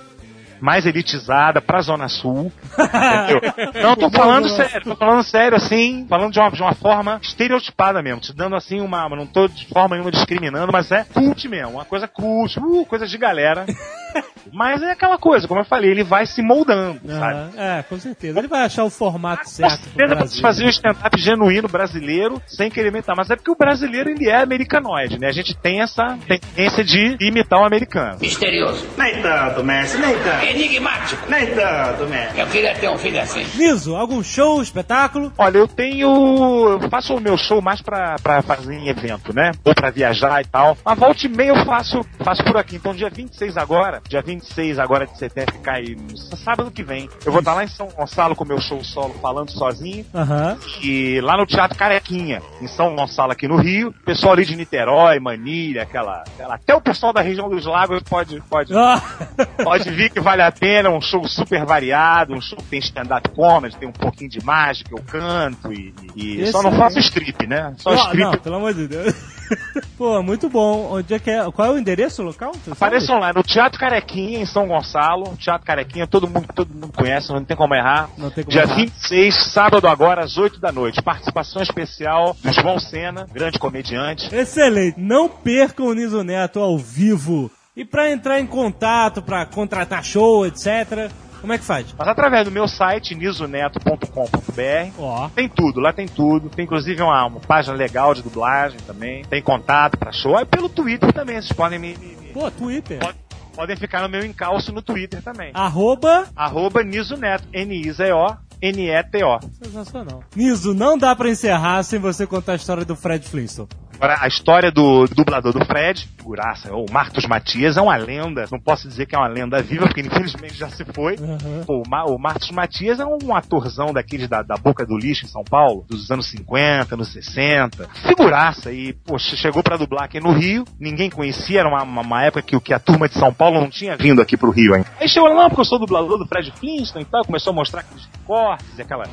mais 0.59 0.86
elitizada 0.86 1.59
pra 1.59 1.82
Zona 1.82 2.07
Sul. 2.07 2.51
entendeu? 2.72 3.41
Não, 3.82 3.95
tô 3.95 4.11
falando 4.11 4.47
sério, 4.47 4.84
tô 4.84 4.95
falando 4.95 5.24
sério, 5.24 5.57
assim, 5.57 6.05
falando 6.07 6.32
de 6.32 6.39
uma, 6.39 6.51
de 6.51 6.61
uma 6.61 6.76
forma 6.76 7.19
estereotipada 7.24 7.99
mesmo, 8.03 8.22
te 8.22 8.32
dando 8.32 8.55
assim 8.55 8.80
uma. 8.80 9.09
Não 9.09 9.26
tô 9.26 9.47
de 9.47 9.65
forma 9.65 9.95
nenhuma 9.95 10.11
discriminando, 10.11 10.72
mas 10.72 10.91
é 10.91 11.03
cult 11.03 11.47
mesmo, 11.49 11.72
uma 11.72 11.86
coisa 11.86 12.07
cult, 12.07 12.59
uh, 12.59 12.86
coisa 12.86 13.07
de 13.07 13.17
galera. 13.17 13.65
Mas 14.54 14.82
é 14.82 14.91
aquela 14.91 15.18
coisa, 15.18 15.47
como 15.47 15.60
eu 15.62 15.66
falei, 15.66 15.91
ele 15.91 16.04
vai 16.04 16.26
se 16.26 16.41
moldando, 16.41 16.99
sabe? 17.08 17.34
Aham, 17.39 17.52
É, 17.58 17.84
com 17.84 17.97
certeza. 17.99 18.39
Ele 18.39 18.47
vai 18.47 18.64
achar 18.64 18.84
o 18.84 18.89
formato 18.89 19.43
Com 19.43 19.49
certo 19.49 19.82
pro 19.82 19.91
certeza 20.08 20.16
você 20.16 20.41
fazer 20.41 20.66
um 20.66 20.70
stand-up 20.70 21.20
genuíno 21.20 21.68
brasileiro 21.68 22.41
sem 22.47 22.70
querer 22.70 22.89
imitar, 22.89 23.16
mas 23.16 23.30
é 23.30 23.36
porque 23.36 23.52
o 23.52 23.56
brasileiro 23.56 24.10
ele 24.10 24.30
é 24.30 24.41
americanoide, 24.41 25.20
né? 25.20 25.28
A 25.28 25.32
gente 25.32 25.56
tem 25.56 25.82
essa 25.82 26.18
tendência 26.28 26.84
de 26.84 27.18
imitar 27.22 27.60
o 27.60 27.66
americano. 27.66 28.18
Misterioso. 28.20 28.86
Nem 28.97 29.22
tanto, 29.22 29.64
mestre, 29.64 30.02
nem 30.02 30.18
tanto. 30.20 30.45
Enigmático. 30.45 31.30
Nem 31.30 31.47
tanto, 31.54 32.08
mestre. 32.08 32.39
Eu 32.39 32.47
queria 32.47 32.76
ter 32.76 32.89
um 32.89 32.97
filho 32.97 33.20
assim. 33.22 33.45
Niso, 33.56 33.95
algum 33.95 34.22
show, 34.24 34.62
espetáculo? 34.62 35.32
Olha, 35.38 35.58
eu 35.58 35.68
tenho. 35.68 36.80
Eu 36.82 36.89
faço 36.89 37.16
o 37.16 37.20
meu 37.22 37.38
show 37.38 37.62
mais 37.62 37.82
pra, 37.82 38.16
pra 38.22 38.41
fazer 38.41 38.74
em 38.74 38.88
evento, 38.89 39.34
né? 39.34 39.52
Ou 39.64 39.74
pra 39.74 39.89
viajar 39.89 40.41
e 40.41 40.45
tal. 40.45 40.78
A 40.86 40.93
volta 40.93 41.26
e 41.26 41.30
meia 41.30 41.49
eu 41.49 41.66
faço, 41.66 42.02
faço 42.24 42.43
por 42.43 42.58
aqui. 42.58 42.76
Então, 42.76 42.93
dia 42.93 43.10
26 43.10 43.58
agora, 43.58 44.02
dia 44.08 44.22
26 44.42 44.80
agora 44.80 45.06
de 45.06 45.18
setembro, 45.18 45.54
que 45.54 45.60
cai 45.60 45.96
no 45.96 46.18
sábado 46.38 46.72
que 46.72 46.84
vem, 46.84 47.10
eu 47.26 47.32
vou 47.32 47.39
estar 47.39 47.54
lá 47.54 47.64
em 47.64 47.68
São 47.68 47.88
Gonçalo 47.88 48.36
com 48.36 48.44
o 48.44 48.48
meu 48.48 48.60
show 48.60 48.84
solo 48.84 49.14
falando 49.22 49.52
sozinho. 49.52 50.06
Aham. 50.14 50.58
E 50.84 51.20
lá 51.22 51.38
no 51.38 51.46
Teatro 51.46 51.78
Carequinha, 51.78 52.42
em 52.62 52.68
São 52.68 52.96
Gonçalo, 52.96 53.32
aqui 53.32 53.48
no 53.48 53.58
Rio. 53.58 53.94
Pessoal 54.06 54.34
ali 54.34 54.46
de 54.46 54.56
Niterói, 54.56 55.20
Manilha, 55.20 55.84
aquela. 55.84 56.24
aquela 56.28 56.56
até 56.56 56.76
o 56.76 56.82
pessoal 56.82 57.14
da 57.14 57.22
região 57.22 57.50
dos 57.50 57.66
lagos 57.66 58.02
pode, 58.04 58.42
pode, 58.50 58.74
Ah. 58.76 59.02
Pode 59.64 59.89
vir 59.92 60.10
que 60.10 60.20
vale 60.20 60.42
a 60.42 60.52
pena, 60.52 60.89
um 60.89 61.00
show 61.02 61.24
super 61.28 61.64
variado, 61.66 62.34
um 62.34 62.42
show 62.42 62.58
que 62.58 62.64
tem 62.66 62.80
stand-up 62.80 63.30
comedy, 63.30 63.78
tem 63.78 63.88
um 63.88 63.92
pouquinho 63.92 64.30
de 64.30 64.44
mágica, 64.44 64.89
eu 64.92 65.04
canto 65.04 65.72
e, 65.72 65.94
e 66.16 66.48
só 66.52 66.64
não 66.64 66.72
é- 66.74 66.78
faço 66.78 67.00
strip, 67.00 67.46
né? 67.48 67.74
Só 67.78 67.92
Não, 67.92 67.98
strip. 68.06 68.24
não, 68.24 68.32
pelo 68.38 68.56
amor 68.56 68.74
de 68.74 68.88
Deus. 68.88 69.14
Pô, 69.97 70.22
muito 70.22 70.49
bom. 70.49 70.93
Onde 70.93 71.14
é 71.14 71.20
que 71.20 71.30
é? 71.30 71.52
Qual 71.52 71.68
é 71.68 71.72
o 71.72 71.78
endereço 71.78 72.22
local? 72.22 72.52
Apareçam 72.70 73.20
lá 73.20 73.34
no 73.34 73.43
Teatro 73.43 73.80
Carequinha, 73.80 74.39
em 74.39 74.45
São 74.45 74.68
Gonçalo. 74.68 75.36
Teatro 75.38 75.66
Carequinha, 75.66 76.08
todo 76.08 76.28
mundo, 76.28 76.47
todo 76.54 76.74
mundo 76.74 76.93
conhece, 76.95 77.32
não 77.32 77.43
tem 77.43 77.58
como 77.58 77.76
errar. 77.76 78.10
Tem 78.34 78.43
como 78.43 78.52
Dia 78.52 78.64
errar. 78.64 78.76
26, 78.76 79.52
sábado 79.52 79.88
agora, 79.88 80.24
às 80.24 80.38
8 80.38 80.60
da 80.60 80.72
noite. 80.72 81.02
Participação 81.02 81.62
especial 81.62 82.36
do 82.41 82.52
João 82.52 82.80
Senna, 82.80 83.28
grande 83.32 83.60
comediante. 83.60 84.34
Excelente. 84.34 84.99
Não 84.99 85.28
percam 85.28 85.88
o 85.88 85.93
Niso 85.93 86.24
Neto 86.24 86.60
ao 86.60 86.78
vivo. 86.78 87.52
E 87.76 87.86
pra 87.86 88.12
entrar 88.12 88.39
em 88.39 88.45
contato, 88.45 89.22
pra 89.22 89.45
contratar 89.45 90.04
show, 90.04 90.45
etc., 90.45 91.10
como 91.42 91.52
é 91.54 91.58
que 91.58 91.64
faz? 91.66 91.94
Mas 91.98 92.08
através 92.08 92.46
do 92.46 92.52
meu 92.52 92.68
site, 92.68 93.16
nisoneto.com.br. 93.16 94.92
Ó. 94.98 95.30
Tem 95.30 95.50
tudo, 95.50 95.80
lá 95.80 95.92
tem 95.92 96.08
tudo. 96.08 96.50
Tem 96.50 96.66
inclusive 96.66 97.02
uma, 97.02 97.26
uma 97.26 97.39
página 97.39 97.76
legal 97.76 98.14
de 98.14 98.22
dublagem 98.22 98.80
também. 98.86 99.24
Tem 99.26 99.42
contato 99.42 99.98
pra 99.98 100.12
show. 100.12 100.38
É 100.39 100.46
pelo 100.46 100.70
Twitter 100.70 101.12
também, 101.12 101.36
vocês 101.42 101.52
podem 101.54 101.80
me, 101.80 101.96
me- 101.98 102.32
Pô, 102.34 102.50
Twitter. 102.52 103.00
Pode- 103.00 103.18
podem 103.56 103.76
ficar 103.76 104.02
no 104.02 104.10
meu 104.10 104.24
encalço 104.26 104.72
no 104.72 104.82
Twitter 104.82 105.22
também. 105.22 105.52
Arroba. 105.54 106.28
Arroba 106.36 106.84
Niso 106.84 107.18
Neto, 107.18 107.46
N-I-Z-O, 107.52 108.38
N-E-T-O. 108.62 109.39
Sensacional. 109.64 110.24
Niso, 110.36 110.74
não 110.74 110.98
dá 110.98 111.14
pra 111.16 111.30
encerrar 111.30 111.84
sem 111.84 112.00
você 112.00 112.26
contar 112.26 112.54
a 112.54 112.56
história 112.56 112.86
do 112.86 112.96
Fred 112.96 113.28
Flintstone. 113.28 113.68
Agora, 114.02 114.18
a 114.20 114.28
história 114.28 114.72
do 114.72 115.06
dublador 115.06 115.54
do 115.54 115.64
Fred, 115.64 116.10
figuraça, 116.18 116.74
o 116.76 116.88
Marcos 116.91 117.24
Matias, 117.28 117.78
é 117.78 117.82
uma 117.82 117.95
lenda. 117.95 118.45
Não 118.52 118.60
posso 118.60 118.88
dizer 118.88 119.06
que 119.06 119.14
é 119.16 119.18
uma 119.20 119.28
lenda 119.28 119.62
viva, 119.62 119.86
porque 119.86 120.02
infelizmente 120.02 120.56
já 120.56 120.70
se 120.70 120.84
foi. 120.86 121.18
Uhum. 121.20 121.64
Pô, 121.68 121.84
o, 121.86 121.88
Ma- 121.88 122.06
o 122.06 122.18
Marcos 122.18 122.49
Matias 122.49 122.99
é 122.99 123.06
um 123.06 123.36
atorzão 123.36 123.93
daqueles 123.93 124.28
da, 124.28 124.41
da 124.41 124.56
boca 124.56 124.88
do 124.88 124.97
lixo 124.97 125.26
em 125.26 125.28
São 125.28 125.43
Paulo, 125.43 125.86
dos 125.88 126.10
anos 126.10 126.26
50, 126.32 126.95
anos 126.95 127.10
60. 127.14 127.88
Figuraça. 128.08 128.72
E, 128.72 128.91
poxa, 128.93 129.36
chegou 129.36 129.62
pra 129.62 129.78
dublar 129.78 130.06
aqui 130.06 130.20
no 130.20 130.32
Rio, 130.32 130.66
ninguém 130.80 131.08
conhecia, 131.12 131.60
era 131.60 131.70
uma, 131.70 131.84
uma- 131.84 132.24
época 132.24 132.41
que, 132.41 132.60
que 132.60 132.74
a 132.74 132.80
turma 132.80 133.08
de 133.08 133.14
São 133.20 133.32
Paulo 133.32 133.62
não 133.62 133.70
tinha 133.70 133.95
vindo 133.95 134.20
aqui 134.20 134.36
pro 134.36 134.49
Rio 134.49 134.74
ainda. 134.74 134.88
Aí 134.99 135.08
chegou 135.08 135.30
lá, 135.30 135.36
não, 135.43 135.47
porque 135.49 135.62
eu 135.62 135.66
sou 135.66 135.78
dublador 135.78 136.18
do 136.18 136.26
Fred 136.26 136.52
Flintstone 136.60 137.04
e 137.04 137.08
tal, 137.08 137.24
começou 137.24 137.52
a 137.52 137.56
mostrar 137.56 137.82
aqueles 137.82 138.10
cortes, 138.26 138.80
aquela, 138.80 139.04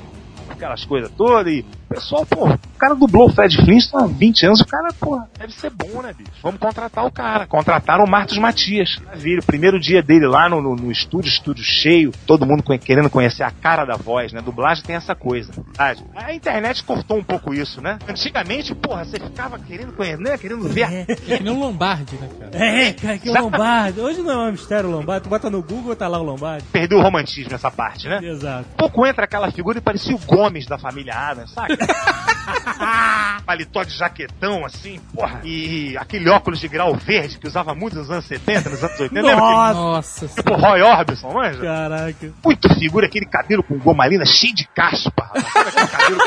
aquelas 0.48 0.82
coisas 0.86 1.10
todas, 1.10 1.52
e 1.52 1.62
pessoal, 1.88 2.26
pô, 2.26 2.48
o 2.48 2.78
cara 2.78 2.94
dublou 2.94 3.28
o 3.28 3.32
Fred 3.32 3.56
Flintstone 3.56 4.04
há 4.04 4.06
20 4.06 4.46
anos, 4.46 4.60
o 4.60 4.66
cara, 4.66 4.88
pô, 4.98 5.20
deve 5.38 5.52
ser 5.52 5.70
bom, 5.70 6.02
né, 6.02 6.12
bicho? 6.12 6.30
Vamos 6.42 6.60
contratar 6.60 7.04
o 7.04 7.10
cara. 7.10 7.46
Contrataram 7.46 8.04
o 8.04 8.10
Marcos 8.10 8.38
Matias. 8.38 8.98
Maravilha, 9.04 9.40
o 9.40 9.44
primeiro 9.46 9.80
dia 9.80 10.02
dele 10.02 10.26
lá 10.26 10.48
no, 10.48 10.60
no, 10.60 10.76
no 10.76 10.92
estúdio, 10.92 11.28
estúdio 11.28 11.64
cheio, 11.64 12.12
todo 12.26 12.46
mundo 12.46 12.62
querendo 12.78 13.10
conhecer 13.10 13.42
a 13.42 13.50
cara 13.50 13.84
da 13.84 13.96
voz, 13.96 14.32
né? 14.32 14.40
Dublagem 14.40 14.84
tem 14.84 14.96
essa 14.96 15.14
coisa. 15.14 15.52
A 16.14 16.34
internet 16.34 16.84
cortou 16.84 17.18
um 17.18 17.24
pouco 17.24 17.54
isso, 17.54 17.80
né? 17.80 17.98
Antigamente, 18.08 18.74
porra, 18.74 19.04
você 19.04 19.18
ficava 19.18 19.58
querendo 19.58 19.92
conhecer, 19.92 20.18
né? 20.18 20.38
Querendo 20.38 20.68
ver 20.68 20.82
a 20.84 20.92
É 20.92 21.04
que 21.04 21.42
nem 21.42 21.52
um 21.52 21.60
Lombardi, 21.60 22.16
né, 22.16 22.28
cara? 22.38 22.64
É, 22.64 22.92
cara, 22.92 23.18
que 23.18 23.30
Lombardi. 23.30 24.00
Hoje 24.00 24.20
não 24.20 24.32
é 24.32 24.48
um 24.48 24.52
mistério 24.52 24.90
Lombardi. 24.90 25.24
Tu 25.24 25.30
bota 25.30 25.50
no 25.50 25.62
Google, 25.62 25.96
tá 25.96 26.08
lá 26.08 26.18
o 26.18 26.22
Lombardi. 26.22 26.64
perdeu 26.72 26.98
o 26.98 27.02
romantismo 27.02 27.50
nessa 27.52 27.70
parte, 27.70 28.08
né? 28.08 28.20
Exato. 28.22 28.66
pouco 28.76 29.06
entra 29.06 29.24
aquela 29.24 29.50
figura 29.50 29.78
e 29.78 29.80
parecia 29.80 30.14
o 30.14 30.18
Gomes 30.18 30.66
da 30.66 30.78
família 30.78 31.14
Adams, 31.14 31.52
sabe? 31.52 31.77
Paletó 33.44 33.82
de 33.82 33.96
jaquetão, 33.96 34.64
assim, 34.64 35.00
porra. 35.14 35.40
E 35.44 35.96
aquele 35.96 36.28
óculos 36.28 36.60
de 36.60 36.68
grau 36.68 36.94
verde 36.94 37.38
que 37.38 37.46
usava 37.46 37.74
muito 37.74 37.96
nos 37.96 38.10
anos 38.10 38.26
70, 38.26 38.68
nos 38.70 38.84
anos 38.84 39.00
80. 39.00 39.14
Lembra? 39.26 39.36
Nossa, 39.40 40.26
Nossa 40.26 40.28
Tipo 40.28 40.54
Roy 40.54 40.82
Orbison, 40.82 41.32
manja? 41.32 41.60
caraca. 41.60 42.32
Muito 42.44 42.74
figura, 42.74 43.06
aquele 43.06 43.26
cabelo 43.26 43.62
com 43.62 43.78
gomalina 43.78 44.24
cheio 44.26 44.54
de 44.54 44.66
caspa. 44.68 45.30
cabelo. 45.32 46.18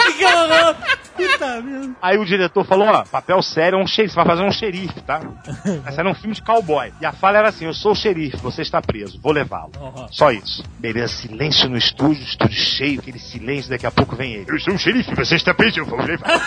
Aí 2.02 2.18
o 2.18 2.26
diretor 2.26 2.66
falou, 2.66 2.88
ó, 2.88 3.04
papel 3.04 3.42
sério 3.42 3.78
é 3.80 3.84
um 3.84 3.88
xerife, 3.88 4.14
você 4.14 4.16
vai 4.16 4.26
fazer 4.26 4.44
um 4.44 4.52
xerife, 4.52 5.02
tá? 5.02 5.22
Esse 5.88 6.00
era 6.00 6.10
um 6.10 6.14
filme 6.16 6.36
de 6.36 6.42
cowboy. 6.42 6.92
E 7.00 7.06
a 7.06 7.12
fala 7.12 7.38
era 7.38 7.50
assim, 7.50 7.66
eu 7.66 7.74
sou 7.74 7.92
o 7.92 7.96
xerife, 7.96 8.38
você 8.38 8.62
está 8.62 8.82
preso, 8.82 9.20
vou 9.22 9.32
levá-lo. 9.32 9.72
Uhum. 9.80 10.08
Só 10.12 10.32
isso. 10.32 10.64
Beleza, 10.80 11.14
silêncio 11.14 11.70
no 11.70 11.78
estúdio, 11.78 12.24
estúdio 12.24 12.58
cheio, 12.60 13.00
aquele 13.00 13.20
silêncio, 13.20 13.70
daqui 13.70 13.86
a 13.86 13.92
pouco 13.92 14.16
vem 14.16 14.34
ele. 14.34 14.46
Eu 14.50 14.60
sou 14.60 14.74
o 14.74 14.78
xerife, 14.80 15.14
você 15.14 15.36
está 15.42 15.54
preso, 15.54 15.80
eu 15.80 15.86
vou 15.86 16.00
levá-lo. 16.02 16.42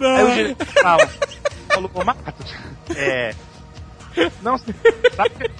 Aí 0.00 0.24
o 0.24 0.34
diretor 0.34 0.66
fala, 0.66 1.10
falou, 1.68 1.90
ô 1.94 2.04
Marcos, 2.04 2.54
é... 2.94 3.34
Não, 4.42 4.58
sabe, 4.58 5.50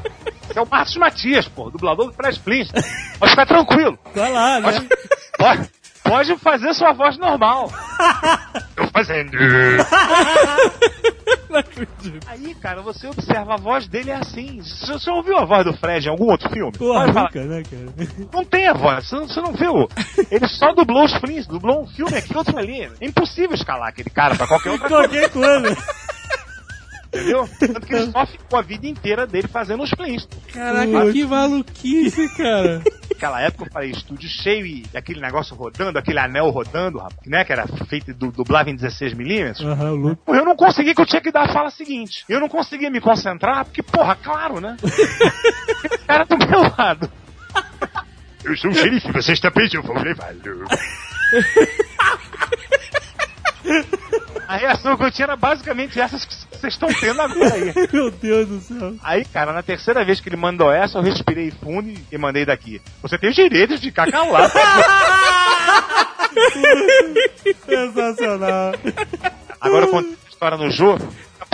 você 0.47 0.59
é 0.59 0.62
o 0.62 0.68
Marcos 0.68 0.97
Matias, 0.97 1.49
pô, 1.49 1.70
dublador 1.70 2.07
do 2.07 2.12
Fred 2.12 2.39
Flintstone. 2.41 2.84
Pode 3.18 3.30
ficar 3.30 3.47
tranquilo. 3.47 3.99
Tá 4.14 4.28
lá, 4.28 4.61
né? 4.61 4.72
Pode, 4.72 4.89
pode, 5.39 5.70
pode 6.09 6.37
fazer 6.39 6.75
sua 6.75 6.93
voz 6.93 7.19
normal. 7.19 7.71
Tô 8.75 8.87
fazendo. 8.89 9.33
Aí, 12.27 12.55
cara, 12.57 12.83
você 12.83 13.07
observa, 13.07 13.55
a 13.55 13.57
voz 13.57 13.87
dele 13.89 14.11
é 14.11 14.17
assim. 14.17 14.61
Você 14.63 14.93
você 14.93 15.11
ouviu 15.11 15.37
a 15.37 15.45
voz 15.45 15.65
do 15.65 15.73
Fred 15.73 16.07
em 16.07 16.11
algum 16.11 16.31
outro 16.31 16.49
filme? 16.51 16.73
Falar. 16.77 17.07
nunca, 17.07 17.45
né, 17.45 17.63
cara? 17.63 17.87
Não 18.33 18.45
tem 18.45 18.69
a 18.69 18.75
voz, 18.75 19.09
você 19.09 19.17
não, 19.17 19.27
você 19.29 19.41
não 19.41 19.53
viu. 19.53 19.89
Ele 20.31 20.47
só 20.49 20.73
dublou 20.73 21.05
os 21.05 21.13
Flintstones, 21.15 21.47
dublou 21.47 21.83
um 21.83 21.87
filme 21.87 22.17
aqui, 22.17 22.37
outro 22.37 22.59
ali. 22.59 22.83
É 22.83 23.07
impossível 23.07 23.55
escalar 23.55 23.89
aquele 23.89 24.11
cara 24.11 24.35
pra 24.37 24.47
qualquer 24.47 24.71
outra 24.71 24.89
coisa, 24.89 25.09
Qualquer 25.09 25.31
coisa. 25.31 25.77
Entendeu? 27.09 27.49
Tanto 27.59 27.81
que 27.81 27.95
ele 27.95 28.11
só 28.11 28.27
ficou 28.27 28.59
a 28.59 28.63
vida 28.63 28.87
inteira 28.87 29.27
dele 29.27 29.49
fazendo 29.49 29.83
os 29.83 29.91
Flintstones. 29.91 30.47
Caraca, 30.53 31.13
que 31.13 31.25
maluquice, 31.25 32.37
cara. 32.37 32.83
Naquela 33.11 33.41
época 33.43 33.65
eu 33.65 33.73
falei 33.73 33.91
estúdio 33.91 34.29
cheio 34.29 34.65
e 34.67 34.87
aquele 34.95 35.21
negócio 35.21 35.57
rodando, 35.57 35.99
aquele 35.99 36.19
anel 36.19 36.51
rodando, 36.51 36.99
rapaz, 36.99 37.27
né? 37.27 37.45
Que 37.45 37.53
era 37.53 37.67
feito 37.67 38.15
do 38.15 38.31
dublava 38.31 38.71
em 38.71 38.77
16mm. 38.77 39.65
Aham, 39.65 39.93
o 39.93 39.97
Luke. 39.97 40.23
Eu 40.29 40.45
não 40.45 40.55
consegui, 40.55 40.95
que 40.95 41.01
eu 41.01 41.07
tinha 41.07 41.21
que 41.21 41.33
dar 41.33 41.49
a 41.49 41.53
fala 41.53 41.71
seguinte. 41.71 42.25
Eu 42.29 42.39
não 42.41 42.49
conseguia 42.49 42.91
me 42.91 43.01
concentrar, 43.01 43.65
porque, 43.65 43.83
porra, 43.83 44.15
claro, 44.15 44.61
né? 44.61 44.77
Esse 45.85 45.99
cara 46.07 46.25
do 46.25 46.39
meu 46.39 46.61
lado. 46.77 47.11
Eu 48.45 48.57
sou 48.57 48.71
o 48.71 48.75
xerife, 48.75 49.11
você 49.13 49.33
está 49.33 49.51
preso, 49.51 49.77
eu 49.77 49.83
vou 49.83 49.99
levá-lo. 50.01 50.39
A 54.47 54.57
reação 54.57 54.97
que 54.97 55.05
eu 55.05 55.11
tinha 55.11 55.27
era 55.27 55.37
basicamente 55.37 56.01
essas 56.01 56.25
que 56.25 56.33
vocês 56.59 56.75
estão 56.75 56.89
tendo 56.93 57.21
agora 57.21 57.55
aí. 57.55 57.73
Meu 57.93 58.11
Deus 58.11 58.49
do 58.49 58.61
céu. 58.61 58.95
Aí, 59.03 59.25
cara, 59.25 59.53
na 59.53 59.63
terceira 59.63 60.05
vez 60.05 60.21
que 60.21 60.29
ele 60.29 60.37
mandou 60.37 60.71
essa, 60.73 60.99
eu 60.99 61.03
respirei 61.03 61.51
fundo 61.51 61.93
e- 62.11 62.19
mandei 62.19 62.45
daqui. 62.45 62.81
Você 63.03 63.17
tem 63.19 63.31
o 63.31 63.35
direito 63.35 63.75
de 63.77 63.81
ficar 63.81 64.11
calado. 64.11 64.53
Sensacional. 67.65 68.73
Agora 69.61 69.87
eu 69.87 69.91
conto 69.91 70.09
a 70.09 70.29
história 70.29 70.57
no 70.57 70.71
jogo. 70.71 71.07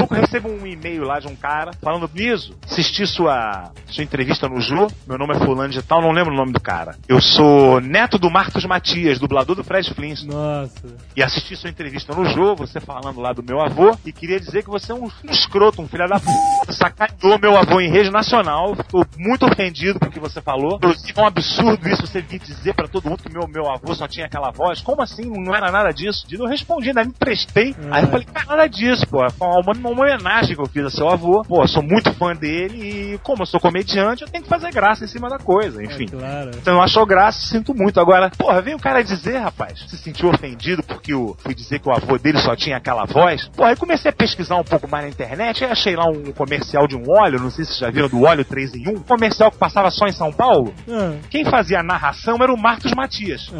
Pouco 0.04 0.16
eu 0.16 0.20
recebo 0.20 0.50
um 0.50 0.66
e-mail 0.66 1.02
lá 1.04 1.18
de 1.18 1.26
um 1.26 1.34
cara 1.34 1.72
falando, 1.80 2.10
Niso, 2.12 2.54
assisti 2.62 3.06
sua, 3.06 3.70
sua 3.86 4.04
entrevista 4.04 4.46
no 4.48 4.60
Jô, 4.60 4.86
meu 5.06 5.16
nome 5.16 5.34
é 5.34 5.38
fulano 5.38 5.70
de 5.70 5.82
tal, 5.82 6.02
não 6.02 6.12
lembro 6.12 6.34
o 6.34 6.36
nome 6.36 6.52
do 6.52 6.60
cara. 6.60 6.96
Eu 7.08 7.22
sou 7.22 7.80
neto 7.80 8.18
do 8.18 8.30
Marcos 8.30 8.66
Matias, 8.66 9.18
dublador 9.18 9.56
do 9.56 9.64
Fred 9.64 9.92
Flintstone. 9.94 10.34
Nossa. 10.34 10.94
E 11.16 11.22
assisti 11.22 11.56
sua 11.56 11.70
entrevista 11.70 12.14
no 12.14 12.26
Jô, 12.26 12.54
você 12.54 12.80
falando 12.80 13.18
lá 13.18 13.32
do 13.32 13.42
meu 13.42 13.62
avô, 13.62 13.96
e 14.04 14.12
queria 14.12 14.38
dizer 14.38 14.62
que 14.62 14.68
você 14.68 14.92
é 14.92 14.94
um, 14.94 15.04
um 15.04 15.30
escroto, 15.30 15.80
um 15.80 15.88
filho 15.88 16.06
da 16.06 16.20
p. 16.20 16.26
Sacaneou 16.70 17.38
meu 17.38 17.56
avô 17.56 17.80
em 17.80 17.88
rede 17.88 18.10
nacional. 18.10 18.76
Tô 18.90 19.06
muito 19.16 19.46
ofendido 19.46 19.98
com 19.98 20.06
o 20.06 20.10
que 20.10 20.20
você 20.20 20.42
falou. 20.42 20.76
Inclusive, 20.76 21.12
é 21.16 21.22
um 21.22 21.26
absurdo 21.26 21.88
isso 21.88 22.06
você 22.06 22.20
vir 22.20 22.40
dizer 22.40 22.74
pra 22.74 22.88
todo 22.88 23.08
mundo 23.08 23.22
que 23.22 23.32
meu, 23.32 23.48
meu 23.48 23.70
avô 23.70 23.94
só 23.94 24.06
tinha 24.06 24.26
aquela 24.26 24.50
voz. 24.50 24.82
Como 24.82 25.00
assim? 25.00 25.22
Não 25.24 25.54
era 25.54 25.70
nada 25.70 25.90
disso. 25.92 26.26
Eu 26.30 26.46
respondi, 26.46 26.88
ainda 26.88 27.04
me 27.04 27.12
prestei. 27.12 27.74
Aí 27.90 28.02
eu 28.02 28.08
falei, 28.08 28.26
cara, 28.26 28.46
nada 28.48 28.66
disso, 28.66 29.06
pô. 29.06 29.18
Foi 29.30 29.48
uma, 29.48 29.72
uma 29.94 30.04
homenagem 30.04 30.54
que 30.54 30.60
eu 30.62 30.66
fiz 30.66 30.84
a 30.84 30.90
seu 30.90 31.08
avô. 31.08 31.42
Pô, 31.46 31.62
eu 31.62 31.68
sou 31.68 31.82
muito 31.82 32.12
fã 32.14 32.34
dele 32.34 33.14
e 33.14 33.18
como 33.18 33.42
eu 33.42 33.46
sou 33.46 33.60
comediante, 33.60 34.22
eu 34.22 34.28
tenho 34.28 34.42
que 34.44 34.50
fazer 34.50 34.70
graça 34.72 35.04
em 35.04 35.08
cima 35.08 35.28
da 35.28 35.38
coisa, 35.38 35.82
enfim. 35.82 36.04
É 36.04 36.16
claro. 36.16 36.50
Então 36.56 36.74
eu 36.74 36.82
achou 36.82 37.06
graça, 37.06 37.38
sinto 37.46 37.74
muito. 37.74 38.00
Agora, 38.00 38.30
porra, 38.36 38.60
vem 38.60 38.74
o 38.74 38.78
cara 38.78 39.02
dizer, 39.02 39.38
rapaz, 39.38 39.84
se 39.88 39.96
sentiu 39.96 40.28
ofendido 40.28 40.82
porque 40.82 41.12
eu 41.12 41.36
fui 41.40 41.54
dizer 41.54 41.78
que 41.78 41.88
o 41.88 41.92
avô 41.92 42.18
dele 42.18 42.38
só 42.38 42.54
tinha 42.56 42.76
aquela 42.76 43.04
voz. 43.04 43.48
Porra, 43.56 43.70
aí 43.70 43.76
comecei 43.76 44.10
a 44.10 44.14
pesquisar 44.14 44.56
um 44.56 44.64
pouco 44.64 44.88
mais 44.88 45.04
na 45.04 45.10
internet, 45.10 45.64
aí 45.64 45.70
achei 45.70 45.96
lá 45.96 46.04
um 46.06 46.32
comercial 46.32 46.86
de 46.86 46.96
um 46.96 47.04
óleo, 47.08 47.40
não 47.40 47.50
sei 47.50 47.64
se 47.64 47.70
vocês 47.72 47.80
já 47.80 47.90
viram, 47.90 48.08
do 48.08 48.22
óleo 48.22 48.44
3 48.44 48.74
em 48.74 48.88
1, 48.88 49.00
comercial 49.02 49.50
que 49.50 49.58
passava 49.58 49.90
só 49.90 50.06
em 50.06 50.12
São 50.12 50.32
Paulo. 50.32 50.74
Ah, 50.90 51.14
Quem 51.30 51.44
fazia 51.44 51.80
a 51.80 51.82
narração 51.82 52.36
era 52.40 52.52
o 52.52 52.56
Marcos 52.60 52.92
Matias. 52.92 53.50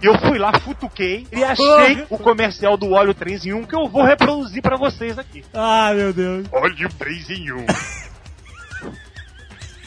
E 0.00 0.06
eu 0.06 0.18
fui 0.18 0.38
lá, 0.38 0.52
futuquei 0.60 1.26
e 1.32 1.42
achei 1.44 2.04
o 2.10 2.18
comercial 2.18 2.76
do 2.76 2.92
óleo 2.92 3.14
3 3.14 3.46
em 3.46 3.52
1 3.54 3.64
que 3.64 3.74
eu 3.74 3.88
vou 3.88 4.04
reproduzir 4.04 4.62
pra 4.62 4.76
vocês 4.76 5.18
aqui. 5.18 5.44
Ah, 5.82 5.94
meu 5.94 6.12
Deus. 6.12 6.46
Óleo 6.52 6.90
3 6.98 7.30
em 7.30 7.52
1. 7.52 7.66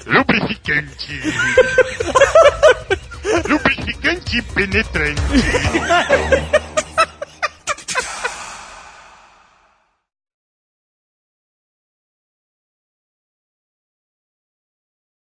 Lubrificante. 0.08 1.22
Lubrificante 3.48 4.42
penetrante. 4.56 5.22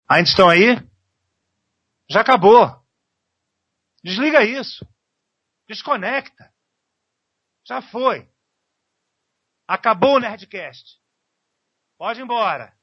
Ainda 0.09 0.28
estão 0.28 0.48
aí? 0.48 0.76
Já 2.09 2.20
acabou. 2.20 2.80
Desliga 4.05 4.44
isso. 4.44 4.86
Desconecta. 5.66 6.55
Já 7.66 7.82
foi. 7.82 8.32
Acabou 9.67 10.17
o 10.17 10.21
Nerdcast. 10.21 10.99
Pode 11.99 12.21
ir 12.21 12.25
embora. 12.25 12.77